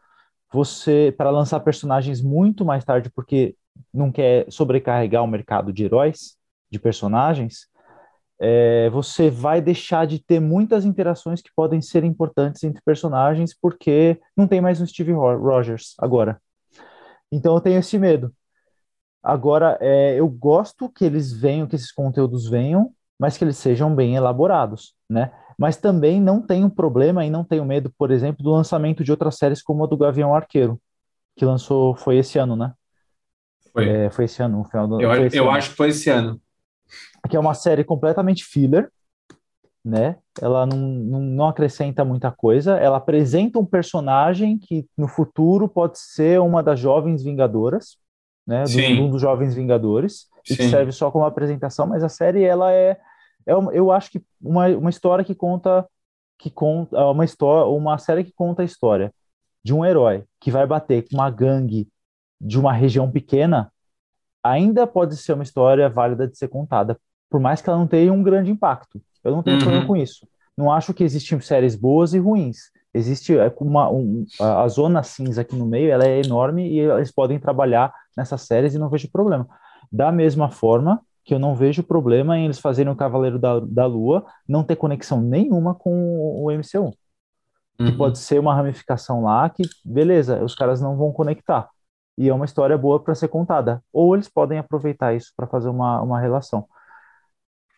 você, 0.53 1.15
para 1.17 1.31
lançar 1.31 1.61
personagens 1.61 2.23
muito 2.23 2.65
mais 2.65 2.85
tarde, 2.85 3.11
porque 3.11 3.55
não 3.93 4.11
quer 4.11 4.51
sobrecarregar 4.51 5.23
o 5.23 5.27
mercado 5.27 5.73
de 5.73 5.85
heróis, 5.85 6.37
de 6.71 6.79
personagens, 6.79 7.69
é, 8.41 8.89
você 8.91 9.29
vai 9.29 9.61
deixar 9.61 10.07
de 10.07 10.19
ter 10.19 10.41
muitas 10.41 10.85
interações 10.85 11.43
que 11.43 11.51
podem 11.55 11.83
ser 11.83 12.05
importantes 12.05 12.65
entre 12.65 12.81
personagens, 12.83 13.55
porque 13.55 14.19
não 14.37 14.47
tem 14.47 14.61
mais 14.61 14.81
um 14.81 14.87
Steve 14.87 15.13
Rogers 15.13 15.95
agora. 15.99 16.41
Então 17.31 17.55
eu 17.55 17.61
tenho 17.61 17.79
esse 17.79 17.99
medo. 17.99 18.33
Agora, 19.23 19.77
é, 19.81 20.19
eu 20.19 20.27
gosto 20.29 20.89
que 20.89 21.05
eles 21.05 21.31
venham, 21.31 21.67
que 21.67 21.77
esses 21.77 21.93
conteúdos 21.93 22.49
venham, 22.49 22.93
mas 23.19 23.37
que 23.37 23.45
eles 23.45 23.59
sejam 23.59 23.95
bem 23.95 24.17
elaborados, 24.17 24.95
né? 25.09 25.31
mas 25.61 25.77
também 25.77 26.19
não 26.19 26.41
tenho 26.41 26.71
problema 26.71 27.23
e 27.23 27.29
não 27.29 27.45
tenho 27.45 27.67
medo, 27.67 27.93
por 27.99 28.11
exemplo, 28.11 28.43
do 28.43 28.51
lançamento 28.51 29.05
de 29.05 29.11
outras 29.11 29.37
séries 29.37 29.61
como 29.61 29.85
a 29.85 29.87
do 29.87 29.95
Gavião 29.95 30.35
Arqueiro, 30.35 30.81
que 31.37 31.45
lançou, 31.45 31.95
foi 31.95 32.17
esse 32.17 32.39
ano, 32.39 32.57
né? 32.57 32.73
Foi. 33.71 33.87
É, 33.87 34.09
foi 34.09 34.25
esse 34.25 34.43
ano, 34.43 34.57
no 34.57 34.65
final 34.65 34.89
do 34.89 34.99
Eu, 34.99 35.13
eu 35.13 35.45
ano. 35.45 35.51
acho 35.51 35.69
que 35.69 35.77
foi 35.77 35.91
esse 35.91 36.09
ano. 36.09 36.41
Que 37.31 37.37
é 37.37 37.41
uma 37.41 37.55
série 37.55 37.85
completamente 37.85 38.45
filler, 38.45 38.91
né? 39.85 40.17
Ela 40.41 40.67
não, 40.67 40.77
não, 40.77 41.21
não, 41.21 41.49
acrescenta 41.49 42.05
muita 42.05 42.31
coisa. 42.31 42.77
Ela 42.77 42.99
apresenta 42.99 43.59
um 43.59 43.65
personagem 43.65 44.59
que 44.59 44.87
no 44.97 45.09
futuro 45.09 45.69
pode 45.69 45.99
ser 45.99 46.41
uma 46.41 46.63
das 46.63 46.79
jovens 46.79 47.23
Vingadoras, 47.23 47.97
né? 48.47 48.65
Do, 48.65 49.03
um 49.03 49.11
dos 49.11 49.23
jovens 49.23 49.55
Vingadores, 49.55 50.27
Sim. 50.45 50.55
e 50.55 50.57
que 50.57 50.69
serve 50.69 50.93
só 50.93 51.11
como 51.11 51.25
apresentação, 51.25 51.87
mas 51.87 52.03
a 52.03 52.09
série 52.09 52.43
ela 52.43 52.73
é 52.73 52.99
é 53.47 53.55
uma, 53.55 53.73
eu 53.73 53.91
acho 53.91 54.11
que 54.11 54.23
uma, 54.41 54.69
uma 54.69 54.91
história 54.91 55.25
que 55.25 55.35
conta 55.35 55.87
que 56.39 56.51
conta 56.51 56.97
é 56.97 57.05
uma 57.05 57.25
história, 57.25 57.67
uma 57.67 57.99
série 57.99 58.25
que 58.25 58.33
conta 58.33 58.63
a 58.63 58.65
história 58.65 59.13
de 59.63 59.75
um 59.75 59.85
herói 59.85 60.25
que 60.41 60.51
vai 60.51 60.67
bater 60.67 61.07
com 61.09 61.17
uma 61.17 61.31
gangue 61.31 61.89
de 62.41 62.59
uma 62.59 62.73
região 62.73 63.11
pequena, 63.11 63.71
ainda 64.43 64.87
pode 64.87 65.17
ser 65.17 65.35
uma 65.35 65.43
história 65.43 65.89
válida 65.91 66.27
de 66.27 66.39
ser 66.39 66.49
contada, 66.49 66.99
por 67.31 67.41
mais 67.41 67.63
que 67.63 67.71
ela 67.71 67.79
não 67.79 67.87
tenha 67.87 68.13
um 68.13 68.23
grande 68.23 68.51
impacto. 68.51 69.01
Eu 69.23 69.33
não 69.33 69.43
tenho 69.43 69.57
uhum. 69.57 69.63
problema 69.63 69.87
com 69.87 69.97
isso. 69.97 70.27
Não 70.57 70.71
acho 70.71 70.93
que 70.93 71.05
existem 71.05 71.41
séries 71.41 71.77
boas 71.77 72.13
e 72.13 72.19
ruins. 72.19 72.71
Existe 72.93 73.39
é, 73.39 73.53
uma 73.61 73.89
um, 73.91 74.27
a 74.41 74.67
zona 74.67 75.03
cinza 75.03 75.43
aqui 75.43 75.55
no 75.55 75.65
meio, 75.65 75.91
ela 75.91 76.05
é 76.05 76.21
enorme 76.21 76.69
e 76.69 76.81
eles 76.81 77.13
podem 77.13 77.39
trabalhar 77.39 77.95
nessas 78.17 78.43
séries 78.43 78.75
e 78.75 78.79
não 78.79 78.91
vejo 78.91 79.11
problema. 79.11 79.49
Da 79.91 80.11
mesma 80.11 80.51
forma 80.51 81.01
que 81.25 81.33
eu 81.33 81.39
não 81.39 81.55
vejo 81.55 81.83
problema 81.83 82.37
em 82.37 82.47
eles 82.47 82.59
fazerem 82.59 82.93
o 82.93 82.97
Cavaleiro 82.97 83.39
da, 83.39 83.61
da 83.61 83.87
Lua 83.87 84.27
não 84.49 84.65
ter 84.65 84.75
conexão 84.75 85.21
nenhuma 85.21 85.75
com 85.75 86.43
o 86.43 86.51
MCU. 86.51 86.93
Uhum. 87.79 87.87
Que 87.87 87.93
pode 87.93 88.19
ser 88.19 88.41
uma 88.41 88.55
ramificação 88.55 89.23
lá 89.23 89.49
que, 89.49 89.63
beleza, 89.85 90.43
os 90.43 90.55
caras 90.55 90.81
não 90.81 90.97
vão 90.97 91.13
conectar. 91.13 91.69
E 92.19 92.29
é 92.29 92.35
uma 92.35 92.45
história 92.45 92.77
boa 92.77 93.01
para 93.01 93.15
ser 93.15 93.29
contada. 93.29 93.83
Ou 93.93 94.15
eles 94.15 94.29
podem 94.29 94.59
aproveitar 94.59 95.15
isso 95.15 95.33
para 95.37 95.47
fazer 95.47 95.69
uma, 95.69 96.03
uma 96.03 96.21
relação. 96.21 96.67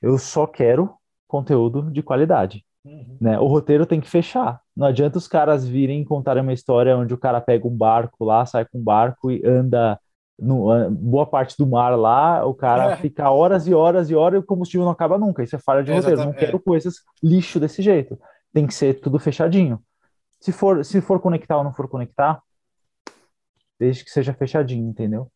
Eu 0.02 0.18
só 0.18 0.46
quero 0.46 0.94
conteúdo 1.28 1.90
de 1.90 2.02
qualidade. 2.02 2.64
Uhum. 2.84 3.16
Né? 3.20 3.38
O 3.38 3.46
roteiro 3.46 3.86
tem 3.86 4.00
que 4.00 4.10
fechar. 4.10 4.60
Não 4.76 4.86
adianta 4.86 5.18
os 5.18 5.28
caras 5.28 5.66
virem 5.66 6.04
contar 6.04 6.36
uma 6.36 6.52
história 6.52 6.96
onde 6.96 7.14
o 7.14 7.18
cara 7.18 7.40
pega 7.40 7.66
um 7.66 7.76
barco 7.76 8.24
lá, 8.24 8.44
sai 8.44 8.64
com 8.64 8.78
um 8.78 8.82
barco 8.82 9.30
e 9.30 9.40
anda 9.46 9.98
no, 10.38 10.90
boa 10.90 11.24
parte 11.24 11.56
do 11.56 11.66
mar 11.66 11.96
lá, 11.96 12.44
o 12.44 12.54
cara 12.54 12.92
é. 12.92 12.96
fica 12.96 13.30
horas 13.30 13.66
e 13.68 13.74
horas 13.74 14.10
e 14.10 14.14
horas 14.14 14.40
e 14.40 14.44
o 14.44 14.46
combustível 14.46 14.84
não 14.84 14.92
acaba 14.92 15.16
nunca. 15.16 15.42
Isso 15.42 15.54
é 15.54 15.58
falha 15.58 15.84
de 15.84 15.92
é, 15.92 15.96
roteiro. 15.96 16.24
Não 16.24 16.32
quero 16.32 16.58
coisas 16.58 16.96
lixo 17.22 17.60
desse 17.60 17.80
jeito. 17.80 18.18
Tem 18.52 18.66
que 18.66 18.74
ser 18.74 18.94
tudo 18.94 19.18
fechadinho. 19.18 19.80
Se 20.40 20.50
for, 20.50 20.84
se 20.84 21.00
for 21.00 21.20
conectar 21.20 21.56
ou 21.56 21.64
não 21.64 21.72
for 21.72 21.88
conectar, 21.88 22.42
desde 23.78 24.04
que 24.04 24.10
seja 24.10 24.34
fechadinho, 24.34 24.88
entendeu? 24.88 25.30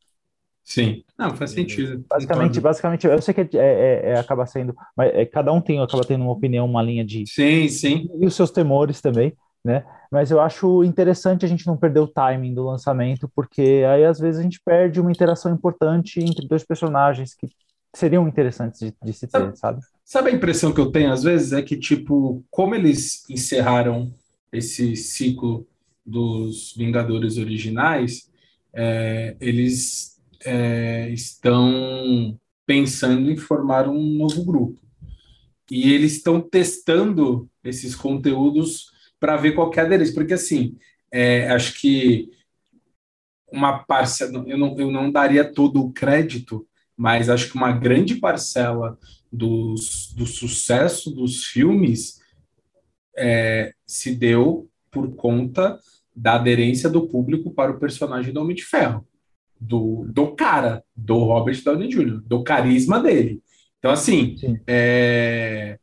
Sim, 0.66 1.04
não, 1.16 1.34
faz 1.34 1.52
sentido. 1.52 2.04
Basicamente, 2.10 2.60
basicamente, 2.60 3.06
eu 3.06 3.22
sei 3.22 3.32
que 3.32 3.40
é, 3.40 3.46
é, 3.56 4.02
é 4.10 4.18
acaba 4.18 4.44
sendo, 4.44 4.74
mas 4.96 5.14
é, 5.14 5.24
cada 5.24 5.52
um 5.52 5.60
tem, 5.60 5.80
acaba 5.80 6.04
tendo 6.04 6.22
uma 6.22 6.32
opinião, 6.32 6.66
uma 6.66 6.82
linha 6.82 7.04
de. 7.04 7.24
Sim, 7.26 7.68
sim. 7.68 8.10
E 8.18 8.26
os 8.26 8.34
seus 8.34 8.50
temores 8.50 9.00
também 9.00 9.32
né? 9.66 9.84
Mas 10.12 10.30
eu 10.30 10.40
acho 10.40 10.84
interessante 10.84 11.44
a 11.44 11.48
gente 11.48 11.66
não 11.66 11.76
perder 11.76 11.98
o 11.98 12.06
timing 12.06 12.54
do 12.54 12.64
lançamento, 12.64 13.28
porque 13.34 13.84
aí 13.90 14.04
às 14.04 14.20
vezes 14.20 14.38
a 14.38 14.42
gente 14.44 14.60
perde 14.64 15.00
uma 15.00 15.10
interação 15.10 15.52
importante 15.52 16.20
entre 16.20 16.46
dois 16.46 16.62
personagens 16.62 17.34
que 17.34 17.48
seriam 17.92 18.28
interessantes 18.28 18.78
de, 18.78 18.94
de 19.02 19.12
se 19.12 19.26
ter, 19.26 19.40
sabe, 19.40 19.58
sabe? 19.58 19.80
Sabe 20.04 20.30
a 20.30 20.32
impressão 20.32 20.72
que 20.72 20.80
eu 20.80 20.92
tenho 20.92 21.12
às 21.12 21.24
vezes 21.24 21.52
é 21.52 21.60
que 21.60 21.76
tipo, 21.76 22.44
como 22.48 22.76
eles 22.76 23.28
encerraram 23.28 24.14
esse 24.52 24.94
ciclo 24.94 25.66
dos 26.04 26.72
Vingadores 26.76 27.36
originais, 27.36 28.30
é, 28.72 29.36
eles 29.40 30.15
é, 30.44 31.08
estão 31.10 32.38
pensando 32.66 33.30
em 33.30 33.36
formar 33.36 33.88
um 33.88 34.02
novo 34.16 34.44
grupo. 34.44 34.80
E 35.70 35.92
eles 35.92 36.12
estão 36.16 36.40
testando 36.40 37.48
esses 37.64 37.94
conteúdos 37.94 38.90
para 39.18 39.36
ver 39.36 39.52
qual 39.52 39.72
é 39.74 39.80
a 39.80 39.84
aderência. 39.84 40.14
Porque, 40.14 40.34
assim, 40.34 40.76
é, 41.12 41.48
acho 41.48 41.80
que 41.80 42.30
uma 43.50 43.78
parcela, 43.78 44.44
eu 44.46 44.58
não, 44.58 44.78
eu 44.78 44.90
não 44.90 45.10
daria 45.10 45.44
todo 45.44 45.80
o 45.80 45.92
crédito, 45.92 46.66
mas 46.96 47.28
acho 47.28 47.50
que 47.50 47.56
uma 47.56 47.72
grande 47.72 48.16
parcela 48.16 48.98
dos, 49.32 50.12
do 50.14 50.26
sucesso 50.26 51.10
dos 51.10 51.44
filmes 51.44 52.20
é, 53.16 53.72
se 53.86 54.14
deu 54.14 54.68
por 54.90 55.14
conta 55.14 55.78
da 56.14 56.34
aderência 56.34 56.88
do 56.88 57.06
público 57.06 57.50
para 57.50 57.72
o 57.72 57.78
personagem 57.78 58.32
do 58.32 58.40
Homem 58.40 58.56
de 58.56 58.64
Ferro, 58.64 59.06
do, 59.60 60.06
do 60.08 60.28
cara, 60.34 60.82
do 60.94 61.18
Robert 61.18 61.62
Downey 61.62 61.88
Jr., 61.88 62.20
do 62.24 62.42
carisma 62.42 63.00
dele. 63.00 63.40
Então, 63.78 63.90
assim, 63.90 64.36
é, 64.66 65.78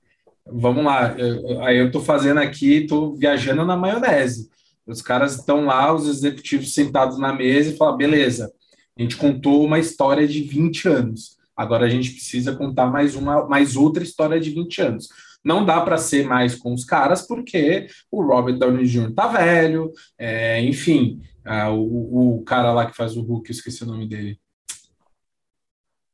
vamos 0.45 0.83
lá, 0.83 1.15
eu, 1.17 1.61
aí 1.63 1.77
eu 1.77 1.87
estou 1.87 2.01
fazendo 2.01 2.39
aqui, 2.39 2.83
estou 2.83 3.15
viajando 3.15 3.65
na 3.65 3.77
maionese. 3.77 4.49
Os 4.85 5.01
caras 5.01 5.35
estão 5.35 5.65
lá, 5.65 5.93
os 5.93 6.07
executivos 6.07 6.73
sentados 6.73 7.17
na 7.17 7.33
mesa 7.33 7.71
e 7.71 7.77
falam, 7.77 7.97
beleza, 7.97 8.51
A 8.97 9.01
gente 9.01 9.15
contou 9.15 9.63
uma 9.63 9.79
história 9.79 10.27
de 10.27 10.41
20 10.41 10.87
anos. 10.87 11.37
Agora 11.55 11.85
a 11.85 11.89
gente 11.89 12.11
precisa 12.11 12.55
contar 12.55 12.87
mais 12.87 13.15
uma, 13.15 13.47
mais 13.47 13.75
outra 13.75 14.03
história 14.03 14.39
de 14.39 14.49
20 14.49 14.81
anos. 14.81 15.07
Não 15.43 15.65
dá 15.65 15.81
para 15.81 15.97
ser 15.97 16.25
mais 16.25 16.55
com 16.55 16.73
os 16.73 16.85
caras, 16.85 17.21
porque 17.27 17.87
o 18.11 18.23
Robert 18.23 18.57
Downey 18.57 18.85
Jr. 18.85 19.13
tá 19.13 19.27
velho, 19.27 19.91
é, 20.17 20.61
enfim, 20.61 21.21
é, 21.45 21.68
o, 21.68 22.38
o, 22.38 22.44
cara 22.44 22.72
lá 22.72 22.86
que 22.86 22.95
faz 22.95 23.15
o 23.15 23.22
Hulk, 23.22 23.49
eu 23.49 23.53
esqueci 23.53 23.84
o 23.84 23.88
nome 23.88 24.07
dele. 24.07 24.40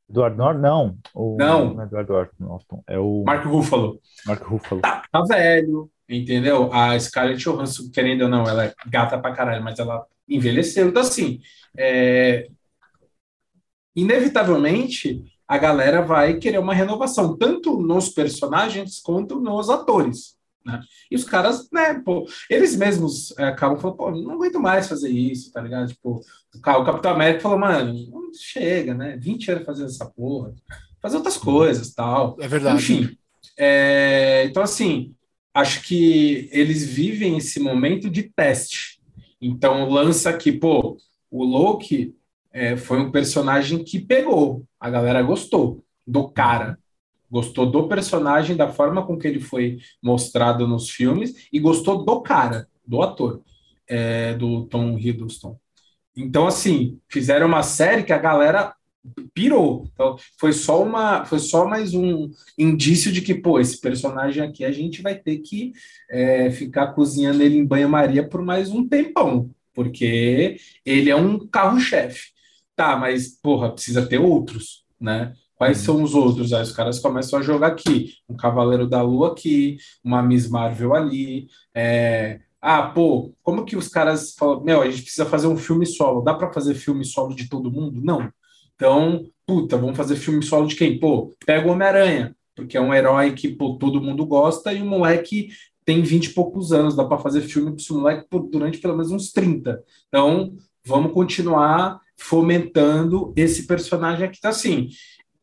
Eduardo 0.08 0.36
Norton? 0.36 0.60
Não. 0.60 0.98
O, 1.14 1.36
não. 1.38 1.74
não 1.74 1.82
é 1.82 1.86
Eduardo 1.86 2.32
Norton, 2.38 2.82
é 2.86 2.98
o... 2.98 3.22
Mark 3.24 3.44
Ruffalo. 3.44 4.00
Mark 4.26 4.42
Ruffalo. 4.42 4.80
Tá, 4.80 5.02
tá 5.10 5.22
velho, 5.22 5.90
entendeu? 6.08 6.72
A 6.72 6.98
Scarlett 6.98 7.42
Johansson, 7.42 7.90
querendo 7.92 8.22
ou 8.22 8.28
não, 8.28 8.48
ela 8.48 8.64
é 8.64 8.74
gata 8.86 9.18
pra 9.18 9.32
caralho, 9.32 9.62
mas 9.62 9.78
ela 9.78 10.04
envelheceu. 10.28 10.88
Então, 10.88 11.02
assim, 11.02 11.40
é... 11.76 12.48
inevitavelmente, 13.94 15.24
a 15.46 15.58
galera 15.58 16.02
vai 16.02 16.38
querer 16.38 16.58
uma 16.58 16.74
renovação, 16.74 17.36
tanto 17.36 17.80
nos 17.80 18.08
personagens 18.08 19.00
quanto 19.00 19.40
nos 19.40 19.68
atores. 19.68 20.39
Né? 20.64 20.80
E 21.10 21.16
os 21.16 21.24
caras, 21.24 21.68
né, 21.72 21.94
pô, 22.04 22.26
eles 22.48 22.76
mesmos 22.76 23.36
é, 23.38 23.44
acabam 23.44 23.78
falando, 23.78 23.96
pô, 23.96 24.10
não 24.10 24.32
aguento 24.32 24.60
mais 24.60 24.88
fazer 24.88 25.08
isso, 25.08 25.52
tá 25.52 25.60
ligado? 25.60 25.88
Tipo, 25.88 26.20
o 26.54 26.60
Capitão 26.60 27.12
América 27.12 27.40
falou, 27.40 27.58
mano, 27.58 27.94
chega, 28.34 28.94
né? 28.94 29.16
20 29.16 29.50
anos 29.52 29.66
fazendo 29.66 29.86
essa 29.86 30.06
porra, 30.06 30.52
fazer 31.00 31.16
outras 31.16 31.36
coisas 31.36 31.94
tal. 31.94 32.36
É 32.40 32.46
verdade. 32.46 32.76
Enfim, 32.76 33.16
é, 33.56 34.44
então 34.46 34.62
assim, 34.62 35.14
acho 35.54 35.82
que 35.82 36.48
eles 36.52 36.84
vivem 36.84 37.38
esse 37.38 37.58
momento 37.58 38.08
de 38.08 38.24
teste. 38.24 39.00
Então 39.40 39.88
lança 39.88 40.30
aqui, 40.30 40.52
pô, 40.52 40.96
o 41.30 41.44
Loki 41.44 42.14
é, 42.52 42.76
foi 42.76 42.98
um 42.98 43.10
personagem 43.10 43.82
que 43.82 43.98
pegou, 43.98 44.64
a 44.78 44.90
galera 44.90 45.22
gostou 45.22 45.84
do 46.06 46.28
cara, 46.28 46.78
gostou 47.30 47.70
do 47.70 47.86
personagem, 47.86 48.56
da 48.56 48.68
forma 48.68 49.06
com 49.06 49.16
que 49.16 49.26
ele 49.26 49.40
foi 49.40 49.78
mostrado 50.02 50.66
nos 50.66 50.90
filmes 50.90 51.48
e 51.52 51.60
gostou 51.60 52.04
do 52.04 52.20
cara, 52.20 52.66
do 52.86 53.02
ator, 53.02 53.42
é, 53.86 54.34
do 54.34 54.66
Tom 54.66 54.98
Hiddleston. 54.98 55.58
Então, 56.16 56.46
assim, 56.46 56.98
fizeram 57.08 57.46
uma 57.46 57.62
série 57.62 58.02
que 58.02 58.12
a 58.12 58.18
galera 58.18 58.74
pirou. 59.32 59.88
Então, 59.92 60.16
foi 60.38 60.52
só 60.52 60.82
uma, 60.82 61.24
foi 61.24 61.38
só 61.38 61.66
mais 61.66 61.94
um 61.94 62.30
indício 62.58 63.10
de 63.10 63.22
que, 63.22 63.34
pô, 63.34 63.58
esse 63.58 63.80
personagem 63.80 64.42
aqui 64.42 64.64
a 64.64 64.72
gente 64.72 65.00
vai 65.00 65.14
ter 65.14 65.38
que 65.38 65.72
é, 66.10 66.50
ficar 66.50 66.88
cozinhando 66.88 67.42
ele 67.42 67.56
em 67.56 67.64
banho-maria 67.64 68.26
por 68.26 68.42
mais 68.42 68.70
um 68.70 68.86
tempão, 68.86 69.50
porque 69.72 70.56
ele 70.84 71.10
é 71.10 71.16
um 71.16 71.38
carro-chefe. 71.46 72.30
Tá, 72.76 72.96
mas, 72.96 73.28
porra, 73.28 73.72
precisa 73.72 74.06
ter 74.06 74.18
outros, 74.18 74.84
né? 75.00 75.34
Quais 75.60 75.80
uhum. 75.80 75.84
são 75.84 76.02
os 76.02 76.14
outros? 76.14 76.54
Aí 76.54 76.62
os 76.62 76.72
caras 76.72 76.98
começam 77.00 77.38
a 77.38 77.42
jogar 77.42 77.66
aqui. 77.66 78.14
Um 78.26 78.34
Cavaleiro 78.34 78.88
da 78.88 79.02
Lua 79.02 79.32
aqui, 79.32 79.76
uma 80.02 80.22
Miss 80.22 80.48
Marvel 80.48 80.94
ali. 80.94 81.48
É... 81.74 82.40
Ah, 82.62 82.84
pô, 82.84 83.34
como 83.42 83.66
que 83.66 83.76
os 83.76 83.86
caras 83.86 84.32
falam, 84.32 84.64
meu, 84.64 84.80
a 84.80 84.88
gente 84.88 85.02
precisa 85.02 85.26
fazer 85.26 85.48
um 85.48 85.58
filme 85.58 85.84
solo. 85.84 86.22
Dá 86.22 86.32
para 86.32 86.50
fazer 86.50 86.72
filme 86.72 87.04
solo 87.04 87.34
de 87.34 87.46
todo 87.46 87.70
mundo? 87.70 88.00
Não. 88.02 88.32
Então, 88.74 89.22
puta, 89.46 89.76
vamos 89.76 89.98
fazer 89.98 90.16
filme 90.16 90.42
solo 90.42 90.66
de 90.66 90.76
quem? 90.76 90.98
Pô, 90.98 91.30
pega 91.44 91.68
o 91.68 91.72
Homem-Aranha, 91.72 92.34
porque 92.56 92.78
é 92.78 92.80
um 92.80 92.94
herói 92.94 93.34
que 93.34 93.48
pô, 93.50 93.76
todo 93.76 94.00
mundo 94.00 94.24
gosta 94.24 94.72
e 94.72 94.80
o 94.80 94.86
moleque 94.86 95.50
tem 95.84 96.00
20 96.00 96.24
e 96.24 96.32
poucos 96.32 96.72
anos. 96.72 96.96
Dá 96.96 97.04
para 97.04 97.18
fazer 97.18 97.42
filme 97.42 97.72
com 97.72 97.76
esse 97.76 97.92
moleque 97.92 98.26
por, 98.30 98.48
durante 98.48 98.78
pelo 98.78 98.96
menos 98.96 99.12
uns 99.12 99.30
30. 99.30 99.78
Então, 100.08 100.54
vamos 100.86 101.12
continuar 101.12 102.00
fomentando 102.16 103.34
esse 103.36 103.66
personagem 103.66 104.26
aqui. 104.26 104.40
Tá 104.40 104.48
assim, 104.48 104.88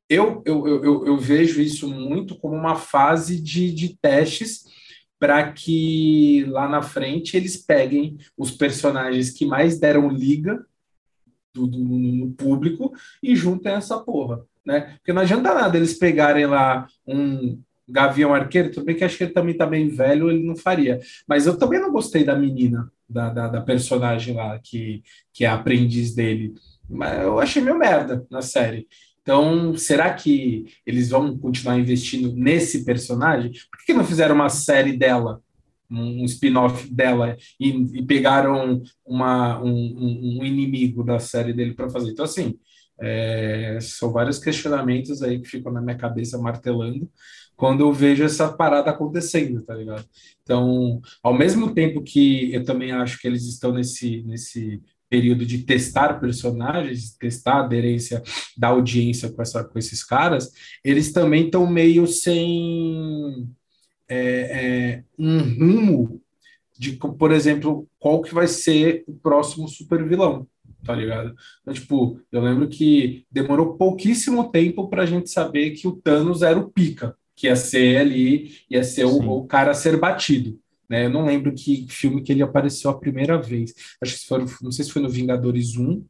eu, 0.10 0.42
eu, 0.46 0.84
eu, 0.84 1.06
eu 1.06 1.18
vejo 1.18 1.62
isso 1.62 1.88
muito 1.88 2.38
como 2.38 2.56
uma 2.56 2.76
fase 2.76 3.42
de, 3.42 3.72
de 3.74 3.98
testes 3.98 4.66
para 5.20 5.52
que 5.52 6.46
lá 6.48 6.68
na 6.68 6.82
frente 6.82 7.36
eles 7.36 7.58
peguem 7.58 8.18
os 8.38 8.52
personagens 8.52 9.32
que 9.32 9.46
mais 9.46 9.80
deram 9.80 10.10
liga 10.10 10.64
do, 11.54 11.68
do, 11.68 11.80
no 11.80 12.32
público 12.32 12.94
e 13.22 13.36
juntem 13.36 13.74
essa 13.74 14.00
porra, 14.00 14.46
né? 14.66 14.96
Porque 14.98 15.12
não 15.12 15.24
adianta 15.24 15.54
nada 15.54 15.76
eles 15.76 15.98
pegarem 15.98 16.46
lá 16.46 16.88
um 17.06 17.60
Gavião 17.90 18.34
Arqueiro, 18.34 18.72
tudo 18.72 18.86
bem 18.86 18.96
que 18.96 19.04
acho 19.04 19.18
que 19.18 19.24
ele 19.24 19.34
também 19.34 19.56
tá 19.56 19.66
bem 19.66 19.88
velho, 19.88 20.30
ele 20.30 20.44
não 20.44 20.56
faria. 20.56 21.00
Mas 21.26 21.48
eu 21.48 21.58
também 21.58 21.80
não 21.80 21.92
gostei 21.92 22.24
da 22.24 22.36
menina, 22.36 22.92
da, 23.10 23.30
da, 23.30 23.48
da 23.48 23.62
personagem 23.62 24.36
lá, 24.36 24.60
que, 24.60 25.02
que 25.32 25.46
é 25.46 25.48
aprendiz 25.48 26.14
dele. 26.14 26.54
Mas 26.90 27.22
eu 27.22 27.40
achei 27.40 27.62
meio 27.62 27.78
merda 27.78 28.26
na 28.30 28.42
série. 28.42 28.88
Então, 29.28 29.76
será 29.76 30.14
que 30.14 30.68
eles 30.86 31.10
vão 31.10 31.38
continuar 31.38 31.78
investindo 31.78 32.32
nesse 32.34 32.86
personagem? 32.86 33.52
Por 33.70 33.86
que 33.86 33.94
não 33.94 34.06
fizeram 34.06 34.34
uma 34.34 34.48
série 34.48 34.94
dela, 34.94 35.41
um 35.91 36.24
spin-off 36.24 36.90
dela, 36.90 37.36
e, 37.60 37.72
e 37.99 38.06
pegaram 38.06 38.82
uma, 39.06 39.62
um, 39.62 40.40
um, 40.40 40.45
inimigo 40.45 41.04
da 41.04 41.20
série 41.20 41.52
dele 41.52 41.74
para 41.74 41.90
fazer? 41.90 42.12
Então, 42.12 42.24
assim, 42.24 42.58
é, 43.02 43.78
são 43.82 44.14
vários 44.14 44.40
questionamentos 44.40 45.22
aí 45.22 45.41
que 45.41 45.49
ficam 45.49 45.74
na 45.74 45.82
minha 45.82 45.98
cabeça 45.98 46.38
martelando 46.38 47.12
quando 47.54 47.82
eu 47.82 47.91
vejo 47.91 48.24
essa 48.24 48.54
parada 48.54 48.91
acontecendo, 48.91 49.62
tá 49.62 49.76
ligado? 49.76 50.06
Então, 50.41 51.02
ao 51.22 51.34
mesmo 51.34 51.74
tempo 51.74 52.02
que 52.02 52.54
eu 52.54 52.64
também 52.64 52.94
acho 52.94 53.20
que 53.20 53.28
eles 53.28 53.44
estão 53.44 53.74
nesse, 53.74 54.24
nesse 54.24 54.82
período 55.10 55.46
de 55.46 55.60
testar 55.60 56.20
personagens, 56.20 57.16
testar 57.18 57.56
a 57.56 57.64
aderência 57.64 58.22
da 58.58 58.70
audiência 58.70 59.30
com, 59.32 59.42
essa, 59.42 59.64
com 59.64 59.80
esses 59.80 60.04
caras, 60.04 60.52
eles 60.84 61.12
também 61.12 61.46
estão 61.46 61.66
meio 61.68 62.06
sem 62.08 63.48
é, 64.08 64.20
é, 64.20 65.04
um 65.18 65.40
rumo 65.40 66.22
de, 66.78 66.94
por 66.94 67.32
exemplo, 67.32 67.88
qual 68.00 68.22
que 68.22 68.34
vai 68.34 68.48
ser 68.48 69.04
o 69.08 69.14
próximo 69.14 69.68
super 69.68 70.08
vilão, 70.08 70.48
tá 70.86 70.94
ligado? 70.94 71.36
Então, 71.62 71.74
tipo, 71.74 72.20
eu 72.32 72.42
lembro 72.42 72.68
que 72.68 73.26
demorou 73.32 73.78
pouquíssimo 73.78 74.52
tempo 74.52 74.88
para 74.88 75.04
a 75.04 75.06
gente 75.06 75.30
saber 75.30 75.72
que 75.72 75.88
o 75.88 75.96
Thanos 75.96 76.44
era 76.44 76.60
o 76.60 76.70
pica, 76.70 77.16
que 77.36 77.48
ia 77.48 77.56
ser 77.56 77.98
ali, 77.98 78.52
ia 78.70 78.84
ser 78.84 79.06
o, 79.06 79.18
o 79.18 79.48
cara 79.48 79.72
a 79.72 79.76
ser 79.76 79.98
batido. 79.98 80.60
Né? 80.90 81.06
Eu 81.06 81.10
não 81.10 81.26
lembro 81.26 81.54
que 81.54 81.88
filme 81.90 82.22
que 82.22 82.32
ele 82.32 82.42
apareceu 82.42 82.90
a 82.90 82.98
primeira 82.98 83.42
vez. 83.42 83.74
Acho 84.02 84.20
que 84.20 84.28
foi, 84.28 84.46
não 84.62 84.72
sei 84.72 84.86
se 84.86 84.92
foi 84.92 85.02
no 85.02 85.10
Vingadores 85.10 85.76
1, 85.78 86.04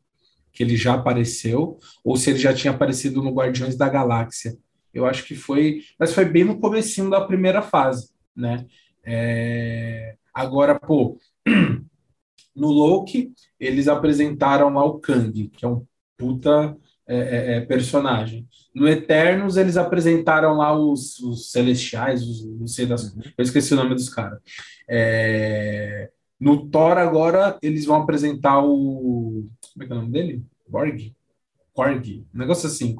que 0.51 0.63
ele 0.63 0.75
já 0.75 0.95
apareceu, 0.95 1.77
ou 2.03 2.17
se 2.17 2.31
ele 2.31 2.39
já 2.39 2.53
tinha 2.53 2.73
aparecido 2.73 3.21
no 3.21 3.33
Guardiões 3.33 3.75
da 3.75 3.87
Galáxia. 3.87 4.57
Eu 4.93 5.05
acho 5.05 5.23
que 5.25 5.35
foi, 5.35 5.81
mas 5.99 6.13
foi 6.13 6.25
bem 6.25 6.43
no 6.43 6.59
comecinho 6.59 7.09
da 7.09 7.21
primeira 7.21 7.61
fase, 7.61 8.09
né? 8.35 8.65
É... 9.05 10.15
Agora, 10.33 10.79
pô, 10.79 11.19
no 12.55 12.67
Loki, 12.69 13.31
eles 13.59 13.87
apresentaram 13.87 14.73
lá 14.73 14.83
o 14.83 14.99
Kang, 14.99 15.47
que 15.49 15.63
é 15.63 15.67
um 15.67 15.85
puta 16.17 16.75
é, 17.07 17.17
é, 17.17 17.53
é, 17.55 17.61
personagem. 17.61 18.47
No 18.75 18.87
Eternos, 18.87 19.55
eles 19.55 19.77
apresentaram 19.77 20.57
lá 20.57 20.77
os, 20.77 21.17
os 21.19 21.51
Celestiais, 21.51 22.21
os, 22.21 22.45
não 22.45 22.67
sei 22.67 22.85
das. 22.85 23.13
Uhum. 23.13 23.21
Eu 23.37 23.43
esqueci 23.43 23.73
o 23.73 23.77
nome 23.77 23.95
dos 23.95 24.09
caras. 24.09 24.39
É, 24.89 26.09
no 26.39 26.67
Thor, 26.67 26.97
agora, 26.97 27.57
eles 27.61 27.85
vão 27.85 28.01
apresentar 28.01 28.59
o. 28.63 29.47
Como 29.73 29.83
é 29.83 29.87
que 29.87 29.93
é 29.93 29.95
o 29.95 29.99
nome 29.99 30.11
dele? 30.11 30.43
Borg? 30.67 31.13
Korg, 31.73 32.25
um 32.33 32.37
negócio 32.37 32.67
assim. 32.67 32.95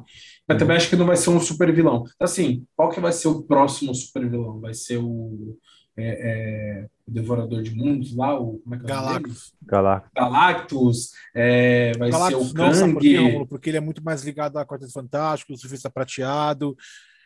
Mas 0.46 0.54
uhum. 0.54 0.58
também 0.58 0.76
acho 0.76 0.88
que 0.88 0.96
não 0.96 1.06
vai 1.06 1.16
ser 1.16 1.30
um 1.30 1.40
super 1.40 1.72
vilão. 1.74 2.04
Assim, 2.18 2.64
qual 2.74 2.88
que 2.88 3.00
vai 3.00 3.12
ser 3.12 3.28
o 3.28 3.42
próximo 3.42 3.94
super 3.94 4.28
vilão? 4.28 4.60
Vai 4.60 4.72
ser 4.72 4.98
o. 4.98 5.58
É, 5.96 6.06
é, 6.06 6.86
o 7.08 7.12
Devorador 7.12 7.62
de 7.62 7.74
Mundos 7.74 8.14
lá, 8.14 8.38
o 8.38 8.58
como 8.58 8.74
é 8.74 8.78
que 8.78 8.84
é 8.84 8.88
Galactus. 8.88 9.54
Galactus. 9.64 10.10
Galactus, 10.14 11.12
é, 11.34 11.92
vai 11.98 12.10
Galactus, 12.10 12.46
ser 12.46 12.52
o 12.52 12.54
Kang. 12.54 12.80
Não, 12.80 12.92
porque, 12.92 13.46
porque, 13.48 13.70
ele 13.70 13.76
é 13.78 13.80
muito 13.80 14.04
mais 14.04 14.22
ligado 14.22 14.58
a 14.58 14.66
Quarteto 14.66 14.92
Fantástico, 14.92 15.52
o 15.52 15.56
Surfista 15.56 15.90
Prateado. 15.90 16.76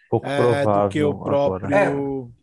Pouco 0.09 0.27
é, 0.27 0.37
provável 0.37 0.83
do 0.83 0.89
que 0.91 1.03
o 1.03 1.15
próprio. 1.15 1.75
É, 1.75 1.91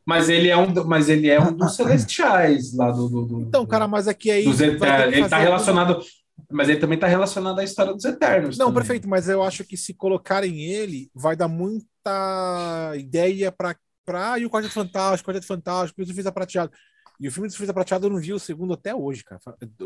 mas 0.06 0.28
ele 0.28 0.50
é 0.50 0.58
um, 0.58 0.74
mas 0.86 1.08
ele 1.08 1.30
é 1.30 1.40
um 1.40 1.54
dos 1.54 1.76
celestiais 1.78 2.76
lá 2.76 2.92
do. 2.92 3.08
do, 3.08 3.26
do 3.26 3.42
então, 3.42 3.66
cara, 3.66 3.88
mas 3.88 4.08
aqui 4.08 4.32
aí. 4.32 4.46
Ele 4.46 5.22
está 5.22 5.38
relacionado. 5.38 6.00
Mas 6.52 6.68
ele 6.68 6.80
também 6.80 6.96
está 6.96 7.06
relacionado 7.06 7.60
à 7.60 7.64
história 7.64 7.94
dos 7.94 8.04
Eternos. 8.06 8.58
Não, 8.58 8.68
também. 8.68 8.82
perfeito, 8.82 9.08
mas 9.08 9.30
eu 9.30 9.44
acho 9.44 9.64
que 9.64 9.78
se 9.78 9.94
colocarem 9.94 10.64
ele, 10.64 11.12
vai 11.14 11.36
dar 11.36 11.48
muita 11.48 12.94
ideia 12.98 13.52
para. 13.52 13.76
Pra, 14.04 14.40
e 14.40 14.46
o 14.48 14.50
Quarteto 14.50 14.74
Fantástico, 14.74 15.30
o 15.30 15.32
Quarteto 15.32 15.46
Fantástico, 15.46 16.02
o 16.02 16.06
Surfista 16.06 16.32
Prateado. 16.32 16.72
E 17.20 17.28
o 17.28 17.32
filme 17.32 17.48
do 17.48 17.52
Surfista 17.52 17.74
Prateado 17.74 18.06
eu 18.06 18.10
não 18.10 18.20
vi 18.20 18.32
o 18.32 18.40
segundo 18.40 18.74
até 18.74 18.96
hoje, 18.96 19.26
cara. 19.26 19.42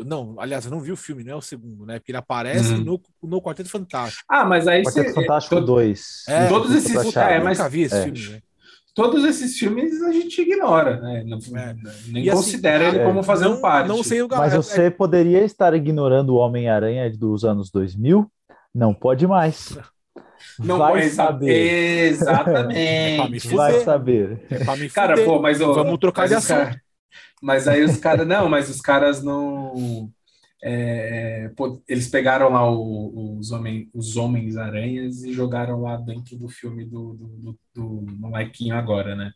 Não, 0.06 0.36
aliás, 0.40 0.66
eu 0.66 0.72
não 0.72 0.80
vi 0.80 0.92
o 0.92 0.98
filme, 0.98 1.24
não 1.24 1.34
é 1.34 1.36
o 1.36 1.42
segundo, 1.42 1.84
né? 1.84 1.98
Porque 1.98 2.12
ele 2.12 2.18
aparece 2.20 2.74
uhum. 2.74 2.84
no, 2.84 3.02
no 3.24 3.42
Quarteto 3.42 3.70
Fantástico. 3.70 4.24
Ah, 4.30 4.46
mas 4.46 4.68
aí 4.68 4.84
Quarteto 4.84 5.10
você... 5.10 5.14
Fantástico 5.16 5.60
2. 5.60 6.24
É, 6.28 6.48
todos 6.48 6.76
esses 6.76 7.16
é, 7.16 7.40
mas 7.40 7.58
nunca 7.58 7.70
vi 7.70 7.82
esse 7.82 7.96
é. 7.96 8.04
filme, 8.04 8.30
né? 8.30 8.42
Todos 8.94 9.26
esses 9.26 9.58
filmes 9.58 10.00
a 10.04 10.12
gente 10.12 10.40
ignora, 10.40 11.02
né? 11.02 11.24
Não, 11.26 11.40
é. 11.58 11.76
Nem 12.10 12.26
e 12.26 12.30
assim, 12.30 12.40
considera 12.40 12.90
assim, 12.90 12.98
ele 12.98 13.06
como 13.06 13.24
fazendo 13.24 13.56
não, 13.56 13.62
parte. 13.62 13.88
Não 13.88 14.04
sei 14.04 14.22
o 14.22 14.28
Mas 14.30 14.54
você 14.54 14.92
poderia 14.92 15.44
estar 15.44 15.74
ignorando 15.74 16.36
o 16.36 16.38
Homem-Aranha 16.38 17.12
dos 17.12 17.44
anos 17.44 17.72
2000 17.72 18.32
Não 18.74 18.94
pode 18.94 19.26
mais. 19.26 19.76
Não 20.60 20.78
vai 20.78 20.94
pode 20.94 21.10
saber. 21.10 22.12
Exatamente. 22.12 23.48
vai 23.56 23.80
saber. 23.80 24.46
É 24.52 24.90
cara, 24.90 25.24
pô, 25.26 25.40
mas 25.42 25.60
ó, 25.60 25.74
vamos 25.74 25.98
trocar 25.98 26.28
de 26.28 26.36
assunto. 26.36 26.78
Mas 27.42 27.68
aí 27.68 27.84
os 27.84 27.98
caras, 27.98 28.28
não, 28.28 28.50
mas 28.50 28.70
os 28.70 28.82
caras 28.82 29.24
não. 29.24 30.10
É, 30.66 31.52
pô, 31.58 31.82
eles 31.88 32.08
pegaram 32.08 32.50
lá 32.50 32.70
o, 32.72 33.38
os, 33.38 33.52
homem, 33.52 33.90
os 33.94 34.16
Homens-Aranhas 34.16 35.22
e 35.24 35.34
jogaram 35.34 35.82
lá 35.82 35.98
dentro 35.98 36.38
do 36.38 36.48
filme 36.48 36.86
do, 36.86 37.14
do, 37.14 37.28
do, 37.28 37.60
do 37.76 38.18
molequinho 38.18 38.76
agora, 38.76 39.14
né? 39.14 39.32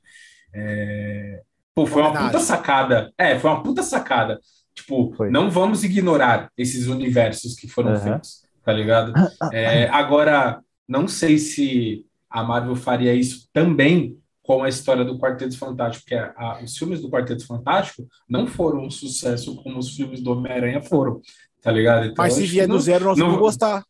É, 0.54 1.42
pô, 1.76 1.86
foi 1.86 2.02
uma 2.02 2.14
puta 2.14 2.40
sacada. 2.40 3.12
É, 3.18 3.38
foi 3.38 3.50
uma 3.50 3.62
puta 3.62 3.84
sacada. 3.84 4.40
Tipo, 4.74 5.12
foi. 5.16 5.30
não 5.30 5.50
vamos 5.50 5.84
ignorar 5.84 6.52
esses 6.56 6.88
universos 6.88 7.56
que 7.56 7.68
foram 7.68 7.94
uhum. 7.94 8.00
feitos, 8.00 8.44
tá 8.64 8.72
ligado? 8.72 9.12
É, 9.52 9.90
agora, 9.90 10.62
não 10.88 11.08
sei 11.08 11.38
se 11.38 12.06
a 12.30 12.44
Marvel 12.44 12.76
faria 12.76 13.14
isso 13.14 13.50
também 13.52 14.18
com 14.48 14.64
a 14.64 14.70
história 14.70 15.04
do 15.04 15.20
Quarteto 15.20 15.58
Fantástico, 15.58 16.06
porque 16.06 16.16
a, 16.16 16.34
a, 16.38 16.64
os 16.64 16.78
filmes 16.78 17.02
do 17.02 17.10
Quarteto 17.10 17.46
Fantástico 17.46 18.08
não 18.30 18.48
foram 18.48 18.86
um 18.86 18.90
sucesso 18.90 19.62
como 19.62 19.78
os 19.78 19.94
filmes 19.94 20.22
do 20.22 20.32
Homem-Aranha 20.32 20.82
foram, 20.82 21.22
tá 21.62 21.70
ligado? 21.70 22.06
Então, 22.06 22.24
Mas 22.24 22.34
se 22.34 22.46
vier 22.46 22.66
do 22.66 22.80
zero, 22.80 23.04
nós 23.04 23.18
não, 23.18 23.26
vamos 23.26 23.42
gostar. 23.42 23.84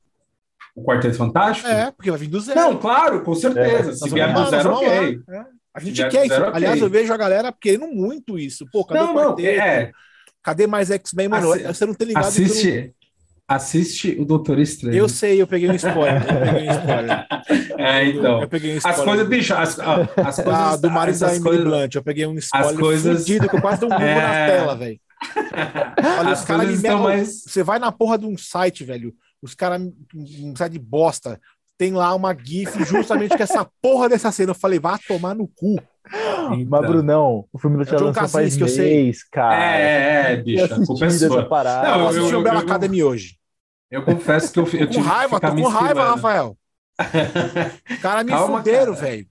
O 0.76 0.84
Quarteto 0.84 1.16
Fantástico? 1.16 1.68
É, 1.70 1.92
porque 1.92 2.10
vai 2.10 2.20
vir 2.20 2.28
do 2.28 2.40
zero. 2.40 2.60
Não, 2.60 2.78
claro, 2.80 3.24
com 3.24 3.36
certeza. 3.36 3.92
É, 3.92 3.94
se 3.94 4.10
vier 4.10 4.34
do 4.34 4.50
zero, 4.50 4.74
ok. 4.74 5.22
É. 5.30 5.46
A 5.76 5.80
gente 5.80 6.10
quer 6.10 6.26
isso. 6.26 6.34
Zero, 6.34 6.56
Aliás, 6.56 6.76
okay. 6.78 6.88
eu 6.88 6.90
vejo 6.90 7.14
a 7.14 7.18
galera 7.18 7.54
querendo 7.54 7.86
muito 7.86 8.40
isso. 8.40 8.66
Pô, 8.72 8.84
cadê 8.84 9.00
não, 9.00 9.12
o 9.12 9.16
quarteto? 9.16 9.58
Não, 9.58 9.64
é. 9.64 9.92
Cadê 10.42 10.66
mais 10.66 10.90
X-Men, 10.90 11.28
mano? 11.28 11.54
Assi 11.54 11.64
você 11.68 11.86
não 11.86 11.94
tem 11.94 12.08
ligado. 12.08 12.26
Assiste, 12.26 12.96
Assiste 13.48 14.18
o 14.20 14.26
Doutor 14.26 14.60
Estranho. 14.60 14.98
Eu 14.98 15.08
sei, 15.08 15.42
eu 15.42 15.48
peguei 15.48 15.70
um 15.70 15.76
spoiler. 15.76 16.22
Eu 16.22 16.42
peguei 16.46 16.70
um 16.70 16.72
spoiler. 16.72 17.28
É, 17.80 18.06
então. 18.10 18.42
Eu 18.42 18.50
peguei 18.50 18.74
um 18.74 18.78
spoiler. 18.78 19.00
As 19.00 19.06
coisas, 19.06 19.28
bicho, 19.30 19.54
as, 19.54 19.80
as 19.80 20.36
coisas. 20.36 20.48
Ah, 20.48 20.76
do 20.76 20.90
Mario 20.90 21.18
da 21.18 21.34
Emily 21.34 21.64
Blunt. 21.64 21.96
Eu 21.96 22.04
peguei 22.04 22.26
um 22.26 22.36
spoiler 22.36 22.72
as 22.72 22.78
coisas... 22.78 23.20
fudido 23.20 23.48
que 23.48 23.56
eu 23.56 23.62
quase 23.62 23.80
dei 23.80 23.90
um 23.90 23.94
é... 24.02 24.16
na 24.16 24.48
tela, 24.48 24.76
velho. 24.76 25.00
Olha, 26.20 26.32
as 26.32 26.42
os 26.42 26.46
caras 26.46 26.82
me 26.82 26.90
mais... 26.90 27.44
Você 27.44 27.64
vai 27.64 27.80
na 27.80 27.92
porra 27.92 28.18
de 28.18 28.26
um 28.26 28.38
site, 28.38 28.84
velho. 28.84 29.14
Os 29.42 29.56
caras, 29.56 29.82
um 30.14 30.56
site 30.56 30.74
de 30.74 30.80
bosta, 30.80 31.40
tem 31.78 31.94
lá 31.94 32.14
uma 32.16 32.36
GIF 32.36 32.84
justamente 32.84 33.38
com 33.38 33.44
essa 33.44 33.66
porra 33.82 34.10
dessa 34.10 34.32
cena. 34.32 34.52
Eu 34.52 34.56
falei, 34.56 34.80
vá 34.80 34.98
tomar 35.08 35.36
no 35.36 35.48
cu. 35.48 35.80
Então. 36.08 36.66
Mas, 36.70 36.88
Brunão, 36.88 37.46
o 37.52 37.60
filme 37.60 37.78
do 37.78 37.86
Tia 37.86 38.00
lançou 38.00 38.28
faz 38.28 38.56
que 38.56 38.64
eu 38.64 38.68
sei. 38.68 39.12
cara. 39.32 39.78
É, 39.78 39.82
é, 39.82 40.34
é 40.34 40.38
bicho. 40.38 40.66
É. 40.66 40.78
Não, 40.78 42.00
eu 42.00 42.08
assisti 42.08 42.36
o 42.36 42.42
Bela 42.42 42.60
Academy 42.60 43.04
hoje. 43.04 43.38
Eu 43.90 44.04
confesso 44.04 44.52
que 44.52 44.60
eu, 44.60 44.68
eu 44.80 44.88
com 44.90 45.02
raiva, 45.02 45.40
tô 45.40 45.56
com 45.56 45.68
raiva, 45.68 46.04
Rafael. 46.04 46.58
cara 48.02 48.24
me 48.24 48.32
Calma, 48.32 48.58
fuderam, 48.58 48.94
velho. 48.94 49.26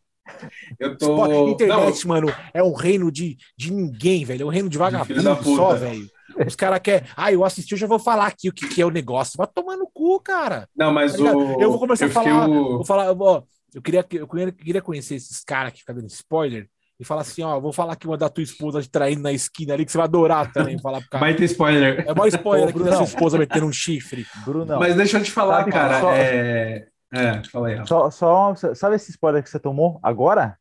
Eu 0.79 0.97
tô. 0.97 1.51
Internet, 1.51 2.07
não. 2.07 2.15
mano, 2.15 2.35
é 2.53 2.63
um 2.63 2.73
reino 2.73 3.11
de, 3.11 3.37
de 3.57 3.73
ninguém, 3.73 4.25
velho. 4.25 4.43
É 4.43 4.47
um 4.47 4.51
reino 4.51 4.69
de 4.69 4.79
vagabundo 4.79 5.15
de 5.15 5.57
só, 5.57 5.75
velho. 5.75 6.09
Os 6.47 6.55
caras 6.55 6.81
querem. 6.81 7.09
Ah, 7.17 7.33
eu 7.33 7.45
assisti, 7.45 7.73
eu 7.73 7.79
já 7.79 7.87
vou 7.87 7.99
falar 7.99 8.27
aqui 8.27 8.49
o 8.49 8.53
que, 8.53 8.69
que 8.69 8.83
é 8.83 8.87
o 8.87 8.91
negócio. 8.91 9.37
Vai 9.37 9.47
tomar 9.47 9.77
no 9.77 9.89
cu, 9.93 10.21
cara. 10.21 10.69
Não, 10.77 10.93
mas 10.93 11.15
tá 11.15 11.37
o. 11.37 11.61
Eu 11.61 11.71
vou 11.71 11.79
começar 11.79 12.07
a 12.07 12.11
falar. 12.11 12.49
O... 12.49 12.77
Vou 12.77 12.85
falar, 12.85 13.13
ó, 13.13 13.43
eu 13.75 13.83
queria, 13.83 14.07
eu 14.13 14.27
queria 14.53 14.83
conhecer 14.83 15.15
esses 15.15 15.43
caras 15.45 15.73
que 15.73 15.81
ficam 15.81 15.95
dando 15.95 16.09
spoiler 16.09 16.69
e 16.99 17.05
falar 17.05 17.21
assim, 17.23 17.43
ó, 17.43 17.61
vou 17.61 17.73
falar 17.73 17.93
aqui 17.93 18.07
uma 18.07 18.17
da 18.17 18.29
tua 18.29 18.43
esposa 18.43 18.81
te 18.81 18.89
traindo 18.89 19.23
na 19.23 19.33
esquina 19.33 19.75
ali, 19.75 19.85
que 19.85 19.93
você 19.93 19.99
vai 19.99 20.07
adorar 20.07 20.51
também 20.53 20.79
falar 20.79 21.01
pro 21.01 21.11
cara. 21.11 21.25
Vai 21.25 21.35
ter 21.35 21.45
spoiler. 21.45 22.01
É 22.09 22.15
maior 22.15 22.29
spoiler 22.29 22.69
aqui 22.69 22.83
da 22.83 22.97
sua 22.97 23.05
esposa 23.05 23.39
metendo 23.39 23.67
um 23.67 23.73
chifre. 23.73 24.27
Bruno. 24.45 24.79
Mas 24.79 24.97
deixa 24.97 25.19
eu 25.19 25.23
te 25.23 25.31
falar, 25.31 25.59
sabe, 25.59 25.73
cara, 25.73 26.01
só... 26.01 26.13
é... 26.13 26.89
É, 27.13 27.43
fala 27.45 27.69
aí. 27.69 27.87
Só, 27.87 28.11
só, 28.11 28.55
sabe 28.75 28.97
esse 28.97 29.11
spoiler 29.11 29.43
que 29.43 29.49
você 29.49 29.61
tomou 29.61 30.01
agora? 30.03 30.59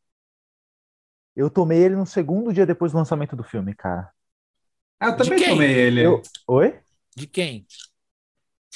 Eu 1.34 1.50
tomei 1.50 1.78
ele 1.78 1.96
no 1.96 2.06
segundo 2.06 2.52
dia 2.52 2.64
depois 2.64 2.92
do 2.92 2.98
lançamento 2.98 3.34
do 3.34 3.42
filme, 3.42 3.74
cara. 3.74 4.10
Ah, 4.98 5.08
eu 5.08 5.16
também 5.16 5.44
tomei 5.44 5.72
ele. 5.72 6.02
Eu... 6.02 6.22
Oi? 6.46 6.78
De 7.14 7.26
quem? 7.26 7.66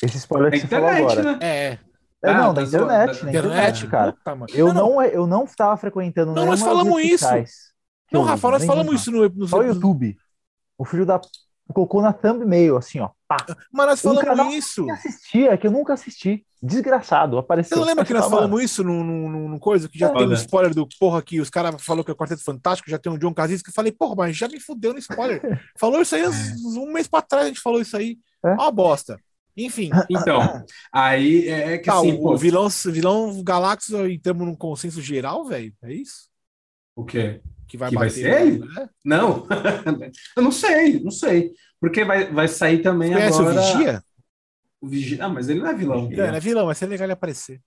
Esse 0.02 0.16
spoiler 0.18 0.50
que 0.50 0.60
você 0.60 0.66
falou 0.66 0.88
agora. 0.88 1.22
Né? 1.22 1.38
É. 1.40 1.78
É, 2.22 2.30
ah, 2.30 2.34
não, 2.34 2.54
da 2.54 2.62
internet, 2.62 3.24
da 3.24 3.30
internet, 3.30 3.86
cara. 3.86 4.12
Puta, 4.12 4.36
eu 4.52 4.74
não, 4.74 4.94
não, 4.94 5.02
eu 5.02 5.26
não 5.26 5.44
estava 5.44 5.76
frequentando. 5.76 6.32
Não, 6.32 6.44
nós 6.44 6.60
falamos 6.60 7.02
isso. 7.02 7.26
Não, 8.12 8.22
Rafa, 8.22 8.50
nós 8.50 8.64
falamos 8.64 8.94
isso 8.94 9.10
no, 9.10 9.28
no 9.28 9.48
Só 9.48 9.58
o 9.58 9.62
YouTube. 9.62 10.16
O 10.76 10.84
filho 10.84 11.06
da 11.06 11.20
colocou 11.72 12.02
na 12.02 12.12
thumbnail, 12.12 12.76
assim, 12.76 13.00
ó. 13.00 13.10
Pá. 13.28 13.36
Mas 13.72 13.86
nós 13.86 14.02
falamos 14.02 14.46
um 14.46 14.50
isso. 14.50 14.84
Que 14.84 14.90
assistia, 14.90 15.56
que 15.56 15.66
eu 15.66 15.70
nunca 15.70 15.94
assisti. 15.94 16.44
Desgraçado, 16.62 17.38
apareceu. 17.38 17.76
Você 17.76 17.80
não 17.80 17.86
lembra 17.86 18.04
que 18.04 18.12
nós 18.12 18.28
falamos 18.28 18.62
isso 18.62 18.84
no, 18.84 19.02
no, 19.02 19.48
no, 19.48 19.58
coisa 19.58 19.88
que 19.88 19.98
já 19.98 20.08
é, 20.08 20.12
tem 20.12 20.26
um 20.26 20.32
spoiler 20.32 20.74
do 20.74 20.86
porra 20.98 21.22
que 21.22 21.40
os 21.40 21.48
caras 21.48 21.80
falou 21.82 22.04
que 22.04 22.10
é 22.10 22.14
o 22.14 22.16
Quarteto 22.16 22.44
Fantástico, 22.44 22.90
já 22.90 22.98
tem 22.98 23.10
um 23.10 23.16
John 23.16 23.32
Krasinski, 23.32 23.64
que 23.64 23.70
eu 23.70 23.74
falei, 23.74 23.92
porra, 23.92 24.14
mas 24.16 24.36
já 24.36 24.46
me 24.46 24.60
fudeu 24.60 24.92
no 24.92 24.98
spoiler. 24.98 25.40
falou 25.78 26.02
isso 26.02 26.14
aí 26.14 26.22
um 26.26 26.92
mês 26.92 27.08
pra 27.08 27.22
trás, 27.22 27.46
a 27.46 27.48
gente 27.48 27.60
falou 27.60 27.80
isso 27.80 27.96
aí. 27.96 28.18
É. 28.44 28.52
Uma 28.52 28.70
bosta. 28.70 29.18
Enfim. 29.56 29.90
Então, 30.10 30.64
aí 30.92 31.48
é, 31.48 31.74
é 31.74 31.78
que 31.78 31.84
tá, 31.84 31.98
assim, 31.98 32.12
o, 32.12 32.22
pô, 32.22 32.36
vilão, 32.36 32.68
vilão 32.68 33.42
Galactus 33.42 33.90
entramos 34.10 34.46
num 34.46 34.56
consenso 34.56 35.00
geral, 35.00 35.44
velho? 35.44 35.72
É 35.82 35.92
isso? 35.92 36.28
O 36.94 37.04
quê? 37.04 37.40
Que 37.66 37.76
vai, 37.76 37.90
que 37.90 37.96
vai 37.96 38.10
ser 38.10 38.42
ele? 38.42 38.58
Né? 38.58 38.88
Não, 39.04 39.46
eu 40.36 40.42
não 40.42 40.50
sei, 40.50 41.00
não 41.00 41.10
sei. 41.10 41.52
Porque 41.80 42.04
vai, 42.04 42.32
vai 42.32 42.48
sair 42.48 42.82
também 42.82 43.12
Você 43.12 43.22
agora... 43.22 43.60
o 43.60 43.62
Vigia? 43.62 44.04
O 44.80 44.88
Vigia... 44.88 45.24
Ah, 45.24 45.28
mas 45.28 45.48
ele 45.48 45.60
não 45.60 45.68
é 45.68 45.74
vilão. 45.74 46.02
Não, 46.02 46.10
ele 46.10 46.36
é 46.36 46.40
vilão, 46.40 46.66
mas 46.66 46.82
é 46.82 46.86
legal 46.86 47.06
ele 47.06 47.12
aparecer. 47.12 47.60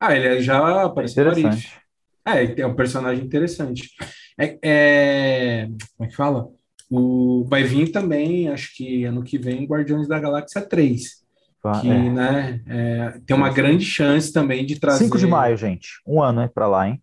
Ah, 0.00 0.16
ele 0.16 0.40
já 0.40 0.84
apareceu 0.84 1.24
é, 2.26 2.60
é 2.60 2.66
um 2.66 2.74
personagem 2.74 3.24
interessante. 3.24 3.90
É, 4.38 4.58
é... 4.62 5.66
Como 5.96 6.06
é 6.06 6.06
que 6.08 6.16
fala? 6.16 6.48
O, 6.96 7.44
vai 7.48 7.64
vir 7.64 7.90
também, 7.90 8.48
acho 8.48 8.74
que 8.76 9.04
ano 9.04 9.22
que 9.22 9.36
vem, 9.36 9.66
Guardiões 9.66 10.06
da 10.06 10.18
Galáxia 10.18 10.62
3. 10.62 11.24
Ah, 11.64 11.80
que, 11.80 11.88
é. 11.88 12.10
né, 12.10 12.60
é, 12.66 13.20
tem 13.26 13.34
uma 13.34 13.50
grande 13.50 13.84
chance 13.84 14.30
também 14.32 14.66
de 14.66 14.78
trazer. 14.78 15.04
5 15.04 15.18
de 15.18 15.26
maio, 15.26 15.56
gente. 15.56 16.00
Um 16.06 16.22
ano 16.22 16.42
é 16.42 16.48
para 16.48 16.68
lá, 16.68 16.88
hein? 16.88 17.02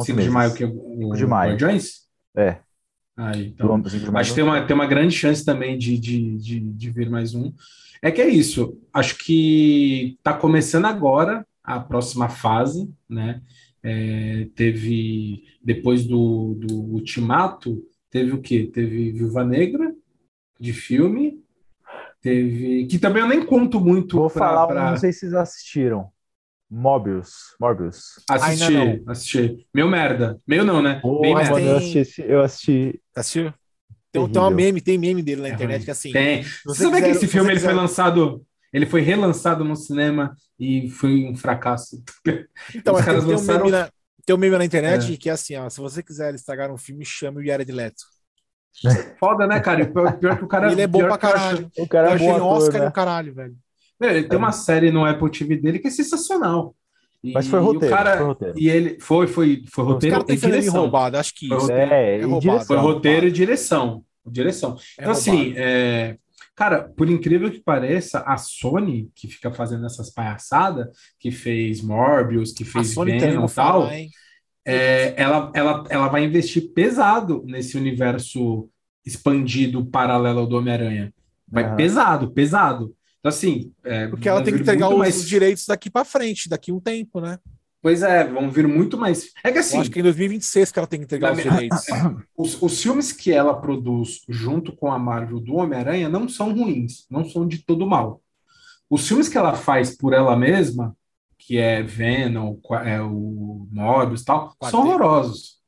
5 0.00 0.22
de 0.22 0.30
maio, 0.30 0.54
que 0.54 0.62
é 0.62 0.66
o 0.66 0.70
5 0.70 1.16
de 1.16 1.26
maio. 1.26 1.50
Guardiões? 1.50 2.06
É. 2.36 2.58
Aí, 3.16 3.48
então, 3.48 3.82
acho 4.14 4.30
que 4.30 4.34
tem 4.36 4.44
uma, 4.44 4.64
tem 4.64 4.74
uma 4.74 4.86
grande 4.86 5.14
chance 5.14 5.44
também 5.44 5.76
de, 5.76 5.98
de, 5.98 6.38
de, 6.38 6.60
de 6.60 6.90
vir 6.90 7.10
mais 7.10 7.34
um. 7.34 7.52
É 8.00 8.12
que 8.12 8.22
é 8.22 8.28
isso. 8.28 8.78
Acho 8.94 9.18
que 9.18 10.14
está 10.18 10.32
começando 10.32 10.84
agora 10.84 11.44
a 11.64 11.80
próxima 11.80 12.28
fase, 12.28 12.88
né? 13.08 13.42
É, 13.82 14.48
teve 14.54 15.42
depois 15.62 16.04
do, 16.04 16.54
do 16.54 16.74
Ultimato, 16.74 17.82
Teve 18.10 18.32
o 18.32 18.40
quê? 18.40 18.70
Teve 18.72 19.12
Viúva 19.12 19.44
Negra, 19.44 19.94
de 20.58 20.72
filme. 20.72 21.42
Teve. 22.20 22.86
Que 22.86 22.98
também 22.98 23.22
eu 23.22 23.28
nem 23.28 23.44
conto 23.44 23.80
muito. 23.80 24.16
Vou 24.16 24.30
pra, 24.30 24.48
falar, 24.48 24.66
pra... 24.66 24.90
não 24.90 24.96
sei 24.96 25.12
se 25.12 25.20
vocês 25.20 25.34
assistiram. 25.34 26.10
Mobius. 26.70 27.56
Mobius. 27.58 28.22
Assisti, 28.28 29.02
assisti. 29.06 29.66
Meu 29.72 29.88
merda. 29.88 30.38
Meu 30.46 30.64
não, 30.64 30.82
né? 30.82 31.00
Oh, 31.02 31.20
Bem 31.20 31.34
merda. 31.34 31.60
Eu 31.60 31.76
assisti. 31.76 32.22
Eu 32.22 32.42
assisti. 32.42 33.00
Assistiu? 33.14 33.54
Tem, 34.10 34.28
tem 34.28 34.42
uma 34.42 34.50
meme, 34.50 34.80
tem 34.80 34.98
meme 34.98 35.22
dele 35.22 35.42
na 35.42 35.50
internet 35.50 35.84
que 35.84 35.90
assim. 35.90 36.12
Tem. 36.12 36.42
Você 36.64 36.84
sabe 36.84 37.02
que 37.02 37.08
esse 37.08 37.26
filme 37.26 37.52
ele 37.52 37.60
foi 37.60 37.72
lançado. 37.72 38.44
Ele 38.72 38.84
foi 38.84 39.00
relançado 39.00 39.64
no 39.64 39.74
cinema 39.74 40.36
e 40.58 40.90
foi 40.90 41.24
um 41.24 41.34
fracasso. 41.34 42.02
Então, 42.74 42.94
Os 42.94 43.04
caras 43.04 43.24
tem, 43.24 43.32
lançaram... 43.32 43.60
um 43.60 43.70
meme 43.70 43.78
na, 43.78 43.90
tem 44.24 44.34
um 44.34 44.38
meme 44.38 44.58
na 44.58 44.64
internet 44.64 45.12
é. 45.12 45.16
que 45.16 45.28
é 45.28 45.32
assim, 45.32 45.56
ó, 45.56 45.68
se 45.68 45.80
você 45.80 46.02
quiser 46.02 46.34
estragar 46.34 46.70
um 46.70 46.76
filme, 46.76 47.04
chame 47.04 47.40
o 47.40 47.44
Jared 47.44 47.70
Leto. 47.70 48.04
Foda, 49.18 49.46
né, 49.46 49.60
cara? 49.60 49.86
Pior, 49.86 50.18
pior 50.18 50.38
que 50.38 50.44
o 50.44 50.48
cara. 50.48 50.70
Ele 50.70 50.82
é 50.82 50.86
bom 50.86 51.00
pra 51.00 51.18
caralho. 51.18 51.70
O 51.78 51.88
cara 51.88 52.10
é 52.12 52.18
bom 52.18 52.42
Oscar 52.42 52.82
né? 52.82 52.90
caralho, 52.90 53.34
velho. 53.34 53.56
ele 54.00 54.24
tem 54.24 54.38
uma 54.38 54.52
série 54.52 54.90
no 54.90 55.04
Apple 55.04 55.30
TV 55.30 55.56
dele 55.56 55.78
que 55.78 55.88
é 55.88 55.90
sensacional. 55.90 56.74
E, 57.22 57.32
Mas 57.32 57.48
foi 57.48 57.58
roteiro, 57.58 57.94
cara, 57.94 58.16
foi 58.16 58.26
roteiro. 58.26 58.54
E 58.56 58.70
ele 58.70 59.00
foi, 59.00 59.26
foi, 59.26 59.64
foi 59.68 59.84
roteiro 59.84 60.24
e 60.28 60.36
direção. 60.36 60.74
roubado, 60.74 61.16
acho 61.16 61.34
que 61.34 61.52
isso. 61.52 61.72
É, 61.72 62.20
é 62.20 62.24
roubado. 62.24 62.64
Foi 62.64 62.76
roteiro 62.76 63.26
e 63.26 63.32
direção. 63.32 64.04
Direção. 64.24 64.76
É 64.96 65.02
então, 65.02 65.12
assim, 65.12 65.52
é, 65.56 66.16
cara, 66.58 66.92
por 66.96 67.08
incrível 67.08 67.48
que 67.52 67.60
pareça, 67.60 68.18
a 68.26 68.36
Sony, 68.36 69.08
que 69.14 69.28
fica 69.28 69.52
fazendo 69.52 69.86
essas 69.86 70.10
palhaçadas, 70.10 70.88
que 71.16 71.30
fez 71.30 71.80
Morbius, 71.80 72.50
que 72.50 72.64
fez 72.64 72.96
Venom 72.96 73.46
e 73.46 73.54
tal. 73.54 73.82
Falar, 73.82 73.94
é, 74.66 75.14
ela, 75.16 75.52
ela, 75.54 75.84
ela 75.88 76.08
vai 76.08 76.24
investir 76.24 76.72
pesado 76.74 77.44
nesse 77.46 77.76
universo 77.76 78.68
expandido 79.06 79.86
paralelo 79.86 80.40
ao 80.40 80.46
do 80.48 80.56
Homem-Aranha. 80.56 81.14
Vai 81.46 81.70
uhum. 81.70 81.76
pesado, 81.76 82.32
pesado. 82.32 82.92
Então, 83.20 83.28
assim. 83.28 83.72
É, 83.84 84.08
Porque 84.08 84.28
ela 84.28 84.42
tem 84.42 84.52
que 84.52 84.60
entregar 84.60 84.88
os 84.88 84.98
mais... 84.98 85.28
direitos 85.28 85.64
daqui 85.64 85.88
para 85.88 86.04
frente, 86.04 86.48
daqui 86.48 86.72
um 86.72 86.80
tempo, 86.80 87.20
né? 87.20 87.38
Pois 87.80 88.02
é, 88.02 88.24
vão 88.24 88.50
vir 88.50 88.66
muito 88.66 88.98
mais. 88.98 89.32
É 89.42 89.52
que 89.52 89.58
assim. 89.58 89.76
Eu 89.76 89.82
acho 89.82 89.90
que 89.90 90.00
em 90.00 90.02
2026 90.02 90.72
que 90.72 90.78
ela 90.78 90.88
tem 90.88 90.98
que 90.98 91.04
entregar 91.04 91.32
os 91.32 91.42
direitos. 91.42 91.84
Os, 92.36 92.60
os 92.60 92.82
filmes 92.82 93.12
que 93.12 93.32
ela 93.32 93.54
produz 93.54 94.22
junto 94.28 94.74
com 94.74 94.90
a 94.92 94.98
Marvel 94.98 95.40
do 95.40 95.54
Homem-Aranha 95.54 96.08
não 96.08 96.28
são 96.28 96.52
ruins, 96.52 97.06
não 97.10 97.24
são 97.24 97.46
de 97.46 97.58
todo 97.58 97.86
mal. 97.86 98.20
os 98.90 99.06
filmes 99.06 99.28
que 99.28 99.38
ela 99.38 99.54
faz 99.54 99.96
por 99.96 100.12
ela 100.12 100.36
mesma, 100.36 100.96
que 101.36 101.56
é 101.56 101.82
Venom, 101.82 102.56
é 102.84 103.00
o 103.00 103.66
Morbius 103.70 104.22
e 104.22 104.24
tal, 104.24 104.48
Quarteto. 104.56 104.70
são 104.70 104.80
horrorosos. 104.80 105.58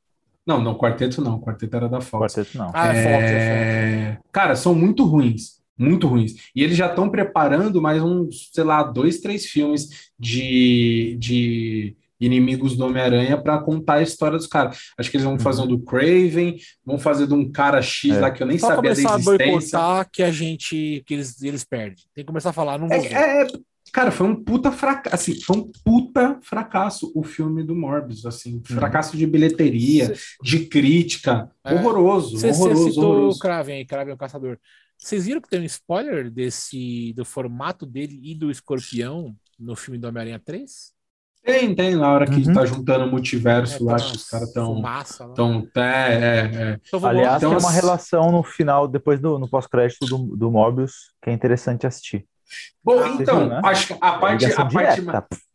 Não, 0.45 0.61
não, 0.61 0.77
Quarteto 0.77 1.21
não, 1.21 1.39
Quarteto 1.39 1.75
era 1.75 1.87
da 1.87 2.01
Fox. 2.01 2.33
Quarteto 2.33 2.57
não. 2.57 2.71
Ah, 2.73 2.93
é, 2.93 3.03
Fox, 3.03 3.23
é 3.23 4.11
Fox. 4.15 4.29
Cara, 4.31 4.55
são 4.55 4.73
muito 4.75 5.05
ruins, 5.05 5.61
muito 5.77 6.07
ruins. 6.07 6.33
E 6.55 6.63
eles 6.63 6.75
já 6.75 6.87
estão 6.87 7.09
preparando 7.09 7.81
mais 7.81 8.01
uns, 8.01 8.49
sei 8.53 8.63
lá, 8.63 8.83
dois, 8.83 9.19
três 9.19 9.45
filmes 9.45 10.11
de, 10.19 11.15
de 11.19 11.95
inimigos 12.21 12.77
do 12.77 12.85
Homem-Aranha 12.85 13.41
para 13.41 13.59
contar 13.59 13.95
a 13.95 14.01
história 14.01 14.37
dos 14.37 14.47
caras. 14.47 14.77
Acho 14.97 15.09
que 15.09 15.17
eles 15.17 15.25
vão 15.25 15.39
fazer 15.39 15.63
um 15.63 15.67
do 15.67 15.79
Craven, 15.79 16.57
vão 16.85 16.99
fazer 16.99 17.27
de 17.27 17.33
um 17.33 17.51
cara 17.51 17.81
X 17.81 18.11
é. 18.11 18.19
lá 18.19 18.31
que 18.31 18.43
eu 18.43 18.47
nem 18.47 18.59
Só 18.59 18.67
sabia 18.67 18.93
da 18.93 19.01
existência. 19.01 19.33
a 19.33 19.37
boicotar 19.37 20.09
que 20.11 20.23
a 20.23 20.31
gente 20.31 21.03
que 21.05 21.13
eles, 21.15 21.41
eles 21.41 21.63
perdem. 21.63 22.03
Tem 22.13 22.23
que 22.23 22.27
começar 22.27 22.51
a 22.51 22.53
falar, 22.53 22.77
não 22.77 22.87
vou 22.87 22.95
é, 22.95 23.43
é, 23.43 23.47
cara, 23.91 24.11
foi 24.11 24.27
um 24.27 24.35
puta 24.35 24.71
fracasso, 24.71 25.15
assim, 25.15 25.41
foi 25.41 25.57
um 25.57 25.71
puta 25.83 26.39
fracasso 26.43 27.11
o 27.15 27.23
filme 27.23 27.63
do 27.63 27.75
Morbius, 27.75 28.25
assim, 28.25 28.55
uhum. 28.55 28.63
fracasso 28.63 29.17
de 29.17 29.25
bilheteria, 29.25 30.15
Cê... 30.15 30.21
de 30.41 30.65
crítica, 30.67 31.49
é. 31.63 31.73
horroroso, 31.73 32.37
Cê, 32.37 32.49
horroroso, 32.49 32.83
Você 32.83 32.89
citou 32.89 33.11
horroroso. 33.11 33.37
o 33.37 33.39
Kraven 33.39 33.75
aí, 33.77 33.85
Kraven 33.85 34.11
é 34.11 34.15
o 34.15 34.17
caçador. 34.17 34.57
Vocês 34.97 35.25
viram 35.25 35.41
que 35.41 35.49
tem 35.49 35.59
um 35.59 35.65
spoiler 35.65 36.29
desse 36.29 37.11
do 37.13 37.25
formato 37.25 37.87
dele 37.87 38.19
e 38.23 38.35
do 38.35 38.51
escorpião 38.51 39.35
no 39.59 39.75
filme 39.75 39.97
do 39.97 40.07
Homem-Aranha 40.07 40.39
3? 40.39 40.93
Tem, 41.43 41.73
tem, 41.73 41.95
na 41.95 42.11
hora 42.11 42.27
que 42.27 42.47
uhum. 42.47 42.53
tá 42.53 42.65
juntando 42.65 43.05
o 43.05 43.09
multiverso 43.09 43.89
é, 43.89 43.91
lá, 43.91 43.99
que 43.99 44.15
os 44.15 44.29
caras 44.29 44.53
tão. 44.53 44.81
tão 45.33 45.67
é, 45.75 45.81
é, 45.81 46.51
é. 46.53 46.79
Então, 46.87 47.05
Aliás, 47.05 47.37
então, 47.37 47.49
tem 47.49 47.59
uma 47.59 47.71
relação 47.71 48.31
no 48.31 48.43
final, 48.43 48.87
depois 48.87 49.19
do 49.19 49.39
no 49.39 49.49
pós-crédito 49.49 50.05
do, 50.05 50.35
do 50.35 50.51
Mobius, 50.51 51.11
que 51.21 51.31
é 51.31 51.33
interessante 51.33 51.87
assistir. 51.87 52.27
Bom, 52.83 53.01
ah, 53.01 53.09
então, 53.09 53.39
viu, 53.39 53.49
né? 53.49 53.61
acho 53.63 53.87
que 53.87 53.93
a 53.93 54.11
parte, 54.13 54.45
a, 54.45 54.65
parte, 54.65 55.01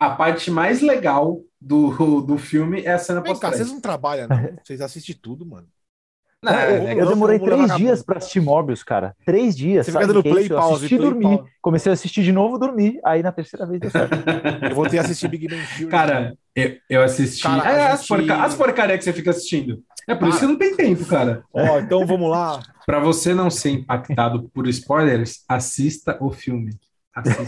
a 0.00 0.10
parte 0.10 0.50
mais 0.50 0.80
legal 0.80 1.40
do, 1.60 2.20
do 2.20 2.38
filme 2.38 2.82
é 2.82 2.92
a 2.92 2.98
cena 2.98 3.22
pós-crédito. 3.22 3.58
Vocês 3.58 3.70
não 3.70 3.80
trabalham, 3.80 4.26
não. 4.28 4.56
Vocês 4.64 4.80
assistem 4.80 5.14
tudo, 5.20 5.46
mano. 5.46 5.68
Não, 6.42 6.52
é, 6.52 6.92
eu, 6.94 6.98
eu 6.98 7.08
demorei 7.08 7.38
três 7.38 7.74
dias 7.76 8.02
para 8.02 8.18
assistir 8.18 8.40
Morbius, 8.40 8.82
cara. 8.82 9.16
Três 9.24 9.56
dias. 9.56 9.86
Você 9.86 9.92
fica 9.92 10.06
dando 10.06 10.22
play, 10.22 10.46
eu 10.50 10.56
pause, 10.56 10.74
assisti, 10.74 10.96
play, 10.96 11.10
dormi. 11.10 11.38
Pause. 11.38 11.50
Comecei 11.62 11.90
a 11.90 11.92
assistir 11.94 12.22
de 12.22 12.32
novo, 12.32 12.58
dormi. 12.58 13.00
Aí 13.04 13.22
na 13.22 13.32
terceira 13.32 13.66
vez 13.66 13.80
deu 13.80 13.90
certo. 13.90 14.14
eu 14.68 14.74
voltei 14.74 14.98
a 14.98 15.02
assistir 15.02 15.28
Big 15.28 15.48
Bang 15.48 15.62
Theory. 15.76 15.90
Cara, 15.90 16.36
eu, 16.54 16.76
eu 16.88 17.02
assisti. 17.02 17.42
Cara, 17.42 17.70
é, 17.70 17.90
as, 17.90 18.06
porca... 18.06 18.42
as 18.42 18.54
porcarias 18.54 18.98
que 18.98 19.04
você 19.04 19.12
fica 19.12 19.30
assistindo. 19.30 19.82
É 20.08 20.14
por 20.14 20.26
ah. 20.26 20.28
isso 20.28 20.40
que 20.40 20.46
não 20.46 20.56
tem 20.56 20.76
tempo, 20.76 21.04
cara. 21.06 21.42
Ó, 21.52 21.80
então 21.80 22.06
vamos 22.06 22.30
lá. 22.30 22.60
Para 22.86 23.00
você 23.00 23.34
não 23.34 23.50
ser 23.50 23.70
impactado 23.70 24.48
por 24.54 24.68
spoilers, 24.68 25.42
assista 25.48 26.16
o 26.20 26.30
filme. 26.30 26.70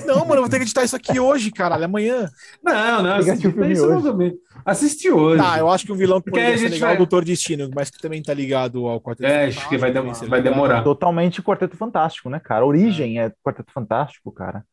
Não, 0.07 0.21
mano, 0.21 0.37
eu 0.37 0.41
vou 0.43 0.49
ter 0.49 0.57
que 0.57 0.63
editar 0.63 0.83
isso 0.83 0.97
aqui 0.97 1.21
hoje, 1.21 1.51
caralho, 1.51 1.85
amanhã. 1.85 2.31
Não, 2.63 3.03
não, 3.03 3.17
assisti 3.17 3.49
o 3.49 3.53
filme 3.53 3.79
hoje. 3.79 4.39
Assisti 4.65 5.11
hoje. 5.11 5.43
Tá, 5.43 5.59
eu 5.59 5.69
acho 5.69 5.85
que 5.85 5.93
o 5.93 5.95
vilão 5.95 6.21
que 6.21 6.31
poderia 6.31 6.57
ser 6.57 6.69
legal 6.69 6.89
vai... 6.89 6.93
é 6.93 6.95
o 6.95 6.99
Doutor 6.99 7.25
Destino, 7.25 7.69
mas 7.75 7.91
que 7.91 7.99
também 7.99 8.23
tá 8.23 8.33
ligado 8.33 8.87
ao 8.87 9.01
Quarteto 9.01 9.31
É, 9.31 9.47
acho 9.47 9.69
que 9.69 9.77
vai, 9.77 9.93
dem 9.93 10.13
vai 10.29 10.41
demorar. 10.41 10.83
Totalmente 10.83 11.43
Quarteto 11.43 11.77
Fantástico, 11.77 12.31
né, 12.31 12.41
cara? 12.41 12.65
A 12.65 12.67
origem 12.67 13.21
é. 13.21 13.27
é 13.27 13.33
Quarteto 13.43 13.73
Fantástico, 13.73 14.33
cara. 14.33 14.65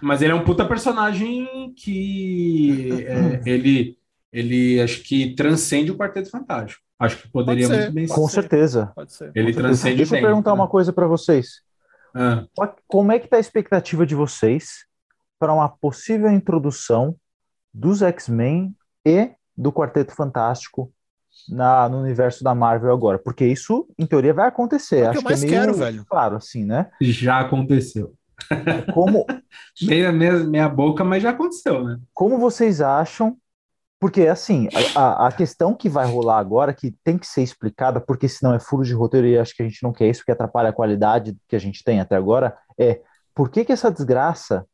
Mas 0.00 0.22
ele 0.22 0.32
é 0.32 0.34
um 0.34 0.44
puta 0.44 0.64
personagem 0.64 1.72
que 1.76 3.04
é, 3.06 3.40
ele, 3.48 3.96
ele 4.32 4.80
acho 4.80 5.02
que 5.02 5.34
transcende 5.34 5.90
o 5.90 5.96
Quarteto 5.96 6.30
Fantástico. 6.30 6.82
Acho 6.98 7.18
que 7.18 7.28
poderia 7.28 7.68
muito 7.68 7.92
bem 7.92 8.06
ser. 8.06 8.14
Com 8.14 8.28
certeza. 8.28 8.92
Pode 8.94 9.12
ser. 9.12 9.30
Ele 9.34 9.52
Com 9.52 9.60
transcende 9.60 9.96
Deixa 9.96 10.16
eu 10.16 10.22
perguntar 10.22 10.50
né? 10.50 10.56
uma 10.56 10.68
coisa 10.68 10.92
para 10.92 11.06
vocês. 11.06 11.65
Ah. 12.16 12.46
Como 12.88 13.12
é 13.12 13.18
que 13.18 13.26
está 13.26 13.36
a 13.36 13.40
expectativa 13.40 14.06
de 14.06 14.14
vocês 14.14 14.86
para 15.38 15.52
uma 15.52 15.68
possível 15.68 16.30
introdução 16.30 17.14
dos 17.72 18.00
X-Men 18.00 18.74
e 19.04 19.30
do 19.54 19.70
Quarteto 19.70 20.14
Fantástico 20.14 20.90
na, 21.46 21.86
no 21.90 22.00
universo 22.00 22.42
da 22.42 22.54
Marvel 22.54 22.90
agora? 22.90 23.18
Porque 23.18 23.44
isso, 23.44 23.86
em 23.98 24.06
teoria, 24.06 24.32
vai 24.32 24.48
acontecer. 24.48 25.00
É 25.00 25.06
Acho 25.08 25.12
que 25.12 25.18
eu 25.18 25.22
mais 25.22 25.40
que 25.40 25.46
é 25.46 25.50
meio, 25.50 25.60
quero, 25.60 25.74
velho. 25.74 26.04
Claro, 26.06 26.36
assim, 26.36 26.64
né? 26.64 26.90
Já 27.02 27.40
aconteceu. 27.40 28.14
Como 28.94 29.26
meia, 29.82 30.10
meia, 30.10 30.38
meia 30.44 30.68
boca, 30.70 31.04
mas 31.04 31.22
já 31.22 31.30
aconteceu, 31.30 31.84
né? 31.84 32.00
Como 32.14 32.38
vocês 32.38 32.80
acham 32.80 33.36
porque, 33.98 34.26
assim, 34.26 34.68
a, 34.94 35.26
a 35.28 35.32
questão 35.32 35.74
que 35.74 35.88
vai 35.88 36.06
rolar 36.06 36.38
agora, 36.38 36.74
que 36.74 36.94
tem 37.02 37.16
que 37.16 37.26
ser 37.26 37.42
explicada, 37.42 37.98
porque 38.00 38.28
senão 38.28 38.54
é 38.54 38.60
furo 38.60 38.84
de 38.84 38.92
roteiro 38.92 39.26
e 39.26 39.38
acho 39.38 39.54
que 39.54 39.62
a 39.62 39.68
gente 39.68 39.82
não 39.82 39.92
quer 39.92 40.08
isso, 40.08 40.20
porque 40.20 40.32
atrapalha 40.32 40.68
a 40.68 40.72
qualidade 40.72 41.36
que 41.48 41.56
a 41.56 41.58
gente 41.58 41.82
tem 41.82 41.98
até 41.98 42.14
agora, 42.14 42.56
é 42.78 43.00
por 43.34 43.50
que, 43.50 43.64
que 43.64 43.72
essa 43.72 43.90
desgraça, 43.90 44.66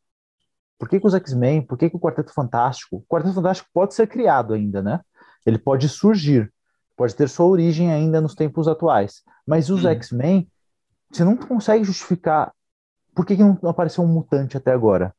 por 0.76 0.88
que, 0.88 0.98
que 0.98 1.06
os 1.06 1.14
X-Men, 1.14 1.62
por 1.62 1.78
que, 1.78 1.88
que 1.88 1.96
o 1.96 2.00
Quarteto 2.00 2.32
Fantástico, 2.32 2.96
o 2.96 3.02
Quarteto 3.02 3.34
Fantástico 3.34 3.68
pode 3.72 3.94
ser 3.94 4.08
criado 4.08 4.54
ainda, 4.54 4.82
né? 4.82 5.00
Ele 5.46 5.58
pode 5.58 5.88
surgir, 5.88 6.52
pode 6.96 7.14
ter 7.14 7.28
sua 7.28 7.46
origem 7.46 7.92
ainda 7.92 8.20
nos 8.20 8.34
tempos 8.34 8.66
atuais, 8.66 9.22
mas 9.46 9.70
os 9.70 9.84
hum. 9.84 9.88
X-Men, 9.90 10.50
você 11.10 11.22
não 11.22 11.36
consegue 11.36 11.84
justificar 11.84 12.52
por 13.14 13.24
que, 13.24 13.36
que 13.36 13.42
não 13.42 13.58
apareceu 13.68 14.02
um 14.02 14.08
mutante 14.08 14.56
até 14.56 14.72
agora? 14.72 15.14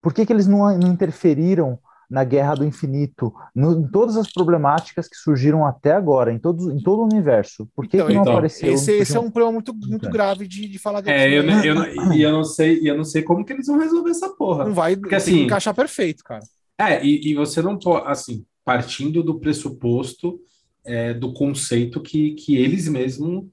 Por 0.00 0.12
que, 0.12 0.26
que 0.26 0.32
eles 0.32 0.46
não, 0.46 0.76
não 0.76 0.88
interferiram 0.90 1.78
na 2.14 2.22
Guerra 2.22 2.54
do 2.54 2.64
Infinito, 2.64 3.34
no, 3.52 3.72
em 3.72 3.88
todas 3.88 4.16
as 4.16 4.32
problemáticas 4.32 5.08
que 5.08 5.16
surgiram 5.16 5.66
até 5.66 5.90
agora, 5.90 6.32
em, 6.32 6.38
todos, 6.38 6.72
em 6.72 6.80
todo 6.80 7.00
o 7.00 7.04
universo. 7.04 7.68
Por 7.74 7.88
que, 7.88 7.96
então, 7.96 8.06
que 8.06 8.14
não 8.14 8.20
então, 8.20 8.32
apareceu? 8.34 8.72
Esse, 8.72 8.92
esse 8.92 9.16
é 9.16 9.20
um 9.20 9.32
problema 9.32 9.54
muito, 9.54 9.74
muito 9.74 10.08
grave 10.08 10.46
de, 10.46 10.68
de 10.68 10.78
falar 10.78 11.00
de 11.00 11.10
É, 11.10 11.28
eu, 11.28 11.42
eu, 11.42 11.74
eu, 11.74 12.12
e 12.12 12.22
eu 12.22 12.30
não 12.30 12.44
sei, 12.44 12.88
eu 12.88 12.96
não 12.96 13.02
sei 13.02 13.22
como 13.22 13.44
que 13.44 13.52
eles 13.52 13.66
vão 13.66 13.80
resolver 13.80 14.10
essa 14.10 14.28
porra. 14.28 14.64
Não 14.64 14.74
vai 14.74 14.96
Porque, 14.96 15.16
assim, 15.16 15.42
encaixar 15.42 15.74
perfeito, 15.74 16.22
cara. 16.22 16.44
É, 16.78 17.04
e, 17.04 17.32
e 17.32 17.34
você 17.34 17.60
não 17.60 17.76
pode, 17.76 18.06
assim, 18.06 18.44
partindo 18.64 19.20
do 19.20 19.40
pressuposto 19.40 20.38
é, 20.86 21.12
do 21.12 21.32
conceito 21.32 22.00
que, 22.00 22.34
que 22.34 22.56
eles 22.56 22.86
mesmos 22.86 23.44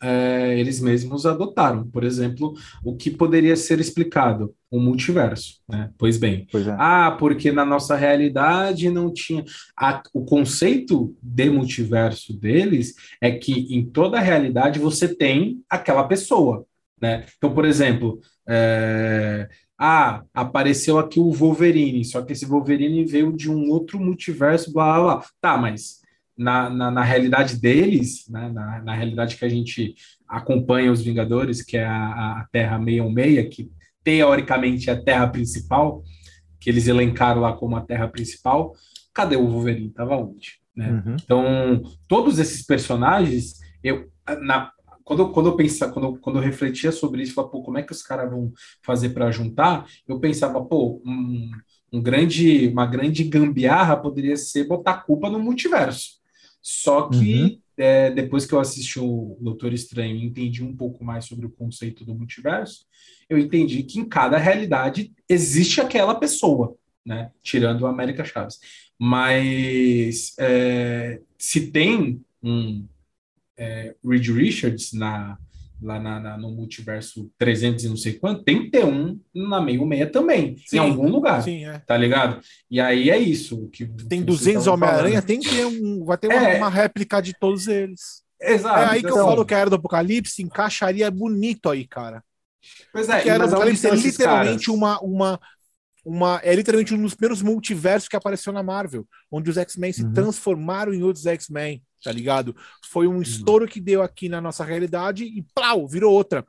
é, 0.00 0.58
eles 0.58 0.80
mesmos 0.80 1.26
adotaram. 1.26 1.88
Por 1.88 2.04
exemplo, 2.04 2.54
o 2.84 2.96
que 2.96 3.10
poderia 3.10 3.56
ser 3.56 3.80
explicado? 3.80 4.54
O 4.70 4.78
multiverso, 4.78 5.60
né? 5.68 5.90
Pois 5.96 6.18
bem. 6.18 6.46
Pois 6.52 6.66
é. 6.66 6.76
Ah, 6.78 7.16
porque 7.18 7.50
na 7.50 7.64
nossa 7.64 7.96
realidade 7.96 8.90
não 8.90 9.12
tinha. 9.12 9.44
A, 9.76 10.02
o 10.12 10.24
conceito 10.24 11.16
de 11.22 11.48
multiverso 11.48 12.38
deles 12.38 12.94
é 13.20 13.30
que 13.30 13.74
em 13.74 13.84
toda 13.86 14.18
a 14.18 14.22
realidade 14.22 14.78
você 14.78 15.14
tem 15.14 15.62
aquela 15.70 16.04
pessoa, 16.04 16.66
né? 17.00 17.24
Então, 17.38 17.54
por 17.54 17.64
exemplo, 17.64 18.20
é, 18.46 19.48
ah, 19.78 20.22
apareceu 20.34 20.98
aqui 20.98 21.20
o 21.20 21.32
Wolverine, 21.32 22.04
só 22.04 22.20
que 22.22 22.32
esse 22.32 22.44
Wolverine 22.44 23.04
veio 23.04 23.32
de 23.32 23.50
um 23.50 23.70
outro 23.70 23.98
multiverso, 23.98 24.72
blá 24.72 24.94
blá 24.94 25.16
blá. 25.16 25.26
Tá, 25.40 25.56
mas 25.56 26.00
na, 26.38 26.70
na, 26.70 26.90
na 26.90 27.02
realidade 27.02 27.60
deles, 27.60 28.28
né, 28.28 28.48
na, 28.48 28.80
na, 28.82 28.94
realidade 28.94 29.36
que 29.36 29.44
a 29.44 29.48
gente 29.48 29.96
acompanha 30.28 30.92
os 30.92 31.02
Vingadores, 31.02 31.62
que 31.62 31.76
é 31.76 31.84
a, 31.84 32.40
a 32.40 32.48
Terra 32.52 32.78
616, 32.78 33.48
que 33.54 33.70
teoricamente 34.04 34.88
é 34.88 34.92
a 34.92 35.02
Terra 35.02 35.26
principal, 35.26 36.04
que 36.60 36.70
eles 36.70 36.86
elencaram 36.86 37.40
lá 37.40 37.52
como 37.52 37.76
a 37.76 37.80
Terra 37.80 38.06
principal, 38.06 38.72
cadê 39.12 39.36
o 39.36 39.48
Wolverine? 39.48 39.90
Tava 39.90 40.16
onde? 40.16 40.60
Né? 40.76 41.02
Uhum. 41.04 41.16
Então, 41.22 41.82
todos 42.06 42.38
esses 42.38 42.64
personagens, 42.64 43.58
eu, 43.82 44.08
na, 44.40 44.70
quando, 45.02 45.30
quando 45.30 45.48
eu 45.48 45.56
pensava, 45.56 45.92
quando, 45.92 46.20
quando 46.20 46.36
eu 46.36 46.42
refletia 46.42 46.92
sobre 46.92 47.22
isso, 47.22 47.34
falava, 47.34 47.50
pô, 47.50 47.62
como 47.62 47.78
é 47.78 47.82
que 47.82 47.92
os 47.92 48.02
caras 48.02 48.30
vão 48.30 48.52
fazer 48.84 49.08
para 49.08 49.30
juntar? 49.32 49.86
Eu 50.06 50.20
pensava, 50.20 50.64
pô, 50.64 51.02
um, 51.04 51.50
um 51.92 52.00
grande, 52.00 52.68
uma 52.68 52.86
grande 52.86 53.24
gambiarra 53.24 53.96
poderia 53.96 54.36
ser 54.36 54.68
botar 54.68 55.02
culpa 55.04 55.28
no 55.28 55.40
multiverso. 55.40 56.17
Só 56.70 57.08
que 57.08 57.42
uhum. 57.42 57.60
é, 57.78 58.10
depois 58.10 58.44
que 58.44 58.52
eu 58.52 58.60
assisti 58.60 59.00
o 59.00 59.38
Doutor 59.40 59.72
Estranho 59.72 60.16
e 60.16 60.22
entendi 60.22 60.62
um 60.62 60.76
pouco 60.76 61.02
mais 61.02 61.24
sobre 61.24 61.46
o 61.46 61.50
conceito 61.50 62.04
do 62.04 62.14
multiverso, 62.14 62.84
eu 63.26 63.38
entendi 63.38 63.82
que 63.84 63.98
em 63.98 64.04
cada 64.04 64.36
realidade 64.36 65.10
existe 65.26 65.80
aquela 65.80 66.14
pessoa, 66.14 66.76
né? 67.02 67.30
Tirando 67.42 67.80
o 67.80 67.86
América 67.86 68.22
Chaves. 68.22 68.60
Mas 68.98 70.34
é, 70.38 71.22
se 71.38 71.70
tem 71.70 72.20
um 72.42 72.86
é, 73.56 73.94
Reed 74.04 74.28
Richards 74.28 74.92
na, 74.92 75.38
lá 75.80 75.98
na, 75.98 76.20
na, 76.20 76.36
no 76.36 76.50
multiverso 76.50 77.30
300 77.38 77.84
e 77.84 77.88
não 77.88 77.96
sei 77.96 78.14
quanto, 78.14 78.42
tem 78.42 78.64
que 78.64 78.70
ter 78.70 78.84
um 78.84 79.18
na 79.34 79.60
meio 79.60 79.86
meia 79.86 80.10
também, 80.10 80.56
sim, 80.66 80.76
em 80.76 80.80
algum 80.80 81.08
lugar. 81.08 81.42
Sim, 81.42 81.64
é. 81.64 81.78
Tá 81.78 81.96
ligado? 81.96 82.40
E 82.70 82.80
aí 82.80 83.10
é 83.10 83.18
isso. 83.18 83.68
Que, 83.68 83.86
tem 84.08 84.22
200 84.22 84.66
Homem-Aranha, 84.66 85.22
tem 85.22 85.40
que 85.40 85.48
ter 85.48 85.66
um. 85.66 86.04
Vai 86.04 86.18
ter 86.18 86.28
uma, 86.28 86.48
é, 86.48 86.56
uma 86.56 86.68
réplica 86.68 87.20
de 87.20 87.32
todos 87.32 87.68
eles. 87.68 88.22
Exato. 88.40 88.78
É 88.78 88.94
aí 88.94 89.02
que 89.02 89.10
eu 89.10 89.16
falo 89.16 89.44
que 89.44 89.54
a 89.54 89.58
Era 89.58 89.70
do 89.70 89.76
Apocalipse 89.76 90.42
encaixaria 90.42 91.10
bonito 91.10 91.68
aí, 91.68 91.86
cara. 91.86 92.22
Pois 92.92 93.08
é, 93.08 93.16
Porque 93.16 93.30
a 93.30 93.34
Era 93.34 93.46
do 93.46 93.54
Apocalipse 93.54 93.86
é 93.86 93.94
literalmente 93.94 94.70
uma, 94.70 95.00
uma, 95.00 95.40
uma. 96.04 96.40
É 96.42 96.54
literalmente 96.54 96.94
um 96.94 97.02
dos 97.02 97.14
primeiros 97.14 97.42
multiversos 97.42 98.08
que 98.08 98.16
apareceu 98.16 98.52
na 98.52 98.62
Marvel, 98.62 99.06
onde 99.30 99.50
os 99.50 99.56
X-Men 99.56 99.90
uhum. 99.90 99.94
se 99.94 100.12
transformaram 100.12 100.92
em 100.92 101.02
outros 101.02 101.26
X-Men 101.26 101.82
tá 102.02 102.12
ligado? 102.12 102.54
Foi 102.84 103.06
um 103.06 103.16
uhum. 103.16 103.22
estouro 103.22 103.66
que 103.66 103.80
deu 103.80 104.02
aqui 104.02 104.28
na 104.28 104.40
nossa 104.40 104.64
realidade 104.64 105.24
e 105.24 105.42
plau, 105.54 105.86
virou 105.86 106.12
outra. 106.12 106.46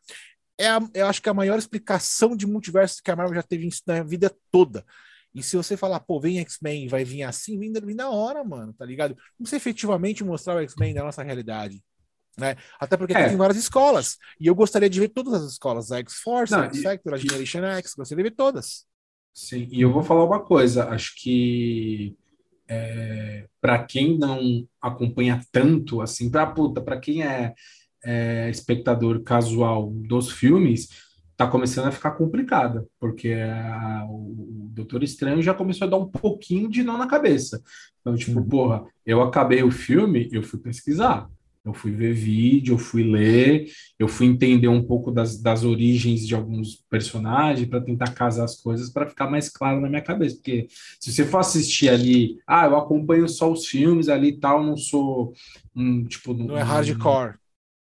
é 0.57 0.67
a, 0.67 0.80
eu 0.93 1.07
acho 1.07 1.21
que 1.21 1.30
a 1.30 1.34
maior 1.34 1.57
explicação 1.57 2.35
de 2.35 2.47
multiverso 2.47 3.01
que 3.03 3.11
a 3.11 3.15
Marvel 3.15 3.35
já 3.35 3.43
teve 3.43 3.67
na 3.85 4.03
vida 4.03 4.35
toda. 4.51 4.85
E 5.34 5.43
se 5.43 5.55
você 5.55 5.77
falar, 5.77 5.99
pô, 5.99 6.19
vem 6.19 6.39
X-Men 6.39 6.88
vai 6.88 7.03
vir 7.03 7.23
assim, 7.23 7.59
vem, 7.59 7.71
vem 7.71 7.95
na 7.95 8.09
hora, 8.09 8.43
mano, 8.43 8.73
tá 8.73 8.85
ligado? 8.85 9.15
Precisa 9.38 9.57
efetivamente 9.57 10.23
mostrar 10.23 10.55
o 10.55 10.59
X-Men 10.61 10.93
na 10.93 11.03
nossa 11.03 11.21
realidade. 11.21 11.84
Né? 12.38 12.55
Até 12.80 12.95
porque 12.97 13.13
é. 13.13 13.27
tem 13.27 13.38
várias 13.38 13.57
escolas. 13.57 14.17
E 14.39 14.47
eu 14.47 14.55
gostaria 14.55 14.89
de 14.89 14.99
ver 14.99 15.09
todas 15.09 15.34
as 15.34 15.51
escolas, 15.51 15.91
a 15.91 15.99
X-Force, 15.99 16.55
a 16.55 16.65
X-Factor, 16.65 17.13
a 17.13 17.17
Generation 17.17 17.63
X, 17.63 17.93
gostaria 17.93 18.23
de 18.23 18.30
ver 18.30 18.35
todas. 18.35 18.85
Sim, 19.34 19.67
e 19.71 19.81
eu 19.81 19.93
vou 19.93 20.03
falar 20.03 20.26
uma 20.26 20.43
coisa, 20.43 20.89
acho 20.89 21.13
que 21.15 22.17
é, 22.70 23.46
para 23.60 23.84
quem 23.84 24.18
não 24.18 24.68
acompanha 24.82 25.41
tanto, 25.52 26.02
assim, 26.02 26.30
pra 26.30 26.46
puta, 26.46 26.80
para 26.80 27.00
quem 27.00 27.24
é, 27.24 27.54
é, 28.04 28.50
espectador 28.50 29.24
casual 29.24 29.90
dos 29.91 30.32
filmes, 30.32 30.88
tá 31.36 31.48
começando 31.48 31.88
a 31.88 31.91
ficar 31.91 32.12
complicada, 32.12 32.86
porque 33.00 33.32
a, 33.32 34.06
o, 34.10 34.68
o 34.68 34.70
Doutor 34.72 35.04
Estranho 35.04 35.41
já 35.41 35.54
começou 35.54 35.88
a 35.88 35.90
dar 35.90 35.98
um 35.98 36.10
pouquinho 36.10 36.70
de 36.70 36.84
nó 36.84 36.98
na 36.98 37.08
cabeça. 37.08 37.62
Então, 38.02 38.16
tipo, 38.16 38.40
uhum. 38.40 38.48
porra, 38.48 38.86
eu 39.06 39.22
acabei 39.22 39.64
o 39.64 39.72
filme, 39.72 40.30
eu 40.32 40.44
fui 40.44 40.60
pesquisar. 40.60 41.30
Eu 41.64 41.73
fui 41.73 41.91
ver 41.91 42.14
vídeo, 42.14 42.76
eu 42.76 42.77
fui 42.77 43.03
ler, 43.03 43.69
eu 43.98 44.07
fui 44.07 44.26
entender 44.26 44.69
um 44.69 44.81
pouco 44.81 45.11
das, 45.11 45.41
das 45.41 45.64
origens 45.64 46.26
de 46.26 46.34
alguns 46.34 46.84
personagens 46.90 47.68
para 47.68 47.81
tentar 47.81 48.14
casar 48.14 48.45
as 48.45 48.56
coisas 48.56 48.90
para 48.90 49.07
ficar 49.07 49.30
mais 49.30 49.49
claro 49.49 49.81
na 49.81 49.90
minha 49.90 50.02
cabeça. 50.02 50.38
Porque 50.38 50.68
se 50.99 51.11
você 51.11 51.26
for 51.26 51.40
assistir 51.40 51.90
ali, 51.90 52.38
ah, 52.48 52.65
eu 52.65 52.77
acompanho 52.77 53.27
só 53.27 53.52
os 53.52 53.65
filmes 53.65 54.07
ali 54.07 54.30
e 54.30 54.40
tal, 54.40 54.64
não 54.64 54.77
sou 54.77 55.34
um 55.76 56.06
tipo. 56.06 56.34
Não, 56.34 56.57
é 56.57 56.61
hardcore. 56.61 57.38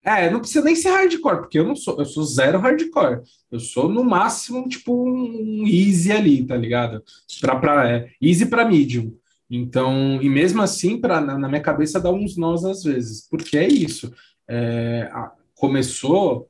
É, 0.05 0.29
não 0.29 0.41
precisa 0.41 0.63
nem 0.65 0.75
ser 0.75 0.89
hardcore, 0.89 1.37
porque 1.37 1.57
eu 1.57 1.65
não 1.65 1.77
sou, 1.77 1.97
eu 1.97 2.05
sou 2.05 2.25
zero 2.25 2.59
hardcore. 2.59 3.21
Eu 3.49 3.59
sou 3.59 3.87
no 3.87 4.03
máximo 4.03 4.67
tipo 4.67 4.93
um 4.93 5.65
easy 5.65 6.11
ali, 6.11 6.45
tá 6.45 6.57
ligado? 6.57 7.01
Pra, 7.39 7.55
pra, 7.55 7.89
é, 7.89 8.09
easy 8.21 8.45
para 8.45 8.65
medium. 8.65 9.15
Então, 9.55 10.19
e 10.19 10.27
mesmo 10.27 10.63
assim, 10.63 10.99
pra, 10.99 11.21
na, 11.21 11.37
na 11.37 11.47
minha 11.47 11.61
cabeça 11.61 11.99
dá 11.99 12.11
uns 12.11 12.35
nós 12.35 12.65
às 12.65 12.83
vezes, 12.83 13.27
porque 13.29 13.55
é 13.55 13.67
isso. 13.67 14.11
É, 14.47 15.09
a, 15.13 15.31
começou 15.53 16.49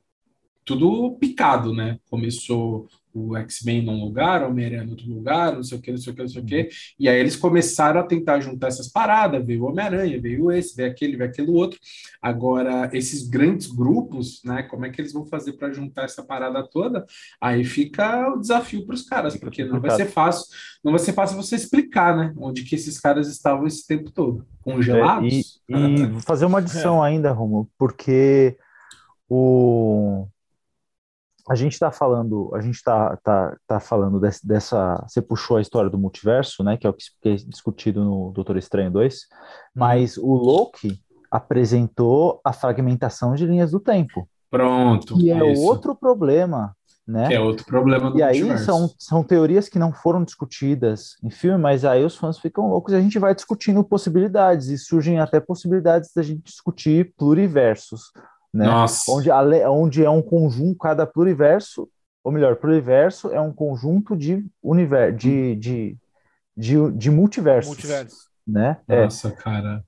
tudo 0.63 1.17
picado, 1.19 1.73
né? 1.73 1.99
Começou 2.09 2.88
o 3.14 3.38
X-Men 3.38 3.84
num 3.84 4.03
lugar, 4.03 4.41
o 4.41 4.48
Homem-Aranha 4.48 4.84
em 4.84 4.90
outro 4.90 5.07
lugar, 5.07 5.53
não 5.53 5.64
sei 5.64 5.77
o 5.77 5.81
que, 5.81 5.91
não 5.91 5.98
sei 5.98 6.11
o 6.11 6.15
que, 6.15 6.22
não 6.22 6.30
sei 6.30 6.41
o 6.41 6.45
que. 6.45 6.61
Uhum. 6.61 6.68
E 6.99 7.10
aí 7.10 7.19
eles 7.19 7.35
começaram 7.35 7.99
a 7.99 8.03
tentar 8.03 8.40
juntar 8.40 8.68
essas 8.68 8.88
paradas, 8.88 9.45
veio 9.45 9.64
o 9.64 9.68
Homem-Aranha, 9.68 10.19
veio 10.19 10.52
esse, 10.52 10.76
veio 10.76 10.90
aquele, 10.90 11.15
veio 11.15 11.30
aquele 11.30 11.52
outro. 11.52 11.80
Agora, 12.22 12.90
esses 12.91 13.27
grandes 13.27 13.68
grupos, 13.68 14.41
né? 14.44 14.64
Como 14.64 14.85
é 14.85 14.90
que 14.90 14.99
eles 14.99 15.14
vão 15.14 15.26
fazer 15.26 15.53
para 15.53 15.72
juntar 15.72 16.06
essa 16.06 16.23
parada 16.23 16.68
toda? 16.68 17.06
Aí 17.40 17.64
fica 17.64 18.34
o 18.34 18.40
desafio 18.40 18.85
para 18.85 18.95
os 18.95 19.03
caras, 19.03 19.38
porque 19.38 19.64
não 19.64 19.80
vai 19.80 19.91
ser 19.91 20.07
fácil, 20.07 20.48
não 20.84 20.91
vai 20.91 20.99
ser 20.99 21.14
fácil 21.14 21.38
você 21.38 21.56
explicar, 21.56 22.18
né? 22.18 22.34
Onde 22.38 22.64
que 22.64 22.76
esses 22.76 22.99
caras 22.99 23.27
estavam 23.27 23.68
esse 23.68 23.85
tempo 23.85 24.11
todo. 24.11 24.45
Congelados? 24.61 25.61
É, 25.69 25.77
e, 25.77 26.18
e 26.18 26.22
fazer 26.22 26.45
uma 26.45 26.60
adição 26.60 27.03
é. 27.06 27.10
ainda, 27.10 27.31
Romulo, 27.31 27.69
porque 27.77 28.57
o 29.30 30.27
a 31.49 31.56
gente 31.56 31.74
está 31.74 31.91
falando, 31.91 32.49
a 32.56 32.61
gente 32.61 32.82
tá, 32.82 33.18
tá, 33.18 33.57
tá 33.68 33.80
falando 33.80 34.20
desse, 34.20 34.48
dessa. 34.48 35.03
Você 35.07 35.22
puxou 35.22 35.57
a 35.57 35.61
história 35.61 35.90
do 35.90 35.98
multiverso, 35.98 36.64
né? 36.64 36.78
Que 36.78 36.88
é 36.88 36.90
o 36.90 36.94
que 36.94 37.03
é 37.26 37.36
discutido 37.36 38.03
no 38.03 38.32
Doutor 38.32 38.56
Estranho 38.57 38.90
2, 38.91 39.14
uhum. 39.14 39.38
mas 39.76 40.18
o 40.18 40.34
Loki 40.34 40.99
apresentou 41.30 42.40
a 42.44 42.53
fragmentação 42.53 43.36
de 43.36 43.45
linhas 43.45 43.72
do 43.72 43.80
tempo. 43.80 44.28
Pronto. 44.49 45.20
E 45.20 45.32
é 45.32 45.52
isso. 45.52 45.64
outro 45.64 45.95
problema, 45.95 46.76
né? 47.06 47.28
Que 47.28 47.34
é 47.34 47.40
outro 47.40 47.65
problema 47.65 48.10
do 48.10 48.18
E 48.18 48.24
aí 48.24 48.57
são, 48.60 48.90
são 48.98 49.24
teorias 49.24 49.68
que 49.68 49.80
não 49.80 49.91
foram 49.91 50.24
discutidas 50.24 51.18
em 51.22 51.30
filme, 51.30 51.57
mas 51.57 51.84
aí 51.84 52.06
os 52.06 52.15
fãs 52.15 52.40
ficam 52.40 52.70
loucos 52.70 52.94
e 52.94 52.95
a 52.95 53.02
gente 53.02 53.20
vai 53.20 53.36
discutindo 53.36 53.84
possibilidades, 53.84 54.68
e 54.68 54.78
surgem 54.78 55.20
até 55.20 55.40
possibilidades 55.40 56.11
da 56.15 56.22
gente 56.22 56.44
discutir 56.44 57.14
pluriversos 57.18 58.11
né? 58.53 58.65
Nossa. 58.65 59.11
Onde, 59.11 59.31
onde 59.31 60.05
é 60.05 60.09
um 60.09 60.21
conjunto, 60.21 60.77
cada 60.77 61.07
pluriverso, 61.07 61.89
ou 62.23 62.31
melhor, 62.31 62.55
pluriverso 62.55 63.31
é 63.31 63.41
um 63.41 63.51
conjunto 63.51 64.15
de 64.15 64.45
universo, 64.61 65.17
de, 65.17 65.55
de, 65.55 65.97
de, 66.55 66.91
de 66.91 67.11
multiversos. 67.11 67.71
Multiverso. 67.71 68.30
Né? 68.47 68.77
É. 68.88 69.03
Nossa, 69.03 69.30
é. 69.30 69.31
cara. 69.31 69.84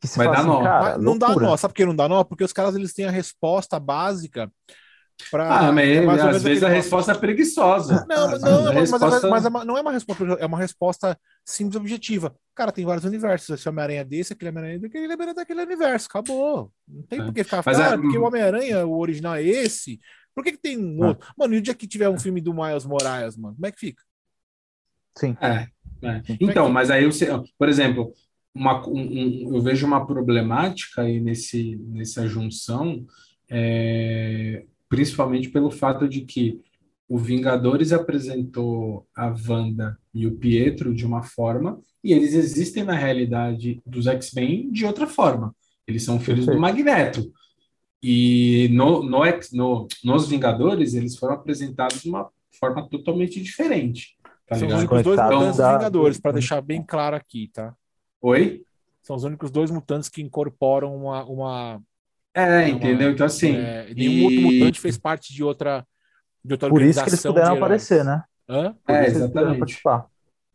Que 0.00 0.08
Vai 0.16 0.28
dar 0.28 0.38
assim, 0.38 0.46
nó. 0.46 0.62
Cara, 0.62 0.98
não 0.98 1.18
dá 1.18 1.34
nó. 1.34 1.56
Sabe 1.56 1.72
por 1.72 1.76
que 1.76 1.84
não 1.84 1.96
dá 1.96 2.08
nó? 2.08 2.22
Porque 2.22 2.44
os 2.44 2.52
caras 2.52 2.74
eles 2.74 2.94
têm 2.94 3.06
a 3.06 3.10
resposta 3.10 3.80
básica 3.80 4.50
Pra, 5.30 5.68
ah, 5.68 5.72
mas, 5.72 5.88
é 5.88 6.06
às 6.06 6.42
vezes 6.42 6.62
a 6.62 6.68
resposta 6.68 7.12
é 7.12 7.14
preguiçosa. 7.14 8.06
Não, 8.08 8.30
não, 8.30 8.38
não, 8.38 8.64
mas, 8.64 8.90
resposta... 8.90 9.28
mas, 9.28 9.48
mas, 9.48 9.66
não 9.66 9.76
é 9.76 9.80
uma 9.80 9.92
resposta, 9.92 10.24
é 10.24 10.46
uma 10.46 10.58
resposta 10.58 11.20
simples 11.44 11.74
e 11.74 11.78
objetiva. 11.78 12.34
Cara, 12.54 12.72
tem 12.72 12.84
vários 12.84 13.04
universos. 13.04 13.50
Esse 13.50 13.68
Homem-Aranha 13.68 14.00
é 14.00 14.04
desse, 14.04 14.32
aquele 14.32 14.50
Homem-Aranha 14.50 14.76
é 14.76 14.78
daquele 14.78 15.04
Homem-Aranha 15.04 15.34
daquele 15.34 15.62
universo. 15.62 16.06
Acabou. 16.08 16.72
Não 16.86 17.02
tem 17.02 17.20
é. 17.20 17.24
por 17.24 17.34
que 17.34 17.44
ficar 17.44 17.62
falando, 17.62 17.82
ah, 17.82 17.98
porque 17.98 18.16
o 18.16 18.24
Homem-Aranha, 18.24 18.86
o 18.86 18.98
original 18.98 19.34
é 19.34 19.42
esse. 19.42 20.00
Por 20.34 20.44
que, 20.44 20.52
que 20.52 20.58
tem 20.58 20.78
um 20.78 21.02
ah. 21.02 21.08
outro? 21.08 21.28
Mano, 21.36 21.54
e 21.54 21.58
o 21.58 21.62
dia 21.62 21.74
que 21.74 21.86
tiver 21.86 22.08
um 22.08 22.18
filme 22.18 22.40
do 22.40 22.54
Miles 22.54 22.86
Morales, 22.86 23.36
mano, 23.36 23.54
como 23.54 23.66
é 23.66 23.72
que 23.72 23.80
fica? 23.80 24.02
Sim. 25.16 25.36
É, 25.40 25.66
é. 26.02 26.22
Então, 26.40 26.70
mas 26.70 26.90
aí, 26.90 27.04
você, 27.04 27.28
por 27.58 27.68
exemplo, 27.68 28.12
uma, 28.54 28.86
um, 28.86 29.00
um, 29.00 29.56
eu 29.56 29.60
vejo 29.60 29.86
uma 29.86 30.06
problemática 30.06 31.02
aí 31.02 31.20
nesse, 31.20 31.76
nessa 31.88 32.26
junção. 32.26 33.04
É, 33.50 34.64
principalmente 34.88 35.50
pelo 35.50 35.70
fato 35.70 36.08
de 36.08 36.22
que 36.22 36.60
o 37.08 37.16
Vingadores 37.16 37.92
apresentou 37.92 39.06
a 39.16 39.34
Wanda 39.48 39.98
e 40.12 40.26
o 40.26 40.36
Pietro 40.36 40.94
de 40.94 41.06
uma 41.06 41.22
forma 41.22 41.80
e 42.04 42.12
eles 42.12 42.34
existem 42.34 42.84
na 42.84 42.94
realidade 42.94 43.82
dos 43.84 44.06
X-Men 44.06 44.70
de 44.70 44.84
outra 44.84 45.06
forma. 45.06 45.54
Eles 45.86 46.04
são 46.04 46.20
filhos 46.20 46.46
do 46.46 46.58
Magneto. 46.58 47.32
E 48.02 48.68
no, 48.72 49.02
no, 49.02 49.20
no, 49.52 49.88
nos 50.04 50.28
Vingadores, 50.28 50.94
eles 50.94 51.16
foram 51.16 51.34
apresentados 51.34 52.02
de 52.02 52.08
uma 52.08 52.28
forma 52.52 52.86
totalmente 52.88 53.42
diferente. 53.42 54.16
Tá 54.46 54.56
São 54.56 54.68
ligado? 54.68 54.78
os 54.78 54.84
únicos 54.84 55.02
dois 55.02 55.20
mutantes 55.20 55.56
da... 55.56 55.78
Vingadores, 55.78 56.20
para 56.20 56.32
deixar 56.32 56.60
bem 56.60 56.82
claro 56.82 57.16
aqui, 57.16 57.50
tá? 57.52 57.74
Oi? 58.20 58.64
São 59.02 59.16
os 59.16 59.24
únicos 59.24 59.50
dois 59.50 59.70
mutantes 59.70 60.08
que 60.08 60.22
incorporam 60.22 60.94
uma, 60.94 61.24
uma 61.24 61.82
é, 62.34 62.68
entendeu? 62.68 63.10
Então, 63.10 63.26
assim. 63.26 63.56
É, 63.56 63.92
nenhum 63.94 64.12
e... 64.12 64.24
outro 64.24 64.52
mutante 64.52 64.80
fez 64.80 64.96
parte 64.96 65.32
de 65.32 65.42
outra, 65.42 65.86
de 66.44 66.54
outra 66.54 66.68
Por 66.68 66.82
isso 66.82 67.02
que 67.02 67.10
eles 67.10 67.22
puderam 67.22 67.56
aparecer, 67.56 68.04
né? 68.04 68.22
Hã? 68.48 68.74
Por 68.84 68.94
é, 68.94 69.06
exatamente. 69.06 69.80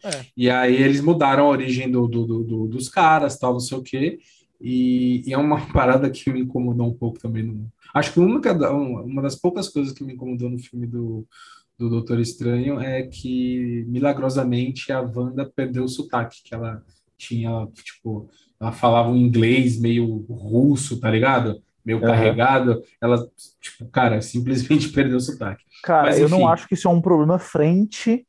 É. 0.03 0.25
E 0.35 0.49
aí 0.49 0.75
eles 0.75 1.01
mudaram 1.01 1.45
a 1.45 1.49
origem 1.49 1.89
do, 1.89 2.07
do, 2.07 2.25
do, 2.43 2.67
dos 2.67 2.89
caras, 2.89 3.37
tal, 3.37 3.53
não 3.53 3.59
sei 3.59 3.77
o 3.77 3.83
quê. 3.83 4.19
E, 4.59 5.23
e, 5.25 5.33
é 5.33 5.37
uma 5.37 5.59
parada 5.71 6.09
que 6.09 6.31
me 6.31 6.41
incomodou 6.41 6.87
um 6.87 6.93
pouco 6.93 7.19
também. 7.19 7.43
No... 7.43 7.71
Acho 7.93 8.13
que 8.13 8.19
uma, 8.19 8.39
uma 9.01 9.21
das 9.21 9.35
poucas 9.35 9.69
coisas 9.69 9.93
que 9.93 10.03
me 10.03 10.13
incomodou 10.13 10.49
no 10.49 10.59
filme 10.59 10.87
do, 10.87 11.27
do 11.77 11.89
Doutor 11.89 12.19
Estranho 12.19 12.79
é 12.79 13.03
que, 13.03 13.85
milagrosamente, 13.87 14.91
a 14.91 15.01
Wanda 15.01 15.45
perdeu 15.45 15.83
o 15.83 15.89
sotaque 15.89 16.41
que 16.43 16.53
ela 16.53 16.83
tinha, 17.17 17.67
tipo, 17.83 18.29
ela 18.63 18.71
falava 18.71 19.09
um 19.09 19.17
inglês 19.17 19.79
meio 19.79 20.25
russo, 20.29 20.99
tá 20.99 21.09
ligado? 21.09 21.61
meio 21.85 21.99
uhum. 21.99 22.05
carregado, 22.05 22.81
ela, 23.01 23.27
tipo, 23.59 23.85
cara, 23.91 24.21
simplesmente 24.21 24.89
perdeu 24.93 25.17
o 25.17 25.21
sotaque. 25.21 25.63
Cara, 25.83 26.07
Mas, 26.07 26.19
eu 26.19 26.29
não 26.29 26.47
acho 26.47 26.67
que 26.67 26.75
isso 26.75 26.87
é 26.87 26.91
um 26.91 27.01
problema 27.01 27.37
frente 27.37 28.25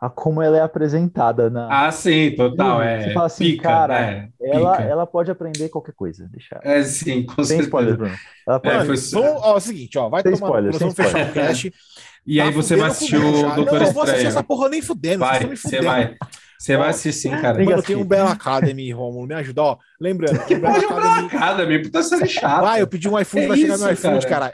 a 0.00 0.08
como 0.08 0.40
ela 0.40 0.56
é 0.56 0.62
apresentada 0.62 1.50
na. 1.50 1.86
Ah, 1.86 1.92
sim, 1.92 2.34
total. 2.34 2.80
É, 2.80 3.04
Você 3.04 3.12
fala 3.12 3.26
assim, 3.26 3.44
pica, 3.44 3.62
cara, 3.62 4.00
é, 4.00 4.30
ela, 4.40 4.82
ela 4.82 5.06
pode 5.06 5.30
aprender 5.30 5.68
qualquer 5.68 5.92
coisa. 5.92 6.26
Deixa... 6.28 6.58
É, 6.62 6.82
sim, 6.82 7.22
com 7.22 7.34
Sem 7.44 7.58
certeza. 7.58 7.68
spoiler, 7.68 7.96
Bruno. 7.96 8.14
Ela 8.48 8.58
pode... 8.58 8.76
é, 8.76 8.84
foi... 8.86 8.96
Vamos, 8.96 9.42
ó, 9.42 9.52
é 9.52 9.56
o 9.56 9.60
seguinte, 9.60 9.98
ó, 9.98 10.08
vai 10.08 10.22
sem 10.22 10.32
tomar. 10.32 10.46
Spoiler, 10.46 10.72
vamos 10.72 10.94
fechar 10.94 11.28
o 11.28 11.32
cast. 11.32 11.72
E 12.26 12.38
tá 12.38 12.44
aí 12.44 12.50
você 12.50 12.76
vai 12.76 12.88
assistir 12.88 13.16
o 13.16 13.20
Doutor 13.20 13.46
Estranho. 13.46 13.66
Não, 13.66 13.86
eu 13.86 13.92
vou 13.92 14.02
assistir 14.02 14.26
essa 14.26 14.42
porra 14.42 14.68
nem 14.68 14.82
fudendo. 14.82 15.20
Vai, 15.20 15.46
você 15.54 15.80
vai. 15.82 16.16
Você 16.60 16.76
vai 16.76 16.90
assistir 16.90 17.30
sim, 17.30 17.30
cara. 17.40 17.64
Mano, 17.64 17.82
tem 17.82 17.96
um 17.96 18.04
Bela 18.04 18.32
Academy, 18.32 18.92
Romulo, 18.92 19.26
me 19.26 19.34
ajuda, 19.34 19.62
ó. 19.62 19.78
Lembrando, 19.98 20.44
que 20.44 20.54
Bela 20.56 20.76
Academy... 20.76 21.26
Academy, 21.26 21.82
puta 21.82 22.02
série 22.02 22.28
chata. 22.28 22.60
Vai, 22.60 22.82
eu 22.82 22.86
pedi 22.86 23.08
um 23.08 23.18
iPhone, 23.18 23.44
é 23.46 23.48
vai 23.48 23.56
chegar 23.56 23.78
no 23.78 23.90
iPhone, 23.90 24.20
caralho. 24.26 24.52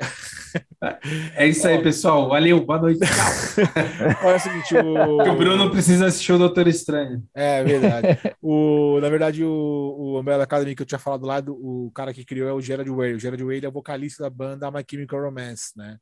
É 1.34 1.48
isso 1.48 1.66
aí, 1.66 1.82
pessoal. 1.82 2.28
Valeu, 2.28 2.64
boa 2.64 2.78
noite. 2.78 3.00
Olha 4.22 4.34
é 4.34 4.36
o 4.36 4.38
seguinte, 4.38 4.74
o... 4.76 5.32
o 5.32 5.36
Bruno 5.36 5.68
precisa 5.68 6.06
assistir 6.06 6.32
o 6.32 6.38
Doutor 6.38 6.68
Estranho. 6.68 7.24
É, 7.34 7.64
verdade. 7.64 8.18
O, 8.40 9.00
na 9.00 9.08
verdade, 9.08 9.44
o, 9.44 9.50
o 9.50 10.20
Umbrella 10.20 10.44
Academy 10.44 10.76
que 10.76 10.82
eu 10.82 10.86
tinha 10.86 11.00
falado 11.00 11.26
lá, 11.26 11.40
do, 11.40 11.54
o 11.54 11.90
cara 11.90 12.14
que 12.14 12.24
criou 12.24 12.48
é 12.48 12.52
o 12.52 12.60
Gerard 12.60 12.88
Way. 12.88 13.14
O 13.14 13.18
Gerard 13.18 13.42
Way 13.42 13.64
é 13.64 13.68
o 13.68 13.72
vocalista 13.72 14.22
da 14.22 14.30
banda 14.30 14.70
My 14.70 14.84
Chemical 14.88 15.22
Romance, 15.22 15.72
né? 15.76 15.96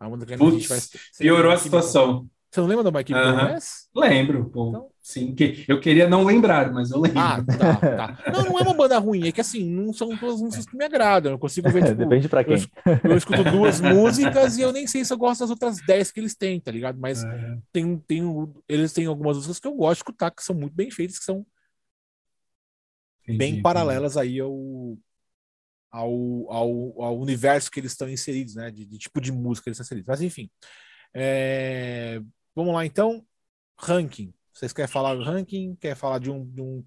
A 0.00 0.08
banda 0.08 0.24
que 0.24 0.34
Putz, 0.34 0.66
vai... 0.66 0.78
piorou 1.18 1.52
a 1.52 1.58
situação. 1.58 2.26
Você 2.50 2.60
não 2.60 2.68
lembra 2.68 2.84
da 2.84 2.90
My 2.90 3.04
Chemical 3.06 3.34
uh 3.34 3.56
-huh. 3.56 3.86
Lembro, 3.94 4.50
pô. 4.50 4.68
Então... 4.68 4.88
Sim, 5.00 5.34
que 5.36 5.64
eu 5.68 5.78
queria 5.78 6.08
não 6.08 6.24
lembrar, 6.24 6.72
mas 6.72 6.90
eu 6.90 6.98
lembro. 7.00 7.20
Ah, 7.20 7.40
tá, 7.44 7.76
tá. 7.76 8.32
Não, 8.32 8.44
não 8.44 8.58
é 8.58 8.62
uma 8.62 8.74
banda 8.74 8.98
ruim, 8.98 9.28
é 9.28 9.30
que 9.30 9.40
assim, 9.40 9.64
não 9.64 9.92
são 9.92 10.16
todas 10.16 10.40
músicas 10.40 10.66
que 10.66 10.76
me 10.76 10.84
agradam. 10.84 11.30
Eu 11.30 11.38
consigo 11.38 11.70
ver. 11.70 11.84
Tipo, 11.86 11.96
Depende 11.96 12.28
pra 12.28 12.42
quem. 12.42 12.56
Eu, 12.56 13.10
eu, 13.10 13.16
escuto 13.16 13.44
duas 13.44 13.80
músicas 13.80 14.58
e 14.58 14.62
eu 14.62 14.72
nem 14.72 14.84
sei 14.86 15.04
se 15.04 15.12
eu 15.12 15.16
gosto 15.16 15.40
das 15.40 15.50
outras 15.50 15.76
dez 15.86 16.10
que 16.10 16.18
eles 16.18 16.34
têm, 16.34 16.58
tá 16.58 16.72
ligado? 16.72 16.98
Mas 16.98 17.22
é. 17.22 17.58
tem, 17.72 17.96
tem, 17.98 18.22
eles 18.68 18.92
têm 18.92 19.06
algumas 19.06 19.36
músicas 19.36 19.60
que 19.60 19.68
eu 19.68 19.74
gosto 19.74 19.98
de 19.98 19.98
escutar, 19.98 20.30
que 20.32 20.42
são 20.42 20.56
muito 20.56 20.74
bem 20.74 20.90
feitas, 20.90 21.20
que 21.20 21.24
são 21.24 21.46
entendi, 23.22 23.38
bem 23.38 23.62
paralelas 23.62 24.16
entendi. 24.16 24.32
aí 24.32 24.40
ao, 24.40 24.98
ao, 25.92 26.52
ao, 26.52 27.02
ao, 27.02 27.20
universo 27.20 27.70
que 27.70 27.78
eles 27.78 27.92
estão 27.92 28.08
inseridos, 28.08 28.56
né? 28.56 28.72
De, 28.72 28.84
de 28.84 28.98
tipo 28.98 29.20
de 29.20 29.30
música 29.30 29.64
que 29.64 29.68
eles 29.68 29.76
estão 29.76 29.84
inseridos. 29.84 30.08
Mas 30.08 30.20
enfim. 30.20 30.50
É... 31.18 32.20
Vamos 32.54 32.74
lá 32.74 32.84
então. 32.84 33.22
Ranking. 33.78 34.32
Vocês 34.52 34.72
querem 34.72 34.90
falar 34.90 35.14
do 35.14 35.22
ranking? 35.22 35.74
Quer 35.80 35.94
falar 35.94 36.18
de 36.18 36.30
um. 36.30 36.44
De 36.44 36.60
um 36.60 36.84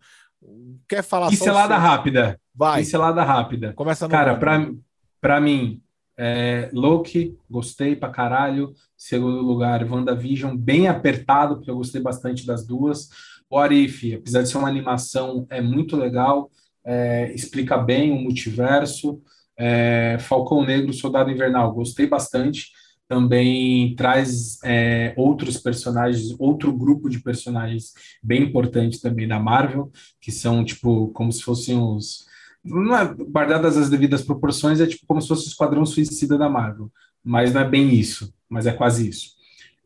quer 0.88 1.04
falar 1.04 1.30
Pincelada 1.30 1.78
rápida. 1.78 2.40
Vai. 2.54 2.82
Pincelada 2.82 3.24
rápida. 3.24 3.74
Começa 3.74 4.06
no 4.06 4.12
Cara, 4.12 4.36
pra, 4.36 4.72
pra 5.20 5.42
mim, 5.42 5.82
é, 6.18 6.70
Loki, 6.74 7.38
gostei 7.50 7.96
pra 7.96 8.10
caralho. 8.10 8.74
Segundo 8.96 9.42
lugar, 9.42 9.84
WandaVision, 9.90 10.56
bem 10.56 10.88
apertado, 10.88 11.56
porque 11.56 11.72
eu 11.72 11.78
gostei 11.78 12.02
bastante 12.02 12.46
das 12.46 12.66
duas. 12.66 13.10
O 13.50 13.58
Arif, 13.58 14.14
apesar 14.14 14.44
de 14.44 14.50
ser 14.50 14.58
uma 14.58 14.68
animação, 14.68 15.48
é 15.50 15.60
muito 15.60 15.96
legal, 15.96 16.52
é, 16.84 17.32
explica 17.34 17.78
bem 17.78 18.12
o 18.12 18.22
multiverso. 18.22 19.22
É, 19.58 20.18
Falcão 20.20 20.66
Negro, 20.66 20.94
Soldado 20.94 21.32
Invernal, 21.32 21.74
gostei 21.74 22.08
bastante 22.08 22.72
também 23.10 23.96
traz 23.96 24.60
é, 24.64 25.16
outros 25.18 25.58
personagens, 25.58 26.36
outro 26.38 26.72
grupo 26.72 27.10
de 27.10 27.20
personagens 27.20 27.92
bem 28.22 28.44
importante 28.44 29.02
também 29.02 29.28
da 29.28 29.40
Marvel, 29.40 29.92
que 30.22 30.32
são 30.32 30.64
tipo 30.64 31.08
como 31.10 31.32
se 31.32 31.42
fossem 31.42 31.76
os 31.76 32.30
não 32.64 32.96
é, 32.96 33.06
guardadas 33.06 33.78
as 33.78 33.90
devidas 33.90 34.22
proporções, 34.22 34.80
é 34.80 34.86
tipo 34.86 35.08
como 35.08 35.22
se 35.22 35.28
fosse 35.28 35.48
o 35.48 35.50
Esquadrão 35.50 35.86
Suicida 35.86 36.38
da 36.38 36.48
Marvel, 36.48 36.92
mas 37.24 37.52
não 37.52 37.62
é 37.62 37.68
bem 37.68 37.96
isso, 37.96 38.32
mas 38.48 38.68
é 38.68 38.72
quase 38.72 39.10
isso. 39.10 39.32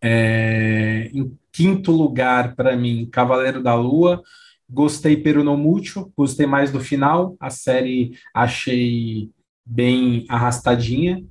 É, 0.01 1.09
em 1.13 1.33
quinto 1.49 1.91
lugar, 1.93 2.55
para 2.55 2.75
mim, 2.75 3.07
Cavaleiro 3.09 3.63
da 3.63 3.73
Lua. 3.73 4.21
Gostei 4.69 5.15
pero 5.15 5.43
no 5.43 5.55
mútil, 5.55 6.11
gostei 6.17 6.45
mais 6.45 6.71
do 6.71 6.79
final. 6.79 7.37
A 7.39 7.49
série 7.49 8.17
achei 8.33 9.29
bem 9.65 10.25
arrastadinha. 10.27 11.23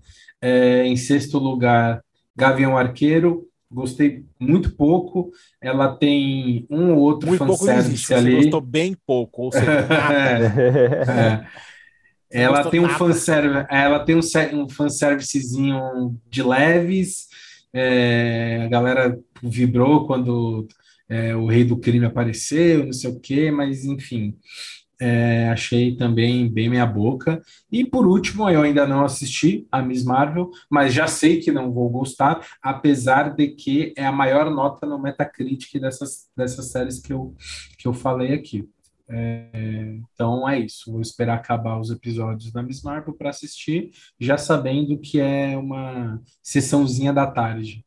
É, 0.43 0.85
em 0.85 0.97
sexto 0.97 1.39
lugar, 1.39 2.03
Gavião 2.37 2.77
Arqueiro. 2.77 3.49
Gostei 3.71 4.25
muito 4.39 4.77
pouco. 4.77 5.31
Ela 5.61 5.97
tem 5.97 6.67
um 6.69 6.93
ou 6.93 6.99
outro 6.99 7.29
muito 7.29 7.39
fanservice 7.39 8.13
ali. 8.13 8.33
Você 8.33 8.37
gostou 8.43 8.61
bem 8.61 8.95
pouco, 9.07 9.45
ou 9.45 9.53
seja, 9.53 9.65
é, 10.13 11.47
é. 12.35 12.43
Ela 12.43 12.69
tem 12.69 12.81
um 12.81 12.89
fanservice, 12.89 13.67
ela 13.71 14.01
tem 14.01 14.17
um, 14.17 14.21
um 14.55 14.69
fanservicezinho 14.69 16.19
de 16.29 16.43
leves. 16.43 17.29
É, 17.73 18.63
a 18.65 18.69
galera 18.69 19.19
vibrou 19.43 20.07
quando 20.07 20.67
é, 21.09 21.35
o 21.35 21.47
rei 21.47 21.65
do 21.65 21.77
crime 21.77 22.05
apareceu, 22.05 22.85
não 22.85 22.93
sei 22.93 23.11
o 23.11 23.21
quê, 23.21 23.51
mas 23.51 23.85
enfim 23.85 24.37
é, 25.05 25.49
achei 25.49 25.97
também 25.97 26.49
bem 26.49 26.71
meia 26.71 26.87
boca. 26.87 27.43
E 27.71 27.85
por 27.85 28.07
último, 28.07 28.49
eu 28.49 28.63
ainda 28.63 28.87
não 28.87 29.05
assisti 29.05 29.67
a 29.71 29.83
Miss 29.83 30.05
Marvel, 30.05 30.49
mas 30.71 30.95
já 30.95 31.09
sei 31.09 31.41
que 31.41 31.51
não 31.51 31.73
vou 31.73 31.91
gostar, 31.91 32.47
apesar 32.63 33.35
de 33.35 33.49
que 33.49 33.93
é 33.97 34.07
a 34.07 34.13
maior 34.13 34.49
nota 34.49 34.87
no 34.87 35.01
Metacritic 35.01 35.81
dessas, 35.81 36.29
dessas 36.37 36.71
séries 36.71 37.01
que 37.01 37.13
eu, 37.13 37.35
que 37.77 37.89
eu 37.89 37.93
falei 37.93 38.33
aqui. 38.33 38.69
É, 39.09 39.99
então 40.15 40.49
é 40.49 40.61
isso, 40.61 40.93
vou 40.93 41.01
esperar 41.01 41.35
acabar 41.35 41.81
os 41.81 41.91
episódios 41.91 42.53
da 42.53 42.63
Miss 42.63 42.81
Marvel 42.83 43.13
para 43.13 43.31
assistir, 43.31 43.91
já 44.21 44.39
sabendo 44.39 44.97
que 44.99 45.19
é 45.19 45.57
uma 45.59 46.23
sessãozinha 46.41 47.13
da 47.13 47.27
tarde. 47.27 47.85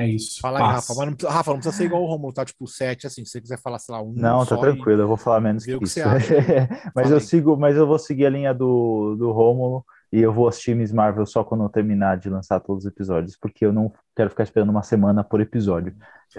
É 0.00 0.06
isso. 0.06 0.40
Fala 0.40 0.58
aí, 0.58 0.64
Rafa. 0.64 0.94
Mas 0.94 1.08
não, 1.08 1.30
Rafa, 1.30 1.50
não 1.50 1.58
precisa 1.58 1.76
ser 1.76 1.84
igual 1.84 2.02
o 2.02 2.06
Romulo, 2.06 2.32
tá? 2.32 2.42
Tipo, 2.42 2.66
7, 2.66 3.06
assim. 3.06 3.22
Se 3.22 3.32
você 3.32 3.40
quiser 3.42 3.58
falar, 3.60 3.78
sei 3.78 3.94
lá, 3.94 4.00
um. 4.00 4.14
Não, 4.14 4.46
tá 4.46 4.56
tranquilo, 4.56 5.02
eu 5.02 5.08
vou 5.08 5.18
falar 5.18 5.42
menos 5.42 5.62
que, 5.62 5.76
que 5.76 5.84
isso. 5.84 6.00
mas 6.96 7.04
Fala 7.04 7.08
eu 7.10 7.14
aí. 7.16 7.20
sigo, 7.20 7.54
mas 7.58 7.76
eu 7.76 7.86
vou 7.86 7.98
seguir 7.98 8.24
a 8.24 8.30
linha 8.30 8.54
do, 8.54 9.14
do 9.18 9.30
Romulo 9.30 9.84
e 10.10 10.20
eu 10.20 10.32
vou 10.32 10.48
assistir 10.48 10.74
Miss 10.74 10.90
Marvel 10.90 11.26
só 11.26 11.44
quando 11.44 11.64
eu 11.64 11.68
terminar 11.68 12.16
de 12.16 12.30
lançar 12.30 12.60
todos 12.60 12.86
os 12.86 12.90
episódios, 12.90 13.36
porque 13.36 13.66
eu 13.66 13.74
não 13.74 13.92
quero 14.16 14.30
ficar 14.30 14.42
esperando 14.42 14.70
uma 14.70 14.82
semana 14.82 15.22
por 15.22 15.38
episódio. 15.38 15.94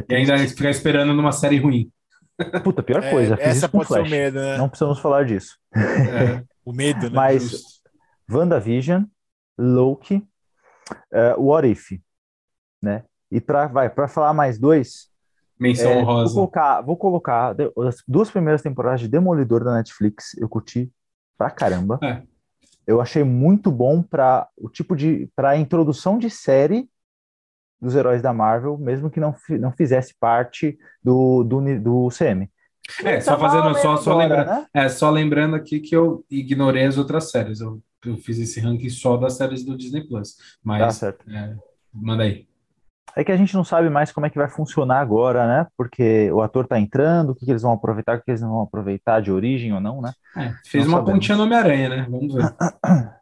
E 0.09 0.15
ainda 0.15 0.35
ficar 0.39 0.71
esperando 0.71 1.13
numa 1.13 1.31
série 1.31 1.59
ruim. 1.59 1.91
Puta, 2.63 2.81
pior 2.81 3.03
é, 3.03 3.11
coisa. 3.11 3.37
essa 3.39 3.69
pode 3.69 3.87
Flash. 3.87 4.01
ser 4.01 4.07
o 4.07 4.09
medo, 4.09 4.39
né? 4.39 4.57
Não 4.57 4.69
precisamos 4.69 4.97
falar 4.97 5.23
disso. 5.25 5.55
É, 5.75 6.43
o 6.65 6.73
medo, 6.73 7.11
né? 7.11 7.15
Mas 7.15 7.43
Justo. 7.43 7.81
WandaVision, 8.27 9.03
Loki, 9.55 10.27
uh, 11.13 11.39
What 11.39 11.69
If, 11.69 11.99
né? 12.81 13.03
E 13.31 13.39
para 13.39 13.67
vai 13.67 13.89
para 13.89 14.07
falar 14.07 14.33
mais 14.33 14.59
dois, 14.59 15.09
menção 15.59 15.91
é, 15.91 15.97
honrosa. 15.97 16.33
Vou 16.33 16.33
colocar, 16.33 16.81
vou 16.81 16.97
colocar 16.97 17.55
as 17.87 18.03
duas 18.07 18.29
primeiras 18.31 18.61
temporadas 18.61 18.99
de 18.99 19.07
Demolidor 19.07 19.63
da 19.63 19.75
Netflix, 19.75 20.35
eu 20.37 20.49
curti 20.49 20.91
pra 21.37 21.49
caramba. 21.49 21.99
É. 22.03 22.23
Eu 22.85 22.99
achei 22.99 23.23
muito 23.23 23.71
bom 23.71 24.01
para 24.01 24.47
o 24.57 24.67
tipo 24.67 24.95
de 24.95 25.29
para 25.35 25.55
introdução 25.55 26.17
de 26.17 26.29
série 26.29 26.89
dos 27.79 27.95
heróis 27.95 28.21
da 28.21 28.33
Marvel, 28.33 28.77
mesmo 28.77 29.09
que 29.09 29.19
não, 29.19 29.35
não 29.59 29.71
fizesse 29.71 30.15
parte 30.19 30.77
do, 31.03 31.43
do, 31.43 31.79
do 31.79 32.09
CM. 32.09 32.49
É, 33.03 33.21
só 33.21 33.37
fazendo 33.39 33.73
só, 33.77 33.97
só 33.97 34.17
lembrando, 34.17 34.47
né? 34.47 34.65
é, 34.73 34.89
só 34.89 35.09
lembrando 35.09 35.55
aqui 35.55 35.79
que 35.79 35.95
eu 35.95 36.25
ignorei 36.29 36.85
as 36.85 36.97
outras 36.97 37.31
séries. 37.31 37.61
Eu, 37.61 37.81
eu 38.05 38.17
fiz 38.17 38.39
esse 38.39 38.59
ranking 38.59 38.89
só 38.89 39.17
das 39.17 39.33
séries 39.37 39.63
do 39.63 39.77
Disney 39.77 40.07
Plus. 40.07 40.35
Mas 40.63 40.79
tá 40.79 40.89
certo. 40.91 41.29
É, 41.29 41.55
manda 41.93 42.23
aí. 42.23 42.47
É 43.15 43.23
que 43.23 43.31
a 43.31 43.37
gente 43.37 43.53
não 43.53 43.63
sabe 43.63 43.89
mais 43.89 44.11
como 44.11 44.25
é 44.25 44.29
que 44.29 44.37
vai 44.37 44.49
funcionar 44.49 44.99
agora, 44.99 45.45
né? 45.47 45.67
Porque 45.75 46.31
o 46.31 46.41
ator 46.41 46.65
tá 46.65 46.79
entrando, 46.79 47.31
o 47.31 47.35
que, 47.35 47.45
que 47.45 47.51
eles 47.51 47.61
vão 47.61 47.73
aproveitar, 47.73 48.17
o 48.17 48.21
que 48.21 48.31
eles 48.31 48.41
não 48.41 48.51
vão 48.51 48.61
aproveitar 48.61 49.21
de 49.21 49.31
origem 49.31 49.73
ou 49.73 49.81
não, 49.81 50.01
né? 50.01 50.13
É, 50.37 50.53
fez 50.65 50.85
não 50.85 50.93
uma 50.93 50.99
sabemos. 50.99 51.19
pontinha 51.19 51.37
no 51.37 51.43
Homem-Aranha, 51.43 51.89
né? 51.89 52.07
Vamos 52.09 52.33
ver. 52.33 52.43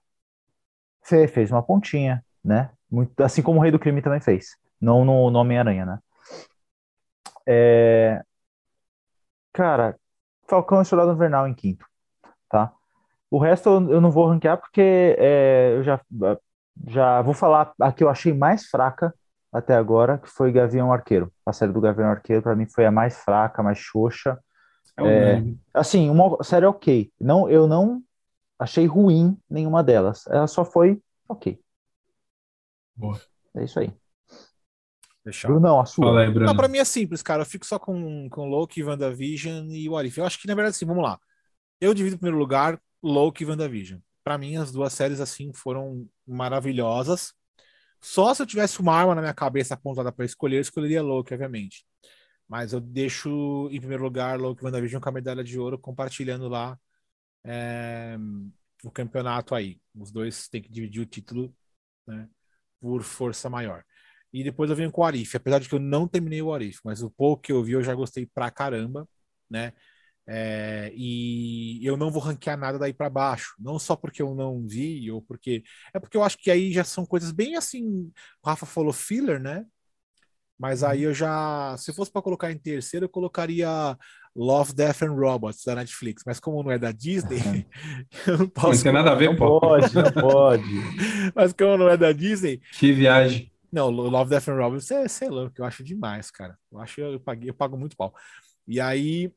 Fez, 1.01 1.31
fez 1.31 1.51
uma 1.51 1.63
pontinha, 1.63 2.23
né? 2.45 2.69
Muito, 2.91 3.19
assim 3.23 3.41
como 3.41 3.57
o 3.57 3.63
Rei 3.63 3.71
do 3.71 3.79
Crime 3.79 3.99
também 3.99 4.21
fez. 4.21 4.55
Não 4.79 5.03
no, 5.03 5.31
no 5.31 5.39
Homem-Aranha, 5.39 5.83
né? 5.83 5.99
É... 7.47 8.21
Cara, 9.51 9.95
Falcão 10.47 10.83
e 10.83 10.85
Soldado 10.85 11.11
Invernal 11.11 11.47
em 11.47 11.53
quinto, 11.55 11.83
tá? 12.47 12.71
O 13.31 13.39
resto 13.39 13.69
eu 13.69 13.99
não 13.99 14.11
vou 14.11 14.27
ranquear 14.27 14.57
porque 14.57 15.15
é, 15.17 15.73
eu 15.77 15.83
já, 15.83 15.99
já 16.87 17.21
vou 17.23 17.33
falar 17.33 17.73
a 17.79 17.91
que 17.91 18.03
eu 18.03 18.09
achei 18.09 18.33
mais 18.33 18.65
fraca 18.67 19.13
até 19.51 19.75
agora, 19.75 20.17
que 20.17 20.29
foi 20.29 20.51
Gavião 20.51 20.93
Arqueiro. 20.93 21.31
A 21.45 21.51
série 21.51 21.71
do 21.71 21.81
Gavião 21.81 22.09
Arqueiro, 22.09 22.41
para 22.41 22.55
mim, 22.55 22.67
foi 22.67 22.85
a 22.85 22.91
mais 22.91 23.17
fraca, 23.17 23.63
mais 23.63 23.77
xoxa. 23.77 24.39
É, 24.97 25.37
é 25.37 25.43
assim, 25.73 26.09
uma 26.09 26.43
série 26.43 26.65
ok. 26.65 27.11
Não, 27.19 27.49
eu 27.49 27.67
não 27.67 28.03
achei 28.57 28.85
ruim 28.85 29.37
nenhuma 29.49 29.83
delas. 29.83 30.27
Ela 30.27 30.47
só 30.47 30.63
foi 30.65 31.01
ok. 31.27 31.59
Boa. 32.95 33.19
É 33.55 33.63
isso 33.63 33.79
aí. 33.79 33.93
Fechado. 35.23 35.59
Não, 35.59 35.79
a 35.79 35.85
sua. 35.85 36.05
Fala 36.05 36.21
aí, 36.21 36.29
Bruno. 36.29 36.45
Não, 36.45 36.55
pra 36.55 36.67
mim 36.67 36.77
é 36.77 36.85
simples, 36.85 37.21
cara. 37.21 37.41
Eu 37.41 37.45
fico 37.45 37.65
só 37.65 37.79
com, 37.79 38.29
com 38.29 38.49
Loki, 38.49 38.83
WandaVision 38.83 39.65
e 39.69 39.89
What 39.89 40.07
If. 40.07 40.17
Eu 40.17 40.25
acho 40.25 40.39
que, 40.39 40.47
na 40.47 40.55
verdade, 40.55 40.75
assim, 40.75 40.85
vamos 40.85 41.03
lá. 41.03 41.19
Eu 41.79 41.93
divido 41.93 42.15
em 42.15 42.19
primeiro 42.19 42.37
lugar 42.37 42.79
Loki 43.01 43.43
e 43.43 43.47
WandaVision. 43.47 43.99
Pra 44.23 44.37
mim, 44.37 44.57
as 44.57 44.71
duas 44.71 44.93
séries, 44.93 45.19
assim, 45.19 45.51
foram 45.53 46.07
maravilhosas. 46.27 47.33
Só 48.01 48.33
se 48.33 48.41
eu 48.41 48.45
tivesse 48.45 48.79
uma 48.79 48.93
arma 48.93 49.15
na 49.15 49.21
minha 49.21 49.33
cabeça 49.33 49.73
apontada 49.73 50.11
para 50.11 50.25
escolher, 50.25 50.57
eu 50.57 50.61
escolheria 50.61 51.01
Loki, 51.01 51.33
obviamente. 51.33 51.85
Mas 52.47 52.73
eu 52.73 52.79
deixo 52.79 53.69
em 53.71 53.79
primeiro 53.79 54.03
lugar 54.03 54.39
Loki 54.39 54.63
WandaVision 54.63 55.01
com 55.01 55.09
a 55.09 55.11
medalha 55.11 55.43
de 55.43 55.59
ouro, 55.59 55.77
compartilhando 55.77 56.47
lá 56.47 56.77
é, 57.43 58.17
o 58.83 58.91
campeonato 58.91 59.55
aí. 59.55 59.79
Os 59.95 60.11
dois 60.11 60.47
têm 60.47 60.61
que 60.61 60.69
dividir 60.69 61.01
o 61.01 61.05
título 61.05 61.53
né, 62.07 62.27
por 62.79 63.03
força 63.03 63.49
maior. 63.49 63.83
E 64.31 64.43
depois 64.43 64.69
eu 64.69 64.75
venho 64.75 64.91
com 64.91 65.01
o 65.01 65.03
Arif, 65.05 65.35
apesar 65.35 65.59
de 65.59 65.67
que 65.67 65.75
eu 65.75 65.79
não 65.79 66.07
terminei 66.07 66.41
o 66.41 66.53
Arif, 66.53 66.79
mas 66.83 67.01
o 67.01 67.09
pouco 67.09 67.41
que 67.43 67.51
eu 67.51 67.63
vi 67.63 67.73
eu 67.73 67.83
já 67.83 67.95
gostei 67.95 68.25
pra 68.27 68.51
caramba, 68.51 69.07
né? 69.49 69.73
É, 70.31 70.91
e 70.93 71.83
eu 71.83 71.97
não 71.97 72.11
vou 72.11 72.21
ranquear 72.21 72.55
nada 72.55 72.77
daí 72.77 72.93
para 72.93 73.09
baixo, 73.09 73.55
não 73.57 73.79
só 73.79 73.95
porque 73.95 74.21
eu 74.21 74.35
não 74.35 74.63
vi, 74.67 75.09
ou 75.09 75.23
porque. 75.23 75.63
É 75.91 75.99
porque 75.99 76.15
eu 76.15 76.23
acho 76.23 76.37
que 76.37 76.51
aí 76.51 76.71
já 76.71 76.83
são 76.83 77.03
coisas 77.03 77.31
bem 77.31 77.55
assim. 77.55 78.11
O 78.43 78.47
Rafa 78.47 78.67
falou 78.67 78.93
filler, 78.93 79.39
né? 79.39 79.65
Mas 80.55 80.83
aí 80.83 81.01
eu 81.01 81.15
já. 81.15 81.75
Se 81.79 81.91
fosse 81.91 82.11
para 82.11 82.21
colocar 82.21 82.51
em 82.51 82.59
terceiro, 82.59 83.05
eu 83.05 83.09
colocaria 83.09 83.97
Love, 84.35 84.75
Death 84.75 85.01
and 85.01 85.13
Robots 85.13 85.63
da 85.65 85.73
Netflix. 85.73 86.21
Mas 86.23 86.39
como 86.39 86.61
não 86.61 86.69
é 86.69 86.77
da 86.77 86.91
Disney, 86.91 87.65
eu 88.27 88.37
não 88.37 88.47
posso. 88.47 88.75
Não 88.75 88.83
tem 88.83 88.93
nada 88.93 89.11
a 89.13 89.15
ver, 89.15 89.29
não 89.29 89.35
pô. 89.35 89.59
Pode, 89.59 89.95
não 89.95 90.11
pode. 90.13 90.69
Mas 91.33 91.53
como 91.53 91.75
não 91.75 91.89
é 91.89 91.97
da 91.97 92.11
Disney. 92.11 92.61
Que 92.77 92.93
viagem. 92.93 93.51
Não, 93.71 93.89
Love, 93.89 94.29
Death 94.29 94.47
and 94.49 94.57
Robots 94.57 94.91
é, 94.91 95.07
sei 95.07 95.29
lá, 95.29 95.49
que 95.49 95.59
eu 95.59 95.65
acho 95.65 95.83
demais, 95.83 96.29
cara. 96.29 96.55
Eu 96.71 96.79
acho 96.79 97.01
eu 97.01 97.19
paguei, 97.19 97.49
eu 97.49 97.53
pago 97.53 97.75
muito 97.75 97.97
pau. 97.97 98.13
E 98.67 98.79
aí, 98.79 99.31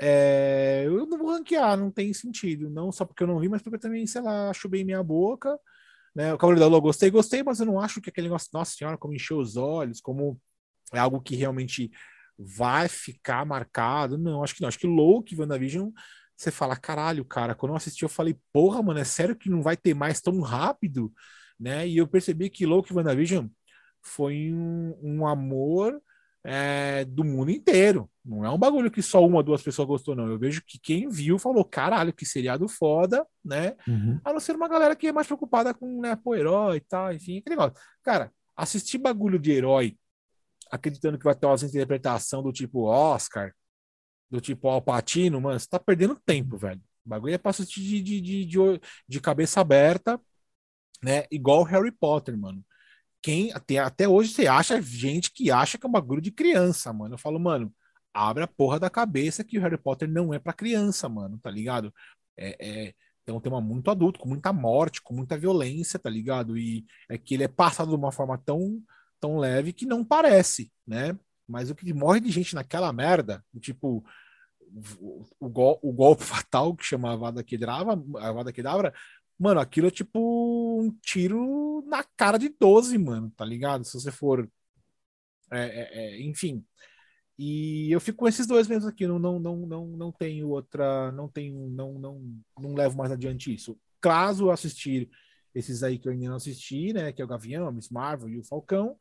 é, 0.00 0.84
eu 0.86 1.06
não 1.06 1.18
vou 1.18 1.30
ranquear, 1.30 1.76
não 1.76 1.90
tem 1.90 2.12
sentido. 2.12 2.70
Não 2.70 2.90
só 2.92 3.04
porque 3.04 3.22
eu 3.22 3.26
não 3.26 3.38
vi, 3.38 3.48
mas 3.48 3.62
porque 3.62 3.76
eu 3.76 3.80
também, 3.80 4.06
sei 4.06 4.20
lá, 4.22 4.50
acho 4.50 4.68
bem 4.68 4.84
minha 4.84 5.02
boca. 5.02 5.58
Né? 6.14 6.32
O 6.34 6.38
Cavaleiro 6.38 6.60
da 6.60 6.66
Lua 6.68 6.80
gostei, 6.80 7.10
gostei, 7.10 7.42
mas 7.42 7.60
eu 7.60 7.66
não 7.66 7.80
acho 7.80 8.00
que 8.00 8.10
aquele 8.10 8.26
negócio, 8.26 8.50
nossa 8.52 8.76
senhora, 8.76 8.98
como 8.98 9.14
encheu 9.14 9.38
os 9.38 9.56
olhos, 9.56 10.00
como 10.00 10.38
é 10.92 10.98
algo 10.98 11.20
que 11.20 11.36
realmente 11.36 11.90
vai 12.38 12.88
ficar 12.88 13.46
marcado. 13.46 14.18
Não, 14.18 14.42
acho 14.42 14.54
que 14.54 14.60
não. 14.60 14.68
Acho 14.68 14.78
que 14.78 14.86
Loki, 14.86 15.36
WandaVision, 15.38 15.90
você 16.36 16.50
fala, 16.50 16.76
caralho, 16.76 17.24
cara, 17.24 17.54
quando 17.54 17.72
eu 17.72 17.76
assisti, 17.76 18.02
eu 18.02 18.08
falei, 18.08 18.36
porra, 18.52 18.82
mano, 18.82 19.00
é 19.00 19.04
sério 19.04 19.36
que 19.36 19.48
não 19.50 19.62
vai 19.62 19.76
ter 19.76 19.94
mais 19.94 20.20
tão 20.20 20.40
rápido? 20.40 21.12
Né? 21.58 21.86
E 21.88 21.96
eu 21.96 22.08
percebi 22.08 22.50
que 22.50 22.66
Loki 22.66 22.92
WandaVision 22.92 23.46
foi 24.02 24.52
um, 24.52 24.98
um 25.02 25.26
amor 25.26 26.02
é, 26.44 27.04
do 27.04 27.24
mundo 27.24 27.50
inteiro. 27.50 28.10
Não 28.24 28.44
é 28.44 28.50
um 28.50 28.58
bagulho 28.58 28.90
que 28.90 29.02
só 29.02 29.24
uma 29.24 29.42
duas 29.42 29.62
pessoas 29.62 29.88
gostou, 29.88 30.14
não. 30.14 30.28
Eu 30.28 30.38
vejo 30.38 30.62
que 30.64 30.78
quem 30.78 31.08
viu 31.08 31.38
falou, 31.38 31.64
caralho, 31.64 32.12
que 32.12 32.24
seriado 32.24 32.68
foda, 32.68 33.26
né? 33.44 33.74
Uhum. 33.86 34.20
A 34.24 34.32
não 34.32 34.38
ser 34.38 34.54
uma 34.54 34.68
galera 34.68 34.94
que 34.94 35.08
é 35.08 35.12
mais 35.12 35.26
preocupada 35.26 35.74
com, 35.74 36.00
né, 36.00 36.14
pô, 36.14 36.34
herói 36.34 36.76
e 36.76 36.80
tal, 36.80 37.12
enfim, 37.12 37.38
aquele 37.38 37.56
negócio. 37.56 37.74
Cara, 38.02 38.32
assistir 38.56 38.98
bagulho 38.98 39.38
de 39.38 39.50
herói 39.50 39.96
acreditando 40.70 41.18
que 41.18 41.24
vai 41.24 41.34
ter 41.34 41.46
uma 41.46 41.56
interpretação 41.56 42.42
do 42.42 42.52
tipo 42.52 42.84
Oscar, 42.84 43.52
do 44.30 44.40
tipo 44.40 44.68
Alpatino, 44.68 45.40
mano, 45.40 45.60
você 45.60 45.68
tá 45.68 45.78
perdendo 45.78 46.18
tempo, 46.24 46.56
velho. 46.56 46.80
O 47.04 47.08
bagulho 47.08 47.34
é 47.34 47.38
pra 47.38 47.50
assistir 47.50 47.80
de, 47.82 48.00
de, 48.00 48.20
de, 48.20 48.44
de, 48.46 48.58
de 49.06 49.20
cabeça 49.20 49.60
aberta, 49.60 50.18
né? 51.02 51.24
Igual 51.30 51.64
Harry 51.64 51.90
Potter, 51.90 52.38
mano. 52.38 52.64
Quem 53.20 53.52
até, 53.52 53.78
até 53.78 54.08
hoje 54.08 54.32
você 54.32 54.46
acha 54.46 54.80
gente 54.80 55.30
que 55.32 55.50
acha 55.50 55.76
que 55.76 55.84
é 55.84 55.88
um 55.88 55.92
bagulho 55.92 56.22
de 56.22 56.30
criança, 56.30 56.92
mano. 56.92 57.14
Eu 57.14 57.18
falo, 57.18 57.38
mano, 57.38 57.72
abre 58.12 58.44
a 58.44 58.48
porra 58.48 58.78
da 58.78 58.90
cabeça 58.90 59.44
que 59.44 59.58
o 59.58 59.62
Harry 59.62 59.78
Potter 59.78 60.08
não 60.08 60.32
é 60.34 60.38
para 60.38 60.52
criança, 60.52 61.08
mano, 61.08 61.38
tá 61.38 61.50
ligado? 61.50 61.92
É, 62.36 62.88
é, 62.88 62.94
é 63.26 63.32
um 63.32 63.40
tema 63.40 63.60
muito 63.60 63.90
adulto, 63.90 64.18
com 64.20 64.28
muita 64.28 64.52
morte, 64.52 65.02
com 65.02 65.14
muita 65.14 65.38
violência, 65.38 65.98
tá 65.98 66.10
ligado? 66.10 66.56
E 66.58 66.84
é 67.08 67.18
que 67.18 67.34
ele 67.34 67.44
é 67.44 67.48
passado 67.48 67.90
de 67.90 67.96
uma 67.96 68.12
forma 68.12 68.38
tão 68.38 68.82
tão 69.20 69.38
leve 69.38 69.72
que 69.72 69.86
não 69.86 70.04
parece, 70.04 70.72
né? 70.86 71.16
Mas 71.46 71.70
o 71.70 71.74
que 71.76 71.92
morre 71.94 72.18
de 72.20 72.30
gente 72.30 72.54
naquela 72.56 72.92
merda, 72.92 73.44
tipo 73.60 74.04
o, 75.00 75.24
o, 75.38 75.78
o 75.90 75.92
golpe 75.92 76.24
fatal 76.24 76.74
que 76.74 76.84
chama 76.84 77.12
Avada 77.12 77.44
Kedavra, 77.44 77.92
Avada 78.20 78.52
Kedavra, 78.52 78.92
mano, 79.38 79.60
aquilo 79.60 79.88
é 79.88 79.90
tipo 79.90 80.80
um 80.80 80.90
tiro 81.02 81.84
na 81.86 82.04
cara 82.16 82.38
de 82.38 82.48
12, 82.48 82.96
mano, 82.98 83.30
tá 83.36 83.44
ligado? 83.44 83.84
Se 83.84 83.94
você 83.94 84.10
for. 84.10 84.48
É, 85.50 85.60
é, 85.60 86.16
é, 86.16 86.22
enfim. 86.22 86.64
E 87.38 87.90
eu 87.90 88.00
fico 88.00 88.18
com 88.18 88.28
esses 88.28 88.46
dois 88.46 88.68
mesmo 88.68 88.88
aqui, 88.88 89.06
não, 89.06 89.18
não, 89.18 89.38
não, 89.38 89.56
não, 89.56 89.86
não 89.86 90.12
tenho 90.12 90.48
outra. 90.48 91.10
Não 91.12 91.28
tenho. 91.28 91.68
Não, 91.70 91.98
não, 91.98 92.22
não 92.58 92.74
levo 92.74 92.96
mais 92.96 93.10
adiante 93.12 93.52
isso. 93.52 93.78
Caso 94.00 94.50
assistir 94.50 95.08
esses 95.54 95.82
aí 95.82 95.98
que 95.98 96.08
eu 96.08 96.12
ainda 96.12 96.28
não 96.28 96.36
assisti, 96.36 96.92
né? 96.92 97.12
Que 97.12 97.22
é 97.22 97.24
o 97.24 97.28
Gavião, 97.28 97.66
a 97.66 97.72
Miss 97.72 97.88
Marvel 97.90 98.28
e 98.28 98.38
o 98.38 98.44
Falcão 98.44 98.96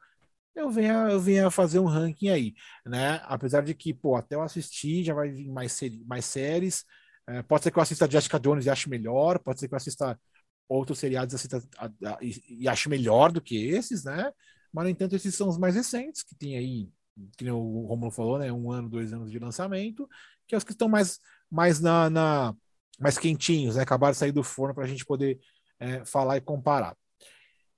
eu 0.55 0.69
venha, 0.69 0.93
eu 1.09 1.19
venha 1.19 1.49
fazer 1.51 1.79
um 1.79 1.85
ranking 1.85 2.29
aí, 2.29 2.53
né? 2.85 3.21
Apesar 3.23 3.61
de 3.63 3.73
que, 3.73 3.93
pô, 3.93 4.15
até 4.15 4.35
eu 4.35 4.41
assistir, 4.41 5.03
já 5.03 5.13
vai 5.13 5.29
vir 5.29 5.49
mais, 5.49 5.79
mais 6.05 6.25
séries. 6.25 6.85
É, 7.27 7.41
pode 7.43 7.63
ser 7.63 7.71
que 7.71 7.77
eu 7.77 7.83
assista 7.83 8.09
Jessica 8.09 8.39
Jones 8.39 8.65
e 8.65 8.69
ache 8.69 8.89
melhor, 8.89 9.39
pode 9.39 9.59
ser 9.59 9.67
que 9.67 9.73
eu 9.73 9.77
assista 9.77 10.19
outros 10.67 10.99
seriados 10.99 11.35
assista, 11.35 11.61
a, 11.77 11.85
a, 11.85 12.17
e, 12.21 12.63
e 12.63 12.67
ache 12.67 12.89
melhor 12.89 13.31
do 13.31 13.41
que 13.41 13.55
esses, 13.69 14.03
né? 14.03 14.31
Mas, 14.73 14.85
no 14.85 14.89
entanto, 14.89 15.15
esses 15.15 15.35
são 15.35 15.49
os 15.49 15.57
mais 15.57 15.75
recentes, 15.75 16.23
que 16.23 16.35
tem 16.35 16.57
aí, 16.57 16.89
que 17.38 17.49
o 17.49 17.85
Romulo 17.85 18.11
falou, 18.11 18.39
né? 18.39 18.51
Um 18.51 18.71
ano, 18.71 18.89
dois 18.89 19.13
anos 19.13 19.31
de 19.31 19.39
lançamento, 19.39 20.07
que 20.47 20.55
é 20.55 20.57
os 20.57 20.63
que 20.63 20.71
estão 20.71 20.89
mais, 20.89 21.19
mais 21.49 21.79
na, 21.79 22.09
na 22.09 22.55
mais 22.99 23.17
quentinhos, 23.17 23.75
né? 23.75 23.83
Acabaram 23.83 24.11
de 24.11 24.17
sair 24.17 24.31
do 24.31 24.43
forno 24.43 24.75
para 24.75 24.83
a 24.83 24.88
gente 24.88 25.05
poder 25.05 25.39
é, 25.79 26.05
falar 26.05 26.38
e 26.38 26.41
comparar. 26.41 26.95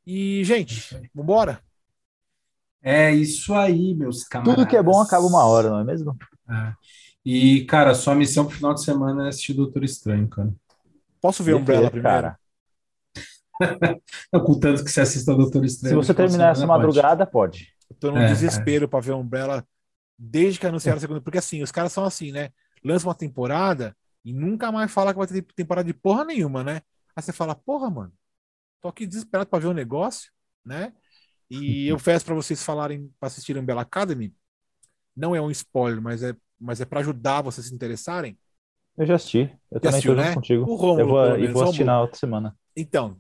E, 0.05 0.43
gente, 0.43 1.09
vambora? 1.15 1.61
É 2.81 3.11
isso 3.11 3.53
aí, 3.53 3.95
meus 3.95 4.25
camaradas. 4.25 4.55
Tudo 4.55 4.69
que 4.69 4.75
é 4.75 4.83
bom 4.83 4.99
acaba 5.01 5.25
uma 5.25 5.45
hora, 5.45 5.69
não 5.69 5.79
é 5.79 5.83
mesmo? 5.85 6.17
É. 6.49 6.73
E, 7.25 7.63
cara, 7.65 7.95
sua 7.95 8.13
missão 8.13 8.45
pro 8.45 8.55
final 8.55 8.73
de 8.73 8.83
semana 8.83 9.25
é 9.25 9.29
assistir 9.29 9.53
Doutor 9.53 9.85
Estranho, 9.85 10.27
cara. 10.27 10.53
Posso 11.21 11.41
ver 11.41 11.55
Umbrella 11.55 11.89
primeiro? 11.89 12.09
Cara. 12.09 12.39
não, 14.33 14.43
que 14.43 14.91
você 14.91 14.99
assista 14.99 15.33
Doutor 15.33 15.63
Estranho. 15.63 16.01
Se 16.01 16.07
você 16.07 16.13
terminar 16.13 16.51
essa 16.51 16.67
madrugada, 16.67 17.25
pode. 17.25 17.59
pode. 17.59 17.72
Eu 17.93 17.99
tô 17.99 18.11
num 18.11 18.21
é, 18.21 18.27
desespero 18.27 18.85
é. 18.85 18.87
para 18.87 18.99
ver 18.99 19.13
Umbrella 19.13 19.65
desde 20.17 20.59
que 20.59 20.65
anunciaram 20.65 20.97
a 20.97 21.01
segunda. 21.01 21.21
Porque 21.21 21.37
assim, 21.37 21.61
os 21.61 21.71
caras 21.71 21.91
são 21.91 22.03
assim, 22.03 22.31
né? 22.31 22.49
Lança 22.83 23.07
uma 23.07 23.15
temporada 23.15 23.95
e 24.25 24.33
nunca 24.33 24.71
mais 24.71 24.91
fala 24.91 25.13
que 25.13 25.19
vai 25.19 25.27
ter 25.27 25.41
temporada 25.55 25.85
de 25.85 25.93
porra 25.93 26.25
nenhuma, 26.25 26.63
né? 26.63 26.81
Aí 27.15 27.21
você 27.21 27.31
fala, 27.31 27.55
porra, 27.55 27.89
mano, 27.89 28.13
tô 28.81 28.87
aqui 28.87 29.05
desesperado 29.05 29.49
para 29.49 29.59
ver 29.59 29.67
o 29.67 29.71
um 29.71 29.73
negócio, 29.73 30.31
né? 30.65 30.93
E 31.49 31.87
eu 31.87 31.97
peço 31.97 32.25
para 32.25 32.33
vocês 32.33 32.63
falarem, 32.63 33.11
para 33.19 33.27
assistirem 33.27 33.63
Bella 33.63 33.81
Academy. 33.81 34.33
Não 35.15 35.35
é 35.35 35.41
um 35.41 35.51
spoiler, 35.51 36.01
mas 36.01 36.23
é, 36.23 36.35
mas 36.59 36.81
é 36.81 36.85
para 36.85 37.01
ajudar 37.01 37.41
vocês 37.41 37.67
se 37.67 37.75
interessarem. 37.75 38.37
Eu 38.97 39.05
já 39.05 39.15
assisti. 39.15 39.39
Eu 39.69 39.75
já 39.75 39.79
também 39.79 39.89
assistiu, 39.89 40.15
né? 40.15 40.33
contigo. 40.33 40.63
O 40.63 40.75
Rômulo, 40.75 40.99
eu 40.99 41.07
vou, 41.07 41.37
menos, 41.37 41.53
vou 41.53 41.63
assistir 41.63 41.83
na 41.83 42.01
outra 42.01 42.17
semana. 42.17 42.57
Então, 42.75 43.19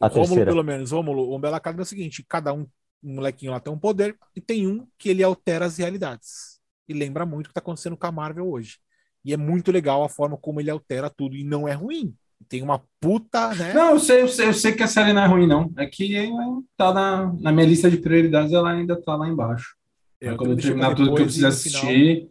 a 0.00 0.08
Rômulo, 0.08 0.44
pelo 0.44 0.62
menos, 0.62 0.92
Rômulo, 0.92 1.34
o 1.34 1.38
Bella 1.38 1.56
Academy 1.58 1.80
é 1.80 1.82
o 1.82 1.86
seguinte: 1.86 2.24
cada 2.26 2.52
um, 2.52 2.66
um 3.02 3.14
molequinho 3.14 3.52
lá 3.52 3.60
tem 3.60 3.72
um 3.72 3.78
poder, 3.78 4.16
e 4.34 4.40
tem 4.40 4.66
um 4.66 4.86
que 4.98 5.08
ele 5.08 5.22
altera 5.22 5.64
as 5.64 5.78
realidades. 5.78 6.60
E 6.88 6.94
lembra 6.94 7.26
muito 7.26 7.46
o 7.46 7.48
que 7.48 7.52
está 7.52 7.60
acontecendo 7.60 7.96
com 7.96 8.06
a 8.06 8.12
Marvel 8.12 8.48
hoje. 8.48 8.78
E 9.24 9.32
é 9.32 9.36
muito 9.36 9.72
legal 9.72 10.04
a 10.04 10.08
forma 10.08 10.36
como 10.36 10.60
ele 10.60 10.70
altera 10.70 11.10
tudo, 11.10 11.36
e 11.36 11.44
não 11.44 11.66
é 11.66 11.72
ruim. 11.72 12.14
Tem 12.48 12.62
uma 12.62 12.82
puta, 13.00 13.54
né? 13.54 13.72
Não, 13.72 13.92
eu 13.92 13.98
sei, 13.98 14.22
eu 14.22 14.28
sei, 14.28 14.48
eu 14.48 14.54
sei 14.54 14.72
que 14.72 14.82
a 14.82 14.86
série 14.86 15.12
não 15.12 15.22
é 15.22 15.26
ruim, 15.26 15.46
não. 15.46 15.72
É 15.76 15.86
que 15.86 16.30
tá 16.76 16.92
na, 16.92 17.32
na 17.40 17.50
minha 17.50 17.66
lista 17.66 17.90
de 17.90 17.96
prioridades, 17.96 18.52
ela 18.52 18.70
ainda 18.70 19.00
tá 19.00 19.16
lá 19.16 19.28
embaixo. 19.28 19.76
Eu 20.20 20.36
quando 20.36 20.52
eu 20.52 20.56
terminar 20.56 20.94
tudo 20.94 21.14
que 21.14 21.22
eu 21.22 21.26
preciso 21.26 21.46
assistir, 21.46 22.30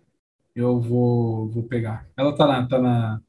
eu 0.55 0.79
vou, 0.79 1.49
vou 1.49 1.63
pegar. 1.63 2.07
Ela 2.15 2.35
tá, 2.35 2.45
lá, 2.45 2.65
tá 2.65 2.81
na, 2.81 3.21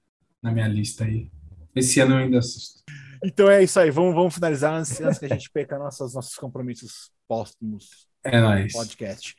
na 0.42 0.52
minha 0.52 0.68
lista 0.68 1.04
aí. 1.04 1.28
Esse 1.74 1.98
ano 2.00 2.14
eu 2.14 2.18
ainda 2.18 2.38
assisto. 2.38 2.82
Então 3.24 3.50
é 3.50 3.62
isso 3.62 3.78
aí, 3.78 3.90
vamos, 3.90 4.14
vamos 4.14 4.34
finalizar 4.34 4.74
antes, 4.74 5.00
antes 5.00 5.18
que 5.18 5.26
a 5.26 5.28
gente 5.28 5.50
perca 5.50 5.78
nossos, 5.78 6.14
nossos 6.14 6.34
compromissos 6.36 7.10
póstumos. 7.28 8.06
É 8.24 8.40
nóis. 8.40 8.72
Podcast. 8.72 9.36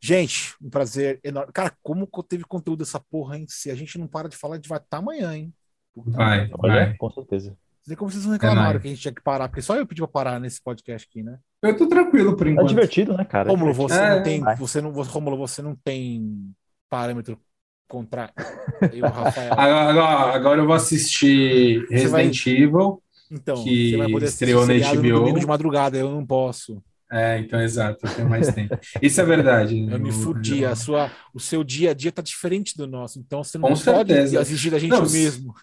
Gente, 0.00 0.54
um 0.62 0.70
prazer 0.70 1.18
enorme. 1.24 1.52
Cara, 1.52 1.76
como 1.82 2.06
teve 2.28 2.44
conteúdo 2.44 2.82
essa 2.82 3.00
porra, 3.00 3.36
hein? 3.36 3.46
Se 3.48 3.70
a 3.70 3.74
gente 3.74 3.98
não 3.98 4.06
para 4.06 4.28
de 4.28 4.36
falar, 4.36 4.54
a 4.54 4.56
gente 4.58 4.68
vai 4.68 4.78
estar 4.78 4.88
tá 4.88 4.96
amanhã, 4.98 5.36
hein? 5.36 5.52
vai, 5.96 6.48
vai. 6.48 6.96
Com 6.96 7.10
certeza. 7.10 7.50
Não 7.50 7.56
sei 7.84 7.96
como 7.96 8.10
vocês 8.10 8.24
não 8.24 8.32
reclamaram 8.32 8.78
é 8.78 8.80
que 8.80 8.86
a 8.86 8.90
gente 8.90 9.00
tinha 9.00 9.14
que 9.14 9.22
parar, 9.22 9.48
porque 9.48 9.62
só 9.62 9.74
eu 9.74 9.86
pedi 9.86 10.00
pra 10.02 10.08
parar 10.08 10.38
nesse 10.38 10.62
podcast 10.62 11.08
aqui, 11.10 11.22
né? 11.22 11.38
Eu 11.62 11.76
tô 11.76 11.88
tranquilo 11.88 12.36
por 12.36 12.46
é 12.46 12.50
enquanto. 12.50 12.66
É 12.66 12.68
divertido, 12.68 13.16
né, 13.16 13.24
cara? 13.24 13.48
Romulo, 13.48 13.72
você 13.72 13.98
é, 13.98 14.16
não 14.16 14.22
tem. 14.22 14.44
Você 14.56 14.80
não, 14.80 14.90
Romulo, 14.92 15.36
você 15.36 15.62
não 15.62 15.74
tem 15.74 16.54
parâmetro 16.88 17.40
contra 17.88 18.30
eu, 18.92 19.08
Rafael. 19.08 19.52
Agora, 19.54 20.34
agora 20.34 20.60
eu 20.60 20.66
vou 20.66 20.74
assistir 20.74 21.86
Resident 21.90 22.44
vai... 22.44 22.54
Evil. 22.54 23.02
Então, 23.30 23.62
que 23.62 23.96
estreou 24.22 24.66
na 24.66 24.74
HBO. 24.74 25.38
de 25.38 25.46
madrugada, 25.46 25.98
eu 25.98 26.10
não 26.10 26.24
posso. 26.24 26.82
É, 27.10 27.38
então 27.38 27.60
exato, 27.60 28.06
eu 28.06 28.14
tenho 28.14 28.28
mais 28.28 28.52
tempo. 28.52 28.78
Isso 29.00 29.20
é 29.20 29.24
verdade. 29.24 29.78
Eu 29.90 29.98
me 29.98 30.12
fudi, 30.12 30.64
a 30.66 30.76
sua, 30.76 31.10
o 31.32 31.40
seu 31.40 31.64
dia 31.64 31.92
a 31.92 31.94
dia 31.94 32.12
tá 32.12 32.20
diferente 32.20 32.76
do 32.76 32.86
nosso, 32.86 33.18
então 33.18 33.42
você 33.42 33.56
não 33.56 33.70
Com 33.70 33.74
pode 33.74 33.82
certeza. 33.82 34.40
exigir 34.40 34.70
da 34.70 34.78
gente 34.78 34.90
não, 34.90 35.04
o 35.04 35.10
mesmo. 35.10 35.54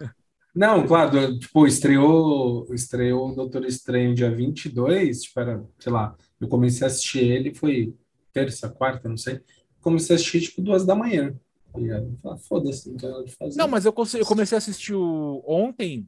Não, 0.55 0.87
claro, 0.87 1.37
tipo, 1.37 1.67
estreou, 1.67 2.65
estreou 2.73 3.29
o 3.29 3.35
Doutor 3.35 3.63
Estranho 3.65 4.15
dia 4.15 4.33
22, 4.33 5.23
tipo, 5.23 5.39
era, 5.39 5.63
sei 5.77 5.91
lá, 5.91 6.15
eu 6.41 6.47
comecei 6.47 6.83
a 6.83 6.87
assistir 6.87 7.19
ele, 7.19 7.53
foi 7.53 7.93
terça, 8.33 8.67
quarta, 8.69 9.07
não 9.07 9.17
sei. 9.17 9.39
Comecei 9.81 10.15
a 10.15 10.17
assistir, 10.17 10.41
tipo, 10.41 10.61
duas 10.61 10.83
da 10.83 10.95
manhã. 10.95 11.35
E 11.77 11.91
aí, 11.91 12.07
foda-se, 12.47 12.89
não 12.89 12.97
tem 12.97 13.09
nada 13.09 13.23
de 13.23 13.35
fazer. 13.35 13.57
Não, 13.57 13.67
mas 13.67 13.85
eu, 13.85 13.93
eu 14.17 14.25
comecei 14.25 14.55
a 14.55 14.59
assistir 14.59 14.93
o, 14.93 15.43
ontem, 15.45 16.07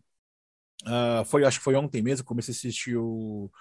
Uh, 0.86 1.26
foi, 1.26 1.44
acho 1.44 1.58
que 1.58 1.64
foi 1.64 1.76
ontem 1.76 2.04
mesmo, 2.04 2.26
comecei 2.26 2.52
a 2.52 2.56
assistir 2.56 2.96
o, 2.96 3.52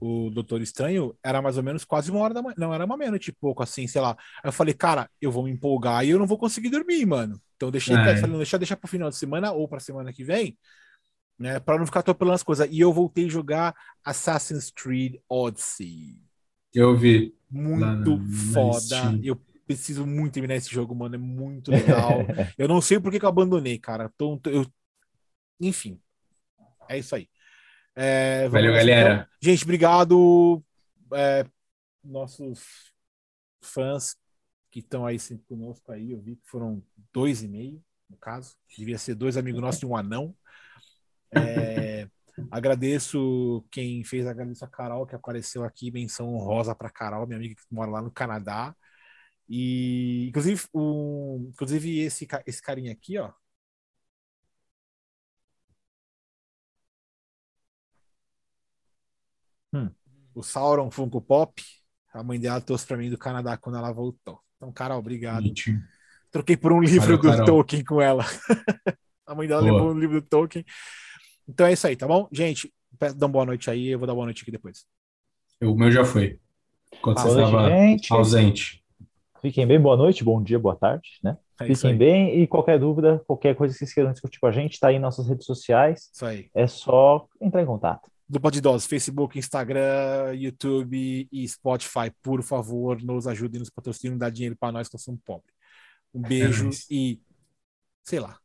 o 0.00 0.30
Doutor 0.30 0.62
Estranho, 0.62 1.16
era 1.22 1.42
mais 1.42 1.56
ou 1.56 1.62
menos 1.62 1.84
quase 1.84 2.10
uma 2.10 2.20
hora 2.20 2.32
da 2.32 2.42
manhã, 2.42 2.54
não, 2.56 2.72
era 2.72 2.84
uma 2.84 2.96
meia-noite 2.96 3.30
e 3.30 3.34
pouco, 3.34 3.62
assim, 3.62 3.86
sei 3.88 4.00
lá. 4.00 4.16
Aí 4.42 4.48
eu 4.48 4.52
falei, 4.52 4.72
cara, 4.72 5.10
eu 5.20 5.32
vou 5.32 5.44
me 5.44 5.50
empolgar 5.50 6.04
e 6.04 6.10
eu 6.10 6.18
não 6.18 6.26
vou 6.26 6.38
conseguir 6.38 6.70
dormir, 6.70 7.04
mano. 7.04 7.40
Então 7.56 7.70
deixei, 7.70 7.94
é. 7.96 8.16
falei, 8.16 8.30
não, 8.30 8.36
deixa, 8.36 8.58
deixa 8.58 8.76
pro 8.76 8.88
final 8.88 9.10
de 9.10 9.16
semana 9.16 9.52
ou 9.52 9.66
pra 9.66 9.80
semana 9.80 10.12
que 10.12 10.22
vem, 10.22 10.56
né, 11.38 11.58
pra 11.58 11.76
não 11.76 11.86
ficar 11.86 12.00
atropelando 12.00 12.36
as 12.36 12.42
coisas. 12.42 12.68
E 12.70 12.80
eu 12.80 12.92
voltei 12.92 13.26
a 13.26 13.30
jogar 13.30 13.74
Assassin's 14.04 14.70
Creed 14.70 15.16
Odyssey. 15.28 16.18
Eu 16.72 16.96
vi. 16.96 17.34
Muito 17.50 18.20
foda. 18.52 19.18
Eu 19.22 19.36
preciso 19.66 20.06
muito 20.06 20.34
terminar 20.34 20.54
esse 20.54 20.70
jogo, 20.70 20.94
mano, 20.94 21.16
é 21.16 21.18
muito 21.18 21.70
legal. 21.72 22.20
eu 22.56 22.68
não 22.68 22.80
sei 22.80 23.00
por 23.00 23.10
que, 23.10 23.18
que 23.18 23.24
eu 23.24 23.28
abandonei, 23.28 23.78
cara. 23.78 24.08
Tô, 24.16 24.40
eu... 24.46 24.64
Enfim, 25.60 26.00
é 26.90 26.98
isso 26.98 27.14
aí. 27.14 27.28
É, 27.94 28.48
Valeu, 28.48 28.72
galera. 28.72 29.14
Então. 29.14 29.26
Gente, 29.40 29.64
obrigado. 29.64 30.62
É, 31.14 31.46
nossos 32.02 32.92
fãs 33.62 34.16
que 34.70 34.80
estão 34.80 35.06
aí 35.06 35.18
sempre 35.18 35.44
conosco 35.46 35.90
aí, 35.90 36.12
eu 36.12 36.20
vi 36.20 36.36
que 36.36 36.48
foram 36.48 36.82
dois 37.12 37.42
e 37.42 37.48
meio, 37.48 37.82
no 38.08 38.16
caso. 38.16 38.56
Devia 38.76 38.98
ser 38.98 39.14
dois 39.14 39.36
amigos 39.36 39.60
nossos 39.60 39.82
e 39.82 39.86
um 39.86 39.96
anão. 39.96 40.34
É, 41.32 42.08
agradeço 42.50 43.64
quem 43.70 44.02
fez, 44.04 44.26
agradeço 44.26 44.64
a 44.64 44.68
Carol 44.68 45.06
que 45.06 45.14
apareceu 45.14 45.64
aqui, 45.64 45.90
menção 45.90 46.34
honrosa 46.34 46.74
para 46.74 46.90
Carol, 46.90 47.26
minha 47.26 47.36
amiga 47.36 47.54
que 47.54 47.62
mora 47.70 47.90
lá 47.90 48.02
no 48.02 48.10
Canadá. 48.10 48.74
E 49.48 50.28
inclusive, 50.28 50.62
o, 50.72 51.48
inclusive 51.48 52.00
esse, 52.00 52.26
esse 52.46 52.62
carinha 52.62 52.92
aqui, 52.92 53.18
ó. 53.18 53.32
Hum. 59.72 59.90
O 60.34 60.42
Sauron 60.42 60.90
Funko 60.90 61.20
Pop, 61.20 61.62
a 62.12 62.22
mãe 62.22 62.38
dela 62.38 62.60
trouxe 62.60 62.86
para 62.86 62.96
mim 62.96 63.10
do 63.10 63.18
Canadá 63.18 63.56
quando 63.56 63.78
ela 63.78 63.92
voltou. 63.92 64.40
Então, 64.56 64.72
Carol, 64.72 64.98
obrigado. 64.98 65.42
Mentira. 65.42 65.80
Troquei 66.30 66.56
por 66.56 66.72
um 66.72 66.80
livro 66.80 67.00
Valeu, 67.00 67.18
do 67.18 67.28
Carol. 67.28 67.46
Tolkien 67.46 67.84
com 67.84 68.00
ela. 68.00 68.24
a 69.26 69.34
mãe 69.34 69.48
dela 69.48 69.62
Boa. 69.62 69.72
levou 69.72 69.92
um 69.92 69.98
livro 69.98 70.20
do 70.20 70.26
Tolkien. 70.26 70.64
Então 71.48 71.66
é 71.66 71.72
isso 71.72 71.86
aí, 71.86 71.96
tá 71.96 72.06
bom? 72.06 72.28
Gente, 72.30 72.72
dá 72.98 73.26
uma 73.26 73.32
boa 73.32 73.46
noite 73.46 73.70
aí, 73.70 73.88
eu 73.88 73.98
vou 73.98 74.06
dar 74.06 74.14
boa 74.14 74.26
noite 74.26 74.42
aqui 74.42 74.50
depois. 74.50 74.84
O 75.62 75.74
meu 75.74 75.90
já 75.90 76.04
foi. 76.04 76.38
Quando 77.02 77.18
você 77.20 77.28
estava 77.28 77.68
ausente. 78.10 78.84
Fiquem 79.40 79.66
bem, 79.66 79.80
boa 79.80 79.96
noite, 79.96 80.22
bom 80.22 80.42
dia, 80.42 80.58
boa 80.58 80.76
tarde, 80.76 81.08
né? 81.24 81.36
É 81.60 81.66
Fiquem 81.66 81.96
bem 81.96 82.40
e 82.40 82.46
qualquer 82.46 82.78
dúvida, 82.78 83.22
qualquer 83.26 83.54
coisa 83.54 83.72
que 83.72 83.78
vocês 83.78 83.92
queiram 83.92 84.12
discutir 84.12 84.38
com 84.38 84.46
a 84.46 84.52
gente, 84.52 84.78
tá 84.78 84.88
aí 84.88 84.96
em 84.96 85.00
nossas 85.00 85.26
redes 85.26 85.46
sociais. 85.46 86.10
Isso 86.12 86.24
aí. 86.24 86.50
É 86.54 86.66
só 86.66 87.26
entrar 87.40 87.62
em 87.62 87.66
contato. 87.66 88.10
Dupla 88.30 88.48
de 88.48 88.60
Facebook, 88.86 89.36
Instagram, 89.36 90.34
YouTube 90.34 91.28
e 91.32 91.48
Spotify, 91.48 92.12
por 92.22 92.44
favor, 92.44 93.02
nos 93.02 93.26
ajudem, 93.26 93.58
nos 93.58 93.70
patrocinem, 93.70 94.16
dá 94.16 94.30
dinheiro 94.30 94.56
para 94.56 94.70
nós 94.70 94.88
que 94.88 94.96
somos 94.98 95.20
pobres. 95.24 95.52
Um 96.14 96.22
beijo 96.22 96.68
é 96.68 96.70
e 96.88 97.20
sei 98.04 98.20
lá. 98.20 98.38